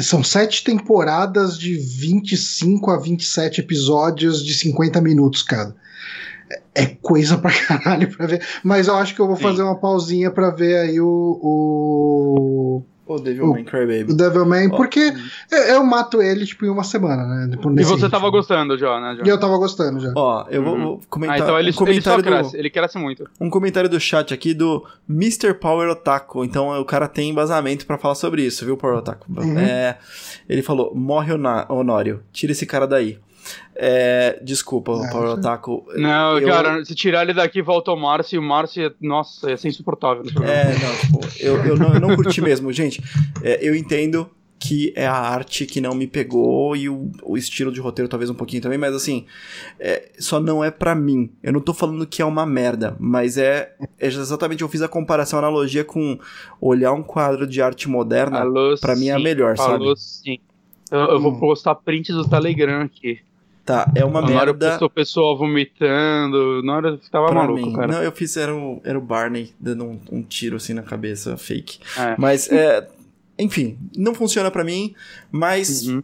são 0.00 0.22
sete 0.22 0.62
temporadas 0.62 1.58
de 1.58 1.76
25 1.76 2.90
a 2.90 2.98
27 2.98 3.60
episódios 3.60 4.44
de 4.44 4.54
50 4.54 5.00
minutos 5.00 5.42
cada. 5.42 5.74
É, 6.74 6.82
é 6.82 6.86
coisa 6.86 7.36
pra 7.38 7.52
caralho 7.52 8.16
pra 8.16 8.26
ver. 8.26 8.46
Mas 8.62 8.86
eu 8.86 8.94
acho 8.94 9.14
que 9.14 9.20
eu 9.20 9.26
vou 9.26 9.36
Sim. 9.36 9.42
fazer 9.42 9.62
uma 9.62 9.78
pausinha 9.78 10.30
pra 10.30 10.50
ver 10.50 10.78
aí 10.78 11.00
o, 11.00 11.40
o 11.42 12.82
o 13.06 13.18
Devilman 13.18 13.64
Crybaby. 13.64 14.12
O 14.12 14.16
Devilman, 14.16 14.68
oh. 14.68 14.76
porque 14.76 15.12
eu, 15.50 15.84
mato 15.84 16.22
ele, 16.22 16.46
tipo, 16.46 16.64
em 16.64 16.70
uma 16.70 16.84
semana, 16.84 17.24
né? 17.26 17.54
E 17.54 17.84
você 17.84 17.94
ritmo. 17.94 18.10
tava 18.10 18.30
gostando 18.30 18.78
já, 18.78 18.98
né? 19.00 19.18
E 19.24 19.28
eu 19.28 19.38
tava 19.38 19.56
gostando 19.58 20.00
já. 20.00 20.12
Ó, 20.16 20.46
eu 20.48 20.62
vou, 20.62 20.78
vou 20.78 21.00
comentar. 21.08 21.36
Ah, 21.36 21.42
então 21.42 21.58
ele, 21.58 21.70
um 21.70 21.74
comentário 21.74 22.20
ele 22.20 22.30
cresce, 22.30 22.52
do, 22.52 22.56
ele 22.58 22.70
cresce 22.70 22.98
muito. 22.98 23.28
Um 23.40 23.50
comentário 23.50 23.90
do 23.90 24.00
chat 24.00 24.32
aqui 24.32 24.54
do 24.54 24.84
Mr. 25.08 25.54
Power 25.54 25.90
Otaku. 25.90 26.44
Então 26.44 26.80
o 26.80 26.84
cara 26.84 27.06
tem 27.06 27.30
embasamento 27.30 27.86
para 27.86 27.98
falar 27.98 28.14
sobre 28.14 28.42
isso, 28.42 28.64
viu, 28.64 28.76
Power 28.76 28.98
Otaku? 28.98 29.26
Uhum. 29.28 29.58
É, 29.58 29.98
ele 30.48 30.62
falou: 30.62 30.94
morre 30.94 31.32
Honório, 31.68 32.22
tira 32.32 32.52
esse 32.52 32.64
cara 32.64 32.86
daí. 32.86 33.18
É, 33.74 34.38
desculpa, 34.42 34.92
é, 35.04 35.10
Power 35.10 35.30
Otaku. 35.30 35.84
Não, 35.96 36.38
eu... 36.38 36.46
cara, 36.48 36.84
se 36.84 36.94
tirar 36.94 37.22
ele 37.22 37.34
daqui 37.34 37.60
volta 37.60 37.92
o 37.92 37.96
Márcio, 37.96 38.36
e 38.36 38.38
o 38.38 38.42
Márcio, 38.42 38.94
nossa, 39.00 39.50
ia 39.50 39.56
ser 39.56 39.68
insuportável. 39.68 40.22
É, 40.42 40.78
não, 40.78 40.96
tipo, 40.96 41.40
eu, 41.40 41.64
eu, 41.64 41.76
não, 41.76 41.94
eu 41.94 42.00
não 42.00 42.16
curti 42.16 42.40
mesmo. 42.40 42.72
Gente, 42.72 43.02
é, 43.42 43.58
eu 43.66 43.74
entendo 43.74 44.30
que 44.58 44.94
é 44.96 45.06
a 45.06 45.14
arte 45.14 45.66
que 45.66 45.78
não 45.78 45.94
me 45.94 46.06
pegou 46.06 46.74
e 46.74 46.88
o, 46.88 47.10
o 47.22 47.36
estilo 47.36 47.70
de 47.70 47.80
roteiro 47.80 48.08
talvez 48.08 48.30
um 48.30 48.34
pouquinho 48.34 48.62
também, 48.62 48.78
mas 48.78 48.94
assim, 48.94 49.26
é, 49.78 50.10
só 50.18 50.40
não 50.40 50.64
é 50.64 50.70
para 50.70 50.94
mim. 50.94 51.30
Eu 51.42 51.52
não 51.52 51.60
tô 51.60 51.74
falando 51.74 52.06
que 52.06 52.22
é 52.22 52.24
uma 52.24 52.46
merda, 52.46 52.96
mas 52.98 53.36
é, 53.36 53.74
é, 53.98 54.06
exatamente, 54.06 54.62
eu 54.62 54.68
fiz 54.68 54.80
a 54.80 54.88
comparação, 54.88 55.38
a 55.38 55.42
analogia 55.42 55.84
com 55.84 56.18
olhar 56.58 56.92
um 56.92 57.02
quadro 57.02 57.46
de 57.46 57.60
arte 57.60 57.90
moderna, 57.90 58.42
para 58.80 58.96
mim 58.96 59.08
é 59.08 59.12
a 59.12 59.18
melhor, 59.18 59.54
Falou, 59.54 59.94
sabe? 59.94 60.00
Sim. 60.00 60.38
Eu, 60.90 60.98
eu 60.98 61.18
hum. 61.18 61.20
vou 61.20 61.38
postar 61.38 61.74
prints 61.74 62.14
do 62.14 62.26
Telegram 62.26 62.80
aqui. 62.80 63.20
Tá, 63.64 63.90
é 63.94 64.04
uma 64.04 64.20
na 64.20 64.26
merda. 64.28 64.74
Hora 64.74 64.84
o 64.84 64.90
pessoal 64.90 65.38
vomitando, 65.38 66.62
na 66.62 66.76
hora 66.76 67.00
tava 67.10 67.26
pra 67.28 67.34
maluco, 67.34 67.66
mim. 67.66 67.72
cara. 67.72 67.86
Não, 67.86 68.02
eu 68.02 68.12
fiz, 68.12 68.36
era 68.36 68.54
o, 68.54 68.80
era 68.84 68.98
o 68.98 69.00
Barney 69.00 69.54
dando 69.58 69.84
um, 69.84 70.00
um 70.12 70.22
tiro 70.22 70.56
assim 70.56 70.74
na 70.74 70.82
cabeça, 70.82 71.34
fake. 71.38 71.78
É. 71.96 72.14
Mas, 72.18 72.50
é, 72.52 72.86
enfim, 73.38 73.78
não 73.96 74.14
funciona 74.14 74.50
para 74.50 74.62
mim, 74.62 74.94
mas. 75.32 75.88
Uhum. 75.88 76.02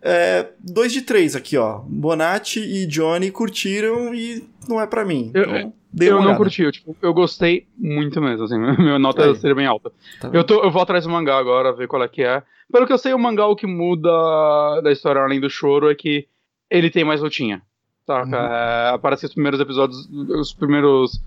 É, 0.00 0.46
dois 0.60 0.92
de 0.92 1.02
três 1.02 1.36
aqui, 1.36 1.58
ó. 1.58 1.80
Bonatti 1.80 2.60
e 2.60 2.86
Johnny 2.86 3.30
curtiram 3.30 4.14
e 4.14 4.48
não 4.68 4.80
é 4.80 4.86
para 4.86 5.04
mim. 5.04 5.30
Eu, 5.34 5.44
então... 5.44 5.72
Eu 6.06 6.22
não 6.22 6.36
curti, 6.36 6.62
eu, 6.62 6.72
tipo, 6.72 6.96
eu 7.02 7.12
gostei 7.12 7.66
muito 7.76 8.20
mesmo, 8.20 8.44
assim, 8.44 8.58
minha 8.78 8.98
nota 8.98 9.24
Aí. 9.24 9.34
seria 9.36 9.56
bem 9.56 9.66
alta. 9.66 9.90
Tá 10.20 10.30
eu, 10.32 10.44
tô, 10.44 10.62
eu 10.62 10.70
vou 10.70 10.80
atrás 10.80 11.04
do 11.04 11.10
mangá 11.10 11.36
agora, 11.36 11.74
ver 11.74 11.88
qual 11.88 12.02
é 12.02 12.08
que 12.08 12.22
é. 12.22 12.42
Pelo 12.72 12.86
que 12.86 12.92
eu 12.92 12.98
sei, 12.98 13.12
o 13.12 13.18
mangá 13.18 13.46
o 13.46 13.56
que 13.56 13.66
muda 13.66 14.80
da 14.82 14.92
história 14.92 15.20
além 15.20 15.40
do 15.40 15.50
choro 15.50 15.90
é 15.90 15.94
que 15.94 16.26
ele 16.70 16.90
tem 16.90 17.04
mais 17.04 17.20
lutinha, 17.20 17.62
saca? 18.06 18.26
Uhum. 18.26 18.34
É, 18.34 18.90
aparece 18.94 19.26
os 19.26 19.32
primeiros 19.32 19.60
episódios, 19.60 20.08
os 20.10 20.52
primeiros 20.52 21.22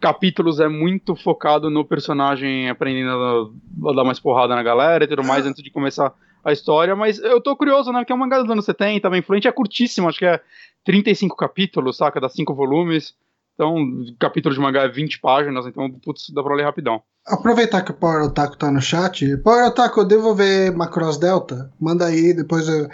capítulos 0.00 0.58
é 0.58 0.68
muito 0.68 1.14
focado 1.14 1.70
no 1.70 1.84
personagem 1.84 2.68
aprendendo 2.68 3.52
a, 3.86 3.92
dar 3.94 4.04
mais 4.04 4.18
porrada 4.18 4.54
na 4.54 4.62
galera 4.62 5.04
e 5.04 5.06
tudo 5.06 5.22
mais 5.22 5.46
antes 5.46 5.62
de 5.62 5.70
começar 5.70 6.12
a 6.44 6.52
história, 6.52 6.96
mas 6.96 7.20
eu 7.20 7.40
tô 7.40 7.56
curioso, 7.56 7.92
né, 7.92 8.00
porque 8.00 8.12
é 8.12 8.16
um 8.16 8.18
mangá 8.18 8.40
dos 8.40 8.50
anos 8.50 8.64
70, 8.64 9.08
bem 9.08 9.20
influente, 9.20 9.46
é 9.46 9.52
curtíssimo, 9.52 10.08
acho 10.08 10.18
que 10.18 10.26
é 10.26 10.40
35 10.84 11.36
capítulos, 11.36 11.96
saca, 11.96 12.20
dá 12.20 12.28
5 12.28 12.52
volumes, 12.52 13.14
então, 13.54 13.76
capítulo 14.18 14.54
de 14.54 14.60
mangá 14.60 14.82
é 14.82 14.88
20 14.88 15.20
páginas, 15.20 15.66
então, 15.66 15.90
putz, 15.90 16.30
dá 16.30 16.42
pra 16.42 16.54
ler 16.54 16.64
rapidão. 16.64 17.02
Aproveitar 17.24 17.82
que 17.82 17.92
o 17.92 17.94
Power 17.94 18.24
Otaku 18.24 18.56
tá 18.56 18.70
no 18.70 18.80
chat. 18.80 19.36
Power 19.38 19.66
Otaku, 19.66 20.00
eu 20.00 20.04
devo 20.04 20.34
ver 20.34 20.72
Macross 20.72 21.18
Delta? 21.18 21.70
Manda 21.80 22.06
aí, 22.06 22.34
depois, 22.34 22.66
eu, 22.66 22.88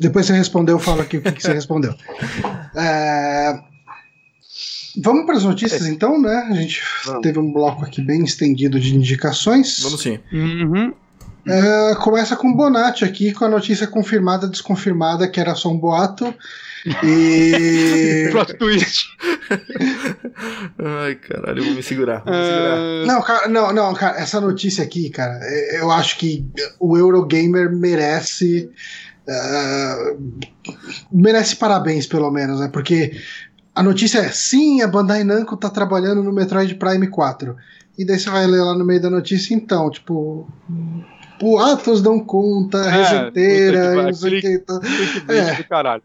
depois 0.00 0.26
você 0.26 0.32
respondeu, 0.32 0.78
fala 0.78 1.02
aqui 1.02 1.18
o 1.18 1.22
que, 1.22 1.32
que 1.32 1.42
você 1.42 1.52
respondeu. 1.54 1.94
É, 2.74 3.60
vamos 5.00 5.26
para 5.26 5.36
as 5.36 5.44
notícias 5.44 5.86
é. 5.86 5.90
então, 5.90 6.20
né? 6.20 6.48
A 6.50 6.54
gente 6.54 6.82
vamos. 7.04 7.22
teve 7.22 7.38
um 7.38 7.52
bloco 7.52 7.84
aqui 7.84 8.02
bem 8.02 8.24
estendido 8.24 8.80
de 8.80 8.96
indicações. 8.96 9.80
Vamos 9.82 10.00
sim. 10.00 10.18
Uhum. 10.32 10.92
É, 11.48 11.94
começa 11.96 12.36
com 12.36 12.54
Bonatti 12.54 13.04
aqui, 13.04 13.32
com 13.32 13.44
a 13.44 13.48
notícia 13.48 13.86
confirmada, 13.86 14.46
desconfirmada, 14.46 15.28
que 15.28 15.40
era 15.40 15.54
só 15.54 15.70
um 15.70 15.78
boato. 15.78 16.34
E. 17.02 18.28
Plot 18.32 18.54
twist. 18.54 19.08
Ai, 20.78 21.14
caralho, 21.16 21.60
eu 21.60 21.64
vou 21.64 21.74
me 21.74 21.82
segurar. 21.82 22.22
Vou 22.24 22.32
me 22.32 22.44
segurar. 22.44 22.78
Uh... 22.78 23.06
Não, 23.06 23.22
cara, 23.22 23.48
não, 23.48 23.72
não, 23.72 23.94
cara, 23.94 24.18
essa 24.20 24.40
notícia 24.40 24.84
aqui, 24.84 25.10
cara, 25.10 25.38
é, 25.42 25.80
eu 25.80 25.90
acho 25.90 26.18
que 26.18 26.46
o 26.78 26.96
Eurogamer 26.96 27.70
merece. 27.74 28.70
Uh, 29.28 30.38
merece 31.12 31.56
parabéns, 31.56 32.06
pelo 32.06 32.30
menos, 32.30 32.60
né? 32.60 32.68
Porque 32.72 33.12
a 33.74 33.82
notícia 33.82 34.18
é: 34.18 34.28
sim, 34.30 34.82
a 34.82 34.88
Bandai 34.88 35.24
Namco 35.24 35.56
tá 35.56 35.70
trabalhando 35.70 36.22
no 36.22 36.32
Metroid 36.32 36.74
Prime 36.74 37.08
4. 37.08 37.56
E 37.98 38.04
daí 38.04 38.18
você 38.18 38.30
vai 38.30 38.46
ler 38.46 38.62
lá 38.62 38.78
no 38.78 38.84
meio 38.84 39.00
da 39.02 39.10
notícia, 39.10 39.54
então, 39.54 39.90
tipo. 39.90 40.48
Boatos 41.40 42.02
dão 42.02 42.18
conta, 42.20 42.78
é, 42.78 42.90
resenteira, 42.90 44.02
não 44.02 44.12
sei 44.12 44.38
o 44.38 44.40
que. 44.40 44.58
Tá... 44.58 44.80
É. 45.28 45.62
caralho. 45.64 46.02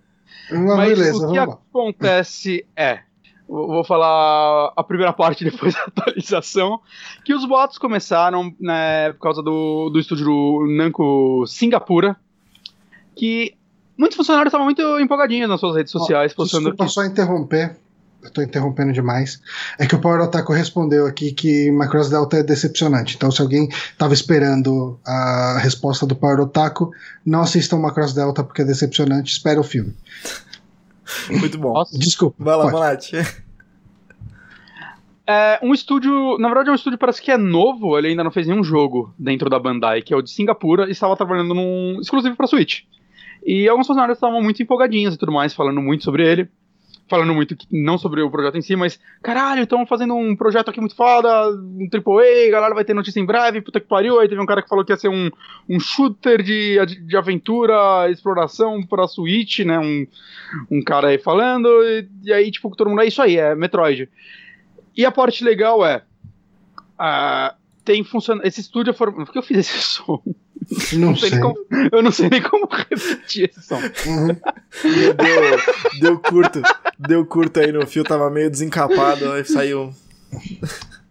Mas 0.52 0.90
beleza, 0.90 1.28
o 1.28 1.32
que 1.32 1.38
acontece 1.38 2.66
é, 2.76 3.00
vou 3.48 3.84
falar 3.84 4.74
a 4.76 4.84
primeira 4.84 5.14
parte 5.14 5.44
depois 5.46 5.74
da 5.74 5.84
atualização, 5.84 6.80
que 7.24 7.34
os 7.34 7.46
boatos 7.46 7.78
começaram 7.78 8.54
né, 8.60 9.14
por 9.14 9.20
causa 9.20 9.42
do, 9.42 9.90
do 9.90 10.00
estúdio 10.00 10.26
do 10.26 10.66
Namco 10.78 11.46
Singapura, 11.48 12.16
que 13.16 13.56
muitos 13.98 14.18
funcionários 14.18 14.50
estavam 14.50 14.66
muito 14.66 14.82
empolgadinhos 15.00 15.50
nas 15.50 15.60
suas 15.60 15.76
redes 15.76 15.92
sociais, 15.92 16.32
oh, 16.34 16.36
postando 16.36 16.70
desculpa 16.70 16.86
que... 16.86 16.92
só 16.92 17.04
interromper, 17.06 17.78
estou 18.28 18.44
interrompendo 18.44 18.94
demais, 18.94 19.42
é 19.78 19.86
que 19.86 19.96
o 19.96 20.00
Power 20.00 20.22
Otaku 20.22 20.54
respondeu 20.54 21.06
aqui 21.06 21.32
que 21.32 21.72
Macross 21.72 22.10
Delta 22.10 22.38
é 22.38 22.44
decepcionante. 22.44 23.16
Então, 23.16 23.32
se 23.32 23.42
alguém 23.42 23.68
estava 23.68 24.14
esperando 24.14 25.00
a 25.06 25.60
resposta 25.60 26.06
do 26.06 26.16
Power 26.16 26.40
Otaku, 26.42 26.92
não 27.26 27.42
assistam 27.42 27.78
Macross 27.78 28.14
Delta 28.14 28.44
porque 28.44 28.62
é 28.62 28.66
decepcionante, 28.66 29.32
espera 29.32 29.60
o 29.60 29.64
filme. 29.64 29.94
Muito 31.30 31.58
bom. 31.58 31.74
Nossa. 31.74 31.98
Desculpa. 31.98 32.44
Vai 32.44 32.56
lá, 32.56 32.70
Bonatti. 32.70 33.16
É 35.26 35.58
um 35.64 35.74
estúdio, 35.74 36.38
na 36.38 36.50
verdade 36.50 36.68
é 36.68 36.72
um 36.74 36.76
estúdio 36.76 37.00
parece 37.00 37.22
que 37.22 37.32
é 37.32 37.38
novo, 37.38 37.98
ele 37.98 38.10
ainda 38.10 38.26
não 38.26 38.30
fez 38.30 38.46
nenhum 38.46 38.62
jogo 38.62 39.14
dentro 39.18 39.50
da 39.50 39.58
Bandai, 39.58 40.02
que 40.02 40.14
é 40.14 40.18
o 40.18 40.22
de 40.22 40.30
Singapura, 40.30 40.86
e 40.90 40.92
estava 40.92 41.16
trabalhando 41.16 41.54
num 41.54 41.98
exclusivo 42.02 42.36
para 42.36 42.46
Switch. 42.46 42.82
E 43.46 43.66
alguns 43.70 43.88
funcionários 43.88 44.18
estavam 44.18 44.42
muito 44.42 44.62
empolgadinhos 44.62 45.16
e 45.16 45.18
tudo 45.18 45.32
mais, 45.32 45.54
falando 45.54 45.82
muito 45.82 46.04
sobre 46.04 46.28
ele 46.30 46.50
falando 47.08 47.34
muito, 47.34 47.56
não 47.72 47.98
sobre 47.98 48.22
o 48.22 48.30
projeto 48.30 48.58
em 48.58 48.62
si, 48.62 48.76
mas 48.76 49.00
caralho, 49.22 49.64
estão 49.64 49.86
fazendo 49.86 50.16
um 50.16 50.36
projeto 50.36 50.70
aqui 50.70 50.80
muito 50.80 50.96
foda, 50.96 51.50
um 51.50 51.88
AAA, 51.92 52.52
galera 52.52 52.74
vai 52.74 52.86
ter 52.86 52.94
notícia 52.94 53.20
em 53.20 53.26
breve, 53.26 53.62
puta 53.62 53.80
que 53.80 53.88
pariu. 53.88 54.20
Aí 54.20 54.28
teve 54.28 54.42
um 54.42 54.46
cara 54.46 54.62
que 54.62 54.70
falou 54.70 54.86
que 54.86 54.92
ia 54.92 54.98
ser 54.98 55.10
um, 55.10 55.30
um 55.70 55.80
shooter 55.80 56.42
de, 56.42 56.78
de 56.86 57.18
aventura, 57.18 58.10
exploração 58.10 58.82
pra 58.84 59.08
Switch, 59.08 59.60
né? 59.60 59.80
Um, 59.80 60.08
um 60.72 60.82
cara 60.82 61.10
aí 61.10 61.18
falando, 61.18 61.68
e, 61.84 62.08
e 62.24 62.34
aí, 62.34 62.50
tipo, 62.52 62.76
todo 62.76 62.90
mundo 62.90 63.02
é 63.02 63.08
isso 63.08 63.22
aí, 63.22 63.38
é 63.38 63.54
Metroid. 63.54 64.10
E 64.96 65.06
a 65.06 65.12
parte 65.12 65.44
legal 65.44 65.86
é. 65.86 66.04
Uh, 67.00 67.63
tem 67.84 68.04
funcionado. 68.04 68.48
Esse 68.48 68.62
estúdio 68.62 68.92
é 68.92 68.94
Por 68.94 69.32
que 69.32 69.38
eu 69.38 69.44
fiz 69.44 69.60
esse 69.60 69.78
som? 69.82 70.22
Não, 70.94 71.10
não 71.10 71.16
sei. 71.16 71.30
sei. 71.32 71.40
Como... 71.40 71.56
eu 71.92 72.02
não 72.02 72.12
sei 72.12 72.30
nem 72.30 72.42
como 72.42 72.68
repetir 72.72 73.50
esse 73.50 73.62
som. 73.62 73.80
Uhum. 74.06 74.28
deu, 74.94 76.00
deu 76.00 76.20
curto. 76.20 76.62
Deu 76.98 77.26
curto 77.26 77.60
aí 77.60 77.72
no 77.72 77.86
fio, 77.86 78.04
tava 78.04 78.30
meio 78.30 78.50
desencapado, 78.50 79.32
aí 79.32 79.44
saiu. 79.44 79.94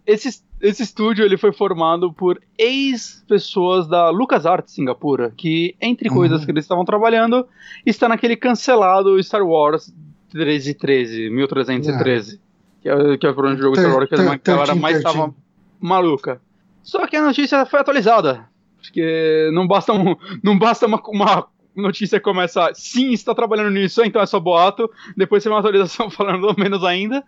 Esse, 0.05 0.41
esse 0.59 0.83
estúdio 0.83 1.23
ele 1.23 1.37
foi 1.37 1.53
formado 1.53 2.11
por 2.11 2.41
ex-pessoas 2.57 3.87
da 3.87 4.09
LucasArts 4.09 4.73
Singapura, 4.73 5.31
que, 5.35 5.75
entre 5.79 6.09
uhum. 6.09 6.15
coisas 6.15 6.43
que 6.43 6.51
eles 6.51 6.65
estavam 6.65 6.83
trabalhando, 6.83 7.45
está 7.85 8.09
naquele 8.09 8.35
cancelado 8.35 9.21
Star 9.21 9.43
Wars 9.43 9.93
1313, 10.33 11.29
1313. 11.29 12.39
Que 12.81 12.89
é, 12.89 13.17
que 13.17 13.27
é 13.27 13.31
por 13.31 13.45
onde 13.45 13.61
o 13.61 13.63
jogo 13.63 13.77
Star 13.77 13.93
Wars 13.93 14.09
que 14.09 14.15
a 14.15 14.55
galera 14.55 14.75
mais 14.75 14.97
estava 14.97 15.33
maluca. 15.79 16.41
Só 16.83 17.07
que 17.07 17.15
a 17.15 17.23
notícia 17.23 17.65
foi 17.65 17.79
atualizada. 17.79 18.47
Porque 18.81 19.49
não 19.53 19.65
basta, 19.65 19.93
um, 19.93 20.15
não 20.43 20.59
basta 20.59 20.85
uma, 20.85 21.01
uma 21.07 21.47
notícia 21.75 22.19
começar, 22.19 22.75
sim, 22.75 23.11
está 23.13 23.33
trabalhando 23.33 23.71
nisso, 23.71 24.03
então 24.03 24.21
é 24.21 24.25
só 24.25 24.39
boato. 24.39 24.89
Depois 25.15 25.41
tem 25.41 25.51
uma 25.51 25.59
atualização 25.59 26.09
falando 26.11 26.53
menos 26.57 26.83
ainda. 26.83 27.23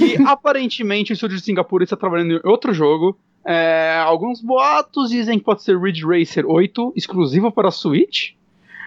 E 0.00 0.16
aparentemente 0.24 1.12
o 1.12 1.14
estúdio 1.14 1.36
de 1.36 1.44
Singapura 1.44 1.84
está 1.84 1.96
trabalhando 1.96 2.32
em 2.32 2.48
outro 2.48 2.72
jogo. 2.72 3.18
É, 3.44 3.98
alguns 4.04 4.40
boatos 4.40 5.10
dizem 5.10 5.38
que 5.38 5.44
pode 5.44 5.62
ser 5.62 5.78
Ridge 5.78 6.04
Racer 6.04 6.44
8, 6.46 6.92
exclusivo 6.94 7.50
para 7.50 7.68
a 7.68 7.72
Switch. 7.72 8.32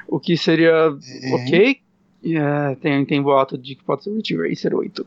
O 0.08 0.20
que 0.20 0.38
seria 0.38 0.70
é. 0.72 1.36
ok. 1.36 1.80
É, 2.24 2.76
tem, 2.76 3.06
tem 3.06 3.22
boato 3.22 3.58
de 3.58 3.76
que 3.76 3.84
pode 3.84 4.04
ser 4.04 4.14
Ridge 4.14 4.38
Racer 4.38 4.74
8. 4.74 5.06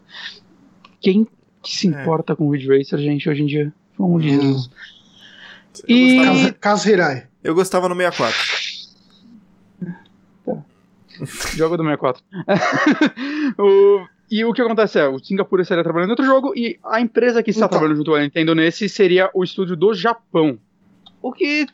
Quem 1.01 1.27
que 1.63 1.77
se 1.77 1.87
é. 1.87 1.91
importa 1.91 2.37
com 2.37 2.51
Ridge 2.51 2.69
Racer, 2.69 2.99
gente, 2.99 3.29
hoje 3.29 3.43
em 3.43 3.47
dia? 3.47 3.73
Amor 3.99 4.21
de 4.21 4.31
hum. 4.31 4.39
Deus. 4.39 4.71
E... 5.89 6.53
Caso 6.61 6.89
Hirai. 6.89 7.27
Eu 7.43 7.55
gostava 7.55 7.89
no 7.89 7.97
64. 7.97 8.37
Tá. 10.45 10.65
Jogo 11.57 11.77
do 11.77 11.83
64. 11.83 12.23
o, 13.59 14.07
e 14.31 14.45
o 14.45 14.53
que 14.53 14.63
acontece 14.63 14.99
é, 14.99 15.07
o 15.07 15.19
Singapura 15.19 15.63
estaria 15.63 15.85
trabalhando 15.85 16.09
em 16.09 16.13
outro 16.13 16.25
jogo 16.25 16.53
e 16.57 16.79
a 16.85 17.01
empresa 17.01 17.43
que 17.43 17.51
está 17.51 17.67
então. 17.67 17.71
trabalhando 17.71 17.99
junto 17.99 18.11
com 18.11 18.17
a 18.17 18.21
Nintendo 18.21 18.55
nesse 18.55 18.89
seria 18.89 19.31
o 19.35 19.45
estúdio 19.45 19.77
do 19.77 19.95
Japão. 19.95 20.59
O 21.21 21.33
que 21.33 21.67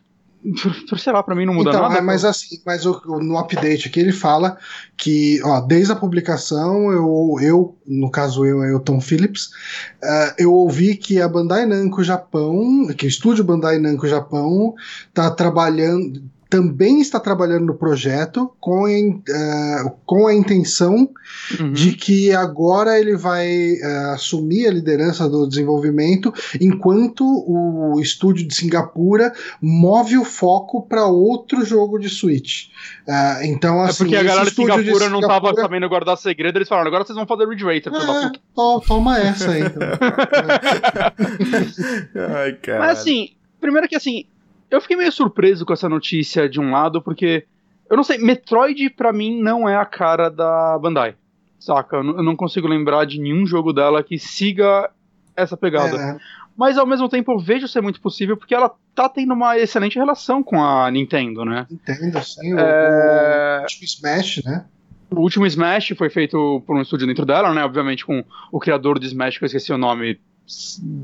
sei 0.96 1.12
lá, 1.12 1.22
pra 1.22 1.34
mim 1.34 1.44
não 1.44 1.54
muda 1.54 1.70
então, 1.70 1.82
nada. 1.82 1.98
É, 1.98 2.00
mas 2.00 2.24
assim, 2.24 2.60
mas 2.64 2.86
o, 2.86 3.00
no 3.20 3.38
update 3.38 3.88
aqui 3.88 4.00
ele 4.00 4.12
fala 4.12 4.56
que, 4.96 5.40
ó, 5.44 5.60
desde 5.60 5.92
a 5.92 5.96
publicação, 5.96 6.90
eu, 6.90 7.36
eu 7.40 7.78
no 7.86 8.10
caso 8.10 8.44
eu, 8.44 8.62
é 8.62 8.74
o 8.74 8.80
Tom 8.80 9.00
Phillips, 9.00 9.46
uh, 10.02 10.34
eu 10.38 10.52
ouvi 10.52 10.96
que 10.96 11.20
a 11.20 11.28
Bandai 11.28 11.66
Namco 11.66 12.02
Japão, 12.02 12.88
que 12.96 13.06
o 13.06 13.08
estúdio 13.08 13.44
Bandai 13.44 13.78
Namco 13.78 14.08
Japão 14.08 14.74
tá 15.12 15.30
trabalhando 15.30 16.22
também 16.50 17.00
está 17.00 17.18
trabalhando 17.20 17.66
no 17.66 17.76
projeto 17.76 18.52
com, 18.58 18.84
uh, 18.84 19.90
com 20.04 20.26
a 20.26 20.34
intenção 20.34 21.08
uhum. 21.60 21.72
de 21.72 21.92
que 21.92 22.34
agora 22.34 22.98
ele 22.98 23.16
vai 23.16 23.74
uh, 23.74 24.14
assumir 24.14 24.66
a 24.66 24.72
liderança 24.72 25.28
do 25.28 25.46
desenvolvimento, 25.46 26.34
enquanto 26.60 27.24
o 27.24 28.00
estúdio 28.00 28.44
de 28.46 28.52
Singapura 28.52 29.32
move 29.62 30.18
o 30.18 30.24
foco 30.24 30.82
para 30.82 31.06
outro 31.06 31.64
jogo 31.64 32.00
de 32.00 32.08
Switch. 32.08 32.64
Uh, 33.06 33.44
então, 33.44 33.80
assim, 33.82 34.02
é 34.02 34.06
porque 34.06 34.16
a 34.16 34.24
galera 34.24 34.50
de 34.50 34.56
Singapura, 34.56 34.82
de 34.82 34.88
Singapura 34.88 35.08
não 35.08 35.20
estava 35.20 35.54
sabendo 35.54 35.88
guardar 35.88 36.18
segredo, 36.18 36.58
eles 36.58 36.68
falaram, 36.68 36.88
agora 36.88 37.04
vocês 37.04 37.16
vão 37.16 37.28
fazer 37.28 37.48
Ridge 37.48 37.64
Racer. 37.64 37.92
É, 37.94 38.30
to, 38.56 38.82
toma 38.88 39.20
essa 39.20 39.52
aí. 39.52 39.62
Então. 39.62 39.86
Ai, 42.34 42.54
cara. 42.54 42.80
Mas 42.80 42.98
assim, 42.98 43.30
primeiro 43.60 43.88
que 43.88 43.94
assim, 43.94 44.24
eu 44.70 44.80
fiquei 44.80 44.96
meio 44.96 45.12
surpreso 45.12 45.66
com 45.66 45.72
essa 45.72 45.88
notícia 45.88 46.48
de 46.48 46.60
um 46.60 46.70
lado, 46.70 47.02
porque 47.02 47.46
eu 47.88 47.96
não 47.96 48.04
sei, 48.04 48.18
Metroid 48.18 48.90
para 48.90 49.12
mim 49.12 49.40
não 49.40 49.68
é 49.68 49.76
a 49.76 49.84
cara 49.84 50.28
da 50.28 50.78
Bandai. 50.78 51.14
Saca? 51.58 51.96
Eu 51.96 52.22
não 52.22 52.36
consigo 52.36 52.66
lembrar 52.66 53.04
de 53.04 53.20
nenhum 53.20 53.46
jogo 53.46 53.72
dela 53.72 54.02
que 54.02 54.18
siga 54.18 54.90
essa 55.36 55.56
pegada. 55.56 55.96
É. 55.96 56.16
Mas 56.56 56.78
ao 56.78 56.86
mesmo 56.86 57.08
tempo 57.08 57.32
eu 57.32 57.38
vejo 57.38 57.68
ser 57.68 57.80
muito 57.80 58.00
possível 58.00 58.36
porque 58.36 58.54
ela 58.54 58.70
tá 58.94 59.08
tendo 59.08 59.34
uma 59.34 59.58
excelente 59.58 59.98
relação 59.98 60.42
com 60.42 60.62
a 60.62 60.90
Nintendo, 60.90 61.44
né? 61.44 61.66
Nintendo, 61.70 62.22
sim. 62.22 62.54
É... 62.58 63.60
O, 63.60 63.62
o, 63.62 63.66
tipo 63.66 63.84
Smash, 63.84 64.42
né? 64.44 64.64
O 65.10 65.20
último 65.20 65.46
Smash 65.46 65.92
foi 65.96 66.08
feito 66.08 66.62
por 66.66 66.76
um 66.76 66.82
estúdio 66.82 67.06
dentro 67.06 67.26
dela, 67.26 67.52
né? 67.52 67.64
Obviamente 67.64 68.06
com 68.06 68.24
o 68.52 68.60
criador 68.60 68.98
do 68.98 69.04
Smash, 69.04 69.38
que 69.38 69.44
eu 69.44 69.46
esqueci 69.46 69.72
o 69.72 69.78
nome, 69.78 70.20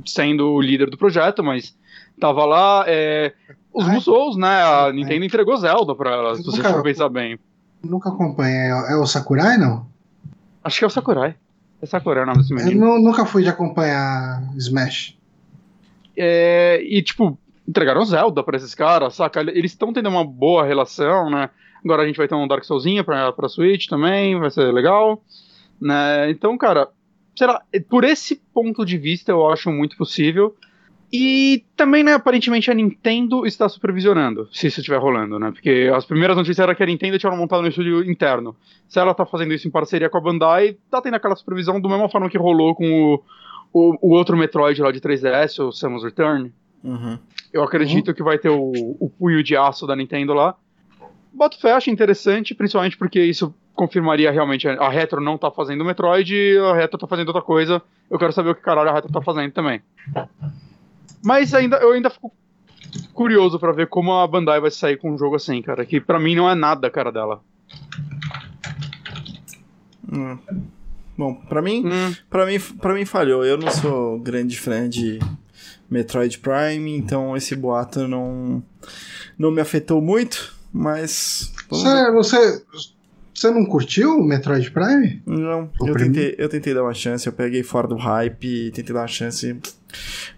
sendo 0.06 0.52
o 0.52 0.60
líder 0.60 0.88
do 0.88 0.96
projeto, 0.96 1.42
mas 1.42 1.76
tava 2.18 2.44
lá. 2.44 2.84
É, 2.86 3.32
os 3.72 3.86
Musous, 3.86 4.36
né? 4.36 4.62
A 4.62 4.92
Nintendo 4.92 5.24
entregou 5.24 5.56
Zelda 5.56 5.94
pra 5.94 6.12
ela, 6.12 6.36
se 6.36 6.42
você 6.42 6.62
for 6.62 6.82
pensar 6.82 7.08
bem. 7.08 7.38
Nunca 7.82 8.08
acompanhei. 8.08 8.70
É, 8.70 8.92
é 8.92 8.96
o 8.96 9.06
Sakurai, 9.06 9.58
não? 9.58 9.86
Acho 10.64 10.78
que 10.78 10.84
é 10.84 10.86
o 10.88 10.90
Sakurai. 10.90 11.34
É 11.80 11.86
Sakurai 11.86 12.22
o 12.22 12.26
nome 12.26 12.38
desse 12.38 12.54
menino. 12.54 12.86
Eu 12.86 13.00
nunca 13.00 13.24
fui 13.24 13.42
de 13.42 13.48
acompanhar 13.48 14.42
Smash. 14.56 15.16
É, 16.16 16.82
e, 16.82 17.02
tipo, 17.02 17.38
entregaram 17.68 18.04
Zelda 18.04 18.42
pra 18.42 18.56
esses 18.56 18.74
caras, 18.74 19.14
saca? 19.14 19.40
Eles 19.40 19.72
estão 19.72 19.92
tendo 19.92 20.08
uma 20.08 20.24
boa 20.24 20.64
relação, 20.64 21.30
né? 21.30 21.50
Agora 21.84 22.02
a 22.02 22.06
gente 22.06 22.16
vai 22.16 22.26
ter 22.26 22.34
um 22.34 22.48
Dark 22.48 22.64
Soulzinho 22.64 23.04
pra, 23.04 23.32
pra 23.32 23.48
Switch 23.48 23.86
também, 23.86 24.38
vai 24.38 24.50
ser 24.50 24.72
legal. 24.72 25.22
Né? 25.80 26.30
Então, 26.30 26.56
cara, 26.56 26.88
será, 27.36 27.62
por 27.88 28.02
esse 28.02 28.36
ponto 28.52 28.84
de 28.84 28.96
vista 28.96 29.30
eu 29.30 29.48
acho 29.48 29.70
muito 29.70 29.96
possível. 29.96 30.56
E 31.18 31.64
também, 31.74 32.04
né, 32.04 32.12
aparentemente 32.12 32.70
a 32.70 32.74
Nintendo 32.74 33.46
está 33.46 33.66
supervisionando, 33.70 34.46
se 34.52 34.66
isso 34.66 34.80
estiver 34.80 34.98
rolando, 34.98 35.38
né? 35.38 35.50
Porque 35.50 35.90
as 35.94 36.04
primeiras 36.04 36.36
notícias 36.36 36.58
eram 36.58 36.74
que 36.74 36.82
a 36.82 36.86
Nintendo 36.86 37.18
tinha 37.18 37.34
montado 37.34 37.62
no 37.62 37.68
estúdio 37.68 38.04
interno. 38.04 38.54
Se 38.86 39.00
ela 39.00 39.12
está 39.12 39.24
fazendo 39.24 39.54
isso 39.54 39.66
em 39.66 39.70
parceria 39.70 40.10
com 40.10 40.18
a 40.18 40.20
Bandai, 40.20 40.76
tá 40.90 41.00
tendo 41.00 41.14
aquela 41.14 41.34
supervisão 41.34 41.80
do 41.80 41.88
mesma 41.88 42.10
forma 42.10 42.28
que 42.28 42.36
rolou 42.36 42.74
com 42.74 42.84
o, 42.84 43.22
o, 43.72 44.08
o 44.08 44.14
outro 44.14 44.36
Metroid 44.36 44.78
lá 44.82 44.92
de 44.92 45.00
3DS, 45.00 45.58
o 45.66 45.72
Samus 45.72 46.04
Return. 46.04 46.52
Uhum. 46.84 47.18
Eu 47.50 47.62
acredito 47.62 48.08
uhum. 48.08 48.14
que 48.14 48.22
vai 48.22 48.36
ter 48.36 48.50
o, 48.50 48.70
o 49.00 49.08
punho 49.08 49.42
de 49.42 49.56
aço 49.56 49.86
da 49.86 49.96
Nintendo 49.96 50.34
lá. 50.34 50.54
Boto 51.32 51.58
fé, 51.58 51.72
acho 51.72 51.88
interessante, 51.88 52.54
principalmente 52.54 52.98
porque 52.98 53.22
isso 53.22 53.54
confirmaria 53.74 54.30
realmente 54.30 54.68
a 54.68 54.90
Retro 54.90 55.22
não 55.22 55.38
tá 55.38 55.50
fazendo 55.50 55.82
Metroid, 55.82 56.58
a 56.58 56.74
Retro 56.74 56.98
tá 56.98 57.06
fazendo 57.06 57.28
outra 57.28 57.42
coisa. 57.42 57.80
Eu 58.10 58.18
quero 58.18 58.34
saber 58.34 58.50
o 58.50 58.54
que 58.54 58.60
caralho 58.60 58.90
a 58.90 58.92
Retro 58.92 59.10
tá 59.10 59.22
fazendo 59.22 59.50
também. 59.52 59.80
Mas 61.22 61.54
ainda, 61.54 61.76
eu 61.78 61.92
ainda 61.92 62.10
fico 62.10 62.32
curioso 63.12 63.58
para 63.58 63.72
ver 63.72 63.88
como 63.88 64.12
a 64.12 64.26
Bandai 64.26 64.60
vai 64.60 64.70
sair 64.70 64.96
com 64.96 65.12
um 65.12 65.18
jogo 65.18 65.36
assim, 65.36 65.60
cara. 65.62 65.84
Que 65.84 66.00
para 66.00 66.18
mim 66.18 66.34
não 66.34 66.48
é 66.48 66.54
nada 66.54 66.86
a 66.86 66.90
cara 66.90 67.10
dela. 67.10 67.42
Hum. 70.12 70.38
Bom, 71.16 71.34
para 71.34 71.62
mim, 71.62 71.84
hum. 71.86 72.14
para 72.28 72.46
mim, 72.46 72.60
para 72.60 72.94
mim 72.94 73.04
falhou. 73.04 73.44
Eu 73.44 73.56
não 73.56 73.70
sou 73.70 74.18
grande 74.18 74.58
fã 74.58 74.88
de 74.88 75.18
Metroid 75.90 76.38
Prime, 76.38 76.96
então 76.96 77.36
esse 77.36 77.56
boato 77.56 78.06
não 78.06 78.62
não 79.38 79.50
me 79.50 79.60
afetou 79.60 80.00
muito, 80.00 80.54
mas 80.72 81.52
você, 81.68 82.10
você 82.12 82.64
você 83.36 83.50
não 83.50 83.66
curtiu 83.66 84.18
o 84.18 84.24
Metroid 84.24 84.70
Prime? 84.70 85.22
Não, 85.26 85.70
eu 85.82 85.94
tentei, 85.94 86.34
eu 86.38 86.48
tentei 86.48 86.72
dar 86.72 86.82
uma 86.82 86.94
chance, 86.94 87.26
eu 87.26 87.32
peguei 87.34 87.62
fora 87.62 87.86
do 87.86 87.94
hype, 87.94 88.70
tentei 88.70 88.94
dar 88.94 89.02
uma 89.02 89.06
chance, 89.06 89.54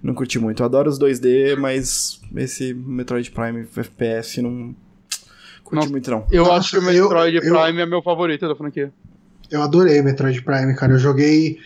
não 0.02 0.14
curti 0.14 0.36
muito. 0.38 0.60
Eu 0.60 0.66
adoro 0.66 0.90
os 0.90 0.98
2D, 0.98 1.56
mas 1.56 2.20
esse 2.34 2.74
Metroid 2.74 3.30
Prime 3.30 3.60
FPS 3.76 4.42
não 4.42 4.74
curti 5.62 5.76
Nossa, 5.76 5.90
muito 5.90 6.10
não. 6.10 6.26
Eu 6.32 6.42
Nossa, 6.42 6.56
acho 6.56 6.70
que 6.70 6.78
o 6.78 6.82
Metroid 6.82 7.36
eu, 7.36 7.42
Prime 7.42 7.78
eu, 7.78 7.84
é 7.84 7.86
meu 7.86 8.02
favorito 8.02 8.48
da 8.48 8.56
franquia. 8.56 8.92
Eu 9.48 9.62
adorei 9.62 10.02
Metroid 10.02 10.42
Prime, 10.42 10.74
cara. 10.74 10.92
Eu 10.92 10.98
joguei 10.98 11.60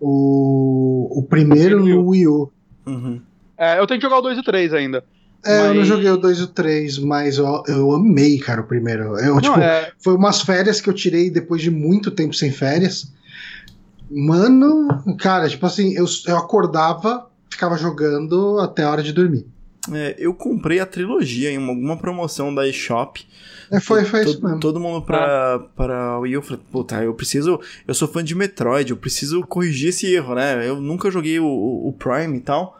o, 0.00 1.18
o 1.18 1.22
primeiro 1.24 1.84
no 1.84 2.08
Wii 2.08 2.28
U. 2.28 2.52
Uhum. 2.86 3.20
É, 3.58 3.80
eu 3.80 3.86
tenho 3.88 3.98
que 3.98 4.06
jogar 4.06 4.18
o 4.18 4.22
2 4.22 4.38
e 4.38 4.40
o 4.40 4.44
3 4.44 4.72
ainda. 4.74 5.04
É, 5.48 5.60
mas... 5.60 5.68
eu 5.68 5.74
não 5.74 5.84
joguei 5.84 6.10
o 6.10 6.16
2 6.18 6.38
e 6.38 6.42
o 6.42 6.46
3, 6.46 6.98
mas 6.98 7.38
eu, 7.38 7.62
eu 7.66 7.92
amei, 7.92 8.38
cara, 8.38 8.60
o 8.60 8.64
primeiro. 8.64 9.18
Eu, 9.18 9.36
não, 9.36 9.40
tipo, 9.40 9.58
é... 9.58 9.92
Foi 9.98 10.14
umas 10.14 10.42
férias 10.42 10.78
que 10.78 10.90
eu 10.90 10.92
tirei 10.92 11.30
depois 11.30 11.62
de 11.62 11.70
muito 11.70 12.10
tempo 12.10 12.34
sem 12.34 12.52
férias. 12.52 13.10
Mano, 14.10 14.88
cara, 15.18 15.48
tipo 15.48 15.64
assim, 15.64 15.94
eu, 15.94 16.04
eu 16.26 16.36
acordava, 16.36 17.30
ficava 17.50 17.78
jogando 17.78 18.58
até 18.60 18.82
a 18.82 18.90
hora 18.90 19.02
de 19.02 19.10
dormir. 19.10 19.46
É, 19.90 20.16
eu 20.18 20.34
comprei 20.34 20.80
a 20.80 20.86
trilogia 20.86 21.50
em 21.50 21.56
alguma 21.56 21.96
promoção 21.96 22.54
da 22.54 22.68
eShop. 22.68 23.26
É, 23.70 23.80
foi, 23.80 24.04
foi 24.04 24.24
todo, 24.24 24.34
isso 24.34 24.44
mesmo. 24.44 24.60
Todo 24.60 24.78
mundo 24.78 25.00
pra, 25.00 25.54
ah. 25.54 25.58
pra 25.74 26.18
Wii, 26.18 26.34
eu 26.34 26.42
falei, 26.42 26.62
puta, 26.70 27.02
eu 27.02 27.14
preciso. 27.14 27.58
Eu 27.86 27.94
sou 27.94 28.06
fã 28.06 28.22
de 28.22 28.34
Metroid, 28.34 28.90
eu 28.90 28.98
preciso 28.98 29.40
corrigir 29.46 29.88
esse 29.88 30.12
erro, 30.12 30.34
né? 30.34 30.68
Eu 30.68 30.78
nunca 30.78 31.10
joguei 31.10 31.40
o, 31.40 31.46
o, 31.46 31.88
o 31.88 31.92
Prime 31.94 32.36
e 32.36 32.40
tal. 32.40 32.77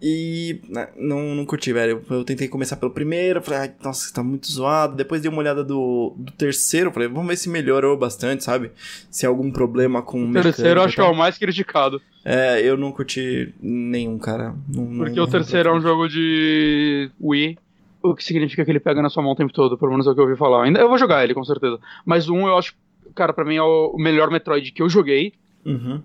E 0.00 0.60
né, 0.68 0.88
não, 0.96 1.34
não 1.34 1.44
curti, 1.44 1.72
velho. 1.72 2.02
Eu, 2.10 2.24
tentei 2.24 2.48
começar 2.48 2.76
pelo 2.76 2.92
primeiro, 2.92 3.42
falei, 3.42 3.60
ai, 3.60 3.72
nossa, 3.82 4.12
tá 4.12 4.22
muito 4.22 4.50
zoado. 4.50 4.96
Depois 4.96 5.20
dei 5.20 5.30
uma 5.30 5.40
olhada 5.40 5.64
do, 5.64 6.14
do 6.16 6.32
terceiro, 6.32 6.92
falei, 6.92 7.08
vamos 7.08 7.26
ver 7.26 7.36
se 7.36 7.48
melhorou 7.48 7.96
bastante, 7.96 8.44
sabe? 8.44 8.70
Se 9.10 9.26
há 9.26 9.28
algum 9.28 9.50
problema 9.50 10.02
com 10.02 10.30
o 10.30 10.32
terceiro 10.32 10.80
eu 10.80 10.84
acho 10.84 10.94
que 10.94 11.00
é 11.00 11.04
o 11.04 11.14
mais 11.14 11.38
criticado. 11.38 12.00
É, 12.24 12.60
eu 12.62 12.76
não 12.76 12.92
curti 12.92 13.54
nenhum, 13.60 14.18
cara. 14.18 14.54
Não, 14.68 14.98
Porque 14.98 15.16
não, 15.16 15.24
o 15.24 15.30
terceiro 15.30 15.68
é 15.68 15.72
um 15.74 15.80
jogo 15.80 16.08
de 16.08 17.10
Wii, 17.20 17.58
o 18.02 18.14
que 18.14 18.22
significa 18.22 18.64
que 18.64 18.70
ele 18.70 18.80
pega 18.80 19.00
na 19.00 19.08
sua 19.08 19.22
mão 19.22 19.32
o 19.32 19.36
tempo 19.36 19.52
todo, 19.52 19.78
pelo 19.78 19.90
menos 19.90 20.06
é 20.06 20.10
o 20.10 20.14
que 20.14 20.20
eu 20.20 20.24
ouvi 20.24 20.36
falar. 20.36 20.64
Ainda 20.64 20.78
eu 20.78 20.88
vou 20.88 20.98
jogar 20.98 21.24
ele, 21.24 21.32
com 21.32 21.44
certeza. 21.44 21.78
Mas 22.04 22.28
um 22.28 22.46
eu 22.46 22.58
acho, 22.58 22.74
cara, 23.14 23.32
para 23.32 23.46
mim 23.46 23.56
é 23.56 23.62
o 23.62 23.96
melhor 23.96 24.30
Metroid 24.30 24.70
que 24.72 24.82
eu 24.82 24.88
joguei. 24.90 25.32
Uhum. 25.64 26.02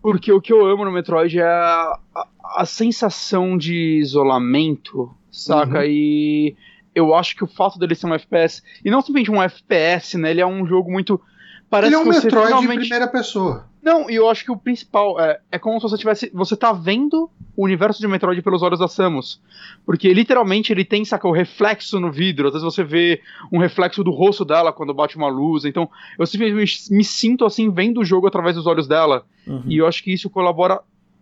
Porque 0.00 0.32
o 0.32 0.40
que 0.40 0.52
eu 0.52 0.64
amo 0.64 0.84
no 0.84 0.92
Metroid 0.92 1.38
é 1.38 1.44
a, 1.44 1.98
a, 2.14 2.26
a 2.54 2.64
sensação 2.64 3.56
de 3.56 3.98
isolamento, 4.00 5.10
saca? 5.30 5.78
Uhum. 5.78 5.84
E 5.86 6.56
eu 6.94 7.14
acho 7.14 7.36
que 7.36 7.44
o 7.44 7.46
fato 7.46 7.78
dele 7.78 7.94
ser 7.94 8.06
um 8.06 8.14
FPS, 8.14 8.62
e 8.84 8.90
não 8.90 9.00
simplesmente 9.00 9.30
um 9.30 9.42
FPS, 9.42 10.18
né? 10.18 10.30
Ele 10.30 10.40
é 10.40 10.46
um 10.46 10.66
jogo 10.66 10.90
muito. 10.90 11.20
Parece 11.68 11.94
ele 11.94 11.96
é 11.96 11.98
um 11.98 12.08
Metroid 12.08 12.46
finalmente... 12.46 12.82
de 12.82 12.88
primeira 12.88 13.08
pessoa. 13.08 13.68
Não, 13.82 14.10
e 14.10 14.14
eu 14.14 14.28
acho 14.28 14.44
que 14.44 14.50
o 14.50 14.56
principal 14.56 15.18
é, 15.18 15.40
é 15.50 15.58
como 15.58 15.80
se 15.80 15.88
você 15.88 15.96
tivesse. 15.96 16.30
Você 16.34 16.56
tá 16.56 16.72
vendo 16.72 17.30
o 17.56 17.64
universo 17.64 18.00
de 18.00 18.06
Metroid 18.06 18.42
pelos 18.42 18.62
olhos 18.62 18.78
da 18.78 18.88
Samus. 18.88 19.40
Porque 19.86 20.12
literalmente 20.12 20.72
ele 20.72 20.84
tem, 20.84 21.04
saca, 21.04 21.26
o 21.26 21.32
reflexo 21.32 21.98
no 21.98 22.10
vidro. 22.10 22.48
Às 22.48 22.54
vezes 22.54 22.64
você 22.64 22.84
vê 22.84 23.20
um 23.50 23.58
reflexo 23.58 24.04
do 24.04 24.10
rosto 24.10 24.44
dela 24.44 24.72
quando 24.72 24.92
bate 24.92 25.16
uma 25.16 25.28
luz. 25.28 25.64
Então, 25.64 25.88
eu 26.18 26.26
simplesmente 26.26 26.92
me 26.92 27.04
sinto 27.04 27.44
assim, 27.44 27.70
vendo 27.70 28.00
o 28.00 28.04
jogo 28.04 28.26
através 28.26 28.56
dos 28.56 28.66
olhos 28.66 28.86
dela. 28.86 29.24
Uhum. 29.46 29.62
E 29.66 29.78
eu 29.78 29.86
acho 29.86 30.02
que 30.02 30.12
isso 30.12 30.28
colabora 30.28 30.80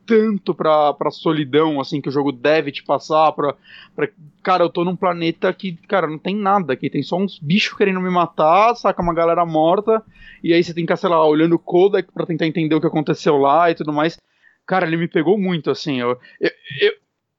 tanto 0.09 0.54
pra, 0.54 0.94
pra 0.94 1.11
solidão, 1.11 1.78
assim, 1.78 2.00
que 2.00 2.09
o 2.09 2.12
jogo 2.12 2.32
deve 2.32 2.72
te 2.72 2.82
passar, 2.82 3.30
pra, 3.32 3.54
pra... 3.94 4.09
Cara, 4.42 4.64
eu 4.64 4.70
tô 4.70 4.82
num 4.82 4.96
planeta 4.96 5.52
que, 5.52 5.76
cara, 5.86 6.06
não 6.06 6.16
tem 6.18 6.34
nada 6.34 6.72
aqui, 6.72 6.88
tem 6.88 7.02
só 7.02 7.18
uns 7.18 7.38
bichos 7.38 7.76
querendo 7.76 8.00
me 8.00 8.09
matar, 8.09 8.74
saca, 8.74 9.02
uma 9.02 9.12
galera 9.12 9.44
morta, 9.44 10.02
e 10.42 10.54
aí 10.54 10.64
você 10.64 10.72
tem 10.72 10.86
que, 10.86 10.96
sei 10.96 11.11
lá, 11.11 11.22
olhando 11.26 11.56
o 11.56 11.59
codec 11.59 12.11
pra 12.11 12.24
tentar 12.24 12.46
entender 12.46 12.74
o 12.74 12.80
que 12.80 12.86
aconteceu 12.86 13.36
lá 13.36 13.70
e 13.70 13.74
tudo 13.74 13.92
mais. 13.92 14.18
Cara, 14.66 14.86
ele 14.86 14.96
me 14.96 15.09
pegou 15.09 15.38
muito, 15.38 15.70
assim, 15.70 16.00
eu, 16.00 16.18
eu, 16.40 16.50
eu, 16.80 16.92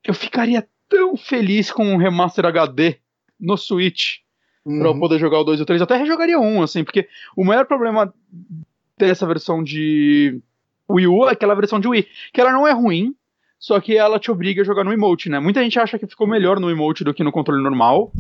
eu 0.05 0.13
ficaria 0.13 0.67
tão 0.88 1.17
feliz 1.17 1.72
com 1.72 1.84
um 1.84 1.97
remaster 1.97 2.45
HD 2.45 2.97
no 3.39 3.57
Switch, 3.57 4.17
uhum. 4.63 4.78
pra 4.78 4.88
eu 4.89 4.93
uhum. 4.93 4.99
poder 4.99 5.17
jogar 5.17 5.39
o 5.39 5.43
2 5.43 5.59
e 5.59 5.63
o 5.63 5.65
3, 5.65 5.82
eu 5.82 5.86
até 5.86 5.97
rejogaria 5.97 6.39
um, 6.39 6.61
assim, 6.61 6.84
porque 6.84 7.07
o 7.36 7.43
maior 7.43 7.65
problema 7.65 8.13
dessa 8.95 9.26
versão 9.26 9.63
de 9.63 10.39
Wii 10.89 11.07
U, 11.07 11.25
aquela 11.25 11.55
versão 11.55 11.79
de 11.79 11.87
Wii, 11.87 12.07
que 12.33 12.41
ela 12.41 12.51
não 12.51 12.67
é 12.67 12.71
ruim, 12.71 13.13
só 13.59 13.79
que 13.79 13.97
ela 13.97 14.19
te 14.19 14.31
obriga 14.31 14.61
a 14.61 14.65
jogar 14.65 14.83
no 14.83 14.93
emote, 14.93 15.29
né? 15.29 15.39
Muita 15.39 15.61
gente 15.61 15.77
acha 15.77 15.99
que 15.99 16.07
ficou 16.07 16.25
melhor 16.25 16.59
no 16.59 16.69
emote 16.69 17.03
do 17.03 17.13
que 17.13 17.23
no 17.23 17.31
controle 17.31 17.61
normal. 17.61 18.11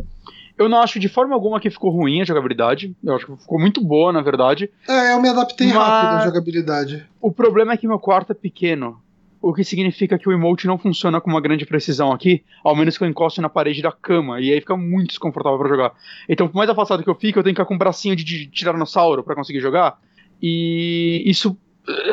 Eu 0.57 0.67
não 0.67 0.81
acho 0.81 0.99
de 0.99 1.07
forma 1.07 1.33
alguma 1.33 1.61
que 1.61 1.69
ficou 1.69 1.89
ruim 1.89 2.21
a 2.21 2.25
jogabilidade. 2.25 2.93
Eu 3.01 3.15
acho 3.15 3.25
que 3.25 3.37
ficou 3.37 3.57
muito 3.57 3.81
boa, 3.81 4.11
na 4.11 4.21
verdade. 4.21 4.69
É, 4.87 5.13
eu 5.13 5.21
me 5.21 5.29
adaptei 5.29 5.67
Mas... 5.67 5.77
rápido 5.77 6.17
à 6.17 6.25
jogabilidade. 6.25 7.07
O 7.21 7.31
problema 7.31 7.71
é 7.71 7.77
que 7.77 7.87
meu 7.87 7.97
quarto 7.97 8.33
é 8.33 8.35
pequeno. 8.35 9.01
O 9.41 9.53
que 9.53 9.63
significa 9.63 10.19
que 10.19 10.27
o 10.27 10.33
emote 10.33 10.67
não 10.67 10.77
funciona 10.77 11.21
com 11.21 11.29
uma 11.29 11.39
grande 11.39 11.65
precisão 11.65 12.11
aqui, 12.11 12.43
ao 12.61 12.75
menos 12.75 12.97
que 12.97 13.03
eu 13.05 13.07
encoste 13.07 13.39
na 13.39 13.47
parede 13.47 13.81
da 13.81 13.89
cama, 13.89 14.41
e 14.41 14.51
aí 14.51 14.59
fica 14.59 14.75
muito 14.75 15.07
desconfortável 15.07 15.57
para 15.57 15.69
jogar. 15.69 15.93
Então, 16.27 16.45
por 16.49 16.57
mais 16.57 16.69
afastado 16.69 17.03
que 17.03 17.09
eu 17.09 17.15
fique, 17.15 17.39
eu 17.39 17.43
tenho 17.43 17.55
que 17.55 17.61
ficar 17.61 17.65
com 17.65 17.75
um 17.75 17.77
bracinho 17.77 18.17
de, 18.17 18.25
de 18.25 18.47
tiranossauro 18.47 19.23
para 19.23 19.35
conseguir 19.35 19.61
jogar. 19.61 19.97
E 20.41 21.23
isso 21.25 21.57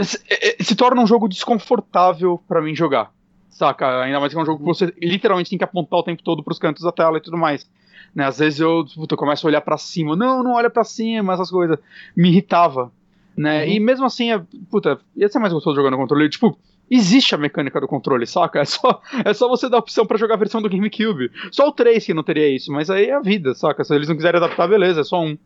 se, 0.03 0.19
se 0.61 0.77
torna 0.77 1.03
um 1.03 1.07
jogo 1.07 1.29
desconfortável 1.29 2.41
para 2.47 2.63
mim 2.63 2.75
jogar. 2.75 3.13
Saca? 3.51 4.03
Ainda 4.03 4.21
mais 4.21 4.33
que 4.33 4.39
é 4.39 4.43
um 4.43 4.47
jogo 4.47 4.59
que 4.59 4.65
você 4.65 4.93
literalmente 5.01 5.49
tem 5.49 5.59
que 5.59 5.65
apontar 5.65 6.01
o 6.01 6.03
tempo 6.03 6.23
todo 6.23 6.43
pros 6.43 6.59
cantos 6.59 6.83
da 6.83 6.93
tela 6.93 7.17
e 7.17 7.21
tudo 7.23 7.39
mais. 7.39 7.67
Né? 8.15 8.25
Às 8.25 8.39
vezes 8.39 8.61
eu, 8.61 8.85
puta, 8.95 9.15
eu 9.15 9.19
começo 9.19 9.47
a 9.47 9.49
olhar 9.49 9.61
para 9.61 9.79
cima. 9.79 10.15
Não, 10.15 10.43
não 10.43 10.53
olha 10.53 10.71
para 10.71 10.85
cima, 10.85 11.33
essas 11.33 11.51
coisas. 11.51 11.79
Me 12.17 12.29
irritava. 12.29 12.93
Né? 13.37 13.65
Uhum. 13.65 13.73
E 13.73 13.81
mesmo 13.81 14.07
assim, 14.07 14.33
é, 14.33 14.41
puta, 14.71 14.99
ia 15.15 15.29
ser 15.29 15.39
mais 15.39 15.53
gostoso 15.53 15.77
jogando 15.77 15.93
no 15.93 15.99
controle. 15.99 16.29
Tipo, 16.29 16.59
existe 16.91 17.35
a 17.35 17.39
mecânica 17.39 17.81
do 17.81 17.89
controle, 17.89 18.27
saca? 18.27 18.61
É 18.63 18.65
só, 18.65 19.03
é 19.25 19.35
só 19.35 19.49
você 19.49 19.69
dar 19.69 19.77
a 19.77 19.81
opção 19.81 20.07
para 20.07 20.17
jogar 20.17 20.35
a 20.35 20.39
versão 20.39 20.63
do 20.63 20.69
GameCube. 20.69 21.31
Só 21.51 21.69
o 21.69 21.73
3 21.73 22.05
que 22.05 22.15
não 22.15 22.23
teria 22.23 22.49
isso, 22.49 22.73
mas 22.73 22.89
aí 22.89 23.07
é 23.07 23.15
a 23.15 23.21
vida, 23.21 23.55
saca? 23.55 23.85
Se 23.85 23.95
eles 23.95 24.09
não 24.09 24.17
quiserem 24.17 24.39
adaptar, 24.39 24.67
beleza, 24.67 25.01
é 25.01 25.05
só 25.05 25.23
um. 25.23 25.37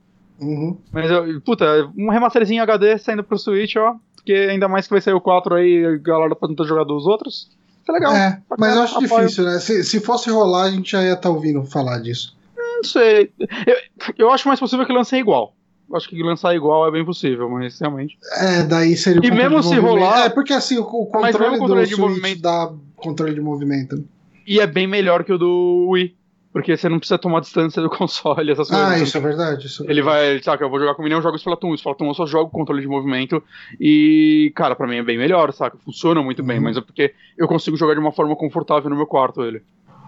Uhum. 0.40 0.78
Mas, 0.90 1.10
eu, 1.10 1.40
puta, 1.42 1.90
um 1.96 2.08
remasterzinho 2.08 2.62
HD 2.62 2.96
saindo 2.98 3.22
pro 3.22 3.38
Switch, 3.38 3.76
ó, 3.76 3.96
porque 4.20 4.32
ainda 4.32 4.68
mais 4.68 4.86
que 4.86 4.92
vai 4.92 5.00
sair 5.00 5.14
o 5.14 5.20
4 5.20 5.54
aí, 5.54 5.84
a 5.84 5.96
galera 5.96 6.36
pra 6.36 6.48
tentar 6.48 6.64
jogar 6.64 6.84
dos 6.84 7.06
outros. 7.06 7.48
Isso 7.82 7.90
é 7.90 7.92
legal. 7.92 8.14
É, 8.14 8.40
mas 8.58 8.76
eu 8.76 8.82
acho 8.82 9.04
apoio. 9.04 9.22
difícil, 9.22 9.44
né? 9.44 9.58
Se, 9.58 9.82
se 9.82 10.00
fosse 10.00 10.30
rolar, 10.30 10.64
a 10.64 10.70
gente 10.70 10.92
já 10.92 11.02
ia 11.02 11.08
estar 11.10 11.22
tá 11.22 11.30
ouvindo 11.30 11.64
falar 11.64 11.98
disso. 11.98 12.36
Não 12.56 12.84
sei. 12.84 13.32
Eu, 13.66 13.76
eu 14.18 14.30
acho 14.30 14.46
mais 14.46 14.60
possível 14.60 14.86
que 14.86 14.92
lancem 14.92 15.20
igual. 15.20 15.54
acho 15.94 16.08
que 16.08 16.22
lançar 16.22 16.54
igual 16.54 16.86
é 16.86 16.90
bem 16.90 17.04
possível, 17.04 17.48
mas 17.48 17.78
realmente. 17.78 18.18
É, 18.36 18.62
daí 18.62 18.96
seria 18.96 19.20
o 19.20 19.24
E 19.24 19.30
mesmo 19.30 19.62
se 19.62 19.76
rolar. 19.78 20.26
É, 20.26 20.28
porque 20.28 20.52
assim, 20.52 20.76
o, 20.76 20.82
o 20.82 21.06
controle, 21.06 21.58
controle 21.58 21.82
do 21.82 21.88
de 21.88 21.94
Switch 21.94 22.08
movimento... 22.08 22.42
dá 22.42 22.70
controle 22.96 23.34
de 23.34 23.40
movimento. 23.40 24.04
E 24.46 24.60
é 24.60 24.66
bem 24.66 24.86
melhor 24.86 25.24
que 25.24 25.32
o 25.32 25.38
do 25.38 25.88
Wii. 25.90 26.14
Porque 26.52 26.76
você 26.76 26.88
não 26.88 26.98
precisa 26.98 27.18
tomar 27.18 27.40
distância 27.40 27.80
do 27.80 27.88
console, 27.90 28.50
essas 28.50 28.68
coisas. 28.68 28.88
Ah, 28.88 28.98
isso 28.98 29.16
é 29.16 29.20
verdade. 29.20 29.66
Isso 29.66 29.84
é 29.84 29.90
ele 29.90 30.02
vai, 30.02 30.42
saca, 30.42 30.64
eu 30.64 30.70
vou 30.70 30.80
jogar 30.80 30.94
com 30.94 31.02
o 31.02 31.04
Milhão, 31.04 31.18
eu 31.18 31.22
jogo 31.22 31.36
Splatoon. 31.36 31.74
Splatoon 31.74 32.08
eu 32.08 32.14
só 32.14 32.26
jogo 32.26 32.50
controle 32.50 32.80
de 32.80 32.88
movimento. 32.88 33.42
E, 33.80 34.52
cara, 34.56 34.74
pra 34.74 34.86
mim 34.86 34.96
é 34.96 35.02
bem 35.02 35.16
melhor, 35.16 35.52
saca? 35.52 35.78
Funciona 35.84 36.22
muito 36.22 36.40
uhum. 36.40 36.48
bem, 36.48 36.60
mas 36.60 36.76
é 36.76 36.80
porque 36.80 37.14
eu 37.38 37.46
consigo 37.46 37.76
jogar 37.76 37.94
de 37.94 38.00
uma 38.00 38.12
forma 38.12 38.34
confortável 38.34 38.90
no 38.90 38.96
meu 38.96 39.06
quarto 39.06 39.42
ele. 39.42 39.62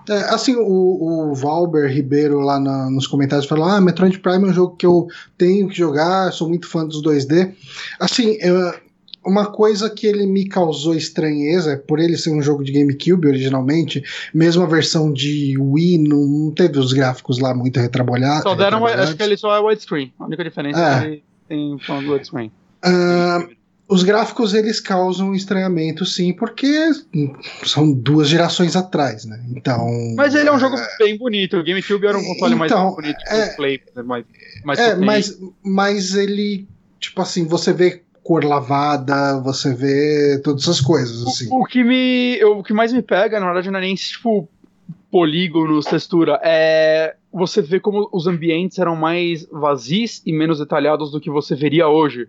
É, 0.09 0.35
assim, 0.35 0.56
o, 0.56 1.31
o 1.31 1.35
Valber 1.35 1.89
Ribeiro 1.89 2.40
lá 2.40 2.59
na, 2.59 2.90
nos 2.90 3.06
comentários 3.06 3.47
falou: 3.47 3.64
Ah, 3.64 3.81
Metroid 3.81 4.19
Prime 4.19 4.48
é 4.48 4.51
um 4.51 4.52
jogo 4.52 4.77
que 4.77 4.85
eu 4.85 5.06
tenho 5.39 5.69
que 5.69 5.77
jogar, 5.77 6.32
sou 6.32 6.48
muito 6.48 6.69
fã 6.69 6.85
dos 6.85 7.01
2D. 7.02 7.55
Assim, 8.01 8.36
eu, 8.40 8.74
uma 9.24 9.46
coisa 9.46 9.88
que 9.88 10.06
ele 10.06 10.26
me 10.26 10.46
causou 10.46 10.94
estranheza, 10.94 11.76
por 11.76 11.98
ele 11.98 12.16
ser 12.16 12.30
um 12.30 12.42
jogo 12.42 12.64
de 12.64 12.72
GameCube 12.72 13.28
originalmente, 13.28 14.02
mesmo 14.34 14.62
a 14.62 14.66
versão 14.66 15.12
de 15.12 15.56
Wii 15.58 15.98
não 15.98 16.50
teve 16.50 16.78
os 16.78 16.92
gráficos 16.92 17.38
lá 17.38 17.54
muito 17.54 17.78
retrabalhados. 17.78 18.42
Só 18.42 18.54
deram, 18.54 18.84
acho 18.86 19.16
que 19.16 19.22
ele 19.22 19.36
só 19.36 19.56
é 19.56 19.60
widescreen. 19.60 20.12
A 20.18 20.24
única 20.24 20.42
diferença 20.44 20.80
é, 20.80 20.96
é 20.96 21.00
que 21.00 21.06
ele 21.06 21.22
tem 21.48 21.76
do 22.04 22.12
widescreen. 22.12 22.50
Uh, 22.84 23.54
os 23.88 24.02
gráficos 24.02 24.54
eles 24.54 24.80
causam 24.80 25.34
estranhamento, 25.34 26.06
sim, 26.06 26.32
porque 26.32 26.90
são 27.64 27.92
duas 27.92 28.28
gerações 28.28 28.74
atrás, 28.74 29.24
né? 29.24 29.44
Então. 29.54 29.86
Mas 30.16 30.34
ele 30.34 30.48
é 30.48 30.52
um 30.52 30.58
jogo 30.58 30.76
é... 30.76 30.98
bem 30.98 31.18
bonito. 31.18 31.58
O 31.58 31.64
GameCube 31.64 32.06
era 32.06 32.16
um 32.16 32.24
console 32.24 32.54
então, 32.54 32.84
mais 32.84 32.94
bonito 32.96 33.18
é... 33.26 33.46
Play, 33.54 33.80
mais, 34.04 34.24
mais 34.64 34.78
É, 34.78 34.96
mas, 34.96 35.38
mas 35.62 36.14
ele, 36.14 36.66
tipo 36.98 37.20
assim, 37.20 37.44
você 37.46 37.72
vê 37.72 38.02
cor 38.22 38.44
lavada, 38.44 39.40
você 39.40 39.74
vê 39.74 40.40
todas 40.42 40.62
essas 40.62 40.80
coisas, 40.80 41.26
assim. 41.26 41.48
O, 41.50 41.62
o 41.62 41.64
que 41.64 41.82
me. 41.82 42.42
O 42.44 42.62
que 42.62 42.72
mais 42.72 42.92
me 42.92 43.02
pega, 43.02 43.40
na 43.40 43.46
verdade, 43.46 43.70
não 43.70 43.78
é 43.78 43.82
nem 43.82 43.94
tipo 43.94 44.48
polígonos, 45.10 45.84
textura, 45.84 46.40
é 46.42 47.14
você 47.32 47.62
vê 47.62 47.80
como 47.80 48.08
os 48.12 48.26
ambientes 48.26 48.78
eram 48.78 48.94
mais 48.94 49.46
vazios 49.50 50.22
e 50.26 50.32
menos 50.32 50.58
detalhados 50.58 51.10
do 51.10 51.20
que 51.20 51.30
você 51.30 51.54
veria 51.54 51.88
hoje. 51.88 52.28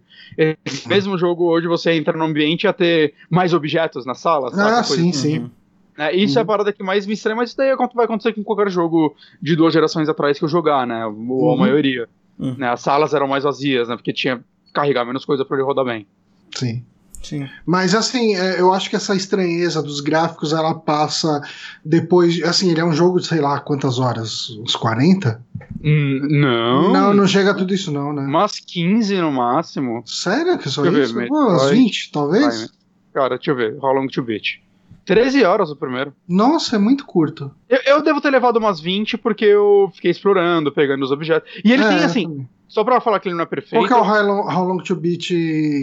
Esse 0.65 0.87
mesmo 0.87 1.17
jogo 1.17 1.45
hoje 1.45 1.67
você 1.67 1.91
entra 1.91 2.17
no 2.17 2.23
ambiente 2.23 2.63
e 2.63 2.67
ia 2.67 2.73
ter 2.73 3.13
mais 3.29 3.53
objetos 3.53 4.05
na 4.05 4.13
sala, 4.13 4.49
sabe? 4.49 4.71
Ah, 4.71 4.83
sim, 4.83 5.09
assim. 5.09 5.11
sim. 5.11 5.51
É, 5.97 6.15
isso 6.15 6.33
uhum. 6.33 6.37
é 6.37 6.39
a 6.39 6.43
uhum. 6.43 6.47
parada 6.47 6.73
que 6.73 6.81
mais 6.81 7.05
me 7.05 7.13
estranha, 7.13 7.35
mas 7.35 7.49
isso 7.49 7.57
daí 7.57 7.75
vai 7.93 8.05
acontecer 8.05 8.33
com 8.33 8.43
qualquer 8.43 8.69
jogo 8.69 9.15
de 9.41 9.55
duas 9.55 9.73
gerações 9.73 10.09
atrás 10.09 10.39
que 10.39 10.45
eu 10.45 10.49
jogar, 10.49 10.87
né? 10.87 11.05
Ou 11.05 11.13
uhum. 11.13 11.53
a 11.53 11.57
maioria. 11.57 12.07
Uhum. 12.39 12.55
Né? 12.57 12.69
As 12.69 12.81
salas 12.81 13.13
eram 13.13 13.27
mais 13.27 13.43
vazias, 13.43 13.89
né? 13.89 13.95
Porque 13.95 14.13
tinha 14.13 14.43
carregar 14.73 15.05
menos 15.05 15.25
coisa 15.25 15.45
para 15.45 15.57
ele 15.57 15.65
rodar 15.65 15.85
bem. 15.85 16.07
Sim. 16.55 16.83
Sim. 17.23 17.47
Mas 17.65 17.95
assim, 17.95 18.35
é, 18.35 18.59
eu 18.59 18.73
acho 18.73 18.89
que 18.89 18.97
essa 18.97 19.15
estranheza 19.15 19.81
dos 19.81 20.01
gráficos 20.01 20.51
ela 20.51 20.75
passa 20.75 21.41
depois. 21.83 22.43
Assim, 22.43 22.69
ele 22.69 22.81
é 22.81 22.85
um 22.85 22.91
jogo 22.91 23.19
de 23.19 23.27
sei 23.27 23.39
lá 23.39 23.59
quantas 23.61 23.97
horas? 23.97 24.49
Uns 24.59 24.75
40? 24.75 25.41
Hum, 25.81 26.19
não. 26.29 26.91
Não, 26.91 27.13
não 27.13 27.25
chega 27.25 27.51
a 27.51 27.53
tudo 27.53 27.73
isso, 27.73 27.91
não, 27.91 28.11
né? 28.11 28.23
Umas 28.23 28.59
15 28.59 29.15
no 29.21 29.31
máximo. 29.31 30.03
Sério 30.05 30.57
que 30.57 30.69
só 30.69 30.81
deixa 30.81 30.99
isso? 30.99 31.13
Ver, 31.13 31.29
Pô, 31.29 31.47
umas 31.47 31.69
20, 31.69 32.11
talvez? 32.11 32.45
Vai, 32.45 32.57
né? 32.57 32.67
Cara, 33.13 33.35
deixa 33.37 33.51
eu 33.51 33.55
ver. 33.55 33.77
How 33.81 33.93
long 33.93 34.07
to 34.07 34.21
beat? 34.21 34.61
13 35.05 35.43
horas 35.43 35.69
o 35.69 35.75
primeiro. 35.75 36.13
Nossa, 36.27 36.75
é 36.75 36.79
muito 36.79 37.05
curto. 37.05 37.51
Eu, 37.69 37.79
eu, 37.85 38.01
devo 38.01 38.21
ter 38.21 38.29
levado 38.29 38.57
umas 38.57 38.79
20 38.79 39.17
porque 39.17 39.45
eu 39.45 39.91
fiquei 39.93 40.11
explorando, 40.11 40.71
pegando 40.71 41.03
os 41.03 41.11
objetos. 41.11 41.49
E 41.63 41.71
ele 41.71 41.83
é, 41.83 41.87
tem 41.87 41.97
assim. 41.99 42.47
Só 42.67 42.83
pra 42.83 42.99
falar 42.99 43.19
que 43.19 43.27
ele 43.27 43.35
não 43.35 43.43
é 43.43 43.47
perfeito. 43.47 43.85
Qual 43.85 43.87
que 43.87 43.93
é 43.93 43.95
o 43.95 44.01
How 44.01 44.25
Long, 44.25 44.47
How 44.47 44.67
Long 44.67 44.77
to 44.77 44.95
Beat 44.95 45.29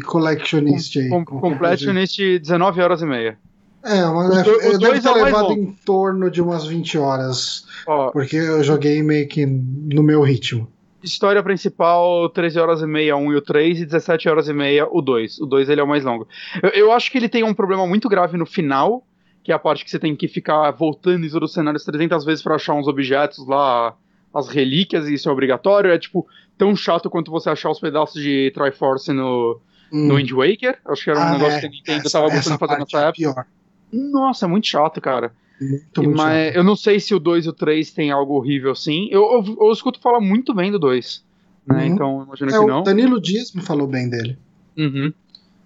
Collectionist 0.05 0.99
aí? 0.99 1.09
Com, 1.09 1.25
completionist 1.25 2.19
19 2.19 2.81
horas 2.81 3.03
e 3.03 3.07
meia. 3.07 3.39
É, 3.83 4.05
mas 4.05 4.47
o, 4.47 4.51
eu 4.51 4.79
devo 4.79 5.01
ter 5.01 5.09
é 5.09 5.25
levado 5.25 5.53
em 5.53 5.73
torno 5.85 6.31
de 6.31 6.43
umas 6.43 6.67
20 6.67 6.99
horas. 6.99 7.67
Ó, 7.87 8.11
porque 8.11 8.37
eu 8.37 8.63
joguei 8.63 9.03
meio 9.03 9.27
que 9.27 9.47
no 9.47 10.03
meu 10.03 10.23
ritmo. 10.23 10.69
História 11.03 11.43
principal, 11.43 12.29
13 12.29 12.59
horas 12.59 12.83
e 12.83 12.87
meia, 12.87 13.17
1 13.17 13.33
e 13.33 13.37
o 13.37 13.41
3, 13.41 13.81
e 13.81 13.87
17 13.87 14.29
horas 14.29 14.49
e 14.49 14.53
meia, 14.53 14.87
o 14.91 15.01
2. 15.01 15.39
O 15.41 15.47
2 15.47 15.71
ele 15.71 15.81
é 15.81 15.85
o 15.85 15.89
mais 15.89 16.05
longo. 16.05 16.29
Eu, 16.63 16.71
eu 16.71 16.93
acho 16.93 17.11
que 17.11 17.17
ele 17.17 17.29
tem 17.29 17.43
um 17.43 17.55
problema 17.55 17.87
muito 17.87 18.07
grave 18.07 18.37
no 18.37 18.45
final, 18.45 19.03
que 19.43 19.51
é 19.51 19.55
a 19.55 19.59
parte 19.59 19.83
que 19.83 19.91
você 19.91 19.99
tem 19.99 20.15
que 20.15 20.29
ficar 20.29 20.71
voltando 20.73 21.25
em 21.25 21.31
todos 21.31 21.51
os 21.51 21.55
cenários 21.55 21.85
300 21.85 22.23
vezes 22.25 22.43
para 22.43 22.57
achar 22.57 22.75
uns 22.75 22.87
objetos 22.87 23.47
lá, 23.47 23.95
as 24.35 24.49
relíquias, 24.49 25.09
e 25.09 25.15
isso 25.15 25.29
é 25.29 25.33
obrigatório. 25.33 25.91
É 25.91 25.99
tipo 25.99 26.27
tão 26.57 26.75
chato 26.77 27.11
quanto 27.11 27.31
você 27.31 27.51
achar 27.51 27.71
os 27.71 27.81
pedaços 27.81 28.23
de 28.23 28.51
Triforce 28.55 29.13
no, 29.13 29.61
hum. 29.93 30.09
no 30.09 30.17
Wind 30.17 30.31
Waker. 30.31 30.79
Acho 30.87 31.05
que 31.05 31.11
era 31.11 31.19
um 31.19 31.23
ah, 31.23 31.33
negócio 31.33 31.57
é, 31.57 31.61
que 31.61 31.67
a 31.67 31.71
Nintendo 31.71 32.07
essa, 32.07 32.19
tava 32.19 32.33
gostando 32.33 32.57
de 32.57 32.61
fazer 32.61 32.79
nessa 32.79 32.99
é 32.99 33.09
época. 33.09 33.17
Pior. 33.17 33.47
Nossa, 33.93 34.47
é 34.47 34.49
muito 34.49 34.67
chato, 34.67 35.01
cara. 35.01 35.33
Muito, 35.61 36.03
muito 36.03 36.17
Mas 36.17 36.47
chato. 36.47 36.57
eu 36.57 36.65
não 36.65 36.77
sei 36.77 37.01
se 37.01 37.15
o 37.15 37.19
2 37.19 37.47
e 37.47 37.49
o 37.49 37.53
3 37.53 37.91
tem 37.91 38.11
algo 38.11 38.35
horrível 38.35 38.73
assim. 38.73 39.09
Eu, 39.11 39.23
eu, 39.33 39.57
eu 39.61 39.73
escuto 39.73 40.01
falar 40.01 40.21
muito 40.21 40.55
bem 40.55 40.71
do 40.71 40.79
2. 40.79 41.25
Né? 41.67 41.77
Uhum. 41.77 41.85
Então, 41.87 42.23
imagino 42.25 42.51
é, 42.51 42.59
que 42.59 42.67
não. 42.67 42.81
O 42.81 42.83
Danilo 42.83 43.21
Dias 43.21 43.53
me 43.53 43.63
falou 43.63 43.87
bem 43.87 44.09
dele. 44.09 44.39
Uhum. 44.77 45.13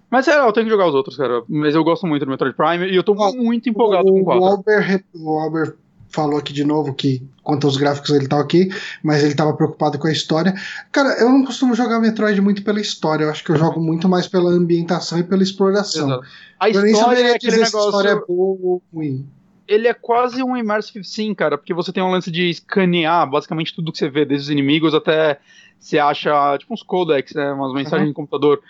Mas 0.09 0.27
é, 0.27 0.37
eu 0.37 0.53
tenho 0.53 0.65
que 0.65 0.71
jogar 0.71 0.87
os 0.87 0.95
outros, 0.95 1.17
cara. 1.17 1.43
Mas 1.47 1.75
eu 1.75 1.83
gosto 1.83 2.05
muito 2.07 2.25
do 2.25 2.31
Metroid 2.31 2.55
Prime 2.55 2.87
e 2.87 2.95
eu 2.95 3.03
tô 3.03 3.13
muito 3.33 3.69
empolgado 3.69 4.07
o, 4.07 4.13
com 4.13 4.21
o 4.21 4.23
4. 4.23 4.41
O 4.41 4.45
Albert, 4.45 5.03
o 5.13 5.39
Albert 5.39 5.75
falou 6.15 6.39
aqui 6.39 6.53
de 6.53 6.63
novo 6.63 6.93
que 6.93 7.21
quanto 7.43 7.67
aos 7.67 7.77
gráficos 7.77 8.09
ele 8.09 8.27
tá 8.27 8.39
ok, 8.39 8.71
mas 9.03 9.23
ele 9.23 9.35
tava 9.35 9.53
preocupado 9.53 9.99
com 9.99 10.07
a 10.07 10.11
história. 10.11 10.53
Cara, 10.91 11.19
eu 11.19 11.29
não 11.29 11.45
costumo 11.45 11.75
jogar 11.75 11.99
Metroid 11.99 12.41
muito 12.41 12.63
pela 12.63 12.79
história, 12.79 13.25
eu 13.25 13.29
acho 13.29 13.43
que 13.43 13.51
eu 13.51 13.57
jogo 13.57 13.79
muito 13.79 14.07
mais 14.07 14.27
pela 14.27 14.49
ambientação 14.49 15.19
e 15.19 15.23
pela 15.23 15.43
exploração. 15.43 16.07
Exato. 16.07 16.27
A 16.59 16.69
eu 16.69 16.85
história 16.85 17.19
é 17.19 17.35
aquele 17.35 17.57
negócio... 17.57 17.79
se 17.79 17.85
história 17.85 18.09
é 18.09 18.15
boa 18.15 18.57
ou 18.61 18.83
ruim. 18.93 19.27
Ele 19.67 19.87
é 19.87 19.93
quase 19.93 20.41
um 20.41 20.55
immersive 20.55 21.03
sim, 21.03 21.33
cara, 21.33 21.57
porque 21.57 21.73
você 21.73 21.91
tem 21.91 22.01
um 22.01 22.11
lance 22.11 22.31
de 22.31 22.49
escanear 22.49 23.29
basicamente 23.29 23.75
tudo 23.75 23.91
que 23.91 23.97
você 23.97 24.09
vê, 24.09 24.23
desde 24.23 24.45
os 24.45 24.49
inimigos 24.51 24.93
até 24.93 25.39
você 25.79 25.99
acha, 25.99 26.57
tipo 26.57 26.73
uns 26.73 26.83
codecs, 26.83 27.33
né, 27.33 27.51
umas 27.51 27.73
mensagens 27.73 28.03
uhum. 28.03 28.09
no 28.09 28.13
computador. 28.13 28.61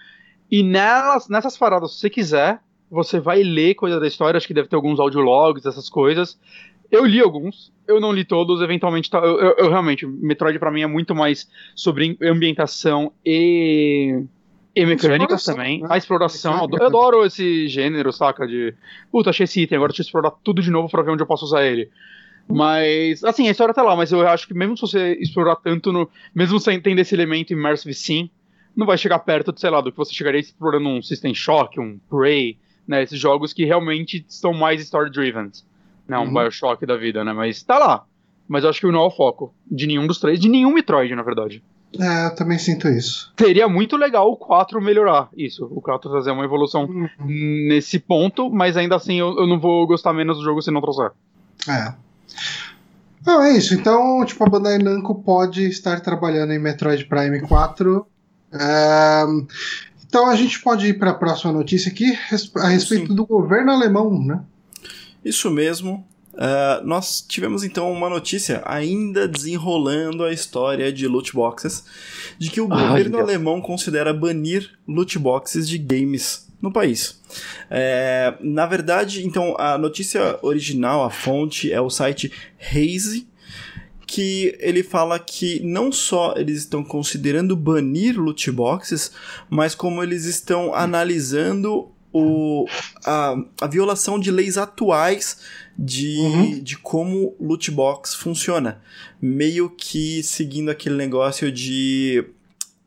E 0.50 0.64
nelas, 0.64 1.28
nessas 1.28 1.58
paradas, 1.58 1.94
se 1.94 2.00
você 2.00 2.10
quiser, 2.10 2.60
você 2.90 3.20
vai 3.20 3.42
ler 3.44 3.76
coisa 3.76 4.00
da 4.00 4.08
história, 4.08 4.38
acho 4.38 4.48
que 4.48 4.54
deve 4.54 4.68
ter 4.68 4.76
alguns 4.76 5.00
audiologs, 5.00 5.66
essas 5.66 5.90
coisas. 5.90 6.38
Eu 6.92 7.06
li 7.06 7.20
alguns, 7.20 7.74
eu 7.88 8.00
não 8.00 8.12
li 8.12 8.24
todos, 8.24 8.62
eventualmente. 8.62 9.10
Tá, 9.10 9.20
eu, 9.20 9.40
eu, 9.40 9.56
eu 9.58 9.70
realmente, 9.70 10.06
Metroid 10.06 10.60
para 10.60 10.72
mim 10.72 10.82
é 10.82 10.88
muito 10.88 11.16
mais 11.16 11.50
sobre 11.76 12.18
ambientação 12.22 13.12
e. 13.26 14.24
E 14.76 14.86
mecânicas 14.86 15.44
também. 15.44 15.82
Né? 15.82 15.88
A 15.90 15.98
exploração. 15.98 16.68
Eu 16.72 16.86
adoro 16.86 17.26
esse 17.26 17.68
gênero, 17.68 18.12
saca? 18.12 18.46
De. 18.46 18.74
Puta, 19.12 19.30
achei 19.30 19.46
esse 19.46 19.62
item, 19.62 19.78
agora 19.78 19.90
deixa 19.90 20.02
eu 20.02 20.06
explorar 20.06 20.32
tudo 20.44 20.62
de 20.62 20.70
novo 20.70 20.90
pra 20.90 21.02
ver 21.02 21.12
onde 21.12 21.24
eu 21.24 21.28
posso 21.28 21.46
usar 21.46 21.66
ele. 21.66 21.90
Mas, 22.48 23.24
assim, 23.24 23.48
a 23.48 23.52
história 23.52 23.74
tá 23.74 23.82
lá, 23.82 23.96
mas 23.96 24.12
eu 24.12 24.28
acho 24.28 24.48
que 24.48 24.54
mesmo 24.54 24.78
se 24.78 24.82
você 24.82 25.14
explorar 25.14 25.56
tanto 25.56 25.92
no. 25.92 26.10
Mesmo 26.34 26.60
sem 26.60 26.78
entender 26.78 27.02
esse 27.02 27.16
elemento 27.16 27.54
immersive 27.54 27.94
sim, 27.94 28.30
não 28.76 28.86
vai 28.86 28.98
chegar 28.98 29.20
perto 29.20 29.52
de, 29.52 29.60
sei 29.60 29.70
lá, 29.70 29.82
do 29.82 29.92
que 29.92 29.98
você 29.98 30.14
chegaria 30.14 30.42
explorando 30.42 30.90
um 30.90 31.02
System 31.02 31.34
Shock, 31.34 31.80
um 31.80 31.98
Prey, 32.10 32.58
né? 32.88 33.02
Esses 33.04 33.20
jogos 33.20 33.54
que 33.54 33.66
realmente 33.66 34.26
são 34.28 34.54
mais 34.54 34.82
story-driven. 34.82 35.52
Né, 36.08 36.18
um 36.18 36.26
uhum. 36.26 36.34
Bioshock 36.34 36.86
da 36.86 36.96
vida, 36.96 37.24
né? 37.24 37.34
Mas 37.34 37.64
tá 37.64 37.78
lá. 37.78 38.04
Mas 38.48 38.64
eu 38.64 38.70
acho 38.70 38.80
que 38.80 38.92
não 38.92 39.02
é 39.02 39.06
o 39.06 39.12
foco 39.12 39.54
de 39.70 39.88
nenhum 39.88 40.06
dos 40.06 40.20
três, 40.20 40.40
de 40.40 40.48
nenhum 40.48 40.74
Metroid, 40.74 41.16
na 41.16 41.24
verdade. 41.24 41.64
É, 42.00 42.28
eu 42.28 42.36
também 42.36 42.60
sinto 42.60 42.88
isso. 42.88 43.34
Seria 43.40 43.68
muito 43.68 43.96
legal 43.96 44.30
o 44.30 44.36
4 44.36 44.80
melhorar 44.82 45.30
isso. 45.36 45.66
O 45.72 45.82
4 45.82 46.12
trazer 46.12 46.32
uma 46.32 46.44
evolução 46.44 46.84
uhum. 46.84 47.10
nesse 47.20 47.98
ponto, 47.98 48.52
mas 48.52 48.78
ainda 48.78 48.96
assim 48.96 49.16
eu, 49.16 49.36
eu, 49.40 49.48
não 49.48 49.60
vou 49.60 49.88
gostar 49.88 50.14
menos 50.14 50.38
do 50.38 50.44
jogo 50.44 50.62
se 50.62 50.72
não 50.72 50.82
trouxer. 50.82 51.12
É. 51.68 51.94
Não, 53.26 53.42
é 53.42 53.58
isso. 53.58 53.74
Então, 53.74 54.24
tipo, 54.26 54.44
a 54.44 54.50
Bandai 54.50 54.78
Namco 54.78 55.16
pode 55.16 55.66
estar 55.68 56.00
trabalhando 56.02 56.54
em 56.54 56.60
Metroid 56.60 57.06
Prime 57.06 57.42
4 57.42 58.06
então 60.08 60.28
a 60.28 60.36
gente 60.36 60.62
pode 60.62 60.88
ir 60.88 60.94
para 60.94 61.12
a 61.12 61.16
próxima 61.16 61.52
notícia 61.52 61.92
aqui 61.92 62.18
a 62.56 62.68
respeito 62.68 63.08
Sim. 63.08 63.16
do 63.16 63.26
governo 63.26 63.72
alemão, 63.72 64.18
né? 64.24 64.42
Isso 65.26 65.50
mesmo. 65.50 66.08
Uh, 66.36 66.86
nós 66.86 67.22
tivemos 67.22 67.64
então 67.64 67.92
uma 67.92 68.10
notícia 68.10 68.62
ainda 68.66 69.26
desenrolando 69.28 70.24
a 70.24 70.32
história 70.32 70.92
de 70.92 71.08
loot 71.08 71.34
boxes, 71.34 71.84
de 72.38 72.52
que 72.52 72.62
o 72.62 72.68
governo 72.68 73.20
alemão 73.20 73.62
considera 73.62 74.14
banir 74.14 74.70
loot 74.88 75.18
boxes 75.18 75.68
de 75.68 75.78
games 75.78 76.46
no 76.62 76.72
país. 76.72 77.22
É, 77.70 78.36
na 78.42 78.66
verdade, 78.66 79.26
então 79.26 79.56
a 79.58 79.78
notícia 79.78 80.38
original, 80.42 81.06
a 81.06 81.10
fonte 81.10 81.72
é 81.72 81.80
o 81.80 81.90
site 81.90 82.32
Haze, 82.60 83.28
que 84.06 84.56
ele 84.60 84.84
fala 84.84 85.18
que 85.18 85.62
não 85.64 85.92
só 85.92 86.34
eles 86.36 86.60
estão 86.60 86.84
considerando 86.84 87.56
banir 87.56 88.20
loot 88.20 88.52
boxes, 88.52 89.12
mas 89.50 89.74
como 89.74 90.04
eles 90.04 90.26
estão 90.26 90.74
analisando 90.76 91.95
o, 92.18 92.66
a, 93.06 93.36
a 93.60 93.68
violação 93.68 94.18
de 94.18 94.32
leis 94.32 94.58
atuais 94.58 95.42
de, 95.78 96.18
uhum. 96.20 96.60
de 96.64 96.78
como 96.78 97.36
loot 97.38 97.70
box 97.72 98.16
funciona. 98.16 98.82
Meio 99.22 99.70
que 99.70 100.24
seguindo 100.24 100.72
aquele 100.72 100.96
negócio 100.96 101.52
de 101.52 102.24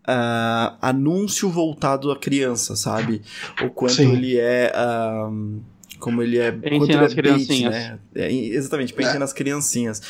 uh, 0.08 0.78
anúncio 0.80 1.50
voltado 1.50 2.10
à 2.10 2.18
criança, 2.18 2.74
sabe? 2.74 3.20
O 3.62 3.68
quanto 3.68 3.96
Sim. 3.96 4.12
ele 4.12 4.38
é. 4.38 4.72
Uh, 4.74 5.60
como 5.98 6.22
ele 6.22 6.38
é. 6.38 6.50
Pense 6.50 6.92
nas 6.94 7.12
é 7.12 7.14
criancinhas. 7.14 7.74
Bait, 7.74 7.90
né? 7.90 7.98
É, 8.14 8.32
exatamente, 8.32 8.94
pense 8.94 9.16
é. 9.16 9.18
nas 9.18 9.34
criancinhas. 9.34 10.00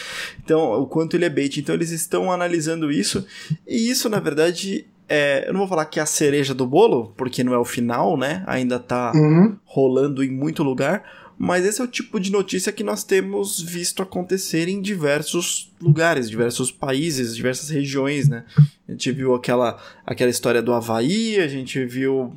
Então, 0.45 0.81
o 0.81 0.87
quanto 0.87 1.17
ele 1.17 1.25
é 1.25 1.31
bait. 1.31 1.59
Então, 1.59 1.75
eles 1.75 1.91
estão 1.91 2.31
analisando 2.31 2.93
isso. 2.93 3.27
E 3.67 3.91
isso, 3.91 4.09
na 4.09 4.21
verdade, 4.21 4.87
é, 5.09 5.49
eu 5.49 5.53
não 5.53 5.61
vou 5.61 5.69
falar 5.69 5.87
que 5.87 5.99
é 5.99 6.03
a 6.03 6.07
cereja 6.07 6.55
do 6.55 6.67
bolo, 6.67 7.15
porque 7.17 7.43
não 7.43 7.55
é 7.55 7.59
o 7.59 7.65
final, 7.65 8.17
né? 8.17 8.45
Ainda 8.47 8.79
tá 8.79 9.13
uhum. 9.15 9.57
rolando 9.65 10.23
em 10.23 10.31
muito 10.31 10.63
lugar. 10.63 11.03
Mas 11.39 11.65
esse 11.65 11.81
é 11.81 11.85
o 11.85 11.89
tipo 11.89 12.19
de 12.19 12.33
notícia 12.33 12.73
que 12.73 12.83
nós 12.83 13.05
temos 13.05 13.61
visto 13.61 14.03
acontecer 14.03 14.69
em 14.69 14.83
diversos 14.83 15.73
lugares, 15.81 16.29
diversos 16.29 16.73
países, 16.73 17.37
diversas 17.37 17.71
regiões, 17.71 18.29
né? 18.29 18.45
A 18.89 18.91
gente 18.91 19.13
viu 19.13 19.33
aquela, 19.35 19.79
aquela 20.05 20.31
história 20.31 20.61
do 20.61 20.73
Havaí, 20.73 21.39
a 21.39 21.47
gente 21.47 21.85
viu 21.85 22.33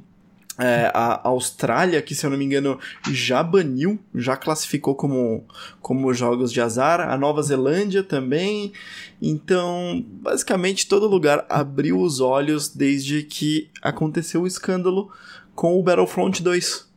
é, 0.62 0.92
a 0.94 1.28
Austrália, 1.28 2.04
que 2.04 2.14
se 2.14 2.24
eu 2.24 2.30
não 2.30 2.38
me 2.38 2.46
engano 2.46 2.78
já 3.12 3.42
baniu, 3.42 4.00
já 4.14 4.38
classificou 4.38 4.94
como, 4.94 5.44
como 5.82 6.14
jogos 6.14 6.54
de 6.54 6.62
azar, 6.62 7.02
a 7.02 7.18
Nova 7.18 7.42
Zelândia 7.42 8.04
também. 8.04 8.72
Então, 9.20 10.06
basicamente, 10.08 10.88
todo 10.88 11.08
lugar 11.08 11.48
abriu 11.50 12.00
os 12.00 12.20
olhos 12.20 12.70
desde 12.70 13.24
que 13.24 13.72
aconteceu 13.82 14.44
o 14.44 14.48
escândalo 14.48 15.12
com 15.56 15.80
o 15.80 15.82
Battlefront 15.82 16.44
2. 16.44 16.90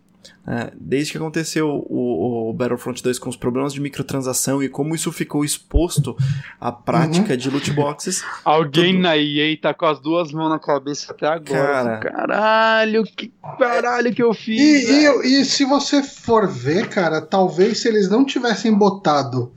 É, 0.47 0.73
desde 0.79 1.13
que 1.13 1.19
aconteceu 1.19 1.69
o, 1.69 2.51
o, 2.51 2.53
Battlefront 2.53 3.03
2 3.03 3.19
com 3.19 3.31
os 3.31 3.37
problemas 3.37 3.73
de 3.73 3.81
microtransação 3.81 4.63
e 4.63 4.69
como 4.69 4.95
isso 4.95 5.11
ficou 5.11 5.43
exposto 5.43 6.15
à 6.61 6.71
prática 6.71 7.33
uhum. 7.33 7.37
de 7.39 7.49
loot 7.49 7.71
boxes. 7.73 8.23
Alguém 8.45 8.93
tudo... 8.93 9.03
na 9.03 9.17
EA 9.17 9.57
tá 9.59 9.73
com 9.73 9.87
as 9.87 9.99
duas 10.01 10.33
mãos 10.33 10.51
na 10.51 10.59
cabeça 10.59 11.13
até 11.13 11.27
agora. 11.27 11.99
Cara... 11.99 11.99
Caralho, 11.99 13.05
que 13.05 13.33
caralho 13.59 14.15
que 14.15 14.23
eu 14.23 14.35
fiz. 14.35 14.61
E, 14.61 15.07
e, 15.07 15.41
e, 15.41 15.45
se 15.47 15.65
você 15.65 16.03
for 16.03 16.47
ver, 16.47 16.91
cara, 16.91 17.23
talvez 17.23 17.81
se 17.81 17.89
eles 17.89 18.11
não 18.11 18.23
tivessem 18.25 18.73
botado. 18.75 19.51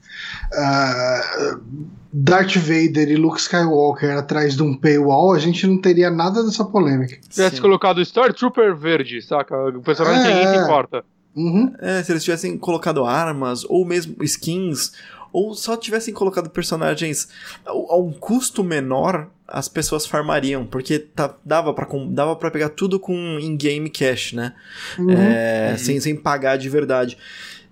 Uh, 0.54 1.97
Darth 2.12 2.56
Vader 2.56 3.10
e 3.10 3.16
Luke 3.16 3.40
Skywalker 3.40 4.18
atrás 4.18 4.56
de 4.56 4.64
um 4.64 4.76
paywall, 4.76 5.34
a 5.34 5.40
gente 5.40 5.68
não 5.68 5.80
teria 5.80 6.10
nada 6.10 6.44
dessa 6.44 6.64
polêmica. 6.64 7.18
Se 7.22 7.30
tivesse 7.30 7.62
colocado 7.62 8.04
Star 8.04 8.34
Trooper 8.34 8.76
verde, 8.76 9.22
saca? 9.22 9.56
O 9.70 9.82
personagem 9.82 10.22
é, 10.22 10.34
ninguém 10.34 10.48
se 10.48 10.64
importa. 10.64 11.04
Uhum. 11.36 11.74
É, 11.80 12.02
se 12.02 12.12
eles 12.12 12.24
tivessem 12.24 12.58
colocado 12.58 13.06
armas, 13.06 13.64
ou 13.66 13.86
mesmo 13.86 14.16
skins, 14.24 14.94
ou 15.32 15.54
só 15.54 15.78
tivessem 15.78 16.14
colocado 16.14 16.50
personagens 16.50 17.28
a 17.66 17.98
um 17.98 18.12
custo 18.12 18.64
menor, 18.64 19.28
as 19.48 19.68
pessoas 19.68 20.06
farmariam, 20.06 20.66
porque 20.66 21.00
tá, 21.00 21.36
dava 21.46 21.74
para 21.74 21.88
dava 22.10 22.36
pra 22.36 22.50
pegar 22.50 22.70
tudo 22.70 23.00
com 23.00 23.38
in-game 23.40 23.90
cash, 23.90 24.34
né? 24.34 24.54
Uhum. 24.98 25.12
É, 25.12 25.70
uhum. 25.72 25.78
Sem, 25.78 26.00
sem 26.00 26.16
pagar 26.16 26.58
de 26.58 26.70
verdade. 26.70 27.18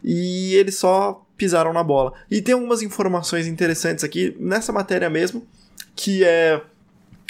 E 0.08 0.54
eles 0.54 0.76
só 0.76 1.26
pisaram 1.36 1.74
na 1.74 1.84
bola. 1.84 2.14
E 2.30 2.40
tem 2.42 2.54
algumas 2.54 2.84
informações 2.84 3.48
interessantes 3.48 4.04
aqui 4.04 4.38
nessa 4.40 4.72
matéria 4.72 5.10
mesmo, 5.10 5.46
que 5.96 6.24
é, 6.24 6.62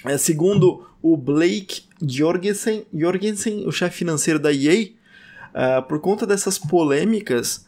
é 0.04 0.18
segundo 0.18 0.86
o 1.02 1.16
Blake 1.16 1.84
Jorgensen, 2.02 2.86
Jorgensen 2.94 3.66
o 3.66 3.72
chefe 3.72 3.98
financeiro 3.98 4.40
da 4.40 4.52
EA, 4.52 4.88
uh, 4.88 4.94
ah, 5.54 5.82
por 5.82 6.02
conta 6.02 6.28
dessas 6.28 6.60
polêmicas, 6.60 7.66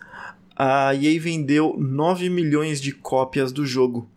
a 0.56 0.94
EA 0.96 1.22
vendeu 1.22 1.76
9 1.78 2.30
milhões 2.30 2.82
de 2.82 2.92
cópias 2.92 3.52
do 3.52 3.66
jogo. 3.66 4.10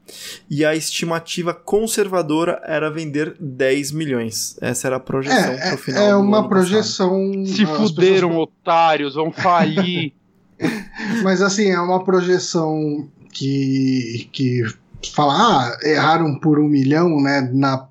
E 0.48 0.64
a 0.64 0.74
estimativa 0.74 1.54
conservadora 1.54 2.60
era 2.64 2.90
vender 2.90 3.36
10 3.38 3.92
milhões. 3.92 4.56
Essa 4.60 4.88
era 4.88 4.96
a 4.96 5.00
projeção 5.00 5.52
é, 5.52 5.68
pro 5.68 5.78
final 5.78 6.02
É 6.02 6.16
uma 6.16 6.48
projeção. 6.48 7.30
Passado. 7.30 7.46
Se 7.46 7.66
fuderam, 7.66 8.30
pessoas... 8.30 8.48
otários, 8.48 9.14
vão 9.14 9.30
falir. 9.30 10.14
Mas 11.22 11.42
assim, 11.42 11.70
é 11.70 11.80
uma 11.80 12.04
projeção 12.04 13.08
que, 13.32 14.28
que 14.32 14.62
fala, 15.14 15.34
ah, 15.34 15.78
erraram 15.82 16.38
por 16.38 16.58
um 16.58 16.68
milhão, 16.68 17.20
né? 17.20 17.48
Na, 17.52 17.88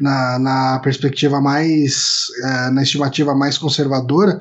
na, 0.00 0.38
na 0.38 0.78
perspectiva 0.80 1.40
mais. 1.40 2.26
É, 2.42 2.70
na 2.70 2.82
estimativa 2.82 3.34
mais 3.34 3.58
conservadora. 3.58 4.38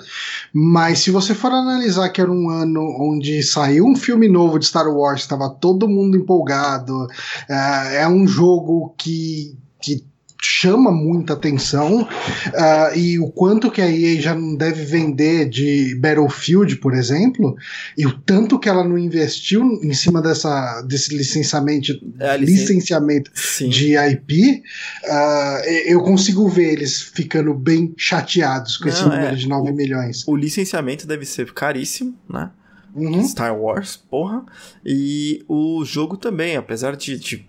Mas 0.54 1.00
se 1.00 1.12
você 1.12 1.34
for 1.34 1.52
analisar 1.52 2.10
que 2.10 2.22
era 2.22 2.32
um 2.32 2.50
ano 2.50 2.82
onde 3.00 3.42
saiu 3.44 3.86
um 3.86 3.96
filme 3.96 4.28
novo 4.28 4.60
de 4.60 4.66
Star 4.66 4.88
Wars, 4.88 5.22
estava 5.22 5.50
todo 5.50 5.90
mundo 5.90 6.18
empolgado, 6.18 7.08
é, 7.50 8.04
é 8.04 8.08
um 8.08 8.28
jogo 8.28 8.94
que. 8.98 9.58
que 9.82 10.06
chama 10.42 10.92
muita 10.92 11.34
atenção 11.34 12.02
uh, 12.04 12.98
e 12.98 13.20
o 13.20 13.30
quanto 13.30 13.72
que 13.72 13.82
a 13.82 13.90
EA 13.90 14.22
já 14.22 14.36
não 14.36 14.56
deve 14.56 14.84
vender 14.84 15.50
de 15.50 15.96
Battlefield, 15.96 16.78
por 16.78 16.94
exemplo, 16.94 17.56
e 17.98 18.06
o 18.06 18.14
tanto 18.20 18.60
que 18.60 18.70
ela 18.70 18.84
não 18.84 18.98
investiu 18.98 19.64
em 19.84 19.94
cima 19.94 20.22
dessa, 20.22 20.82
desse 20.82 21.16
licenciamento, 21.16 21.94
é, 22.20 22.38
licenciamento 22.38 23.32
de 23.70 23.96
IP, 23.96 24.64
uh, 25.04 25.10
ah, 25.10 25.62
eu 25.86 26.02
consigo 26.02 26.48
ver 26.48 26.74
eles 26.74 27.02
ficando 27.02 27.54
bem 27.54 27.94
chateados 27.98 28.78
com 28.78 28.86
não, 28.86 28.94
esse 28.94 29.04
número 29.04 29.26
é, 29.26 29.36
de 29.36 29.48
9 29.48 29.72
o, 29.72 29.76
milhões. 29.76 30.28
O 30.28 30.36
licenciamento 30.36 31.08
deve 31.08 31.26
ser 31.26 31.54
caríssimo, 31.54 32.16
né? 32.30 32.52
Uhum. 32.94 33.28
Star 33.28 33.54
Wars, 33.54 33.98
porra. 33.98 34.46
E 34.86 35.44
o 35.50 35.84
jogo 35.84 36.16
também, 36.16 36.56
apesar 36.56 36.96
de, 36.96 37.20
de 37.20 37.46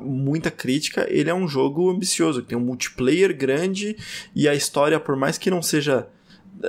muita 0.00 0.50
crítica, 0.50 1.06
ele 1.08 1.30
é 1.30 1.34
um 1.34 1.48
jogo 1.48 1.90
ambicioso, 1.90 2.42
tem 2.42 2.56
um 2.56 2.60
multiplayer 2.60 3.36
grande 3.36 3.96
e 4.34 4.48
a 4.48 4.54
história, 4.54 4.98
por 4.98 5.16
mais 5.16 5.38
que 5.38 5.50
não 5.50 5.62
seja 5.62 6.08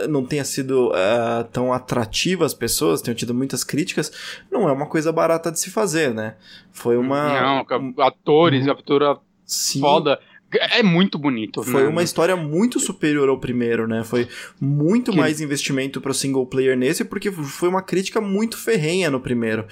não 0.08 0.24
tenha 0.24 0.44
sido 0.44 0.90
uh, 0.90 1.44
tão 1.52 1.74
atrativa 1.74 2.46
às 2.46 2.54
pessoas, 2.54 3.02
tenham 3.02 3.16
tido 3.16 3.34
muitas 3.34 3.64
críticas, 3.64 4.12
não 4.52 4.70
é 4.70 4.72
uma 4.72 4.86
coisa 4.86 5.12
barata 5.12 5.52
de 5.52 5.60
se 5.60 5.70
fazer, 5.70 6.14
né? 6.14 6.36
Foi 6.72 6.98
uma. 6.98 7.42
Não, 7.42 8.04
atores, 8.04 8.62
uhum. 8.62 8.68
captura 8.68 9.18
Sim. 9.46 9.80
foda. 9.80 10.20
É 10.52 10.82
muito 10.82 11.20
bonito. 11.20 11.62
Foi 11.62 11.84
né? 11.84 11.88
uma 11.88 12.02
história 12.02 12.36
muito 12.36 12.80
superior 12.80 13.30
ao 13.30 13.40
primeiro, 13.40 13.88
né? 13.88 14.04
Foi 14.04 14.28
muito 14.60 15.12
que... 15.12 15.18
mais 15.18 15.40
investimento 15.42 16.02
para 16.02 16.10
o 16.10 16.14
single 16.14 16.46
player 16.48 16.76
nesse, 16.76 17.06
porque 17.06 17.32
foi 17.32 17.70
uma 17.70 17.84
crítica 17.84 18.20
muito 18.20 18.58
ferrenha 18.58 19.12
no 19.12 19.20
primeiro. 19.20 19.68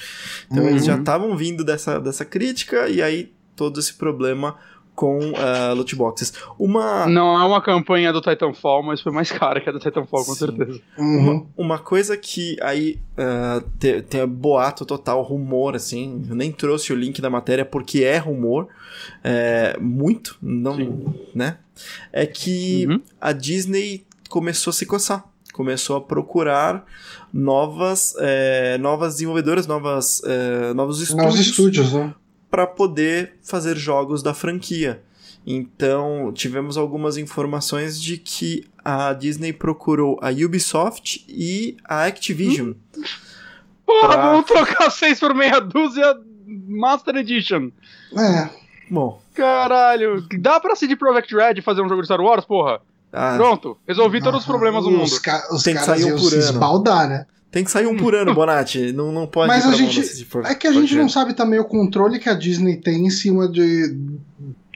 Então 0.45 0.63
uhum. 0.63 0.69
eles 0.69 0.85
já 0.85 0.95
estavam 0.95 1.35
vindo 1.35 1.63
dessa, 1.63 1.99
dessa 1.99 2.23
crítica, 2.23 2.87
e 2.87 3.01
aí 3.01 3.31
todo 3.57 3.79
esse 3.79 3.93
problema 3.93 4.55
com 4.97 5.19
uh, 5.19 5.75
loot 5.75 5.95
boxes. 5.95 6.33
Uma... 6.57 7.05
Não 7.05 7.39
é 7.39 7.45
uma 7.45 7.61
campanha 7.61 8.11
do 8.11 8.19
Titanfall, 8.19 8.81
mas 8.81 8.99
foi 8.99 9.11
mais 9.11 9.31
cara 9.31 9.61
que 9.61 9.69
a 9.69 9.71
do 9.71 9.77
Titanfall, 9.77 10.25
com 10.25 10.33
certeza. 10.33 10.81
Uhum. 10.97 11.19
Uma, 11.19 11.45
uma, 11.55 11.79
coisa 11.79 12.17
que 12.17 12.57
aí 12.63 12.99
uh, 13.13 13.61
tem, 13.77 14.01
tem 14.01 14.27
boato 14.27 14.85
total, 14.85 15.21
rumor, 15.21 15.75
assim, 15.75 16.25
eu 16.27 16.35
nem 16.35 16.51
trouxe 16.51 16.91
o 16.91 16.95
link 16.95 17.21
da 17.21 17.29
matéria 17.29 17.63
porque 17.63 18.03
é 18.03 18.17
rumor, 18.17 18.69
é, 19.23 19.77
muito, 19.79 20.35
não, 20.41 20.75
Sim. 20.75 21.13
né? 21.35 21.57
É 22.11 22.25
que 22.25 22.87
uhum. 22.87 22.99
a 23.21 23.31
Disney 23.33 24.03
começou 24.29 24.71
a 24.71 24.73
se 24.73 24.85
coçar 24.85 25.23
começou 25.53 25.95
a 25.95 26.01
procurar 26.01 26.85
novas, 27.33 28.13
é, 28.19 28.77
novas 28.77 29.13
desenvolvedoras, 29.13 29.65
novas, 29.65 30.21
é, 30.23 30.71
novos 30.75 31.01
estúdios, 31.01 31.25
novos 31.25 31.39
estúdios 31.39 31.93
né? 31.93 32.13
Para 32.49 32.65
poder 32.65 33.35
fazer 33.41 33.75
jogos 33.77 34.23
da 34.23 34.33
franquia. 34.33 35.01
Então, 35.45 36.31
tivemos 36.33 36.77
algumas 36.77 37.17
informações 37.17 38.01
de 38.01 38.17
que 38.17 38.65
a 38.83 39.13
Disney 39.13 39.53
procurou 39.53 40.19
a 40.21 40.29
Ubisoft 40.29 41.25
e 41.27 41.77
a 41.85 42.05
Activision. 42.05 42.69
Hum? 42.69 43.03
Porra, 43.85 44.07
pra... 44.09 44.31
vamos 44.31 44.45
trocar 44.45 44.91
seis 44.91 45.19
por 45.19 45.33
meia 45.33 45.59
dúzia 45.61 46.17
Master 46.45 47.15
Edition. 47.15 47.71
É. 48.17 48.49
Bom. 48.89 49.21
Caralho, 49.33 50.25
dá 50.39 50.59
pra 50.59 50.75
CD 50.75 50.95
Projekt 50.95 51.33
Red 51.33 51.61
fazer 51.61 51.81
um 51.81 51.89
jogo 51.89 52.01
de 52.01 52.07
Star 52.07 52.19
Wars, 52.19 52.45
porra? 52.45 52.81
Ah, 53.11 53.35
Pronto, 53.37 53.77
resolvi 53.87 54.21
todos 54.21 54.41
os 54.41 54.45
problemas 54.45 54.83
do 54.83 54.91
mundo. 54.91 55.21
Ca 55.21 55.47
os 55.51 55.63
Tem 55.63 55.75
que 55.75 55.81
sair 55.81 56.13
um 56.13 56.17
por 56.17 56.33
ano. 56.33 56.41
Espaldar, 56.41 57.07
né? 57.07 57.25
Tem 57.51 57.63
que 57.63 57.71
sair 57.71 57.87
um 57.87 57.95
por 57.95 58.13
ano, 58.13 58.33
Bonatti. 58.33 58.91
Não, 58.91 59.11
não 59.11 59.25
pode 59.25 59.47
Mas 59.47 59.65
a 59.65 59.73
gente. 59.73 60.27
É 60.45 60.53
que 60.53 60.67
a 60.67 60.73
gente 60.73 60.95
não 60.95 61.07
sabe 61.07 61.33
também 61.33 61.59
o 61.59 61.65
controle 61.65 62.19
que 62.19 62.29
a 62.29 62.33
Disney 62.33 62.77
tem 62.77 63.05
em 63.07 63.09
cima 63.09 63.47
de, 63.47 63.97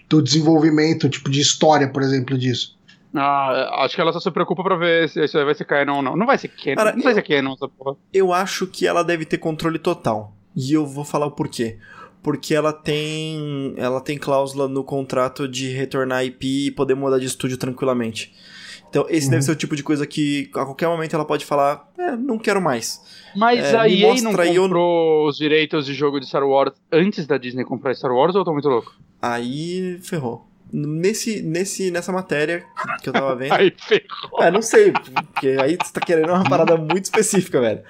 do 0.09 0.21
desenvolvimento, 0.21 1.09
tipo, 1.09 1.29
de 1.29 1.41
história, 1.41 1.87
por 1.87 2.01
exemplo, 2.01 2.37
disso. 2.37 2.79
Ah, 3.13 3.83
acho 3.83 3.95
que 3.95 4.01
ela 4.01 4.13
só 4.13 4.21
se 4.21 4.31
preocupa 4.31 4.63
pra 4.63 4.77
ver 4.77 5.09
se 5.09 5.23
isso 5.23 5.43
vai 5.43 5.53
ser 5.53 5.65
canon 5.65 5.97
ou 5.97 6.01
não. 6.01 6.15
Não 6.15 6.25
vai 6.25 6.37
ser 6.37 6.47
canon. 6.47 6.75
Cara, 6.77 6.95
não 6.95 7.03
vai 7.03 7.13
ser 7.13 7.23
canon 7.23 7.53
essa 7.53 7.67
porra. 7.67 7.97
Eu 8.13 8.31
acho 8.31 8.65
que 8.67 8.87
ela 8.87 9.03
deve 9.03 9.25
ter 9.25 9.37
controle 9.37 9.77
total. 9.77 10.33
E 10.55 10.73
eu 10.73 10.85
vou 10.85 11.03
falar 11.03 11.25
o 11.25 11.31
porquê. 11.31 11.77
Porque 12.23 12.53
ela 12.53 12.71
tem. 12.71 13.73
Ela 13.75 13.99
tem 13.99 14.17
cláusula 14.17 14.67
no 14.67 14.83
contrato 14.83 15.47
de 15.47 15.69
retornar 15.69 16.23
IP 16.23 16.67
e 16.67 16.71
poder 16.71 16.95
mudar 16.95 17.19
de 17.19 17.25
estúdio 17.25 17.57
tranquilamente. 17.57 18.33
Então, 18.91 19.05
esse 19.07 19.27
uhum. 19.27 19.31
deve 19.31 19.43
ser 19.43 19.51
o 19.51 19.55
tipo 19.55 19.73
de 19.73 19.83
coisa 19.83 20.05
que 20.05 20.51
a 20.53 20.65
qualquer 20.65 20.89
momento 20.89 21.15
ela 21.15 21.23
pode 21.23 21.45
falar, 21.45 21.89
é, 21.97 22.11
não 22.17 22.37
quero 22.37 22.61
mais. 22.61 23.01
Mas 23.33 23.73
é, 23.73 23.77
a 23.77 23.87
EA 23.87 24.21
não 24.21 24.33
comprou 24.33 25.23
eu... 25.23 25.29
os 25.29 25.37
direitos 25.37 25.85
de 25.85 25.93
jogo 25.93 26.19
de 26.19 26.27
Star 26.27 26.43
Wars 26.43 26.73
antes 26.91 27.25
da 27.25 27.37
Disney 27.37 27.63
comprar 27.63 27.95
Star 27.95 28.11
Wars 28.11 28.35
ou 28.35 28.41
eu 28.41 28.45
tô 28.45 28.51
muito 28.51 28.67
louco? 28.67 28.93
Aí 29.21 29.97
ferrou. 30.03 30.45
nesse, 30.73 31.41
nesse, 31.41 31.89
nessa 31.89 32.11
matéria 32.11 32.65
que, 33.01 33.07
eu 33.07 33.13
tava 33.13 33.33
vendo. 33.33 33.53
aí 33.55 33.73
ferrou. 33.77 34.43
É, 34.43 34.51
não 34.51 34.61
sei, 34.61 34.91
porque 34.91 35.55
aí 35.57 35.77
você 35.81 35.93
tá 35.93 36.01
querendo 36.01 36.27
uma 36.33 36.43
parada 36.43 36.75
muito 36.75 37.05
específica, 37.05 37.61
velho. 37.61 37.83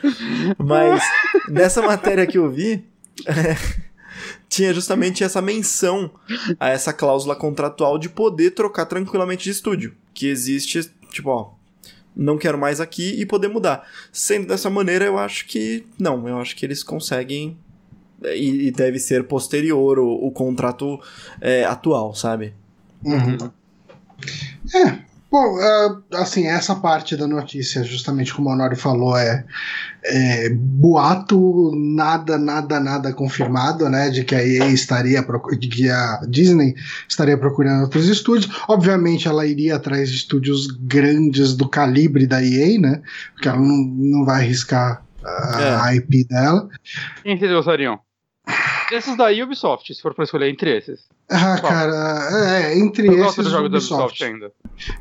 Mas 0.60 1.04
nessa 1.50 1.82
matéria 1.82 2.28
que 2.28 2.38
eu 2.38 2.48
vi, 2.48 2.86
é, 3.26 3.58
tinha 4.48 4.72
justamente 4.72 5.24
essa 5.24 5.42
menção 5.42 6.12
a 6.60 6.70
essa 6.70 6.94
cláusula 6.94 7.36
contratual 7.36 7.98
de 7.98 8.08
poder 8.08 8.52
trocar 8.52 8.86
tranquilamente 8.86 9.46
de 9.46 9.50
estúdio. 9.50 9.96
Que 10.14 10.28
existe, 10.28 10.92
tipo, 11.10 11.30
ó, 11.30 11.52
não 12.16 12.38
quero 12.38 12.58
mais 12.58 12.80
aqui 12.80 13.20
e 13.20 13.26
poder 13.26 13.48
mudar. 13.48 13.88
Sendo 14.12 14.48
dessa 14.48 14.70
maneira, 14.70 15.06
eu 15.06 15.18
acho 15.18 15.48
que 15.48 15.86
não, 16.00 16.28
eu 16.28 16.40
acho 16.40 16.56
que 16.56 16.66
eles 16.66 16.84
conseguem 16.84 17.58
e, 18.24 18.68
e 18.68 18.72
deve 18.72 19.00
ser 19.00 19.24
posterior 19.26 20.00
o, 20.00 20.14
o 20.14 20.32
contrato 20.32 21.00
é, 21.40 21.64
atual, 21.64 22.14
sabe? 22.14 22.54
Uhum. 23.04 23.50
É, 24.76 25.00
Bom, 25.32 25.56
uh, 25.56 26.04
assim, 26.18 26.46
essa 26.46 26.76
parte 26.76 27.16
da 27.16 27.26
notícia, 27.26 27.86
justamente 27.86 28.34
como 28.34 28.50
o 28.50 28.52
Honório 28.52 28.76
falou, 28.76 29.16
é, 29.16 29.46
é, 30.04 30.50
boato, 30.50 31.72
nada, 31.74 32.38
nada, 32.38 32.82
nada 32.82 33.14
confirmado, 33.14 33.90
né, 33.90 34.10
de 34.10 34.26
que 34.26 34.36
a 34.36 34.46
EA 34.46 34.68
estaria, 34.68 35.26
de 35.58 35.68
que 35.70 35.90
a 35.90 36.20
Disney 36.28 36.76
estaria 37.08 37.38
procurando 37.38 37.84
outros 37.84 38.10
estúdios. 38.10 38.52
Obviamente 38.68 39.30
ela 39.30 39.48
iria 39.48 39.78
atrás 39.78 40.10
de 40.10 40.18
estúdios 40.18 40.68
grandes 40.68 41.56
do 41.56 41.70
calibre 41.70 42.28
da 42.28 42.44
EA, 42.44 42.78
né, 42.78 43.02
porque 43.34 43.48
ela 43.48 43.58
não, 43.58 43.78
não 43.88 44.26
vai 44.26 44.42
arriscar 44.42 45.02
a, 45.24 45.94
é. 45.94 45.96
IP 45.96 46.26
dela. 46.26 46.68
Quem 47.24 47.40
vocês 47.40 47.52
gostariam? 47.52 47.98
Esses 48.92 49.16
da 49.16 49.30
Ubisoft, 49.30 49.94
se 49.94 50.02
for 50.02 50.14
pra 50.14 50.26
escolher 50.26 50.50
entre 50.50 50.78
esses. 50.78 51.08
Ah, 51.30 51.58
Qual? 51.62 51.72
cara, 51.72 52.60
é, 52.60 52.78
entre 52.78 53.08
eu 53.08 53.14
esses. 53.26 53.38
Eu 53.38 53.44
gosto 53.46 53.66
Ubisoft. 53.66 53.94
Ubisoft 53.94 54.24
ainda. 54.26 54.52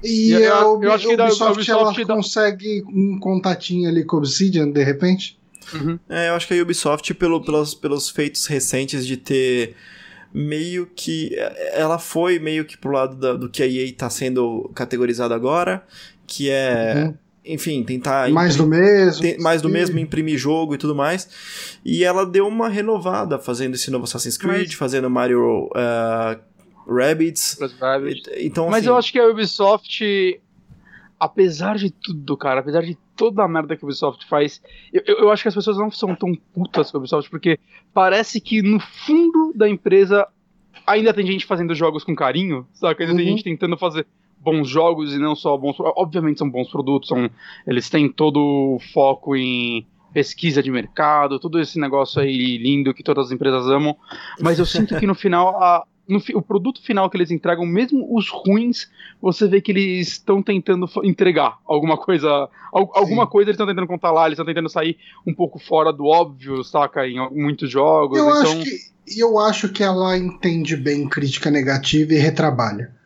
E, 0.02 0.30
e 0.30 0.32
eu, 0.32 0.82
eu, 0.82 0.92
acho 0.92 1.06
que 1.06 1.20
a 1.20 1.24
Ubisoft, 1.24 1.52
Ubisoft 1.52 1.70
ela 1.70 1.92
dá... 1.92 2.14
consegue 2.14 2.84
um 2.88 3.18
contatinho 3.18 3.88
ali 3.88 4.04
com 4.04 4.16
Obsidian, 4.16 4.70
de 4.70 4.82
repente. 4.82 5.38
Uhum. 5.72 5.98
É, 6.08 6.28
eu 6.28 6.34
acho 6.34 6.46
que 6.46 6.58
a 6.58 6.62
Ubisoft, 6.62 7.14
pelo, 7.14 7.42
pelos, 7.42 7.74
pelos 7.74 8.10
feitos 8.10 8.46
recentes 8.46 9.06
de 9.06 9.16
ter 9.16 9.74
meio 10.32 10.86
que. 10.86 11.34
Ela 11.72 11.98
foi 11.98 12.38
meio 12.38 12.64
que 12.64 12.76
pro 12.76 12.92
lado 12.92 13.16
da, 13.16 13.34
do 13.34 13.48
que 13.48 13.62
a 13.62 13.66
EA 13.66 13.92
tá 13.92 14.10
sendo 14.10 14.70
categorizado 14.74 15.34
agora, 15.34 15.84
que 16.26 16.50
é. 16.50 17.04
Uhum 17.06 17.14
enfim, 17.44 17.82
tentar. 17.82 18.28
Mais 18.30 18.56
do 18.56 18.66
mesmo. 18.66 19.22
Tem, 19.22 19.38
mais 19.38 19.62
do 19.62 19.68
sim. 19.68 19.74
mesmo, 19.74 19.98
imprimir 19.98 20.36
jogo 20.36 20.74
e 20.74 20.78
tudo 20.78 20.94
mais. 20.94 21.28
E 21.84 22.04
ela 22.04 22.26
deu 22.26 22.46
uma 22.46 22.68
renovada 22.68 23.38
fazendo 23.38 23.74
esse 23.74 23.90
novo 23.90 24.04
Assassin's 24.04 24.36
Creed, 24.36 24.68
Mas... 24.68 24.74
fazendo 24.74 25.08
Mario 25.08 25.66
uh, 25.66 26.40
Rabbids. 26.86 27.56
Então, 28.38 28.68
Mas 28.68 28.80
assim... 28.80 28.88
eu 28.88 28.96
acho 28.96 29.12
que 29.12 29.18
a 29.18 29.28
Ubisoft, 29.28 30.40
apesar 31.18 31.76
de 31.76 31.90
tudo, 31.90 32.36
cara, 32.36 32.60
apesar 32.60 32.82
de 32.82 32.96
toda 33.16 33.42
a 33.42 33.48
merda 33.48 33.76
que 33.76 33.84
a 33.84 33.86
Ubisoft 33.86 34.26
faz, 34.26 34.62
eu, 34.92 35.02
eu 35.16 35.30
acho 35.30 35.42
que 35.42 35.48
as 35.48 35.54
pessoas 35.54 35.76
não 35.76 35.90
são 35.90 36.14
tão 36.14 36.34
putas 36.34 36.90
com 36.90 36.96
a 36.96 37.00
Ubisoft, 37.00 37.30
porque 37.30 37.58
parece 37.92 38.40
que 38.40 38.62
no 38.62 38.80
fundo 38.80 39.52
da 39.54 39.68
empresa 39.68 40.26
ainda 40.86 41.12
tem 41.12 41.26
gente 41.26 41.46
fazendo 41.46 41.74
jogos 41.74 42.04
com 42.04 42.14
carinho, 42.14 42.66
saca? 42.72 43.02
Ainda 43.02 43.12
uhum. 43.12 43.18
tem 43.18 43.28
gente 43.28 43.44
tentando 43.44 43.76
fazer 43.76 44.06
bons 44.38 44.68
jogos 44.68 45.14
e 45.14 45.18
não 45.18 45.36
só 45.36 45.56
bons. 45.56 45.76
Obviamente 45.78 46.38
são 46.38 46.50
bons 46.50 46.70
produtos, 46.70 47.08
são, 47.08 47.30
eles 47.66 47.88
têm 47.90 48.10
todo 48.10 48.40
o 48.40 48.78
foco 48.92 49.36
em 49.36 49.86
pesquisa 50.12 50.62
de 50.62 50.70
mercado, 50.70 51.38
todo 51.38 51.60
esse 51.60 51.78
negócio 51.78 52.20
aí 52.20 52.58
lindo 52.58 52.92
que 52.92 53.02
todas 53.02 53.26
as 53.26 53.32
empresas 53.32 53.66
amam. 53.66 53.96
Mas 54.40 54.58
eu 54.58 54.66
sinto 54.66 54.98
que 54.98 55.06
no 55.06 55.14
final 55.14 55.62
a, 55.62 55.86
no, 56.10 56.20
o 56.34 56.42
produto 56.42 56.82
final 56.82 57.08
que 57.08 57.16
eles 57.16 57.30
entregam, 57.30 57.64
mesmo 57.64 58.06
os 58.14 58.28
ruins, 58.28 58.88
você 59.20 59.46
vê 59.46 59.60
que 59.60 59.72
eles 59.72 60.08
estão 60.08 60.42
tentando 60.42 60.88
entregar 61.04 61.58
alguma 61.64 61.96
coisa. 61.96 62.48
Al, 62.72 62.90
alguma 62.94 63.26
coisa 63.26 63.50
eles 63.50 63.54
estão 63.54 63.66
tentando 63.66 63.86
contar 63.86 64.10
lá, 64.10 64.26
eles 64.26 64.34
estão 64.34 64.44
tentando 64.44 64.68
sair 64.68 64.98
um 65.26 65.32
pouco 65.32 65.58
fora 65.58 65.92
do 65.92 66.04
óbvio, 66.04 66.62
saca? 66.64 67.06
Em 67.06 67.16
muitos 67.30 67.70
jogos. 67.70 68.18
Eu, 68.18 68.28
então... 68.28 68.42
acho, 68.42 68.62
que, 68.62 69.20
eu 69.20 69.38
acho 69.38 69.68
que 69.70 69.82
ela 69.82 70.16
entende 70.18 70.76
bem 70.76 71.08
crítica 71.08 71.50
negativa 71.50 72.12
e 72.12 72.18
retrabalha. 72.18 72.99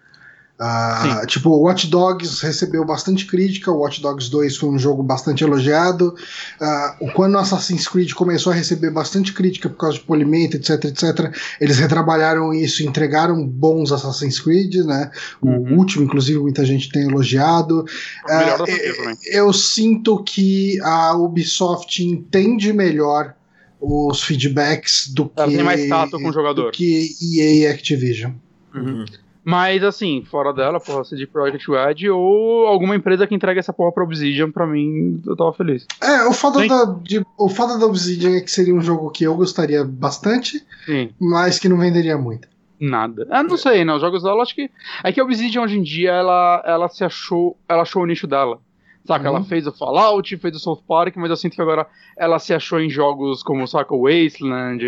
Uh, 0.61 1.27
tipo, 1.27 1.51
Watch 1.51 1.89
Dogs 1.89 2.41
recebeu 2.41 2.85
bastante 2.85 3.27
crítica, 3.27 3.73
o 3.73 3.79
Watch 3.81 4.01
Dogs 4.01 4.31
2 4.31 4.57
foi 4.57 4.69
um 4.69 4.79
jogo 4.79 5.03
bastante 5.03 5.43
elogiado. 5.43 6.15
Uh, 6.61 7.13
quando 7.13 7.37
Assassin's 7.37 7.89
Creed 7.89 8.13
começou 8.13 8.53
a 8.53 8.55
receber 8.55 8.91
bastante 8.91 9.33
crítica 9.33 9.69
por 9.69 9.77
causa 9.77 9.99
de 9.99 10.05
polimento, 10.05 10.57
etc, 10.57 10.85
etc, 10.85 11.35
eles 11.61 11.79
retrabalharam 11.79 12.55
isso, 12.55 12.85
entregaram 12.85 13.45
bons 13.45 13.91
Assassin's 13.91 14.39
Creed, 14.39 14.77
né? 14.85 15.11
Uhum. 15.43 15.75
O 15.75 15.79
último, 15.79 16.05
inclusive, 16.05 16.39
muita 16.39 16.65
gente 16.65 16.89
tem 16.89 17.09
elogiado. 17.09 17.81
Uh, 17.81 18.65
eu, 18.69 19.47
eu 19.47 19.53
sinto 19.53 20.23
que 20.23 20.81
a 20.83 21.17
Ubisoft 21.17 22.05
entende 22.05 22.73
melhor 22.73 23.35
os 23.81 24.23
feedbacks 24.23 25.09
do 25.13 25.31
Ela 25.37 25.49
que, 25.49 25.57
tem 25.57 25.65
mais 25.65 25.89
tato 25.89 26.13
com 26.13 26.29
o 26.29 26.33
jogador. 26.33 26.67
do 26.67 26.71
que 26.71 27.11
EA 27.21 27.55
e 27.55 27.67
Activision. 27.67 28.33
Uhum. 28.75 29.05
Mas, 29.45 29.85
assim, 29.85 30.25
fora 30.25 30.53
dela, 30.55 30.81
porra, 30.81 31.05
CD 31.05 31.27
Projekt 31.27 31.71
Red 31.71 32.09
ou 32.09 32.67
alguma 32.67 32.97
empresa 32.97 33.27
que 33.27 33.35
entregue 33.35 33.61
essa 33.61 33.75
porra 33.75 33.93
pra 33.93 34.05
Obsidian, 34.05 34.51
pra 34.51 34.67
mim, 34.67 35.23
eu 35.27 35.37
tava 35.37 35.53
feliz. 35.53 35.87
É, 36.03 36.25
o 36.25 36.33
foda, 36.33 36.67
da, 36.67 36.85
de, 37.03 37.23
o 37.39 37.49
foda 37.51 37.79
da 37.79 37.85
Obsidian 37.85 38.37
é 38.37 38.41
que 38.41 38.51
seria 38.51 38.75
um 38.75 38.81
jogo 38.81 39.11
que 39.11 39.25
eu 39.25 39.35
gostaria 39.35 39.85
bastante, 39.85 40.65
Sim. 40.87 41.11
mas 41.21 41.59
que 41.59 41.69
não 41.69 41.77
venderia 41.77 42.17
muito. 42.17 42.49
Nada. 42.81 43.27
Ah, 43.31 43.43
não 43.43 43.57
sei, 43.57 43.85
né? 43.85 43.93
Os 43.95 44.01
jogos 44.01 44.23
dela, 44.23 44.43
acho 44.43 44.55
que. 44.55 44.71
É 45.03 45.13
que 45.13 45.21
a 45.21 45.25
Obsidian 45.25 45.63
hoje 45.63 45.79
em 45.79 45.83
dia, 45.83 46.11
ela, 46.11 46.63
ela 46.67 46.89
se 46.89 47.05
achou. 47.05 47.57
Ela 47.69 47.83
achou 47.83 48.03
o 48.03 48.07
nicho 48.07 48.27
dela. 48.27 48.59
Saca, 49.05 49.29
uhum. 49.29 49.37
ela 49.37 49.45
fez 49.45 49.67
o 49.67 49.73
Fallout, 49.73 50.37
fez 50.39 50.57
o 50.57 50.59
South 50.59 50.83
Park, 50.89 51.15
mas 51.17 51.29
eu 51.29 51.37
sinto 51.37 51.55
que 51.55 51.61
agora 51.61 51.87
ela 52.17 52.39
se 52.39 52.55
achou 52.55 52.81
em 52.81 52.89
jogos 52.89 53.43
como, 53.43 53.67
saca, 53.69 53.95
Wasteland, 53.95 54.83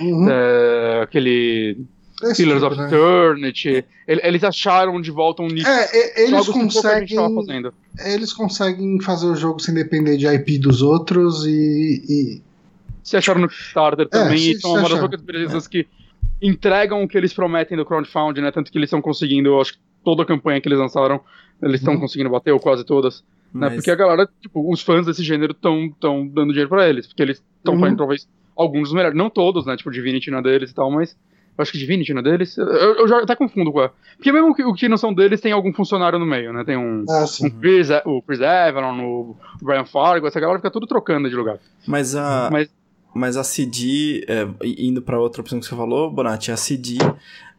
uhum. 0.00 0.28
é, 0.30 1.02
aquele 1.02 1.78
Pillars 2.20 2.62
tipo, 2.62 2.66
of 2.66 2.76
né? 2.76 2.86
Eternity. 2.86 3.84
Eles 4.06 4.44
acharam 4.44 5.00
de 5.00 5.10
volta 5.10 5.42
um 5.42 5.48
nicho. 5.48 5.66
É, 5.66 6.24
eles 6.24 6.46
conseguem. 6.46 7.18
Eles 7.98 8.32
conseguem 8.32 9.00
fazer 9.00 9.26
o 9.26 9.34
jogo 9.34 9.60
sem 9.60 9.74
depender 9.74 10.16
de 10.16 10.26
IP 10.26 10.58
dos 10.58 10.82
outros 10.82 11.44
e. 11.46 12.04
e... 12.08 12.42
Se 13.02 13.16
acharam 13.16 13.40
no 13.40 13.48
Kickstarter 13.48 14.06
é, 14.06 14.08
também, 14.08 14.38
se, 14.38 14.52
e 14.52 14.60
são 14.60 14.72
uma 14.72 14.88
das 14.88 14.98
poucas 14.98 15.20
empresas 15.20 15.66
é. 15.66 15.68
que 15.68 15.86
entregam 16.40 17.02
o 17.02 17.08
que 17.08 17.16
eles 17.16 17.32
prometem 17.32 17.76
do 17.76 17.84
crowdfunding, 17.84 18.42
né? 18.42 18.52
Tanto 18.52 18.70
que 18.70 18.78
eles 18.78 18.88
estão 18.88 19.00
conseguindo, 19.00 19.58
acho 19.60 19.72
que 19.72 19.78
toda 20.04 20.22
a 20.22 20.26
campanha 20.26 20.60
que 20.60 20.68
eles 20.68 20.78
lançaram, 20.78 21.20
eles 21.62 21.80
estão 21.80 21.94
hum. 21.94 22.00
conseguindo 22.00 22.30
bater, 22.30 22.52
ou 22.52 22.60
quase 22.60 22.84
todas. 22.84 23.24
Né? 23.52 23.60
Mas... 23.60 23.70
Né? 23.70 23.76
Porque 23.76 23.90
a 23.90 23.96
galera, 23.96 24.28
tipo, 24.40 24.70
os 24.72 24.80
fãs 24.82 25.06
desse 25.06 25.22
gênero 25.22 25.52
estão 25.52 25.92
dando 26.28 26.48
dinheiro 26.48 26.68
pra 26.68 26.88
eles, 26.88 27.06
porque 27.06 27.22
eles 27.22 27.42
estão 27.58 27.74
uhum. 27.74 27.80
fazendo 27.80 27.98
talvez 27.98 28.28
alguns 28.56 28.88
dos 28.88 28.92
melhores. 28.92 29.16
Não 29.16 29.30
todos, 29.30 29.66
né? 29.66 29.76
Tipo, 29.76 29.90
Divinity 29.90 30.30
na 30.30 30.40
deles 30.40 30.70
e 30.70 30.74
tal, 30.74 30.90
mas 30.90 31.10
eu 31.10 31.16
acho 31.60 31.72
que 31.72 31.78
Divinity 31.78 32.12
não 32.12 32.20
é 32.20 32.24
deles. 32.24 32.56
Eu, 32.56 32.66
eu 32.66 33.08
já 33.08 33.18
até 33.18 33.36
confundo 33.36 33.72
com 33.72 33.80
a. 33.80 33.90
Porque 34.16 34.32
mesmo 34.32 34.54
que, 34.54 34.62
o 34.62 34.74
que 34.74 34.88
não 34.88 34.96
são 34.96 35.12
deles, 35.12 35.40
tem 35.40 35.52
algum 35.52 35.72
funcionário 35.72 36.18
no 36.18 36.26
meio, 36.26 36.52
né? 36.52 36.64
Tem 36.64 36.76
um. 36.76 37.04
Ah, 37.08 37.24
um 37.42 37.50
Chris, 37.50 37.88
o 38.04 38.22
Chris 38.22 38.40
Avalon, 38.40 39.00
o 39.00 39.36
Brian 39.62 39.84
Fargo, 39.84 40.26
essa 40.26 40.40
galera 40.40 40.58
fica 40.58 40.70
tudo 40.70 40.86
trocando 40.86 41.28
de 41.28 41.36
lugar. 41.36 41.58
Mas 41.86 42.14
a. 42.14 42.48
Mas, 42.50 42.68
mas 43.12 43.36
a 43.36 43.42
CD, 43.42 44.24
é, 44.28 44.46
indo 44.62 45.02
para 45.02 45.18
outra 45.18 45.40
opção 45.40 45.58
que 45.58 45.66
você 45.66 45.74
falou, 45.74 46.10
Bonatti, 46.10 46.52
a 46.52 46.56
CD 46.56 46.98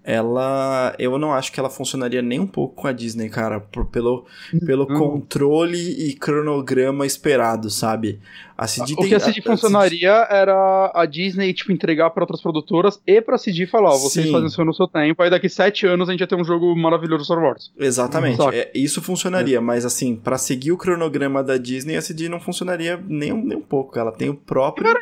ela 0.03 0.95
eu 0.98 1.18
não 1.18 1.32
acho 1.32 1.52
que 1.52 1.60
ela 1.60 1.69
funcionaria 1.69 2.22
nem 2.22 2.40
um 2.40 2.48
pouco 2.48 2.76
com 2.76 2.88
a 2.88 2.91
Disney, 2.91 3.30
cara, 3.30 3.60
por, 3.60 3.86
pelo, 3.86 4.26
pelo 4.65 4.88
uhum. 4.90 4.98
controle 4.98 5.78
e 5.78 6.14
cronograma 6.14 7.06
esperado, 7.06 7.69
sabe? 7.69 8.19
A 8.57 8.68
CD 8.68 8.94
o 8.94 8.95
tem, 8.98 9.10
que 9.10 9.15
a 9.15 9.19
CD 9.19 9.40
a, 9.40 9.44
funcionaria 9.44 10.14
a 10.14 10.26
CD... 10.26 10.36
era 10.36 10.91
a 10.94 11.06
Disney 11.06 11.53
tipo 11.53 11.72
entregar 11.72 12.10
para 12.10 12.23
outras 12.23 12.41
produtoras 12.41 13.02
e 13.06 13.22
para 13.22 13.36
a 13.36 13.38
CD 13.38 13.68
falar, 13.68 13.90
ó, 13.90 13.98
vocês 13.98 14.26
Sim. 14.26 14.32
fazem 14.32 14.48
isso 14.48 14.65
no 14.65 14.73
seu 14.73 14.88
tempo, 14.88 15.22
aí 15.22 15.30
daqui 15.30 15.49
sete 15.49 15.86
anos 15.86 16.10
a 16.10 16.11
gente 16.11 16.22
ia 16.22 16.28
ter 16.28 16.36
um 16.36 16.44
jogo 16.44 16.76
maravilhoso 16.76 17.26
Star 17.26 17.40
Wars. 17.40 17.72
Exatamente, 17.78 18.41
é, 18.53 18.72
isso 18.73 19.02
funcionaria, 19.02 19.57
é. 19.57 19.61
mas 19.61 19.86
assim, 19.86 20.15
para 20.15 20.38
seguir 20.38 20.72
o 20.72 20.78
cronograma 20.78 21.44
da 21.44 21.57
Disney, 21.57 21.95
a 21.95 22.02
CD 22.02 22.28
não 22.28 22.40
funcionaria 22.40 23.02
nem, 23.07 23.34
nem 23.34 23.57
um 23.57 23.61
pouco, 23.61 23.98
ela 23.99 24.11
tem 24.11 24.30
o 24.30 24.36
próprio 24.36 24.88
cara... 24.88 24.99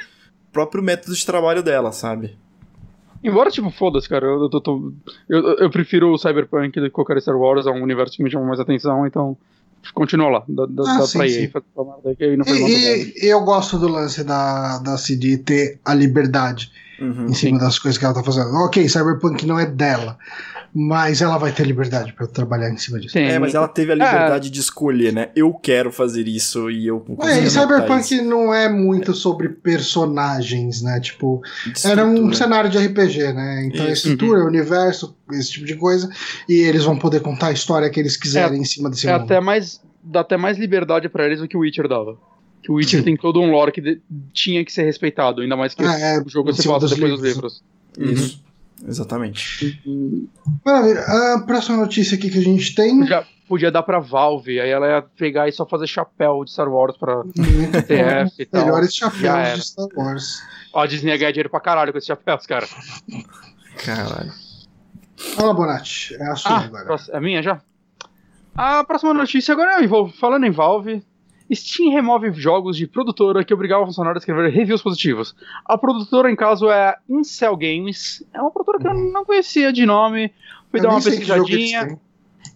próprio 0.51 0.83
método 0.83 1.15
de 1.15 1.25
trabalho 1.25 1.63
dela, 1.63 1.91
sabe? 1.91 2.37
Embora, 3.23 3.51
tipo, 3.51 3.69
foda-se, 3.69 4.07
cara, 4.07 4.25
eu, 4.25 4.43
eu, 4.43 4.49
tô, 4.49 4.93
eu, 5.27 5.57
eu, 5.57 5.69
prefiro 5.69 6.13
o 6.13 6.17
Cyberpunk 6.17 6.79
do 6.79 6.85
que 6.85 6.91
qualquer 6.91 7.21
Star 7.21 7.37
Wars, 7.37 7.65
é 7.65 7.69
um 7.69 7.83
universo 7.83 8.15
que 8.15 8.23
me 8.23 8.31
chama 8.31 8.45
mais 8.45 8.59
atenção, 8.59 9.05
então 9.05 9.37
continua 9.93 10.29
lá, 10.29 10.43
dá, 10.47 10.65
dá, 10.65 10.83
ah, 10.83 10.97
dá 10.99 11.05
sim, 11.05 11.17
pra 11.17 11.27
ir 11.27 11.37
aí. 11.37 11.51
E, 13.15 13.25
e 13.25 13.29
eu 13.29 13.41
gosto 13.41 13.77
do 13.77 13.87
lance 13.87 14.23
da, 14.23 14.79
da 14.79 14.97
CD 14.97 15.37
ter 15.37 15.79
a 15.83 15.93
liberdade 15.93 16.71
uhum, 17.01 17.27
em 17.27 17.33
cima 17.33 17.59
sim. 17.59 17.65
das 17.65 17.79
coisas 17.79 17.97
que 17.97 18.05
ela 18.05 18.13
tá 18.13 18.23
fazendo. 18.23 18.53
Ok, 18.55 18.87
Cyberpunk 18.87 19.45
não 19.45 19.59
é 19.59 19.65
dela, 19.65 20.17
mas 20.73 21.21
ela 21.21 21.37
vai 21.37 21.51
ter 21.51 21.65
liberdade 21.65 22.13
para 22.13 22.27
trabalhar 22.27 22.69
em 22.69 22.77
cima 22.77 22.99
disso. 22.99 23.13
Sim. 23.13 23.23
É, 23.23 23.39
mas 23.39 23.55
ela 23.55 23.67
teve 23.67 23.91
a 23.91 23.95
liberdade 23.95 24.47
é. 24.47 24.51
de 24.51 24.59
escolher, 24.59 25.11
né? 25.11 25.29
Eu 25.35 25.53
quero 25.53 25.91
fazer 25.91 26.27
isso 26.27 26.69
e 26.69 26.87
eu 26.87 27.03
É, 27.21 27.39
e 27.39 27.49
Cyberpunk 27.49 28.13
isso. 28.13 28.23
não 28.23 28.53
é 28.53 28.69
muito 28.69 29.13
sobre 29.13 29.49
personagens, 29.49 30.81
né? 30.81 30.99
Tipo, 30.99 31.41
era 31.83 32.05
um 32.05 32.31
cenário 32.33 32.69
de 32.69 32.77
RPG, 32.77 33.33
né? 33.33 33.65
Então 33.65 33.81
isso. 33.81 33.89
a 33.89 34.11
estrutura, 34.11 34.39
uhum. 34.39 34.45
o 34.45 34.47
universo, 34.47 35.15
esse 35.31 35.51
tipo 35.51 35.65
de 35.65 35.75
coisa, 35.75 36.09
e 36.47 36.55
eles 36.55 36.83
vão 36.83 36.97
poder 36.97 37.21
contar 37.21 37.47
a 37.47 37.51
história 37.51 37.89
que 37.89 37.99
eles 37.99 38.15
quiserem 38.15 38.59
é, 38.59 38.61
em 38.61 38.65
cima 38.65 38.89
desse 38.89 39.07
é 39.07 39.13
mundo. 39.13 39.23
Até 39.23 39.39
mais, 39.39 39.81
dá 40.03 40.21
até 40.21 40.37
mais 40.37 40.57
liberdade 40.57 41.09
para 41.09 41.25
eles 41.25 41.39
do 41.39 41.47
que 41.47 41.57
o 41.57 41.61
Witcher 41.61 41.87
dava. 41.87 42.17
Que 42.61 42.71
o 42.71 42.75
Witcher 42.75 42.99
Sim. 42.99 43.05
tem 43.05 43.17
todo 43.17 43.39
um 43.39 43.51
lore 43.51 43.71
que 43.71 43.81
de, 43.81 44.01
tinha 44.33 44.63
que 44.65 44.71
ser 44.71 44.83
respeitado, 44.83 45.41
ainda 45.41 45.55
mais 45.55 45.73
que 45.73 45.83
ah, 45.83 45.97
é, 45.97 46.19
o 46.19 46.27
jogo 46.27 46.53
se 46.53 46.67
passa 46.67 46.87
depois 46.87 47.11
livros. 47.21 47.21
dos 47.21 47.27
livros. 47.27 47.63
Isso. 47.97 48.43
Uhum. 48.43 48.49
Exatamente. 48.87 49.81
Maravilha. 50.65 51.01
A 51.01 51.43
próxima 51.45 51.77
notícia 51.77 52.17
aqui 52.17 52.29
que 52.29 52.37
a 52.37 52.43
gente 52.43 52.73
tem. 52.75 53.05
Já 53.05 53.25
podia 53.47 53.71
dar 53.71 53.83
pra 53.83 53.99
Valve, 53.99 54.59
aí 54.59 54.69
ela 54.69 54.87
ia 54.87 55.01
pegar 55.01 55.49
e 55.49 55.51
só 55.51 55.65
fazer 55.65 55.87
chapéu 55.87 56.43
de 56.45 56.51
Star 56.51 56.69
Wars 56.69 56.95
pra 56.95 57.23
TF 57.23 58.41
e 58.41 58.45
tal. 58.45 58.65
Melhores 58.65 58.93
chapéus 58.93 59.55
de 59.55 59.65
Star 59.65 59.87
Wars. 59.95 60.41
Ó, 60.71 60.81
a 60.81 60.87
Disney 60.87 61.11
ia 61.11 61.17
ganhar 61.17 61.31
dinheiro 61.31 61.49
pra 61.49 61.59
caralho 61.59 61.91
com 61.91 61.97
esses 61.97 62.07
chapéus, 62.07 62.45
cara. 62.45 62.67
Caralho. 63.83 64.31
Fala, 65.17 65.53
Bonatti. 65.53 66.15
É 66.15 66.31
a 66.31 66.35
sua 66.35 66.51
ah, 66.51 66.65
agora. 66.65 66.95
É 67.09 67.19
minha 67.19 67.41
já? 67.41 67.61
A 68.55 68.83
próxima 68.83 69.13
notícia 69.13 69.53
agora 69.53 69.83
é 69.83 69.87
falando 70.13 70.45
em 70.45 70.51
Valve. 70.51 71.03
Steam 71.51 71.91
remove 71.91 72.31
jogos 72.33 72.77
de 72.77 72.87
produtora 72.87 73.43
que 73.43 73.53
obrigavam 73.53 73.85
funcionários 73.85 74.21
a 74.21 74.23
escrever 74.23 74.51
reviews 74.51 74.81
positivos. 74.81 75.35
A 75.65 75.77
produtora, 75.77 76.31
em 76.31 76.35
caso, 76.35 76.69
é 76.69 76.95
Incel 77.09 77.55
Games. 77.57 78.23
É 78.33 78.41
uma 78.41 78.51
produtora 78.51 78.79
que 78.79 78.87
eu 78.87 78.93
não 78.93 79.25
conhecia 79.25 79.73
de 79.73 79.85
nome. 79.85 80.31
Fui 80.69 80.79
eu 80.79 80.83
dar 80.83 80.89
uma 80.89 81.01
pesquisadinha. 81.01 81.99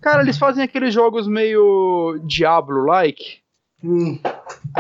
Cara, 0.01 0.21
eles 0.21 0.37
fazem 0.37 0.63
aqueles 0.63 0.93
jogos 0.93 1.27
meio 1.27 2.19
Diablo-like. 2.25 3.39
Hum. 3.83 4.19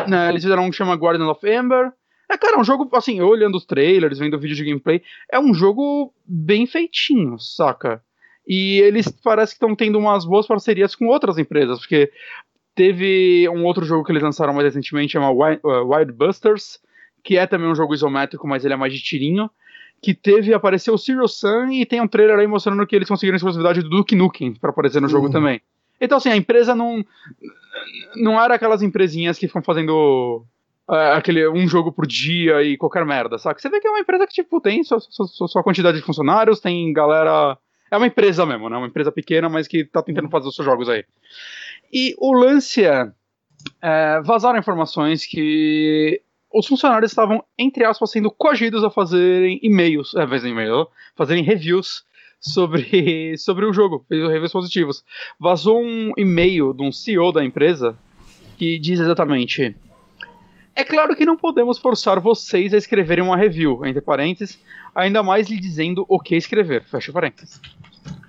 Né, 0.07 0.29
eles 0.29 0.43
fizeram 0.43 0.65
um 0.65 0.69
que 0.69 0.75
chama 0.75 0.95
Guardian 0.95 1.29
of 1.29 1.45
Ember. 1.47 1.91
É, 2.29 2.37
cara, 2.37 2.55
é 2.55 2.59
um 2.59 2.63
jogo, 2.63 2.89
assim, 2.93 3.21
olhando 3.21 3.55
os 3.55 3.65
trailers, 3.65 4.19
vendo 4.19 4.35
o 4.35 4.39
vídeo 4.39 4.55
de 4.55 4.63
gameplay, 4.63 5.01
é 5.31 5.39
um 5.39 5.53
jogo 5.53 6.13
bem 6.25 6.65
feitinho, 6.65 7.37
saca? 7.37 8.01
E 8.47 8.79
eles 8.79 9.07
parece 9.07 9.53
que 9.53 9.57
estão 9.57 9.75
tendo 9.75 9.99
umas 9.99 10.25
boas 10.25 10.47
parcerias 10.47 10.95
com 10.95 11.05
outras 11.07 11.37
empresas, 11.37 11.79
porque 11.79 12.11
Teve 12.75 13.47
um 13.49 13.65
outro 13.65 13.85
jogo 13.85 14.03
que 14.03 14.11
eles 14.11 14.23
lançaram 14.23 14.53
mais 14.53 14.65
recentemente, 14.65 15.13
chama 15.13 15.29
Wild 15.29 16.11
Busters, 16.11 16.79
que 17.23 17.37
é 17.37 17.45
também 17.45 17.69
um 17.69 17.75
jogo 17.75 17.93
isométrico, 17.93 18.47
mas 18.47 18.65
ele 18.65 18.73
é 18.73 18.77
mais 18.77 18.93
de 18.93 19.01
tirinho. 19.01 19.49
Que 20.01 20.13
teve, 20.13 20.53
apareceu 20.53 20.93
o 20.93 20.97
Zero 20.97 21.27
Sun 21.27 21.71
e 21.71 21.85
tem 21.85 22.01
um 22.01 22.07
trailer 22.07 22.37
aí 22.37 22.47
mostrando 22.47 22.85
que 22.85 22.95
eles 22.95 23.07
conseguiram 23.07 23.35
a 23.35 23.37
exclusividade 23.37 23.81
do 23.81 23.89
Duke 23.89 24.15
Nukem 24.15 24.53
para 24.53 24.71
aparecer 24.71 24.99
no 24.99 25.07
uhum. 25.07 25.11
jogo 25.11 25.31
também. 25.31 25.61
Então, 26.01 26.17
assim, 26.17 26.29
a 26.29 26.35
empresa 26.35 26.75
não. 26.75 27.05
Não 28.15 28.41
era 28.41 28.55
aquelas 28.55 28.81
empresinhas 28.81 29.37
que 29.37 29.47
ficam 29.47 29.63
fazendo 29.63 30.45
uh, 30.89 31.15
aquele 31.15 31.47
um 31.47 31.67
jogo 31.67 31.91
por 31.91 32.05
dia 32.05 32.61
e 32.61 32.77
qualquer 32.77 33.05
merda, 33.05 33.37
saca? 33.37 33.59
Você 33.59 33.69
vê 33.69 33.79
que 33.79 33.87
é 33.87 33.89
uma 33.89 33.99
empresa 33.99 34.27
que, 34.27 34.33
tipo, 34.33 34.59
tem 34.59 34.83
sua, 34.83 34.99
sua, 34.99 35.47
sua 35.47 35.63
quantidade 35.63 35.97
de 35.97 36.03
funcionários, 36.03 36.59
tem 36.59 36.91
galera. 36.91 37.57
É 37.89 37.95
uma 37.95 38.07
empresa 38.07 38.45
mesmo, 38.45 38.69
né? 38.69 38.77
Uma 38.77 38.87
empresa 38.87 39.11
pequena, 39.11 39.47
mas 39.47 39.67
que 39.67 39.85
tá 39.85 40.01
tentando 40.01 40.29
fazer 40.29 40.49
os 40.49 40.55
seus 40.55 40.65
jogos 40.65 40.89
aí. 40.89 41.05
E 41.93 42.15
o 42.17 42.33
lance 42.33 42.83
é, 42.83 43.07
é 43.79 44.21
vazaram 44.21 44.57
informações 44.57 45.27
que 45.27 46.19
os 46.51 46.65
funcionários 46.65 47.11
estavam, 47.11 47.43
entre 47.57 47.85
aspas, 47.85 48.09
sendo 48.09 48.31
coagidos 48.31 48.83
a 48.83 48.89
fazerem 48.89 49.59
e-mails, 49.61 50.15
é, 50.15 50.27
fazer 50.27 50.49
e-mail, 50.49 50.87
fazerem 51.15 51.43
reviews 51.43 52.03
sobre, 52.41 53.37
sobre 53.37 53.65
o 53.65 53.71
jogo, 53.71 54.03
reviews 54.09 54.51
positivos. 54.51 55.03
Vazou 55.39 55.79
um 55.79 56.11
e-mail 56.17 56.73
de 56.73 56.81
um 56.81 56.91
CEO 56.91 57.31
da 57.31 57.45
empresa 57.45 57.95
que 58.57 58.79
diz 58.79 58.99
exatamente: 58.99 59.75
É 60.75 60.83
claro 60.83 61.15
que 61.15 61.25
não 61.25 61.37
podemos 61.37 61.77
forçar 61.77 62.19
vocês 62.19 62.73
a 62.73 62.77
escreverem 62.77 63.23
uma 63.23 63.37
review, 63.37 63.85
entre 63.85 64.01
parênteses, 64.01 64.59
ainda 64.95 65.21
mais 65.21 65.47
lhe 65.47 65.59
dizendo 65.59 66.05
o 66.09 66.19
que 66.19 66.35
escrever, 66.35 66.83
fecha 66.85 67.11
parênteses. 67.11 67.61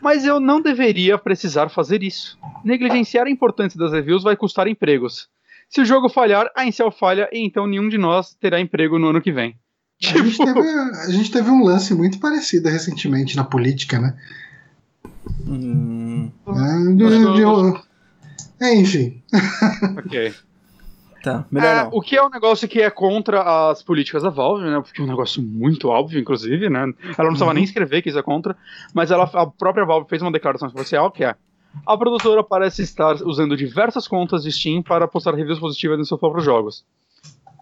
Mas 0.01 0.25
eu 0.25 0.39
não 0.39 0.61
deveria 0.61 1.17
precisar 1.17 1.69
fazer 1.69 2.03
isso. 2.03 2.39
Negligenciar 2.65 3.27
a 3.27 3.31
importância 3.31 3.79
das 3.79 3.93
reviews 3.93 4.23
vai 4.23 4.37
custar 4.37 4.69
empregos. 4.69 5.29
Se 5.69 5.81
o 5.81 5.85
jogo 5.85 6.09
falhar, 6.09 6.51
a 6.55 6.65
Incel 6.65 6.91
falha 6.91 7.29
e 7.33 7.45
então 7.45 7.67
nenhum 7.67 7.89
de 7.89 7.99
nós 7.99 8.35
terá 8.35 8.61
emprego 8.61 8.99
no 8.99 9.09
ano 9.09 9.21
que 9.21 9.33
vem. 9.33 9.57
A, 10.05 10.07
tipo... 10.07 10.25
gente 10.25 10.39
teve, 10.39 10.61
a, 10.61 11.11
gente 11.11 11.31
teve, 11.31 11.51
um 11.51 11.65
lance 11.65 11.95
muito 11.95 12.19
parecido 12.19 12.69
recentemente 12.69 13.37
na 13.37 13.45
política, 13.45 13.99
né? 13.99 14.17
Hum... 15.47 16.31
É, 16.47 16.95
de, 16.95 16.97
de, 16.97 17.85
é, 18.61 18.75
enfim. 18.75 19.23
ok. 19.99 20.35
Tá, 21.25 21.47
melhor 21.51 21.67
é, 21.67 21.83
não. 21.85 21.91
O 21.95 22.03
que 22.03 22.17
é 22.17 22.23
um 22.23 22.29
negócio 22.29 22.69
que 22.69 22.83
é 22.83 22.91
contra 22.91 23.71
as 23.71 23.83
políticas 23.83 24.23
da 24.23 24.29
Valve, 24.29 24.63
né? 24.63 24.79
Porque 24.79 25.01
é 25.01 25.05
um 25.05 25.09
negócio 25.09 25.43
muito 25.43 25.89
óbvio, 25.89 26.21
inclusive, 26.21 26.69
né? 26.69 26.81
Ela 26.81 26.93
não 26.93 27.29
precisava 27.29 27.51
uhum. 27.51 27.55
nem 27.55 27.65
escrever 27.65 28.03
que 28.03 28.11
isso 28.11 28.19
é 28.19 28.23
contra, 28.23 28.55
mas 28.93 29.11
ela, 29.11 29.25
a 29.25 29.47
própria 29.47 29.87
Valve 29.87 30.07
fez 30.07 30.21
uma 30.21 30.31
declaração 30.31 30.69
oficial 30.69 31.11
que 31.11 31.25
é 31.25 31.35
a 31.87 31.97
produtora 31.97 32.45
parece 32.45 32.83
estar 32.83 33.15
usando 33.23 33.57
diversas 33.57 34.07
contas 34.07 34.43
de 34.43 34.53
Steam 34.53 34.83
para 34.83 35.09
postar 35.09 35.35
reviews 35.35 35.59
positivas 35.59 35.99
em 35.99 36.05
seus 36.05 36.21
próprios 36.21 36.45
jogos. 36.45 36.85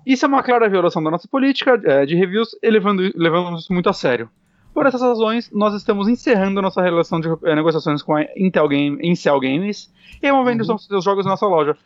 Isso 0.05 0.25
é 0.25 0.29
uma 0.29 0.43
clara 0.43 0.69
violação 0.69 1.01
da 1.01 1.13
nossa 1.13 1.29
política 1.29 1.81
é, 1.85 2.05
de 2.05 2.17
reviews 2.17 2.57
e 2.61 2.69
levando, 2.69 3.13
levando 3.15 3.57
isso 3.57 3.73
muito 3.73 3.89
a 3.89 3.93
sério. 3.93 4.29
Por 4.75 4.87
essas 4.87 5.03
razões, 5.03 5.51
nós 5.53 5.73
estamos 5.75 6.09
encerrando 6.09 6.61
nossa 6.61 6.83
relação 6.83 7.21
de 7.21 7.29
é, 7.45 7.55
negociações 7.55 8.03
com 8.03 8.17
a 8.17 8.25
Intel 8.37 8.69
Game, 8.69 8.99
Incel 9.03 9.39
Games 9.39 9.93
e 10.21 10.27
removendo 10.27 10.65
uhum. 10.65 10.75
os 10.75 11.05
jogos 11.05 11.25
na 11.25 11.33
nossa 11.33 11.47
loja. 11.47 11.77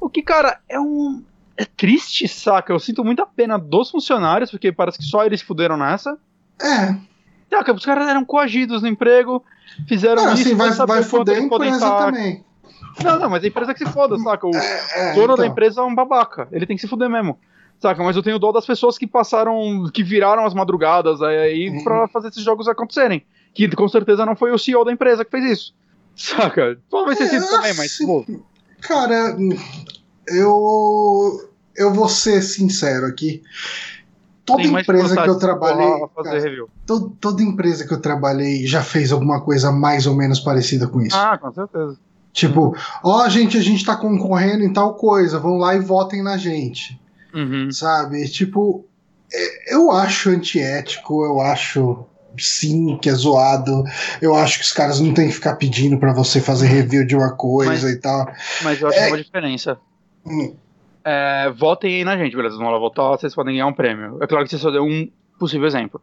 O 0.00 0.08
que, 0.08 0.22
cara, 0.22 0.58
é 0.68 0.80
um. 0.80 1.22
É 1.56 1.64
triste, 1.64 2.26
saca? 2.26 2.72
Eu 2.72 2.78
sinto 2.78 3.04
muita 3.04 3.26
pena 3.26 3.58
dos 3.58 3.90
funcionários, 3.90 4.50
porque 4.50 4.72
parece 4.72 4.98
que 4.98 5.04
só 5.04 5.24
eles 5.24 5.42
fuderam 5.42 5.76
nessa. 5.76 6.16
É. 6.60 6.96
Saca, 7.50 7.74
os 7.74 7.84
caras 7.84 8.08
eram 8.08 8.24
coagidos 8.24 8.80
no 8.80 8.88
emprego, 8.88 9.44
fizeram 9.86 10.24
não, 10.24 10.32
isso. 10.32 10.42
Assim, 10.42 10.54
vai, 10.54 10.70
vai 10.70 11.02
fuder 11.02 11.36
a 11.36 11.40
empresa 11.40 11.90
também. 11.96 12.44
Não, 13.02 13.18
não, 13.18 13.30
mas 13.30 13.44
a 13.44 13.48
empresa 13.48 13.74
que 13.74 13.84
se 13.84 13.92
foda, 13.92 14.18
saca? 14.18 14.46
O 14.46 14.54
é, 14.54 14.80
é, 14.94 15.12
dono 15.12 15.24
então. 15.24 15.36
da 15.36 15.46
empresa 15.46 15.80
é 15.80 15.84
um 15.84 15.94
babaca. 15.94 16.48
Ele 16.50 16.66
tem 16.66 16.76
que 16.76 16.82
se 16.82 16.88
fuder 16.88 17.10
mesmo. 17.10 17.38
Saca? 17.78 18.02
Mas 18.02 18.16
eu 18.16 18.22
tenho 18.22 18.38
dó 18.38 18.52
das 18.52 18.66
pessoas 18.66 18.98
que 18.98 19.06
passaram, 19.06 19.90
que 19.92 20.02
viraram 20.02 20.44
as 20.44 20.54
madrugadas 20.54 21.22
aí 21.22 21.70
uhum. 21.70 21.84
pra 21.84 22.08
fazer 22.08 22.28
esses 22.28 22.42
jogos 22.42 22.68
acontecerem. 22.68 23.24
Que 23.54 23.68
com 23.74 23.88
certeza 23.88 24.24
não 24.26 24.36
foi 24.36 24.52
o 24.52 24.58
CEO 24.58 24.84
da 24.84 24.92
empresa 24.92 25.24
que 25.24 25.30
fez 25.30 25.44
isso. 25.44 25.74
Saca? 26.14 26.78
Talvez 26.90 27.18
tenha 27.18 27.30
sido 27.30 27.48
também, 27.48 27.74
mas. 27.74 27.96
Pô. 27.98 28.24
Cara, 28.80 29.36
eu 30.28 31.50
eu 31.76 31.92
vou 31.92 32.08
ser 32.08 32.42
sincero 32.42 33.06
aqui. 33.06 33.42
Toda 34.44 34.62
empresa 34.62 35.22
que 35.22 35.28
eu 35.28 35.38
trabalhei, 35.38 35.88
cara, 36.24 36.66
todo, 36.84 37.16
toda 37.20 37.42
empresa 37.42 37.86
que 37.86 37.94
eu 37.94 38.00
trabalhei 38.00 38.66
já 38.66 38.82
fez 38.82 39.12
alguma 39.12 39.40
coisa 39.40 39.70
mais 39.70 40.06
ou 40.06 40.14
menos 40.14 40.40
parecida 40.40 40.88
com 40.88 41.00
isso. 41.00 41.16
Ah, 41.16 41.38
com 41.38 41.52
certeza. 41.52 41.96
Tipo, 42.32 42.76
ó, 43.02 43.24
oh, 43.24 43.28
gente, 43.28 43.56
a 43.56 43.60
gente 43.60 43.84
tá 43.84 43.96
concorrendo 43.96 44.64
em 44.64 44.72
tal 44.72 44.94
coisa, 44.94 45.38
vão 45.38 45.56
lá 45.56 45.74
e 45.74 45.80
votem 45.80 46.22
na 46.22 46.36
gente. 46.36 47.00
Uhum. 47.34 47.70
Sabe? 47.70 48.28
Tipo, 48.28 48.84
é, 49.32 49.74
eu 49.74 49.90
acho 49.90 50.30
antiético, 50.30 51.24
eu 51.24 51.40
acho 51.40 52.04
sim, 52.38 52.96
que 52.98 53.08
é 53.08 53.14
zoado. 53.14 53.84
Eu 54.20 54.34
acho 54.34 54.58
que 54.58 54.64
os 54.64 54.72
caras 54.72 55.00
não 55.00 55.12
tem 55.14 55.28
que 55.28 55.34
ficar 55.34 55.56
pedindo 55.56 55.98
para 55.98 56.12
você 56.12 56.40
fazer 56.40 56.66
review 56.66 57.06
de 57.06 57.16
uma 57.16 57.34
coisa 57.34 57.70
mas, 57.70 57.84
e 57.84 58.00
tal. 58.00 58.32
Mas 58.62 58.80
eu 58.80 58.88
acho 58.88 58.98
é... 58.98 59.08
uma 59.08 59.18
diferença. 59.18 59.78
Hum. 60.26 60.54
É, 61.04 61.50
votem 61.56 61.94
aí 61.94 62.04
na 62.04 62.16
gente, 62.16 62.36
beleza? 62.36 62.56
Vamos 62.56 62.72
lá 62.72 62.78
votar, 62.78 63.08
vocês 63.10 63.34
podem 63.34 63.54
ganhar 63.54 63.66
um 63.66 63.72
prêmio. 63.72 64.18
É 64.22 64.26
claro 64.26 64.44
que 64.44 64.50
você 64.50 64.58
só 64.58 64.70
deu 64.70 64.84
um 64.84 65.10
possível 65.38 65.66
exemplo. 65.66 66.00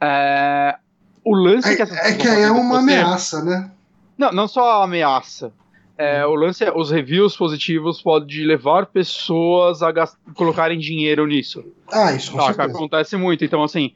É, 0.00 0.76
o 1.24 1.34
lance 1.34 1.68
é, 1.68 1.76
que 1.76 1.82
É 1.82 2.14
que 2.14 2.28
aí 2.28 2.42
é 2.42 2.50
uma 2.50 2.80
você... 2.80 2.92
ameaça, 2.92 3.44
né? 3.44 3.70
Não, 4.16 4.32
não 4.32 4.48
só 4.48 4.80
a 4.80 4.84
ameaça. 4.84 5.52
É, 5.96 6.24
o 6.24 6.34
lance 6.34 6.64
é, 6.64 6.72
os 6.72 6.90
reviews 6.90 7.36
positivos 7.36 8.00
podem 8.00 8.44
levar 8.44 8.86
pessoas 8.86 9.82
a 9.82 9.92
gast... 9.92 10.16
colocarem 10.34 10.78
dinheiro 10.78 11.26
nisso. 11.26 11.64
Ah, 11.90 12.12
isso 12.12 12.38
acontece 12.40 13.16
muito. 13.16 13.44
Então, 13.44 13.62
assim, 13.62 13.92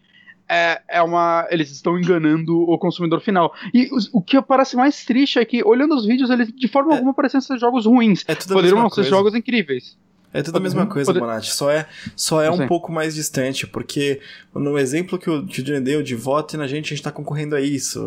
é, 0.48 0.80
é 0.88 1.02
uma. 1.02 1.46
Eles 1.50 1.70
estão 1.70 1.98
enganando 1.98 2.58
o 2.58 2.78
consumidor 2.78 3.20
final. 3.20 3.52
E 3.74 3.88
o, 3.92 4.18
o 4.18 4.22
que 4.22 4.40
parece 4.42 4.76
mais 4.76 5.04
triste 5.04 5.38
é 5.38 5.44
que, 5.44 5.62
olhando 5.64 5.94
os 5.94 6.06
vídeos, 6.06 6.30
eles 6.30 6.52
de 6.52 6.68
forma 6.68 6.92
é, 6.92 6.96
alguma 6.96 7.14
parecem 7.14 7.40
ser 7.40 7.58
jogos 7.58 7.86
ruins. 7.86 8.24
É 8.28 8.34
Poderiam 8.34 8.88
ser 8.90 9.04
jogos 9.04 9.34
incríveis. 9.34 9.96
É 10.32 10.42
tudo 10.42 10.58
a 10.58 10.60
mesma 10.60 10.86
coisa, 10.86 11.06
Poder... 11.06 11.20
Bonatti. 11.20 11.54
Só 11.54 11.70
é, 11.70 11.86
só 12.14 12.42
é 12.42 12.50
um 12.50 12.66
pouco 12.66 12.92
mais 12.92 13.14
distante, 13.14 13.66
porque 13.66 14.20
no 14.54 14.78
exemplo 14.78 15.18
que 15.18 15.30
o, 15.30 15.46
que 15.46 15.62
o 15.62 15.64
Johnny 15.64 15.80
deu 15.80 16.02
de 16.02 16.14
vote 16.14 16.58
na 16.58 16.66
gente, 16.66 16.92
a 16.92 16.96
gente 16.96 17.02
tá 17.02 17.10
concorrendo 17.10 17.56
a 17.56 17.60
isso. 17.60 18.06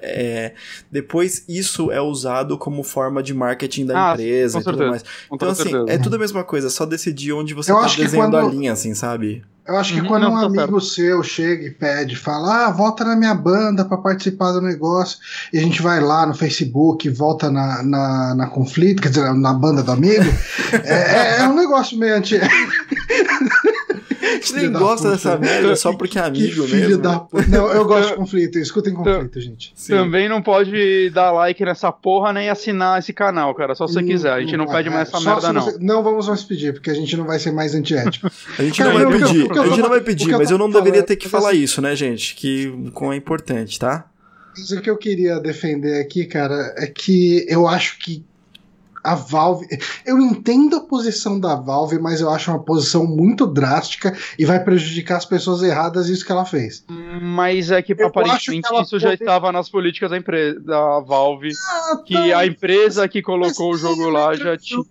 É, 0.00 0.54
depois, 0.90 1.44
isso 1.46 1.92
é 1.92 2.00
usado 2.00 2.56
como 2.56 2.82
forma 2.82 3.22
de 3.22 3.34
marketing 3.34 3.86
da 3.86 4.10
ah, 4.10 4.12
empresa 4.14 4.58
e 4.58 4.64
tudo 4.64 4.86
mais. 4.86 5.04
Então, 5.30 5.50
assim, 5.50 5.70
é 5.88 5.98
tudo 5.98 6.16
a 6.16 6.18
mesma 6.18 6.42
coisa, 6.42 6.70
só 6.70 6.86
decidir 6.86 7.34
onde 7.34 7.52
você 7.52 7.70
Eu 7.70 7.80
tá 7.80 7.88
desenhando 7.88 8.30
quando... 8.30 8.46
a 8.46 8.50
linha, 8.50 8.72
assim, 8.72 8.94
sabe? 8.94 9.44
Eu 9.66 9.76
acho 9.76 9.92
que 9.94 10.00
uhum, 10.00 10.06
quando 10.06 10.22
não, 10.22 10.32
um 10.32 10.36
amigo 10.36 10.80
certo. 10.80 10.80
seu 10.80 11.22
chega 11.24 11.66
e 11.66 11.70
pede, 11.70 12.14
fala, 12.14 12.66
ah, 12.66 12.70
volta 12.70 13.04
na 13.04 13.16
minha 13.16 13.34
banda 13.34 13.84
para 13.84 13.96
participar 13.96 14.52
do 14.52 14.60
negócio, 14.60 15.18
e 15.52 15.58
a 15.58 15.60
gente 15.60 15.82
vai 15.82 16.00
lá 16.00 16.24
no 16.24 16.34
Facebook, 16.34 17.08
volta 17.10 17.50
na, 17.50 17.82
na, 17.82 18.34
na 18.36 18.46
conflito, 18.46 19.02
quer 19.02 19.08
dizer, 19.08 19.34
na 19.34 19.52
banda 19.52 19.82
do 19.82 19.90
amigo, 19.90 20.24
é, 20.84 21.40
é, 21.40 21.48
um 21.48 21.54
negócio 21.56 21.98
meio 21.98 22.16
anti. 22.16 22.38
A 24.54 24.60
gente 24.60 24.70
nem 24.70 24.72
gosta 24.72 25.10
dessa 25.10 25.36
merda 25.38 25.74
só 25.76 25.92
porque 25.92 26.18
é 26.18 26.22
amigo 26.22 26.62
que 26.62 26.68
filho 26.68 26.88
mesmo. 26.88 27.02
Da... 27.02 27.26
Não, 27.48 27.68
eu 27.68 27.84
gosto 27.84 28.10
de 28.10 28.16
conflito. 28.16 28.58
Escutem 28.58 28.94
conflito, 28.94 29.40
gente. 29.40 29.72
Sim. 29.74 29.92
Também 29.92 30.28
não 30.28 30.42
pode 30.42 31.10
dar 31.10 31.32
like 31.32 31.64
nessa 31.64 31.90
porra 31.90 32.32
nem 32.32 32.48
assinar 32.48 32.98
esse 32.98 33.12
canal, 33.12 33.54
cara. 33.54 33.74
Só 33.74 33.86
se 33.86 33.94
você 33.94 34.02
quiser. 34.02 34.32
A 34.32 34.40
gente 34.40 34.56
não, 34.56 34.64
não 34.64 34.72
pede 34.72 34.90
mais 34.90 35.08
essa 35.08 35.20
merda, 35.20 35.52
não. 35.52 35.62
Você... 35.62 35.78
Não 35.80 36.02
vamos 36.02 36.28
mais 36.28 36.44
pedir, 36.44 36.72
porque 36.72 36.90
a 36.90 36.94
gente 36.94 37.16
não 37.16 37.24
vai 37.24 37.38
ser 37.38 37.52
mais 37.52 37.74
antiético. 37.74 38.30
a 38.58 38.62
gente 38.62 38.78
cara, 38.78 38.92
não 38.92 39.10
vai 39.10 39.18
pedir. 39.18 39.50
a 39.50 39.66
gente 39.66 39.82
não 39.82 39.88
vai 39.88 40.00
pedir, 40.00 40.30
mas 40.36 40.50
eu 40.50 40.58
não 40.58 40.70
deveria 40.70 41.02
ter 41.02 41.16
que 41.16 41.28
falar 41.28 41.52
isso, 41.52 41.80
né, 41.80 41.94
gente? 41.96 42.34
Que 42.34 42.72
é 43.12 43.16
importante, 43.16 43.78
tá? 43.78 44.06
Mas 44.56 44.70
o 44.70 44.80
que 44.80 44.88
eu 44.88 44.96
queria 44.96 45.38
defender 45.38 46.00
aqui, 46.00 46.24
cara, 46.24 46.74
é 46.78 46.86
que 46.86 47.44
eu 47.48 47.68
acho 47.68 47.98
que 47.98 48.24
a 49.06 49.14
Valve. 49.14 49.66
Eu 50.04 50.20
entendo 50.20 50.76
a 50.76 50.80
posição 50.80 51.38
da 51.38 51.54
Valve, 51.54 51.98
mas 51.98 52.20
eu 52.20 52.28
acho 52.28 52.50
uma 52.50 52.58
posição 52.58 53.06
muito 53.06 53.46
drástica 53.46 54.16
e 54.36 54.44
vai 54.44 54.62
prejudicar 54.62 55.16
as 55.16 55.24
pessoas 55.24 55.62
erradas 55.62 56.08
isso 56.08 56.26
que 56.26 56.32
ela 56.32 56.44
fez. 56.44 56.84
Mas 57.22 57.70
é 57.70 57.80
que 57.80 57.92
eu 57.92 58.06
aparentemente 58.06 58.68
que 58.68 58.82
isso 58.82 58.98
já 58.98 59.14
estava 59.14 59.52
nas 59.52 59.68
políticas 59.68 60.10
da 60.10 60.16
empresa 60.16 60.58
da 60.60 61.00
Valve, 61.00 61.50
ah, 61.50 62.02
que 62.04 62.14
tá. 62.14 62.38
a 62.38 62.46
empresa 62.46 63.08
que 63.08 63.22
colocou 63.22 63.72
o 63.72 63.76
jogo 63.76 64.08
lá 64.10 64.34
já 64.34 64.56
tinha. 64.56 64.82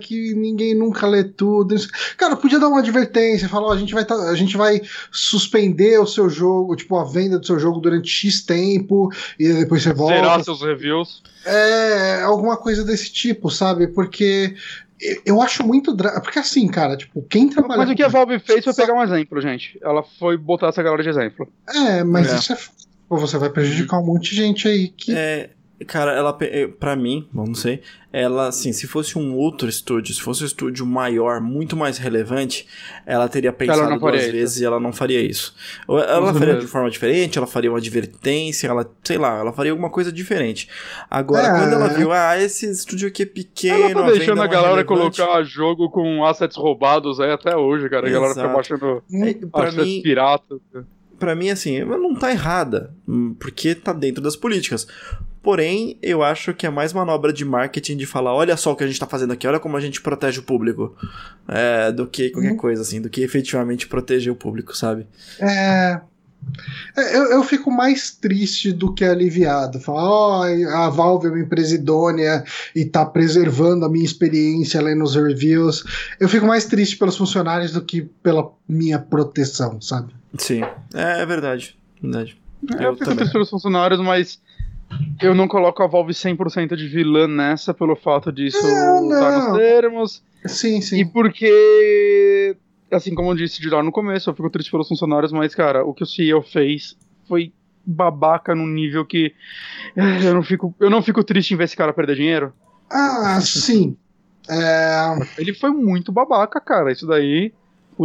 Que 0.00 0.34
ninguém 0.34 0.74
nunca 0.74 1.06
lê 1.06 1.24
tudo. 1.24 1.74
Cara, 2.16 2.36
podia 2.36 2.60
dar 2.60 2.68
uma 2.68 2.78
advertência, 2.78 3.48
falar, 3.48 3.68
ó, 3.68 3.72
a 3.72 3.76
gente 3.76 3.92
vai 3.92 4.04
tá, 4.04 4.14
a 4.14 4.34
gente 4.34 4.56
vai 4.56 4.80
suspender 5.10 5.98
o 5.98 6.06
seu 6.06 6.28
jogo, 6.28 6.76
tipo, 6.76 6.96
a 6.96 7.04
venda 7.04 7.38
do 7.38 7.46
seu 7.46 7.58
jogo 7.58 7.80
durante 7.80 8.08
X 8.08 8.42
tempo, 8.42 9.10
e 9.38 9.52
depois 9.52 9.82
você 9.82 9.92
volta. 9.92 10.14
Zerar 10.14 10.44
seus 10.44 10.62
reviews. 10.62 11.22
É, 11.44 12.20
alguma 12.22 12.56
coisa 12.56 12.84
desse 12.84 13.10
tipo, 13.10 13.39
sabe? 13.48 13.86
Porque 13.86 14.54
eu 15.24 15.40
acho 15.40 15.66
muito. 15.66 15.94
Dra... 15.94 16.20
Porque 16.20 16.38
assim, 16.38 16.68
cara, 16.68 16.96
tipo, 16.96 17.22
quem 17.22 17.48
trabalha. 17.48 17.78
Mas 17.78 17.90
o 17.90 17.94
que 17.94 18.02
a 18.02 18.08
Valve 18.08 18.38
fez 18.38 18.64
foi 18.64 18.74
pegar 18.74 18.94
um 18.94 19.02
exemplo, 19.02 19.40
gente. 19.40 19.78
Ela 19.82 20.02
foi 20.02 20.36
botar 20.36 20.68
essa 20.68 20.82
galera 20.82 21.02
de 21.02 21.08
exemplo. 21.08 21.48
É, 21.68 22.04
mas 22.04 22.32
é. 22.32 22.36
isso 22.36 22.52
é. 22.52 22.58
Você 23.08 23.38
vai 23.38 23.50
prejudicar 23.50 23.98
um 23.98 24.06
monte 24.06 24.30
de 24.30 24.36
gente 24.36 24.68
aí 24.68 24.88
que. 24.88 25.14
É, 25.14 25.50
Cara, 25.86 26.12
ela, 26.12 26.36
eh, 26.42 26.66
para 26.66 26.94
mim, 26.94 27.26
não 27.32 27.54
sei, 27.54 27.80
ela, 28.12 28.48
assim, 28.48 28.72
se 28.72 28.86
fosse 28.86 29.16
um 29.16 29.34
outro 29.36 29.68
estúdio, 29.68 30.12
se 30.12 30.20
fosse 30.20 30.42
um 30.42 30.46
estúdio 30.46 30.84
maior, 30.84 31.40
muito 31.40 31.76
mais 31.76 31.96
relevante, 31.96 32.66
ela 33.06 33.28
teria 33.28 33.52
pensado 33.52 33.82
ela 33.82 33.98
duas 33.98 34.26
vezes 34.26 34.56
isso. 34.56 34.62
e 34.62 34.66
ela 34.66 34.80
não 34.80 34.92
faria 34.92 35.20
isso. 35.20 35.54
Ela 35.88 36.34
faria 36.34 36.56
de 36.56 36.66
forma 36.66 36.90
diferente, 36.90 37.38
ela 37.38 37.46
faria 37.46 37.70
uma 37.70 37.78
advertência, 37.78 38.66
ela, 38.66 38.90
sei 39.04 39.16
lá, 39.16 39.38
ela 39.38 39.52
faria 39.52 39.70
alguma 39.70 39.88
coisa 39.88 40.12
diferente. 40.12 40.68
Agora, 41.08 41.46
é. 41.46 41.58
quando 41.60 41.72
ela 41.72 41.88
viu, 41.88 42.12
ah, 42.12 42.36
esse 42.36 42.68
estúdio 42.68 43.08
aqui 43.08 43.22
é 43.22 43.26
pequeno, 43.26 43.90
ela 43.90 44.02
tá 44.02 44.10
deixando 44.10 44.42
a, 44.42 44.46
galera 44.46 44.82
relevante. 44.82 45.16
colocar 45.16 45.42
jogo 45.44 45.88
com 45.88 46.24
assets 46.24 46.56
roubados 46.56 47.20
aí 47.20 47.30
até 47.30 47.56
hoje, 47.56 47.88
cara. 47.88 48.08
A 48.08 48.10
galera 48.10 48.34
fica 48.34 48.48
baixando 48.48 49.02
é, 49.12 49.36
assets 49.52 49.84
mim, 49.84 50.02
piratas. 50.02 50.58
Pra 51.18 51.34
mim, 51.34 51.50
assim, 51.50 51.84
não 51.84 52.14
tá 52.14 52.32
errada, 52.32 52.92
hum, 53.06 53.34
porque 53.38 53.74
tá 53.74 53.92
dentro 53.92 54.22
das 54.22 54.34
políticas. 54.34 54.86
Porém, 55.42 55.96
eu 56.02 56.22
acho 56.22 56.52
que 56.52 56.66
é 56.66 56.70
mais 56.70 56.92
manobra 56.92 57.32
de 57.32 57.44
marketing 57.44 57.96
de 57.96 58.04
falar, 58.04 58.34
olha 58.34 58.56
só 58.58 58.72
o 58.72 58.76
que 58.76 58.84
a 58.84 58.86
gente 58.86 59.00
tá 59.00 59.06
fazendo 59.06 59.32
aqui, 59.32 59.46
olha 59.46 59.58
como 59.58 59.76
a 59.76 59.80
gente 59.80 60.00
protege 60.02 60.40
o 60.40 60.42
público. 60.42 60.94
É, 61.48 61.90
do 61.90 62.06
que 62.06 62.30
qualquer 62.30 62.52
uhum. 62.52 62.56
coisa, 62.56 62.82
assim, 62.82 63.00
do 63.00 63.08
que 63.08 63.22
efetivamente 63.22 63.88
proteger 63.88 64.30
o 64.32 64.36
público, 64.36 64.76
sabe? 64.76 65.06
É. 65.40 65.98
é 66.96 67.16
eu, 67.16 67.32
eu 67.32 67.42
fico 67.42 67.70
mais 67.70 68.10
triste 68.10 68.70
do 68.70 68.92
que 68.92 69.02
aliviado. 69.02 69.80
Falar, 69.80 70.04
ó, 70.04 70.40
oh, 70.40 70.68
a 70.76 70.90
Valve 70.90 71.28
é 71.28 71.30
uma 71.30 71.40
empresa 71.40 71.74
idônea 71.74 72.44
e 72.76 72.84
tá 72.84 73.06
preservando 73.06 73.86
a 73.86 73.88
minha 73.88 74.04
experiência 74.04 74.80
lendo 74.82 75.02
os 75.02 75.16
reviews. 75.16 75.84
Eu 76.20 76.28
fico 76.28 76.46
mais 76.46 76.66
triste 76.66 76.98
pelos 76.98 77.16
funcionários 77.16 77.72
do 77.72 77.80
que 77.80 78.02
pela 78.22 78.52
minha 78.68 78.98
proteção, 78.98 79.80
sabe? 79.80 80.12
Sim, 80.36 80.62
é, 80.94 81.22
é 81.22 81.26
verdade. 81.26 81.78
verdade. 82.00 82.38
É, 82.78 82.84
eu, 82.84 82.90
eu 82.90 82.96
fico 82.96 83.16
triste 83.16 83.32
pelos 83.32 83.48
funcionários, 83.48 83.98
mas 84.00 84.38
eu 85.20 85.34
não 85.34 85.46
coloco 85.46 85.82
a 85.82 85.86
Valve 85.86 86.12
100% 86.12 86.76
de 86.76 86.88
vilã 86.88 87.26
nessa 87.28 87.74
pelo 87.74 87.94
fato 87.94 88.32
disso 88.32 88.58
estar 88.58 89.20
tá 89.20 89.48
nos 89.48 89.58
termos. 89.58 90.22
Sim, 90.46 90.80
sim. 90.80 91.00
E 91.00 91.04
porque, 91.04 92.56
assim 92.90 93.14
como 93.14 93.30
eu 93.30 93.36
disse 93.36 93.60
de 93.60 93.68
lá 93.68 93.82
no 93.82 93.92
começo, 93.92 94.30
eu 94.30 94.34
fico 94.34 94.50
triste 94.50 94.70
pelos 94.70 94.88
funcionários, 94.88 95.32
mas, 95.32 95.54
cara, 95.54 95.84
o 95.84 95.92
que 95.92 96.02
o 96.02 96.06
CEO 96.06 96.42
fez 96.42 96.96
foi 97.28 97.52
babaca 97.84 98.54
num 98.54 98.66
nível 98.66 99.04
que 99.04 99.34
eh, 99.96 100.26
eu 100.26 100.34
não 100.34 100.42
fico, 100.42 100.74
eu 100.78 100.90
não 100.90 101.02
fico 101.02 101.24
triste 101.24 101.54
em 101.54 101.56
ver 101.56 101.64
esse 101.64 101.76
cara 101.76 101.92
perder 101.92 102.16
dinheiro. 102.16 102.52
Ah, 102.90 103.40
sim. 103.40 103.96
É... 104.48 105.18
Ele 105.38 105.54
foi 105.54 105.70
muito 105.70 106.10
babaca, 106.10 106.60
cara. 106.60 106.90
Isso 106.90 107.06
daí 107.06 107.52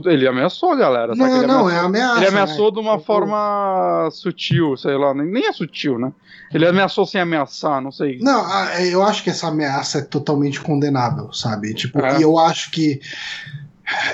ele 0.05 0.27
ameaçou 0.27 0.71
a 0.71 0.75
galera. 0.75 1.15
Não, 1.15 1.37
ele 1.37 1.47
não, 1.47 1.69
é 1.69 1.77
ameaçou, 1.77 1.79
é 1.79 1.85
ameaça. 1.85 2.17
Ele 2.17 2.27
ameaçou 2.27 2.65
né? 2.65 2.71
de 2.71 2.79
uma 2.79 2.99
forma 2.99 4.09
sutil, 4.11 4.75
sei 4.77 4.97
lá, 4.97 5.13
nem 5.13 5.47
é 5.47 5.53
sutil, 5.53 5.97
né? 5.97 6.11
Ele 6.53 6.67
ameaçou 6.67 7.05
sem 7.05 7.21
ameaçar, 7.21 7.81
não 7.81 7.91
sei. 7.91 8.19
Não, 8.19 8.45
eu 8.79 9.03
acho 9.03 9.23
que 9.23 9.29
essa 9.29 9.47
ameaça 9.47 9.99
é 9.99 10.01
totalmente 10.01 10.59
condenável, 10.61 11.31
sabe? 11.33 11.73
Tipo, 11.73 11.99
é. 11.99 12.19
e 12.19 12.21
eu 12.21 12.37
acho 12.37 12.71
que. 12.71 12.99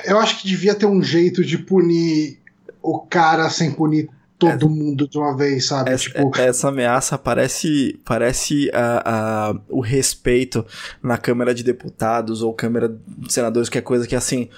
Eu 0.03 0.20
acho 0.20 0.40
que 0.40 0.48
devia 0.48 0.76
ter 0.76 0.86
um 0.86 1.02
jeito 1.02 1.44
de 1.44 1.58
punir 1.58 2.40
o 2.82 2.99
cara 2.99 3.49
sem 3.49 3.72
punir 3.72 4.10
todo 4.42 4.66
é, 4.66 4.70
mundo 4.70 5.08
de 5.08 5.18
uma 5.20 5.38
vez, 5.38 5.68
sabe? 5.68 5.92
Essa, 5.92 6.04
tipo... 6.04 6.38
essa 6.40 6.70
ameaça 6.70 7.16
parece, 7.16 8.00
parece 8.04 8.72
a, 8.74 9.04
a, 9.50 9.56
o 9.70 9.82
respeito 9.82 10.66
na 11.02 11.16
Câmara 11.16 11.54
de 11.54 11.64
Deputados 11.64 12.42
ou 12.42 12.52
Câmara 12.52 12.90
de 12.90 13.32
Senadores, 13.32 13.70
que 13.70 13.78
é 13.78 13.82
coisa 13.82 14.08
que 14.08 14.16
assim 14.16 14.50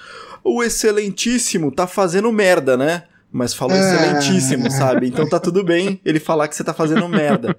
o 0.42 0.62
excelentíssimo 0.62 1.70
tá 1.70 1.86
fazendo 1.86 2.32
merda, 2.32 2.76
né? 2.78 3.04
Mas 3.30 3.52
falou 3.52 3.76
é... 3.76 3.80
excelentíssimo, 3.80 4.70
sabe? 4.70 5.06
Então 5.06 5.28
tá 5.28 5.38
tudo 5.38 5.62
bem 5.62 6.00
ele 6.04 6.18
falar 6.18 6.48
que 6.48 6.56
você 6.56 6.64
tá 6.64 6.72
fazendo 6.72 7.06
merda. 7.06 7.54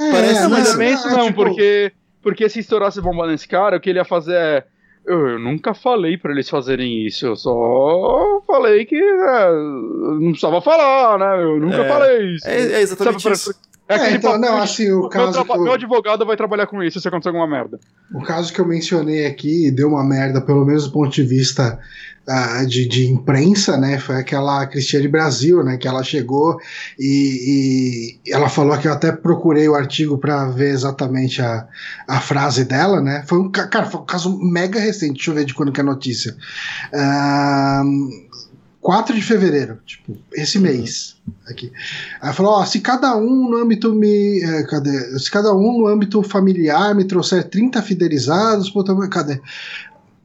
É, 0.00 0.10
Parece 0.10 0.48
mas 0.48 0.72
também 0.72 0.94
isso 0.94 1.08
não, 1.08 1.26
tipo... 1.26 1.44
porque, 1.44 1.92
porque 2.22 2.48
se 2.48 2.58
estourasse 2.58 3.00
bomba 3.00 3.26
nesse 3.26 3.46
cara, 3.46 3.76
o 3.76 3.80
que 3.80 3.90
ele 3.90 3.98
ia 3.98 4.04
fazer 4.04 4.34
é. 4.34 4.64
Eu, 5.06 5.28
eu 5.28 5.38
nunca 5.38 5.74
falei 5.74 6.16
para 6.18 6.32
eles 6.32 6.48
fazerem 6.48 7.06
isso, 7.06 7.26
eu 7.26 7.36
só 7.36 8.42
falei 8.46 8.84
que 8.84 8.96
é, 8.96 9.50
não 10.20 10.30
precisava 10.30 10.60
falar, 10.60 11.18
né? 11.18 11.42
Eu 11.42 11.58
nunca 11.58 11.82
é, 11.82 11.88
falei 11.88 12.34
isso. 12.34 12.46
É, 12.46 12.72
é 12.72 12.80
exatamente 12.80 13.22
Sabe, 13.22 13.34
isso. 13.34 13.54
É, 13.88 13.94
é 13.94 14.12
então, 14.12 14.38
não, 14.38 14.58
assim, 14.58 14.92
o 14.92 15.08
caso. 15.08 15.44
Meu, 15.44 15.56
eu... 15.56 15.62
meu, 15.62 15.72
advogado 15.72 16.24
vai 16.24 16.36
trabalhar 16.36 16.68
com 16.68 16.80
isso 16.80 17.00
se 17.00 17.08
acontecer 17.08 17.30
alguma 17.30 17.46
merda. 17.46 17.80
O 18.14 18.22
caso 18.22 18.52
que 18.52 18.60
eu 18.60 18.66
mencionei 18.66 19.26
aqui 19.26 19.68
deu 19.70 19.88
uma 19.88 20.04
merda, 20.04 20.40
pelo 20.40 20.64
menos 20.64 20.86
do 20.86 20.92
ponto 20.92 21.10
de 21.10 21.24
vista 21.24 21.80
uh, 22.28 22.66
de, 22.66 22.86
de, 22.88 23.10
imprensa, 23.10 23.76
né? 23.76 23.98
Foi 23.98 24.16
aquela 24.16 24.66
Cristiane 24.66 25.08
Brasil, 25.08 25.62
né? 25.62 25.76
Que 25.76 25.88
ela 25.88 26.02
chegou 26.02 26.58
e, 26.98 28.18
e 28.24 28.32
ela 28.32 28.48
falou 28.48 28.76
que 28.78 28.88
eu 28.88 28.92
até 28.92 29.12
procurei 29.12 29.68
o 29.68 29.74
artigo 29.74 30.18
para 30.18 30.46
ver 30.46 30.70
exatamente 30.70 31.42
a, 31.42 31.66
a 32.06 32.20
frase 32.20 32.64
dela, 32.64 33.00
né? 33.00 33.24
Foi 33.26 33.38
um, 33.38 33.50
cara, 33.50 33.86
foi 33.86 34.00
um 34.00 34.04
caso 34.04 34.38
mega 34.38 34.80
recente. 34.80 35.14
Deixa 35.14 35.30
eu 35.30 35.34
ver 35.34 35.44
de 35.44 35.54
quando 35.54 35.72
que 35.72 35.80
é 35.80 35.82
a 35.82 35.86
notícia. 35.86 36.36
Uh, 36.92 38.30
4 38.80 39.14
de 39.14 39.20
fevereiro, 39.20 39.78
tipo, 39.84 40.16
esse 40.32 40.56
uhum. 40.56 40.64
mês. 40.64 41.16
Aqui. 41.46 41.70
Aí 42.20 42.32
falou: 42.32 42.52
ó, 42.52 42.64
se 42.64 42.80
cada 42.80 43.14
um 43.16 43.50
no 43.50 43.58
âmbito 43.58 43.94
me. 43.94 44.42
É, 44.42 44.62
cadê? 44.64 45.18
Se 45.18 45.30
cada 45.30 45.54
um 45.54 45.78
no 45.78 45.86
âmbito 45.86 46.22
familiar 46.22 46.94
me 46.94 47.04
trouxer 47.04 47.48
30 47.48 47.82
fidelizados, 47.82 48.72
cadê? 49.10 49.40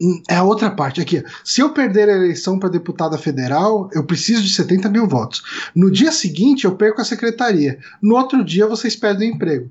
Hum, 0.01 0.21
é 0.29 0.35
a 0.35 0.43
outra 0.43 0.69
parte 0.69 0.99
aqui. 0.99 1.23
Se 1.43 1.61
eu 1.61 1.69
perder 1.71 2.09
a 2.09 2.15
eleição 2.15 2.59
para 2.59 2.69
deputada 2.69 3.17
federal, 3.17 3.89
eu 3.93 4.03
preciso 4.03 4.43
de 4.43 4.53
70 4.53 4.89
mil 4.89 5.07
votos. 5.07 5.41
No 5.73 5.89
dia 5.89 6.11
seguinte, 6.11 6.65
eu 6.65 6.75
perco 6.75 7.01
a 7.01 7.05
secretaria. 7.05 7.79
No 8.01 8.15
outro 8.15 8.43
dia, 8.43 8.67
vocês 8.67 8.95
perdem 8.95 9.31
o 9.31 9.35
emprego. 9.35 9.69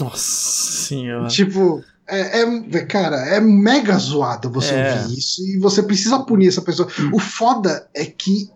Nossa 0.00 0.18
senhora. 0.18 1.28
Tipo, 1.28 1.82
é, 2.06 2.42
é, 2.42 2.80
cara, 2.84 3.16
é 3.28 3.40
mega 3.40 3.96
zoado 3.98 4.50
você 4.50 4.74
é. 4.74 5.00
ouvir 5.00 5.18
isso 5.18 5.42
e 5.46 5.58
você 5.58 5.82
precisa 5.82 6.18
punir 6.20 6.48
essa 6.48 6.62
pessoa. 6.62 6.88
O 7.12 7.18
foda 7.18 7.88
é 7.94 8.04
que, 8.04 8.50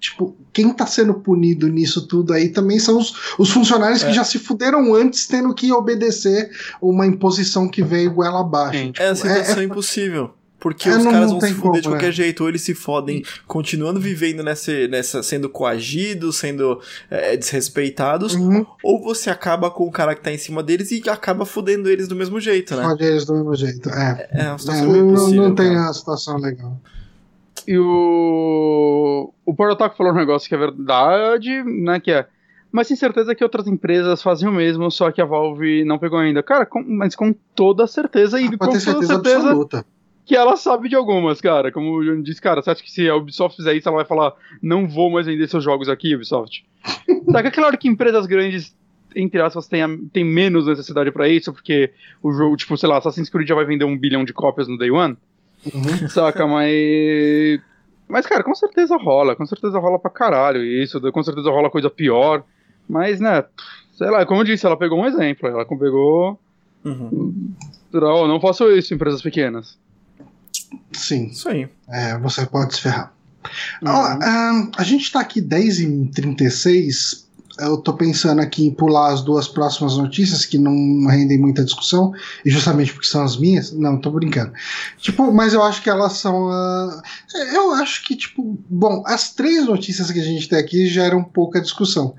tipo, 0.00 0.36
quem 0.52 0.72
tá 0.72 0.86
sendo 0.86 1.14
punido 1.14 1.68
nisso 1.68 2.06
tudo 2.06 2.32
aí 2.32 2.48
também 2.48 2.78
são 2.78 2.98
os, 2.98 3.14
os 3.38 3.50
funcionários 3.50 4.02
é. 4.02 4.08
que 4.08 4.12
já 4.12 4.24
se 4.24 4.38
fuderam 4.38 4.94
antes 4.94 5.26
tendo 5.26 5.54
que 5.54 5.72
obedecer 5.72 6.50
uma 6.82 7.06
imposição 7.06 7.68
que 7.68 7.82
veio 7.82 8.12
goela 8.12 8.40
abaixo. 8.40 8.86
Tipo, 8.86 9.02
é 9.02 9.08
a 9.08 9.14
situação 9.14 9.58
é, 9.58 9.60
é 9.60 9.64
impossível. 9.64 10.34
Porque 10.60 10.88
é, 10.88 10.96
os 10.96 11.04
não, 11.04 11.12
caras 11.12 11.30
vão 11.30 11.40
se 11.40 11.54
fuder 11.54 11.62
como, 11.62 11.80
de 11.80 11.88
qualquer 11.88 12.08
é. 12.08 12.12
jeito, 12.12 12.42
ou 12.42 12.48
eles 12.48 12.62
se 12.62 12.74
fodem 12.74 13.22
continuando 13.46 14.00
vivendo 14.00 14.42
nessa, 14.42 14.88
nessa 14.88 15.22
sendo 15.22 15.48
coagidos, 15.48 16.36
sendo 16.36 16.80
é, 17.08 17.36
desrespeitados, 17.36 18.34
uhum. 18.34 18.66
ou 18.82 19.00
você 19.00 19.30
acaba 19.30 19.70
com 19.70 19.84
o 19.84 19.90
cara 19.90 20.14
que 20.14 20.22
tá 20.22 20.32
em 20.32 20.38
cima 20.38 20.62
deles 20.62 20.90
e 20.90 21.02
acaba 21.08 21.44
fudendo 21.44 21.88
eles 21.88 22.08
do 22.08 22.16
mesmo 22.16 22.40
jeito, 22.40 22.74
né? 22.74 22.82
Fode 22.82 23.04
eles 23.04 23.24
do 23.24 23.34
mesmo 23.34 23.54
jeito, 23.54 23.88
é. 23.90 24.28
É, 24.32 24.46
é 24.46 24.48
uma 24.48 24.58
situação 24.58 24.84
é, 24.84 24.88
não, 24.88 25.10
impossível, 25.10 25.42
não 25.42 25.54
tem 25.54 25.76
a 25.76 25.92
situação 25.92 26.38
legal. 26.38 26.76
E 27.66 27.78
o. 27.78 29.32
O 29.44 29.54
Porotaco 29.54 29.96
falou 29.96 30.12
um 30.12 30.16
negócio 30.16 30.48
que 30.48 30.54
é 30.54 30.58
verdade, 30.58 31.62
né? 31.64 32.00
Que 32.00 32.12
é. 32.12 32.26
Mas 32.72 32.88
tem 32.88 32.96
certeza 32.96 33.34
que 33.34 33.42
outras 33.44 33.66
empresas 33.66 34.22
fazem 34.22 34.48
o 34.48 34.52
mesmo, 34.52 34.90
só 34.90 35.10
que 35.10 35.20
a 35.20 35.24
Valve 35.24 35.84
não 35.84 35.98
pegou 35.98 36.18
ainda. 36.18 36.42
Cara, 36.42 36.66
com, 36.66 36.82
mas 36.82 37.14
com 37.14 37.34
toda 37.54 37.86
certeza 37.86 38.40
e 38.40 38.46
ah, 38.46 38.50
com 38.50 38.56
toda 38.58 38.80
certeza, 38.80 39.14
certeza 39.14 39.36
absoluta. 39.36 39.86
Que 40.28 40.36
ela 40.36 40.56
sabe 40.58 40.90
de 40.90 40.94
algumas, 40.94 41.40
cara. 41.40 41.72
Como 41.72 41.96
o 41.96 42.04
Johnny 42.04 42.22
disse, 42.22 42.40
cara, 42.40 42.60
você 42.60 42.70
acha 42.70 42.82
que 42.82 42.92
se 42.92 43.08
a 43.08 43.16
Ubisoft 43.16 43.56
fizer 43.56 43.72
isso, 43.72 43.88
ela 43.88 43.96
vai 43.96 44.04
falar, 44.04 44.34
não 44.62 44.86
vou 44.86 45.10
mais 45.10 45.24
vender 45.24 45.48
seus 45.48 45.64
jogos 45.64 45.88
aqui, 45.88 46.14
Ubisoft? 46.14 46.66
tá 47.32 47.40
que 47.40 47.48
é 47.48 47.50
claro 47.50 47.78
que 47.78 47.88
empresas 47.88 48.26
grandes, 48.26 48.76
entre 49.16 49.40
aspas, 49.40 49.66
têm, 49.66 49.96
têm 50.12 50.24
menos 50.24 50.66
necessidade 50.66 51.10
para 51.10 51.26
isso, 51.26 51.50
porque 51.50 51.92
o 52.22 52.30
jogo, 52.30 52.58
tipo, 52.58 52.76
sei 52.76 52.90
lá, 52.90 52.98
Assassin's 52.98 53.30
Creed 53.30 53.48
já 53.48 53.54
vai 53.54 53.64
vender 53.64 53.86
um 53.86 53.96
bilhão 53.96 54.22
de 54.22 54.34
cópias 54.34 54.68
no 54.68 54.76
Day 54.76 54.90
One. 54.90 55.16
Uhum. 55.64 56.08
Saca, 56.10 56.46
mas. 56.46 57.60
Mas, 58.06 58.26
cara, 58.26 58.44
com 58.44 58.54
certeza 58.54 58.98
rola, 58.98 59.34
com 59.34 59.46
certeza 59.46 59.78
rola 59.78 59.98
pra 59.98 60.10
caralho 60.10 60.62
isso, 60.62 61.00
com 61.10 61.22
certeza 61.22 61.50
rola 61.50 61.70
coisa 61.70 61.88
pior. 61.88 62.44
Mas, 62.86 63.18
né, 63.18 63.44
sei 63.92 64.10
lá, 64.10 64.26
como 64.26 64.40
eu 64.40 64.44
disse, 64.44 64.66
ela 64.66 64.76
pegou 64.76 65.00
um 65.00 65.06
exemplo, 65.06 65.48
ela 65.48 65.64
pegou. 65.64 66.38
Uhum. 66.84 67.54
Não, 67.92 68.28
não 68.28 68.40
faço 68.40 68.70
isso 68.70 68.92
em 68.92 68.96
empresas 68.96 69.22
pequenas. 69.22 69.78
Sim. 70.92 71.26
Isso 71.26 71.48
aí. 71.48 71.68
É, 71.88 72.18
você 72.18 72.46
pode 72.46 72.74
se 72.74 72.82
ferrar. 72.82 73.12
Uhum. 73.82 73.90
Ó, 73.90 74.70
a 74.76 74.82
gente 74.84 75.10
tá 75.10 75.20
aqui 75.20 75.40
10 75.40 75.80
h 75.80 76.10
36 76.14 77.28
eu 77.58 77.76
tô 77.76 77.92
pensando 77.92 78.40
aqui 78.40 78.64
em 78.66 78.70
pular 78.70 79.12
as 79.12 79.20
duas 79.22 79.48
próximas 79.48 79.96
notícias 79.96 80.46
que 80.46 80.56
não 80.56 81.06
rendem 81.06 81.38
muita 81.38 81.64
discussão, 81.64 82.12
e 82.44 82.50
justamente 82.50 82.92
porque 82.92 83.08
são 83.08 83.22
as 83.24 83.36
minhas. 83.36 83.72
Não, 83.72 84.00
tô 84.00 84.10
brincando. 84.10 84.52
Tipo, 84.98 85.32
mas 85.32 85.52
eu 85.54 85.62
acho 85.62 85.82
que 85.82 85.90
elas 85.90 86.12
são. 86.12 86.48
Uh, 86.48 87.02
eu 87.52 87.74
acho 87.74 88.04
que, 88.04 88.14
tipo, 88.14 88.58
bom, 88.70 89.02
as 89.06 89.32
três 89.32 89.66
notícias 89.66 90.10
que 90.10 90.20
a 90.20 90.24
gente 90.24 90.48
tem 90.48 90.58
aqui 90.58 90.86
geram 90.86 91.22
pouca 91.22 91.60
discussão. 91.60 92.14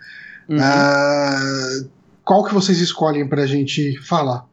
Uhum. 0.50 0.58
Uh, 0.58 1.90
qual 2.24 2.44
que 2.44 2.54
vocês 2.54 2.80
escolhem 2.80 3.28
pra 3.28 3.46
gente 3.46 3.98
falar? 4.04 4.46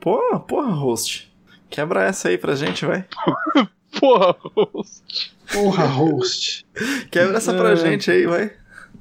Porra, 0.00 0.38
porra, 0.40 0.72
host. 0.72 1.31
Quebra 1.72 2.04
essa 2.04 2.28
aí 2.28 2.36
pra 2.36 2.54
gente, 2.54 2.84
vai. 2.84 3.02
porra, 3.98 4.36
host. 4.54 5.34
Porra, 5.50 5.86
host. 5.86 6.66
Quebra 7.10 7.38
essa 7.38 7.54
pra 7.54 7.72
é. 7.72 7.76
gente 7.76 8.10
aí, 8.10 8.26
vai. 8.26 8.52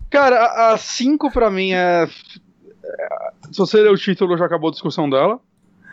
Cara, 0.09 0.71
a 0.71 0.77
5 0.77 1.29
pra 1.31 1.51
mim 1.51 1.73
é, 1.73 2.03
é. 2.05 3.31
Se 3.51 3.57
você 3.57 3.81
ler 3.81 3.91
o 3.91 3.97
título, 3.97 4.37
já 4.37 4.45
acabou 4.45 4.69
a 4.69 4.71
discussão 4.71 5.09
dela. 5.09 5.37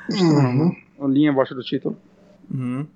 Uhum. 0.09 0.72
A 1.00 1.06
linha 1.09 1.32
abaixo 1.32 1.52
do 1.52 1.64
título. 1.64 1.96
Uhum. 2.48 2.86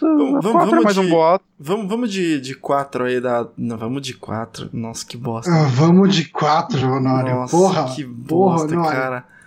vamos, 0.00 0.44
vamos, 0.44 0.84
mais 0.84 0.94
de, 0.94 1.00
um. 1.00 1.38
Vamos, 1.58 1.88
vamos 1.88 2.12
de, 2.12 2.40
de 2.40 2.54
quatro 2.54 3.06
aí 3.06 3.20
da. 3.20 3.48
Não, 3.56 3.76
vamos 3.76 4.02
de 4.02 4.14
quatro. 4.14 4.70
Nossa, 4.72 5.04
que 5.04 5.16
bosta. 5.16 5.50
Ah, 5.50 5.64
vamos 5.64 6.14
de 6.14 6.28
quatro, 6.28 6.78
Honório. 6.92 7.34
Nossa, 7.34 7.56
porra. 7.56 7.92
Que 7.92 8.04
bosta, 8.04 8.72
porra, 8.72 8.92
cara. 8.92 9.37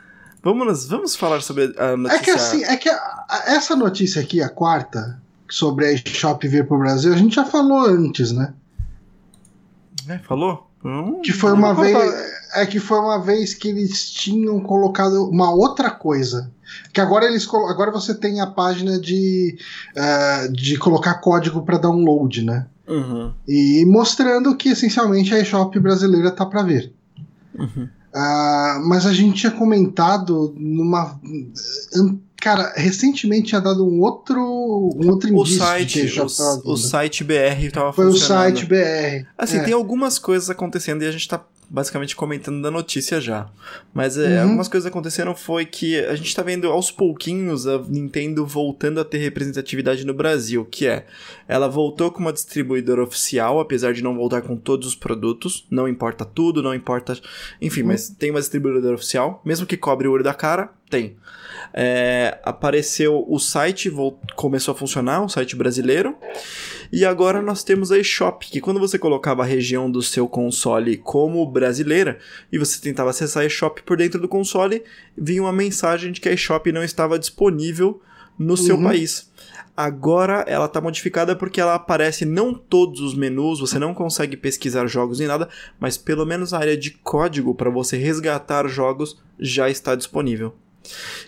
Vamos, 0.44 0.88
vamos 0.88 1.16
falar 1.16 1.42
sobre 1.42 1.74
a 1.78 1.96
notícia. 1.96 2.18
É 2.18 2.24
que 2.24 2.32
assim, 2.32 2.64
é 2.64 2.78
que 2.78 2.90
a, 2.90 3.26
a, 3.30 3.44
essa 3.48 3.76
notícia 3.76 4.22
aqui, 4.22 4.42
a 4.42 4.50
quarta, 4.50 5.22
sobre 5.50 5.86
a 5.86 5.92
eShop 5.92 6.48
vir 6.48 6.68
pro 6.68 6.80
Brasil, 6.80 7.14
a 7.14 7.18
gente 7.18 7.36
já 7.36 7.46
falou 7.46 7.86
antes, 7.86 8.32
né? 8.32 8.54
É, 10.08 10.18
falou? 10.18 10.68
Hum, 10.84 11.22
que 11.22 11.32
foi 11.32 11.52
uma 11.52 11.76
vez. 11.76 11.96
É 12.56 12.66
que 12.66 12.80
foi 12.80 12.98
uma 12.98 13.20
vez 13.20 13.54
que 13.54 13.70
eles 13.70 14.10
tinham 14.10 14.60
colocado 14.60 15.30
uma 15.30 15.54
outra 15.54 15.92
coisa. 15.92 16.52
Que 16.92 17.00
agora 17.00 17.26
eles 17.26 17.48
agora 17.70 17.92
você 17.92 18.16
tem 18.16 18.42
a 18.42 18.48
página 18.48 19.00
de, 19.00 19.58
uh, 19.96 20.52
de 20.52 20.78
colocar 20.78 21.16
código 21.16 21.62
para 21.62 21.78
download, 21.78 22.44
né? 22.44 22.66
Uhum. 22.88 23.32
E 23.48 23.86
mostrando 23.86 24.56
que 24.56 24.70
essencialmente 24.70 25.34
a 25.34 25.40
eShop 25.40 25.80
brasileira 25.80 26.32
tá 26.32 26.46
para 26.46 26.64
ver. 26.64 26.92
Uhum. 27.58 27.88
Uh, 28.14 28.86
mas 28.88 29.06
a 29.06 29.14
gente 29.14 29.40
tinha 29.40 29.52
comentado 29.52 30.54
numa 30.58 31.20
Cara, 32.42 32.74
recentemente 32.76 33.50
tinha 33.50 33.62
dado 33.62 33.86
um 33.86 34.00
outro, 34.02 34.42
um 34.42 35.10
outro 35.12 35.30
indício 35.30 35.58
o 35.58 35.60
site, 35.60 36.20
o, 36.20 36.72
o, 36.72 36.76
site 36.76 37.24
BR 37.24 37.70
tava 37.72 37.94
Foi 37.94 38.06
funcionando. 38.06 38.10
Foi 38.10 38.16
o 38.16 38.18
site 38.18 38.66
BR. 38.66 39.28
Assim, 39.38 39.58
é. 39.58 39.64
tem 39.64 39.74
algumas 39.76 40.18
coisas 40.18 40.50
acontecendo 40.50 41.04
e 41.04 41.08
a 41.08 41.12
gente 41.12 41.28
tá 41.28 41.46
basicamente 41.72 42.18
comentando 42.18 42.62
da 42.62 42.70
notícia 42.70 43.22
já. 43.22 43.50
Mas 43.94 44.18
é, 44.18 44.36
uhum. 44.36 44.44
algumas 44.44 44.68
coisas 44.68 44.86
aconteceram 44.86 45.34
foi 45.34 45.66
que 45.66 45.98
a 46.00 46.16
gente 46.16 46.36
tá 46.36 46.44
vendo 46.44 46.68
aos 46.68 46.92
pouquinhos 46.92 47.66
a 47.66 47.78
Nintendo 47.78 48.46
voltando 48.46 49.00
a 49.00 49.06
ter 49.06 49.20
representatividade 49.20 50.06
no 50.06 50.14
Brasil, 50.14 50.66
que 50.70 50.86
é, 50.86 51.06
ela 51.48 51.70
voltou 51.70 52.12
com 52.12 52.20
uma 52.20 52.34
distribuidora 52.34 53.02
oficial, 53.02 53.62
apesar 53.62 53.94
de 53.94 54.04
não 54.04 54.16
voltar 54.16 54.42
com 54.42 54.58
todos 54.58 54.86
os 54.86 54.96
produtos, 54.96 55.66
não 55.72 55.88
importa 55.88 56.26
tudo, 56.26 56.62
não 56.62 56.76
importa, 56.76 57.18
enfim, 57.62 57.82
uhum. 57.82 57.88
mas 57.88 58.10
tem 58.10 58.32
uma 58.32 58.42
distribuidora 58.42 58.96
oficial, 58.96 59.42
mesmo 59.46 59.66
que 59.66 59.78
cobre 59.78 60.10
o 60.10 60.12
olho 60.12 60.24
da 60.26 60.34
cara, 60.34 60.72
tem 60.90 61.16
é, 61.74 62.40
apareceu 62.44 63.26
o 63.28 63.40
site, 63.40 63.92
começou 64.36 64.74
a 64.74 64.76
funcionar, 64.76 65.24
o 65.24 65.30
site 65.30 65.56
brasileiro. 65.56 66.16
E 66.92 67.06
agora 67.06 67.42
nós 67.42 67.64
temos 67.64 67.92
a 67.92 67.98
eShop, 67.98 68.48
que 68.48 68.60
quando 68.60 68.80
você 68.80 69.00
colocava 69.00 69.44
a 69.44 69.46
região 69.46 69.90
do 69.90 70.02
seu 70.02 70.28
console 70.28 70.98
como 70.98 71.46
brasileira 71.46 72.20
e 72.52 72.58
você 72.58 72.82
tentava 72.82 73.10
acessar 73.10 73.44
a 73.44 73.46
eShop 73.46 73.82
por 73.84 73.98
dentro 73.98 74.20
do 74.20 74.28
console, 74.28 74.84
vinha 75.18 75.42
uma 75.42 75.54
mensagem 75.54 76.12
de 76.12 76.20
que 76.20 76.28
a 76.28 76.34
eShop 76.34 76.72
não 76.72 76.84
estava 76.84 77.18
disponível 77.18 78.02
no 78.38 78.58
seu 78.58 78.76
uhum. 78.76 78.84
país. 78.84 79.32
Agora 79.76 80.44
ela 80.48 80.66
está 80.66 80.82
modificada 80.82 81.36
porque 81.36 81.62
ela 81.62 81.76
aparece 81.76 82.26
não 82.26 82.54
todos 82.54 83.00
os 83.00 83.16
menus, 83.16 83.60
você 83.60 83.80
não 83.80 83.94
consegue 83.94 84.36
pesquisar 84.36 84.86
jogos 84.88 85.20
nem 85.20 85.28
nada, 85.28 85.48
mas 85.80 85.98
pelo 85.98 86.26
menos 86.26 86.54
a 86.54 86.60
área 86.60 86.78
de 86.78 86.92
código 86.92 87.56
para 87.56 87.70
você 87.70 87.98
resgatar 87.98 88.68
jogos 88.68 89.18
já 89.40 89.70
está 89.70 89.96
disponível. 89.96 90.54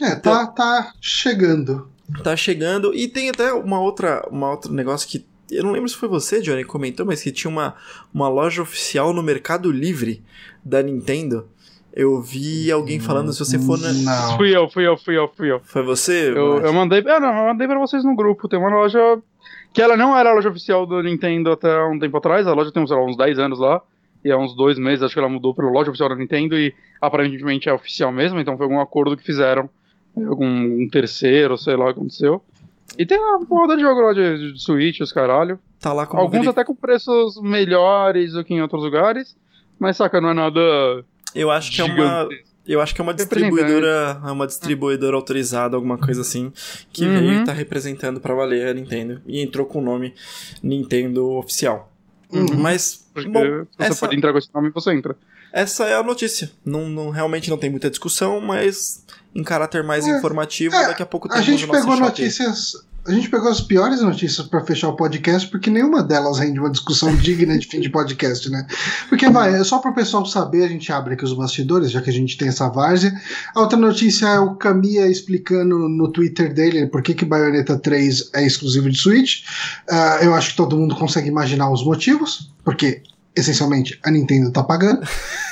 É, 0.01 0.15
tá, 0.15 0.41
então, 0.41 0.53
tá 0.53 0.93
chegando. 0.99 1.89
Tá 2.23 2.35
chegando. 2.35 2.93
E 2.93 3.07
tem 3.07 3.29
até 3.29 3.53
uma 3.53 3.79
outra, 3.79 4.27
uma 4.29 4.51
outro 4.51 4.73
negócio 4.73 5.07
que. 5.07 5.25
Eu 5.51 5.63
não 5.63 5.71
lembro 5.71 5.89
se 5.89 5.95
foi 5.95 6.09
você, 6.09 6.41
Johnny, 6.41 6.63
que 6.63 6.69
comentou, 6.69 7.05
mas 7.05 7.21
que 7.21 7.31
tinha 7.31 7.51
uma, 7.51 7.75
uma 8.13 8.27
loja 8.27 8.61
oficial 8.61 9.13
no 9.13 9.21
Mercado 9.21 9.71
Livre 9.71 10.23
da 10.63 10.81
Nintendo. 10.81 11.47
Eu 11.95 12.21
vi 12.21 12.71
alguém 12.71 12.99
falando, 12.99 13.31
se 13.31 13.39
você 13.39 13.59
for 13.59 13.79
na. 13.79 13.93
Não. 13.93 14.37
Fui 14.37 14.55
eu, 14.55 14.67
fui 14.67 14.87
eu, 14.87 14.97
fui 14.97 15.17
eu, 15.17 15.27
fui 15.27 15.51
eu. 15.51 15.61
Foi 15.63 15.83
você? 15.83 16.29
Eu, 16.29 16.59
eu 16.59 16.73
mandei. 16.73 17.03
Ah, 17.07 17.19
não, 17.19 17.27
eu 17.27 17.47
mandei 17.49 17.67
pra 17.67 17.77
vocês 17.77 18.03
no 18.03 18.15
grupo. 18.15 18.47
Tem 18.47 18.57
uma 18.57 18.69
loja. 18.69 18.99
Que 19.71 19.81
ela 19.81 19.95
não 19.95 20.17
era 20.17 20.31
a 20.31 20.33
loja 20.33 20.49
oficial 20.49 20.85
do 20.85 21.01
Nintendo 21.03 21.51
até 21.51 21.83
um 21.85 21.99
tempo 21.99 22.17
atrás. 22.17 22.47
A 22.47 22.53
loja 22.53 22.71
tem, 22.71 22.85
sei 22.87 22.95
lá, 22.95 23.05
uns 23.05 23.17
10 23.17 23.37
anos 23.37 23.59
lá 23.59 23.81
e 24.23 24.31
há 24.31 24.37
uns 24.37 24.55
dois 24.55 24.79
meses 24.79 25.03
acho 25.03 25.13
que 25.13 25.19
ela 25.19 25.29
mudou 25.29 25.53
para 25.53 25.69
loja 25.69 25.89
oficial 25.89 26.09
da 26.09 26.15
Nintendo 26.15 26.57
e 26.57 26.73
aparentemente 27.01 27.67
é 27.67 27.73
oficial 27.73 28.11
mesmo, 28.11 28.39
então 28.39 28.55
foi 28.55 28.65
algum 28.65 28.79
acordo 28.79 29.17
que 29.17 29.23
fizeram, 29.23 29.69
algum 30.15 30.47
um 30.47 30.87
terceiro, 30.89 31.57
sei 31.57 31.75
lá 31.75 31.85
o 31.85 31.93
que 31.93 31.99
aconteceu. 31.99 32.41
E 32.97 33.05
tem 33.05 33.17
uma 33.17 33.45
roda 33.45 33.75
de 33.75 33.81
jogo 33.81 34.01
lá 34.01 34.13
de, 34.13 34.53
de 34.53 34.61
Switch, 34.61 34.99
os 35.01 35.11
caralho. 35.11 35.59
Tá 35.79 35.91
lá 35.91 36.05
com 36.05 36.17
Alguns 36.17 36.47
até 36.47 36.63
com 36.63 36.75
preços 36.75 37.41
melhores 37.41 38.33
do 38.33 38.43
que 38.43 38.53
em 38.53 38.61
outros 38.61 38.83
lugares, 38.83 39.35
mas 39.79 39.97
saca, 39.97 40.21
não 40.21 40.29
é 40.29 40.33
nada. 40.33 40.59
Eu 41.35 41.51
acho 41.51 41.71
que 41.71 41.77
gigante. 41.77 41.99
é 41.99 42.03
uma. 42.03 42.29
Eu 42.65 42.79
acho 42.79 42.95
que 42.95 43.01
é 43.01 43.03
uma 43.03 43.13
distribuidora, 43.13 44.21
é 44.25 44.31
uma 44.31 44.47
distribuidora 44.47 45.17
autorizada, 45.17 45.75
alguma 45.75 45.97
coisa 45.97 46.21
assim, 46.21 46.53
que 46.93 47.03
uhum. 47.03 47.19
veio 47.19 47.41
e 47.41 47.43
tá 47.43 47.51
representando 47.51 48.21
para 48.21 48.33
valer 48.33 48.69
a 48.69 48.73
Nintendo 48.73 49.21
e 49.27 49.41
entrou 49.41 49.65
com 49.65 49.79
o 49.79 49.81
nome 49.81 50.13
Nintendo 50.61 51.29
oficial. 51.31 51.91
Uhum. 52.31 52.55
Mas. 52.57 53.05
Porque 53.13 53.29
bom, 53.29 53.41
você 53.41 53.67
essa... 53.77 53.99
pode 53.99 54.15
entrar 54.15 54.31
com 54.31 54.37
esse 54.37 54.49
nome 54.53 54.69
e 54.69 54.71
você 54.71 54.93
entra. 54.93 55.15
Essa 55.51 55.85
é 55.85 55.93
a 55.93 56.01
notícia. 56.01 56.49
Não, 56.65 56.89
não, 56.89 57.09
realmente 57.11 57.49
não 57.49 57.57
tem 57.57 57.69
muita 57.69 57.89
discussão, 57.89 58.41
mas 58.41 59.02
em 59.35 59.43
caráter 59.43 59.83
mais 59.83 60.07
é, 60.07 60.17
informativo, 60.17 60.75
é, 60.75 60.87
daqui 60.87 61.03
a 61.03 61.05
pouco 61.05 61.27
tem 61.27 61.37
A 61.37 61.41
gente 61.41 61.67
pegou 61.67 61.95
notícias 61.97 62.73
a 63.05 63.11
gente 63.11 63.29
pegou 63.29 63.49
as 63.49 63.59
piores 63.59 64.01
notícias 64.01 64.47
para 64.47 64.63
fechar 64.63 64.87
o 64.87 64.95
podcast, 64.95 65.49
porque 65.49 65.69
nenhuma 65.69 66.01
delas 66.01 66.39
rende 66.39 66.59
uma 66.59 66.69
discussão 66.69 67.13
digna 67.17 67.57
de 67.57 67.67
fim 67.67 67.81
de 67.81 67.89
podcast, 67.89 68.49
né? 68.49 68.65
Porque 69.09 69.29
vai, 69.29 69.53
é 69.53 69.63
só 69.63 69.79
para 69.79 69.91
o 69.91 69.95
pessoal 69.95 70.25
saber, 70.25 70.63
a 70.63 70.67
gente 70.69 70.89
abre 70.91 71.13
aqui 71.13 71.25
os 71.25 71.33
bastidores, 71.33 71.91
já 71.91 72.01
que 72.01 72.09
a 72.09 72.13
gente 72.13 72.37
tem 72.37 72.47
essa 72.47 72.69
várzea. 72.69 73.13
A 73.53 73.59
outra 73.59 73.77
notícia 73.77 74.27
é 74.27 74.39
o 74.39 74.55
Kamiya 74.55 75.07
explicando 75.07 75.89
no 75.89 76.07
Twitter 76.11 76.53
dele 76.53 76.87
por 76.87 77.01
que, 77.01 77.13
que 77.13 77.25
Bayonetta 77.25 77.77
3 77.77 78.31
é 78.35 78.45
exclusivo 78.45 78.89
de 78.89 78.97
Switch. 78.97 79.43
Uh, 79.89 80.23
eu 80.23 80.33
acho 80.33 80.51
que 80.51 80.57
todo 80.57 80.77
mundo 80.77 80.95
consegue 80.95 81.27
imaginar 81.27 81.69
os 81.69 81.83
motivos, 81.83 82.51
porque 82.63 83.03
essencialmente 83.35 83.99
a 84.03 84.11
Nintendo 84.11 84.51
tá 84.51 84.63
pagando. 84.63 85.01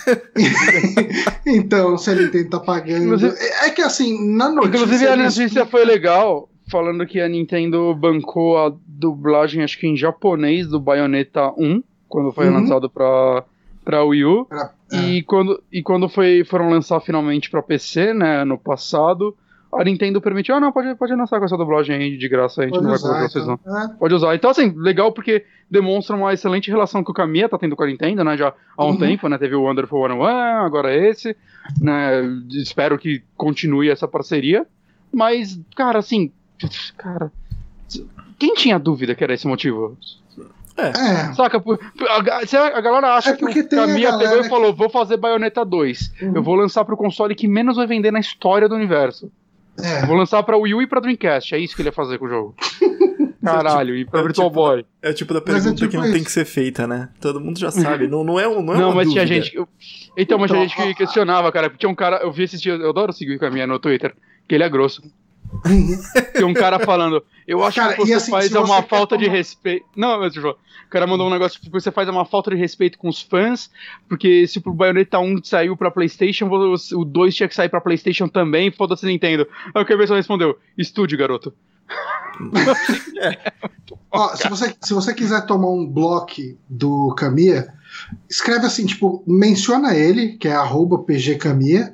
então, 1.45 1.97
se 1.97 2.09
a 2.09 2.15
Nintendo 2.15 2.49
tá 2.49 2.59
pagando. 2.59 3.05
Inclusive, 3.05 3.35
é 3.63 3.69
que 3.69 3.81
assim, 3.81 4.35
na 4.35 4.49
notícia. 4.49 4.83
Inclusive, 4.83 5.07
a 5.07 5.15
notícia 5.15 5.65
foi 5.65 5.85
legal 5.85 6.49
falando 6.69 7.05
que 7.05 7.19
a 7.19 7.27
Nintendo 7.27 7.93
bancou 7.93 8.57
a 8.57 8.73
dublagem, 8.87 9.61
acho 9.61 9.77
que 9.77 9.87
em 9.87 9.97
japonês, 9.97 10.67
do 10.67 10.79
Bayonetta 10.79 11.51
1, 11.57 11.83
quando 12.07 12.31
foi 12.31 12.47
uhum. 12.47 12.53
lançado 12.53 12.89
pra, 12.89 13.43
pra 13.83 14.03
Wii 14.03 14.25
U. 14.25 14.45
Pra, 14.45 14.71
é. 14.91 14.97
e, 14.97 15.23
quando, 15.23 15.61
e 15.71 15.83
quando 15.83 16.07
foi, 16.07 16.45
foram 16.45 16.69
lançar 16.69 17.01
finalmente 17.01 17.49
pra 17.49 17.61
PC, 17.61 18.13
né, 18.13 18.45
no 18.45 18.57
passado, 18.57 19.35
a 19.73 19.83
Nintendo 19.83 20.21
permitiu, 20.21 20.55
ah, 20.55 20.59
não, 20.59 20.71
pode, 20.71 20.93
pode 20.95 21.13
lançar 21.13 21.39
com 21.39 21.45
essa 21.45 21.57
dublagem 21.57 21.95
aí 21.95 22.17
de 22.17 22.27
graça, 22.27 22.61
a 22.61 22.63
gente 22.65 22.73
pode 22.73 22.83
não 22.83 22.91
vai 22.91 22.99
cobrar 22.99 23.21
vocês 23.21 23.45
não. 23.45 23.53
Então. 23.53 23.77
É. 23.77 23.87
Pode 23.97 24.13
usar. 24.13 24.35
Então, 24.35 24.49
assim, 24.49 24.73
legal 24.75 25.11
porque 25.11 25.45
demonstra 25.69 26.15
uma 26.15 26.33
excelente 26.33 26.69
relação 26.69 27.03
que 27.03 27.11
o 27.11 27.13
Kamiya 27.13 27.47
tá 27.47 27.57
tendo 27.57 27.75
com 27.75 27.83
a 27.83 27.87
Nintendo, 27.87 28.23
né, 28.23 28.35
já 28.35 28.53
há 28.77 28.85
um 28.85 28.89
uhum. 28.89 28.97
tempo, 28.97 29.29
né, 29.29 29.37
teve 29.37 29.55
o 29.55 29.63
Wonderful 29.63 30.07
101, 30.07 30.25
agora 30.25 30.93
esse, 30.93 31.35
né, 31.79 32.21
espero 32.51 32.97
que 32.97 33.23
continue 33.37 33.89
essa 33.89 34.07
parceria, 34.07 34.65
mas, 35.13 35.59
cara, 35.75 35.99
assim, 35.99 36.31
cara, 36.97 37.31
quem 38.37 38.53
tinha 38.53 38.77
dúvida 38.77 39.15
que 39.15 39.23
era 39.23 39.33
esse 39.33 39.47
motivo? 39.47 39.97
É. 40.77 40.87
é. 40.87 41.33
Saca? 41.33 41.57
A, 41.57 42.77
a, 42.77 42.81
galera 42.81 43.15
acha 43.15 43.31
é 43.31 43.35
que 43.35 43.45
o 43.45 43.69
Kamiya 43.69 44.17
pegou 44.17 44.39
e 44.39 44.49
falou: 44.49 44.73
vou 44.73 44.89
fazer 44.89 45.17
Bayonetta 45.17 45.65
2. 45.65 46.13
Uhum. 46.21 46.31
Eu 46.35 46.43
vou 46.43 46.55
lançar 46.55 46.85
pro 46.85 46.97
console 46.97 47.35
que 47.35 47.47
menos 47.47 47.75
vai 47.75 47.85
vender 47.85 48.09
na 48.09 48.19
história 48.19 48.67
do 48.67 48.75
universo. 48.75 49.31
É. 49.79 50.05
Vou 50.05 50.15
lançar 50.15 50.43
pra 50.43 50.57
Wii 50.57 50.73
U 50.75 50.81
e 50.81 50.87
pra 50.87 50.99
Dreamcast. 50.99 51.55
É 51.55 51.59
isso 51.59 51.75
que 51.75 51.81
ele 51.81 51.89
ia 51.89 51.93
fazer 51.93 52.17
com 52.17 52.25
o 52.25 52.29
jogo. 52.29 52.55
Caralho, 53.43 53.95
e 53.95 54.05
pra 54.05 54.19
é 54.19 54.23
Virtual 54.23 54.49
tipo, 54.49 54.61
Boy. 54.61 54.85
É 55.01 55.09
o 55.09 55.13
tipo 55.13 55.33
da 55.33 55.39
é 55.39 55.41
pergunta 55.41 55.73
tipo 55.75 55.89
que 55.89 55.97
não 55.97 56.03
isso. 56.03 56.13
tem 56.13 56.23
que 56.23 56.31
ser 56.31 56.45
feita, 56.45 56.85
né? 56.85 57.09
Todo 57.19 57.39
mundo 57.39 57.57
já 57.59 57.71
sabe. 57.71 58.07
não, 58.07 58.23
não 58.23 58.39
é, 58.39 58.43
não 58.43 58.73
é 58.73 58.77
Não, 58.77 58.93
mas 58.93 59.07
dúvida. 59.07 59.25
tinha 59.25 59.25
gente. 59.25 59.55
Eu... 59.55 59.67
Então, 60.15 60.37
mas 60.37 60.51
tinha 60.51 60.61
gente 60.67 60.75
que 60.75 60.93
questionava, 60.93 61.51
cara. 61.51 61.69
Tinha 61.69 61.89
um 61.89 61.95
cara. 61.95 62.17
Eu 62.17 62.31
vi 62.31 62.43
esse 62.43 62.57
dia. 62.59 62.73
Eu 62.73 62.89
adoro 62.91 63.11
seguir 63.11 63.35
o 63.35 63.39
Caminha 63.39 63.65
no 63.65 63.79
Twitter. 63.79 64.13
Que 64.47 64.55
ele 64.55 64.63
é 64.63 64.69
grosso. 64.69 65.01
Tem 66.33 66.43
um 66.43 66.53
cara 66.53 66.79
falando, 66.79 67.23
eu 67.47 67.63
acho 67.63 67.79
cara, 67.79 67.93
que 67.93 68.01
você 68.01 68.13
assim, 68.13 68.31
faz 68.31 68.51
uma 68.53 68.81
falta 68.83 69.15
tomar... 69.15 69.23
de 69.23 69.29
respeito. 69.29 69.85
Não, 69.95 70.19
mas 70.19 70.33
tipo, 70.33 70.49
o 70.49 70.89
cara 70.89 71.05
mandou 71.05 71.27
um 71.27 71.31
negócio 71.31 71.59
que 71.59 71.69
você 71.69 71.91
faz 71.91 72.07
uma 72.09 72.25
falta 72.25 72.51
de 72.51 72.57
respeito 72.57 72.97
com 72.97 73.09
os 73.09 73.21
fãs, 73.21 73.69
porque 74.07 74.47
se 74.47 74.61
o 74.65 74.73
Bayonetta 74.73 75.19
1 75.19 75.43
saiu 75.43 75.75
pra 75.75 75.91
PlayStation, 75.91 76.49
o 76.93 77.05
2 77.05 77.35
tinha 77.35 77.49
que 77.49 77.55
sair 77.55 77.69
pra 77.69 77.81
PlayStation 77.81 78.27
também, 78.27 78.71
foda-se 78.71 79.05
Nintendo. 79.05 79.47
Aí 79.73 79.81
o 79.81 79.85
Cabeça 79.85 80.15
respondeu: 80.15 80.57
estude, 80.77 81.17
garoto. 81.17 81.53
é. 83.21 83.51
Ó, 84.09 84.35
se, 84.35 84.49
você, 84.49 84.75
se 84.81 84.93
você 84.93 85.13
quiser 85.13 85.45
tomar 85.45 85.69
um 85.69 85.85
bloco 85.85 86.41
do 86.69 87.13
Kamiya, 87.15 87.73
escreve 88.29 88.65
assim, 88.65 88.85
tipo, 88.85 89.23
menciona 89.27 89.95
ele, 89.95 90.37
que 90.37 90.47
é 90.47 90.53
arroba 90.53 90.99
pgkamiya, 90.99 91.93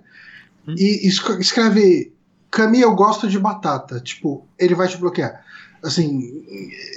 hum. 0.67 0.75
e 0.77 1.07
escreve 1.07 2.13
Cami, 2.49 2.81
eu 2.81 2.95
gosto 2.95 3.27
de 3.27 3.39
batata. 3.39 3.99
Tipo, 3.99 4.47
ele 4.57 4.75
vai 4.75 4.87
te 4.87 4.97
bloquear. 4.97 5.43
Assim, 5.83 6.43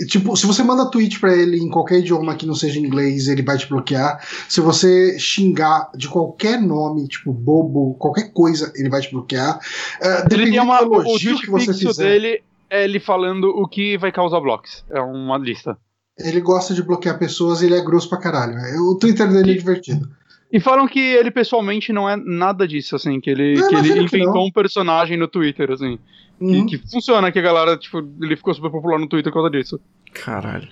tipo, 0.09 0.35
se 0.37 0.47
você 0.47 0.63
manda 0.63 0.91
tweet 0.91 1.21
para 1.21 1.37
ele 1.37 1.59
em 1.59 1.69
qualquer 1.69 1.99
idioma 1.99 2.35
que 2.35 2.47
não 2.47 2.55
seja 2.55 2.81
inglês, 2.81 3.29
ele 3.29 3.43
vai 3.43 3.59
te 3.59 3.69
bloquear. 3.69 4.27
Se 4.49 4.61
você 4.61 5.19
xingar 5.19 5.91
de 5.95 6.09
qualquer 6.09 6.61
nome, 6.61 7.07
tipo 7.07 7.33
bobo, 7.33 7.95
qualquer 7.95 8.33
coisa, 8.33 8.73
ele 8.75 8.89
vai 8.89 9.03
te 9.03 9.11
bloquear. 9.11 9.59
Uh, 10.01 10.35
ele 10.35 10.51
tem 10.51 10.61
uma, 10.61 10.83
o 10.83 11.19
que 11.19 11.51
você 11.51 11.75
fizer, 11.75 12.05
dele 12.05 12.43
é 12.71 12.85
ele 12.85 12.99
falando 12.99 13.49
o 13.49 13.69
que 13.69 13.99
vai 13.99 14.11
causar 14.11 14.41
blocos. 14.41 14.85
É 14.89 15.01
uma 15.01 15.37
lista. 15.37 15.77
Ele 16.19 16.41
gosta 16.41 16.73
de 16.73 16.83
bloquear 16.83 17.19
pessoas 17.19 17.61
e 17.61 17.67
ele 17.67 17.75
é 17.75 17.85
grosso 17.85 18.09
pra 18.09 18.19
caralho. 18.19 18.57
O 18.89 18.95
Twitter 18.97 19.29
dele 19.29 19.53
é 19.53 19.57
divertido. 19.57 20.09
E 20.53 20.59
falam 20.59 20.89
que 20.89 20.99
ele 20.99 21.31
pessoalmente 21.31 21.93
não 21.93 22.09
é 22.09 22.17
nada 22.17 22.67
disso, 22.67 22.97
assim, 22.97 23.21
que 23.21 23.31
ele, 23.31 23.55
que 23.69 23.75
ele 23.75 24.03
inventou 24.03 24.47
um 24.47 24.51
personagem 24.51 25.17
no 25.17 25.29
Twitter, 25.29 25.71
assim. 25.71 25.99
Uhum. 26.41 26.67
Que, 26.67 26.79
que, 26.79 26.91
funciona, 26.91 27.31
que 27.31 27.39
a 27.39 27.43
galera, 27.43 27.77
tipo, 27.77 27.99
ele 28.21 28.35
ficou 28.35 28.53
super 28.53 28.71
popular 28.71 28.99
no 28.99 29.07
Twitter 29.07 29.31
por 29.33 29.41
causa 29.41 29.51
disso. 29.51 29.81
Caralho. 30.13 30.69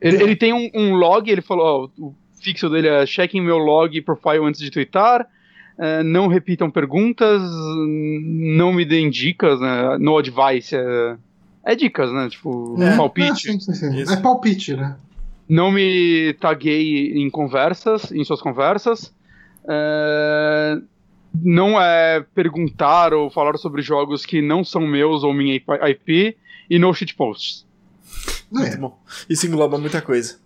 Ele, 0.00 0.22
ele 0.22 0.36
tem 0.36 0.52
um, 0.52 0.70
um, 0.74 0.94
log, 0.94 1.28
ele 1.28 1.42
falou, 1.42 1.90
ó, 1.98 2.06
o 2.06 2.14
fixo 2.40 2.70
dele 2.70 2.88
é 2.88 3.04
checking 3.04 3.40
meu 3.40 3.58
log 3.58 3.96
e 3.96 4.00
profile 4.00 4.44
antes 4.44 4.60
de 4.60 4.70
twittar. 4.70 5.26
É, 5.76 6.02
não 6.02 6.28
repitam 6.28 6.70
perguntas, 6.70 7.42
não 7.42 8.72
me 8.72 8.84
deem 8.84 9.10
dicas, 9.10 9.58
né? 9.60 9.96
No 9.98 10.18
advice 10.18 10.76
é, 10.76 11.16
é 11.64 11.74
dicas, 11.74 12.12
né? 12.12 12.28
Tipo, 12.28 12.76
é, 12.80 12.96
palpite. 12.96 13.48
É, 13.48 13.52
sim, 13.52 13.60
sim, 13.60 13.74
sim. 13.74 14.12
é 14.12 14.16
palpite, 14.16 14.76
né? 14.76 14.96
Não 15.50 15.72
me 15.72 16.32
taguei 16.34 17.12
em 17.12 17.28
conversas, 17.28 18.12
em 18.12 18.22
suas 18.24 18.40
conversas. 18.40 19.12
É, 19.68 20.78
não 21.34 21.80
é 21.80 22.24
perguntar 22.34 23.12
ou 23.12 23.28
falar 23.28 23.58
sobre 23.58 23.82
jogos 23.82 24.24
que 24.24 24.40
não 24.40 24.62
são 24.62 24.86
meus 24.86 25.24
ou 25.24 25.34
minha 25.34 25.56
IP. 25.56 26.36
E 26.70 26.78
no 26.78 26.94
shitposts. 26.94 27.66
É. 28.64 28.76
bom. 28.76 28.96
Isso 29.28 29.44
engloba 29.44 29.76
muita 29.76 30.00
coisa. 30.00 30.38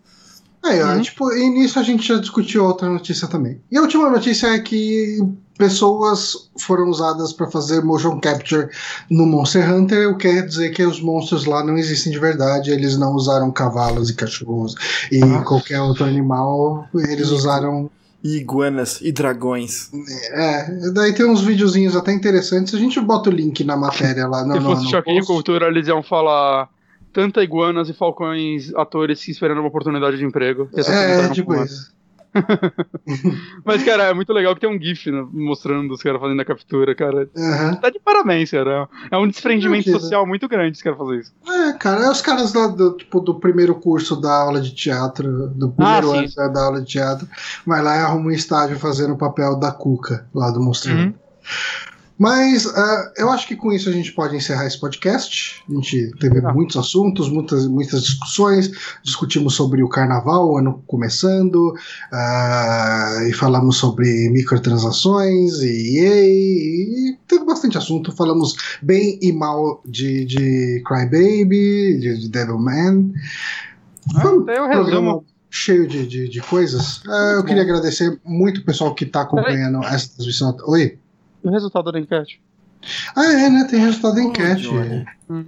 É, 0.65 0.85
uhum. 0.85 1.01
tipo, 1.03 1.31
e 1.33 1.51
nisso 1.51 1.79
a 1.79 1.83
gente 1.83 2.07
já 2.07 2.17
discutiu 2.17 2.65
outra 2.65 2.89
notícia 2.89 3.29
também. 3.29 3.61
E 3.71 3.77
a 3.77 3.83
última 3.83 4.09
notícia 4.09 4.47
é 4.47 4.59
que 4.59 5.19
pessoas 5.59 6.51
foram 6.59 6.89
usadas 6.89 7.33
para 7.33 7.51
fazer 7.51 7.83
motion 7.83 8.19
capture 8.19 8.69
no 9.11 9.27
Monster 9.27 9.71
Hunter, 9.71 10.11
o 10.11 10.17
que 10.17 10.29
quer 10.29 10.47
dizer 10.47 10.71
que 10.71 10.83
os 10.83 11.01
monstros 11.01 11.45
lá 11.45 11.63
não 11.63 11.77
existem 11.77 12.13
de 12.13 12.19
verdade, 12.19 12.71
eles 12.71 12.97
não 12.97 13.13
usaram 13.13 13.51
cavalos 13.51 14.11
e 14.11 14.15
cachorros 14.15 14.75
e 15.13 15.23
ah. 15.23 15.43
qualquer 15.43 15.81
outro 15.81 16.05
animal, 16.05 16.89
eles 16.95 17.29
usaram 17.29 17.91
e 18.23 18.39
iguanas 18.39 19.01
e 19.03 19.13
dragões. 19.13 19.91
É, 20.33 20.91
daí 20.95 21.13
tem 21.13 21.27
uns 21.27 21.43
videozinhos 21.43 21.95
até 21.95 22.11
interessantes. 22.11 22.75
A 22.75 22.79
gente 22.79 22.99
bota 22.99 23.29
o 23.29 23.33
link 23.33 23.63
na 23.65 23.77
matéria 23.77 24.27
lá. 24.27 24.43
No, 24.43 24.55
Se 24.55 24.61
fosse 24.63 24.85
no, 24.85 24.91
choque 24.91 25.21
de 25.21 25.27
cultura, 25.27 25.69
eles 25.69 25.87
iam 25.87 26.03
falar 26.03 26.71
tanta 27.15 27.43
iguanas 27.43 27.89
e 27.89 27.95
falcões 27.95 28.75
atores 28.75 29.27
esperando 29.29 29.59
uma 29.59 29.69
oportunidade 29.69 30.19
de 30.19 30.25
emprego. 30.25 30.69
É, 30.75 31.29
tipo 31.31 31.55
isso. 31.55 31.95
Mas, 33.65 33.85
cara, 33.85 34.05
é 34.05 34.13
muito 34.13 34.33
legal 34.33 34.57
que 34.57 34.61
tem 34.61 34.69
um 34.69 34.81
GIF 34.81 35.09
né, 35.09 35.25
mostrando 35.33 35.95
os 35.95 36.03
caras 36.03 36.21
fazendo 36.21 36.43
a 36.43 36.45
captura, 36.45 36.93
cara. 36.93 37.31
Uhum. 37.33 37.77
Tá 37.77 37.91
de 37.91 38.01
parabéns, 38.01 38.51
cara. 38.51 38.89
É 39.09 39.17
um 39.17 39.29
desprendimento 39.29 39.89
social 39.89 40.27
muito 40.27 40.49
grande 40.49 40.73
os 40.73 40.83
caras 40.83 40.99
fazer 40.99 41.21
isso. 41.21 41.33
É, 41.49 41.73
cara, 41.75 42.07
é 42.07 42.11
os 42.11 42.21
caras 42.21 42.53
lá 42.53 42.67
do, 42.67 42.97
tipo, 42.97 43.21
do 43.21 43.37
primeiro 43.37 43.77
curso 43.77 44.21
da 44.21 44.35
aula 44.35 44.61
de 44.61 44.75
teatro, 44.75 45.49
do 45.51 45.71
primeiro 45.71 46.11
ah, 46.11 46.19
ano 46.19 46.29
né, 46.37 46.49
da 46.49 46.65
aula 46.65 46.81
de 46.81 46.87
teatro, 46.89 47.29
vai 47.65 47.81
lá 47.81 47.97
e 47.97 48.01
arruma 48.01 48.27
um 48.27 48.33
estágio 48.33 48.81
fazendo 48.81 49.15
o 49.15 49.19
papel 49.19 49.55
da 49.55 49.71
Cuca, 49.71 50.27
lá 50.35 50.51
do 50.51 50.61
Monstro. 50.61 50.93
Uhum. 50.93 51.15
Mas 52.17 52.65
uh, 52.65 53.13
eu 53.17 53.29
acho 53.31 53.47
que 53.47 53.57
com 53.57 53.73
isso 53.73 53.89
a 53.89 53.93
gente 53.93 54.13
pode 54.13 54.37
encerrar 54.37 54.67
esse 54.67 54.79
podcast. 54.79 55.63
A 55.69 55.75
gente 55.75 56.13
teve 56.21 56.39
ah. 56.39 56.53
muitos 56.53 56.77
assuntos, 56.77 57.29
muitas, 57.29 57.67
muitas 57.67 58.05
discussões. 58.05 58.71
Discutimos 59.03 59.55
sobre 59.55 59.83
o 59.83 59.89
carnaval, 59.89 60.53
o 60.53 60.57
ano 60.57 60.83
começando, 60.87 61.75
uh, 62.13 63.23
e 63.29 63.33
falamos 63.33 63.77
sobre 63.77 64.29
microtransações 64.31 65.61
e 65.61 65.99
EA, 65.99 66.25
e 66.25 67.19
teve 67.27 67.45
bastante 67.45 67.77
assunto. 67.79 68.13
Falamos 68.13 68.55
bem 68.81 69.19
e 69.21 69.33
mal 69.33 69.83
de, 69.85 70.25
de 70.25 70.83
Crybaby, 70.87 71.99
de, 71.99 72.21
de 72.21 72.29
Devilman. 72.29 73.13
Ah, 74.15 74.21
Foi 74.21 74.39
um 74.39 74.45
programa 74.45 75.21
cheio 75.51 75.89
de, 75.89 76.07
de, 76.07 76.29
de 76.29 76.41
coisas. 76.43 76.99
Uh, 76.99 77.39
eu 77.39 77.45
queria 77.45 77.63
agradecer 77.63 78.21
muito 78.25 78.61
o 78.61 78.65
pessoal 78.65 78.95
que 78.95 79.05
está 79.05 79.23
acompanhando 79.23 79.83
essa 79.85 80.09
transmissão. 80.15 80.57
Oi? 80.67 80.99
O 81.45 81.51
resultado 81.51 81.93
da 81.93 82.01
enquete. 82.01 82.41
Ah, 83.15 83.33
é, 83.33 83.51
né? 83.51 83.67
Tem 83.71 83.81
resultado 83.81 84.15
da 84.15 84.23
enquete. 84.23 84.69
Uhum. 84.69 85.45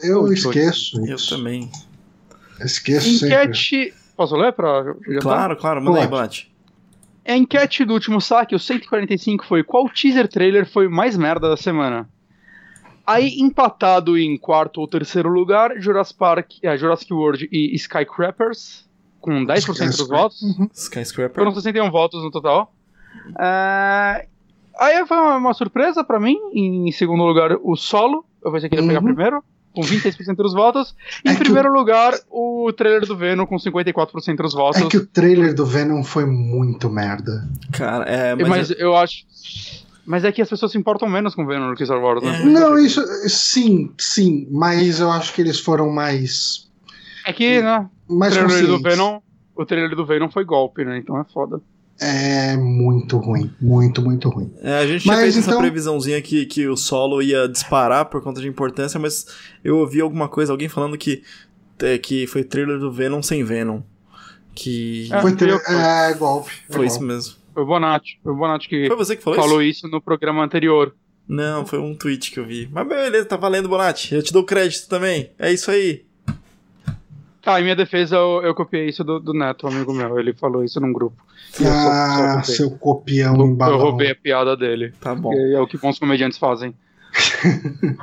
Eu 0.00 0.22
oh, 0.22 0.32
esqueço 0.32 1.04
Eu 1.06 1.16
isso. 1.16 1.36
também. 1.36 1.70
Esqueço 2.60 3.26
enquete... 3.26 3.58
sempre. 3.58 4.02
Posso 4.16 4.36
ler 4.36 4.52
pra... 4.52 4.94
Claro, 5.20 5.56
claro. 5.56 5.82
Manda 5.82 6.00
aí, 6.00 6.06
Bate. 6.06 6.52
A 7.26 7.36
enquete 7.36 7.84
do 7.84 7.94
último 7.94 8.20
saque, 8.20 8.54
o 8.54 8.58
145, 8.58 9.46
foi 9.46 9.62
qual 9.62 9.88
teaser 9.88 10.28
trailer 10.28 10.68
foi 10.68 10.88
mais 10.88 11.16
merda 11.16 11.48
da 11.48 11.56
semana? 11.56 12.08
Aí, 13.06 13.40
empatado 13.40 14.18
em 14.18 14.36
quarto 14.36 14.80
ou 14.80 14.88
terceiro 14.88 15.28
lugar, 15.28 15.72
Jurassic 15.80 16.18
Park, 16.18 16.52
é, 16.62 16.76
Jurassic 16.76 17.12
World 17.12 17.48
e 17.50 17.74
Skycrappers, 17.74 18.88
com 19.20 19.44
10% 19.44 19.96
dos 19.96 20.08
votos. 20.08 20.42
Uhum. 20.42 20.68
Skyscraper. 20.72 21.34
Foram 21.34 21.54
61 21.54 21.90
votos 21.90 22.22
no 22.22 22.30
total. 22.30 22.72
Uh, 23.30 24.26
Aí 24.78 25.06
foi 25.06 25.16
uma, 25.16 25.36
uma 25.36 25.54
surpresa 25.54 26.02
para 26.04 26.20
mim. 26.20 26.36
Em 26.52 26.90
segundo 26.92 27.22
lugar, 27.24 27.56
o 27.62 27.76
solo. 27.76 28.24
Eu 28.44 28.50
pensei 28.52 28.68
que 28.68 28.76
ia 28.76 28.82
pegar 28.82 28.98
uhum. 28.98 29.04
primeiro, 29.04 29.44
com 29.74 29.82
26% 29.82 30.36
dos 30.36 30.52
votos. 30.52 30.94
É 31.24 31.32
em 31.32 31.36
primeiro 31.36 31.70
o... 31.70 31.72
lugar, 31.72 32.14
o 32.30 32.72
trailer 32.72 33.06
do 33.06 33.16
Venom, 33.16 33.46
com 33.46 33.56
54% 33.56 34.36
dos 34.36 34.54
votos. 34.54 34.82
É 34.82 34.88
que 34.88 34.96
o 34.96 35.06
trailer 35.06 35.54
do 35.54 35.64
Venom 35.64 36.02
foi 36.02 36.24
muito 36.24 36.90
merda. 36.90 37.48
Cara, 37.72 38.04
é. 38.04 38.34
Mas, 38.34 38.48
mas 38.48 38.70
eu... 38.70 38.76
eu 38.78 38.96
acho. 38.96 39.24
Mas 40.04 40.24
é 40.24 40.32
que 40.32 40.42
as 40.42 40.48
pessoas 40.48 40.72
se 40.72 40.78
importam 40.78 41.08
menos 41.08 41.34
com 41.34 41.46
Venom 41.46 41.70
do 41.70 41.76
que 41.76 41.84
Star 41.84 42.02
Wars, 42.02 42.22
né? 42.22 42.42
É. 42.42 42.44
Não, 42.44 42.76
isso. 42.76 43.00
Sim, 43.28 43.92
sim. 43.98 44.48
Mas 44.50 44.98
eu 44.98 45.10
acho 45.10 45.32
que 45.32 45.40
eles 45.40 45.60
foram 45.60 45.90
mais. 45.90 46.68
É 47.24 47.32
que, 47.32 47.62
né? 47.62 47.88
Mais 48.08 48.36
o 48.36 48.46
trailer 48.46 48.66
do 48.66 48.82
Venom. 48.82 49.20
O 49.54 49.64
trailer 49.64 49.94
do 49.94 50.04
Venom 50.04 50.28
foi 50.28 50.44
golpe, 50.44 50.84
né? 50.84 50.98
Então 50.98 51.20
é 51.20 51.24
foda 51.24 51.60
é 52.02 52.56
muito 52.56 53.16
ruim. 53.18 53.50
Muito, 53.60 54.02
muito 54.02 54.28
ruim. 54.28 54.52
É, 54.60 54.78
a 54.78 54.86
gente 54.86 55.04
já 55.04 55.16
fez 55.16 55.36
então... 55.36 55.52
essa 55.52 55.60
previsãozinha 55.60 56.20
que, 56.20 56.44
que 56.46 56.66
o 56.66 56.76
solo 56.76 57.22
ia 57.22 57.48
disparar 57.48 58.06
por 58.06 58.20
conta 58.20 58.40
de 58.40 58.48
importância, 58.48 58.98
mas 58.98 59.26
eu 59.62 59.78
ouvi 59.78 60.00
alguma 60.00 60.28
coisa, 60.28 60.52
alguém 60.52 60.68
falando 60.68 60.98
que, 60.98 61.22
é, 61.80 61.96
que 61.98 62.26
foi 62.26 62.42
trailer 62.42 62.78
do 62.78 62.90
Venom 62.90 63.22
sem 63.22 63.44
Venom. 63.44 63.80
Que. 64.54 65.08
É, 65.12 65.20
foi 65.20 65.34
trailer. 65.36 65.60
É, 65.68 66.12
golpe. 66.14 66.50
Foi 66.68 66.84
é 66.84 66.88
isso 66.88 67.00
mesmo. 67.00 67.36
Foi 67.54 67.62
o 67.62 67.66
Bonatti. 67.66 68.18
Foi 68.22 68.32
o 68.32 68.36
Bonatti 68.36 68.68
que, 68.68 68.86
foi 68.88 68.96
você 68.96 69.16
que 69.16 69.22
falou, 69.22 69.38
falou 69.38 69.62
isso? 69.62 69.86
isso? 69.86 69.88
no 69.88 70.00
programa 70.00 70.44
anterior. 70.44 70.94
Não, 71.28 71.64
foi 71.64 71.78
um 71.78 71.94
tweet 71.94 72.32
que 72.32 72.40
eu 72.40 72.44
vi. 72.44 72.68
Mas 72.70 72.86
beleza, 72.86 73.24
tá 73.26 73.36
valendo, 73.36 73.68
Bonatti. 73.68 74.14
Eu 74.14 74.22
te 74.22 74.32
dou 74.32 74.44
crédito 74.44 74.88
também. 74.88 75.30
É 75.38 75.52
isso 75.52 75.70
aí. 75.70 76.04
Ah, 77.44 77.60
em 77.60 77.64
minha 77.64 77.76
defesa, 77.76 78.16
eu, 78.16 78.40
eu 78.44 78.54
copiei 78.54 78.88
isso 78.88 79.02
do, 79.02 79.18
do 79.18 79.34
Neto, 79.34 79.66
um 79.66 79.70
amigo 79.70 79.92
meu. 79.92 80.18
Ele 80.18 80.32
falou 80.32 80.64
isso 80.64 80.80
num 80.80 80.92
grupo. 80.92 81.16
Ah, 81.66 82.40
só, 82.40 82.42
só 82.44 82.52
seu 82.56 82.70
copião 82.70 83.34
eu, 83.36 83.56
eu 83.68 83.78
roubei 83.78 84.12
a 84.12 84.14
piada 84.14 84.56
dele. 84.56 84.92
Tá 85.00 85.14
bom. 85.14 85.32
É 85.34 85.60
o 85.60 85.66
que 85.66 85.76
bons 85.76 85.98
comediantes 85.98 86.38
fazem. 86.38 86.74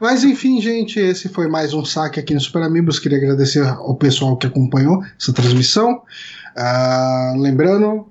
Mas 0.00 0.24
enfim, 0.24 0.60
gente, 0.60 0.98
esse 0.98 1.28
foi 1.28 1.46
mais 1.46 1.72
um 1.72 1.84
saque 1.84 2.18
aqui 2.18 2.34
no 2.34 2.40
Super 2.40 2.62
Amigos. 2.62 2.98
Queria 2.98 3.18
agradecer 3.18 3.66
ao 3.66 3.94
pessoal 3.94 4.36
que 4.36 4.46
acompanhou 4.46 5.02
essa 5.18 5.32
transmissão. 5.32 6.02
Uh, 6.56 7.40
lembrando, 7.40 8.08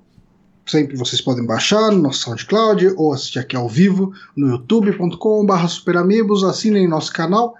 sempre 0.64 0.96
vocês 0.96 1.20
podem 1.20 1.44
baixar 1.44 1.90
no 1.90 1.98
nosso 1.98 2.20
SoundCloud 2.20 2.94
ou 2.96 3.12
assistir 3.12 3.38
aqui 3.38 3.56
ao 3.56 3.68
vivo 3.68 4.12
no 4.36 4.48
youtube.com.br 4.48 5.66
superamigos, 5.68 6.44
assinem 6.44 6.88
nosso 6.88 7.12
canal. 7.12 7.54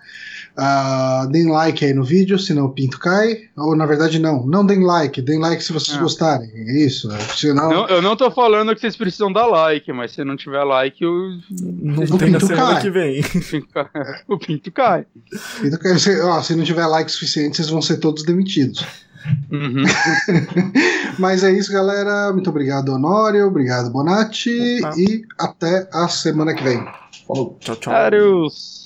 Uh, 0.59 1.29
deem 1.31 1.51
like 1.51 1.85
aí 1.85 1.93
no 1.93 2.03
vídeo, 2.03 2.39
senão 2.39 2.65
o 2.65 2.73
pinto 2.73 2.99
cai. 2.99 3.43
Ou 3.57 3.77
na 3.77 3.85
verdade, 3.85 4.19
não. 4.19 4.47
Não 4.47 4.65
deem 4.65 4.83
like, 4.83 5.21
deem 5.21 5.39
like 5.39 5.63
se 5.63 5.73
vocês 5.73 5.97
ah. 5.99 6.01
gostarem. 6.01 6.51
É 6.55 6.79
isso. 6.79 7.11
Senão... 7.37 7.69
Não, 7.69 7.89
eu 7.89 8.01
não 8.01 8.17
tô 8.17 8.31
falando 8.31 8.75
que 8.75 8.81
vocês 8.81 8.97
precisam 8.97 9.31
dar 9.31 9.47
like, 9.47 9.93
mas 9.93 10.13
se 10.13 10.25
não 10.25 10.35
tiver 10.35 10.65
like, 10.65 11.05
o, 11.05 11.39
não 11.61 12.03
o 12.05 12.19
tem 12.19 12.33
pinto 12.33 12.49
cai. 12.49 12.81
que 12.81 12.91
vem. 12.91 13.21
o 14.27 14.39
pinto 14.39 14.73
cai. 14.73 15.07
Pinto 15.61 15.79
cai. 15.79 15.99
Se, 15.99 16.21
ó, 16.23 16.41
se 16.41 16.57
não 16.57 16.65
tiver 16.65 16.87
like 16.87 17.11
suficiente, 17.11 17.57
vocês 17.57 17.69
vão 17.69 17.83
ser 17.83 17.99
todos 17.99 18.23
demitidos. 18.23 18.83
Uhum. 19.51 19.83
mas 21.19 21.45
é 21.45 21.53
isso, 21.53 21.71
galera. 21.71 22.33
Muito 22.33 22.49
obrigado, 22.49 22.95
Honório. 22.95 23.47
Obrigado, 23.47 23.91
Bonatti. 23.91 24.81
Opa. 24.81 24.99
E 24.99 25.23
até 25.39 25.87
a 25.93 26.09
semana 26.09 26.55
que 26.55 26.65
vem. 26.65 26.83
Falou. 27.27 27.59
Tchau, 27.61 27.77
tchau. 27.77 27.93
Adeus. 27.93 28.86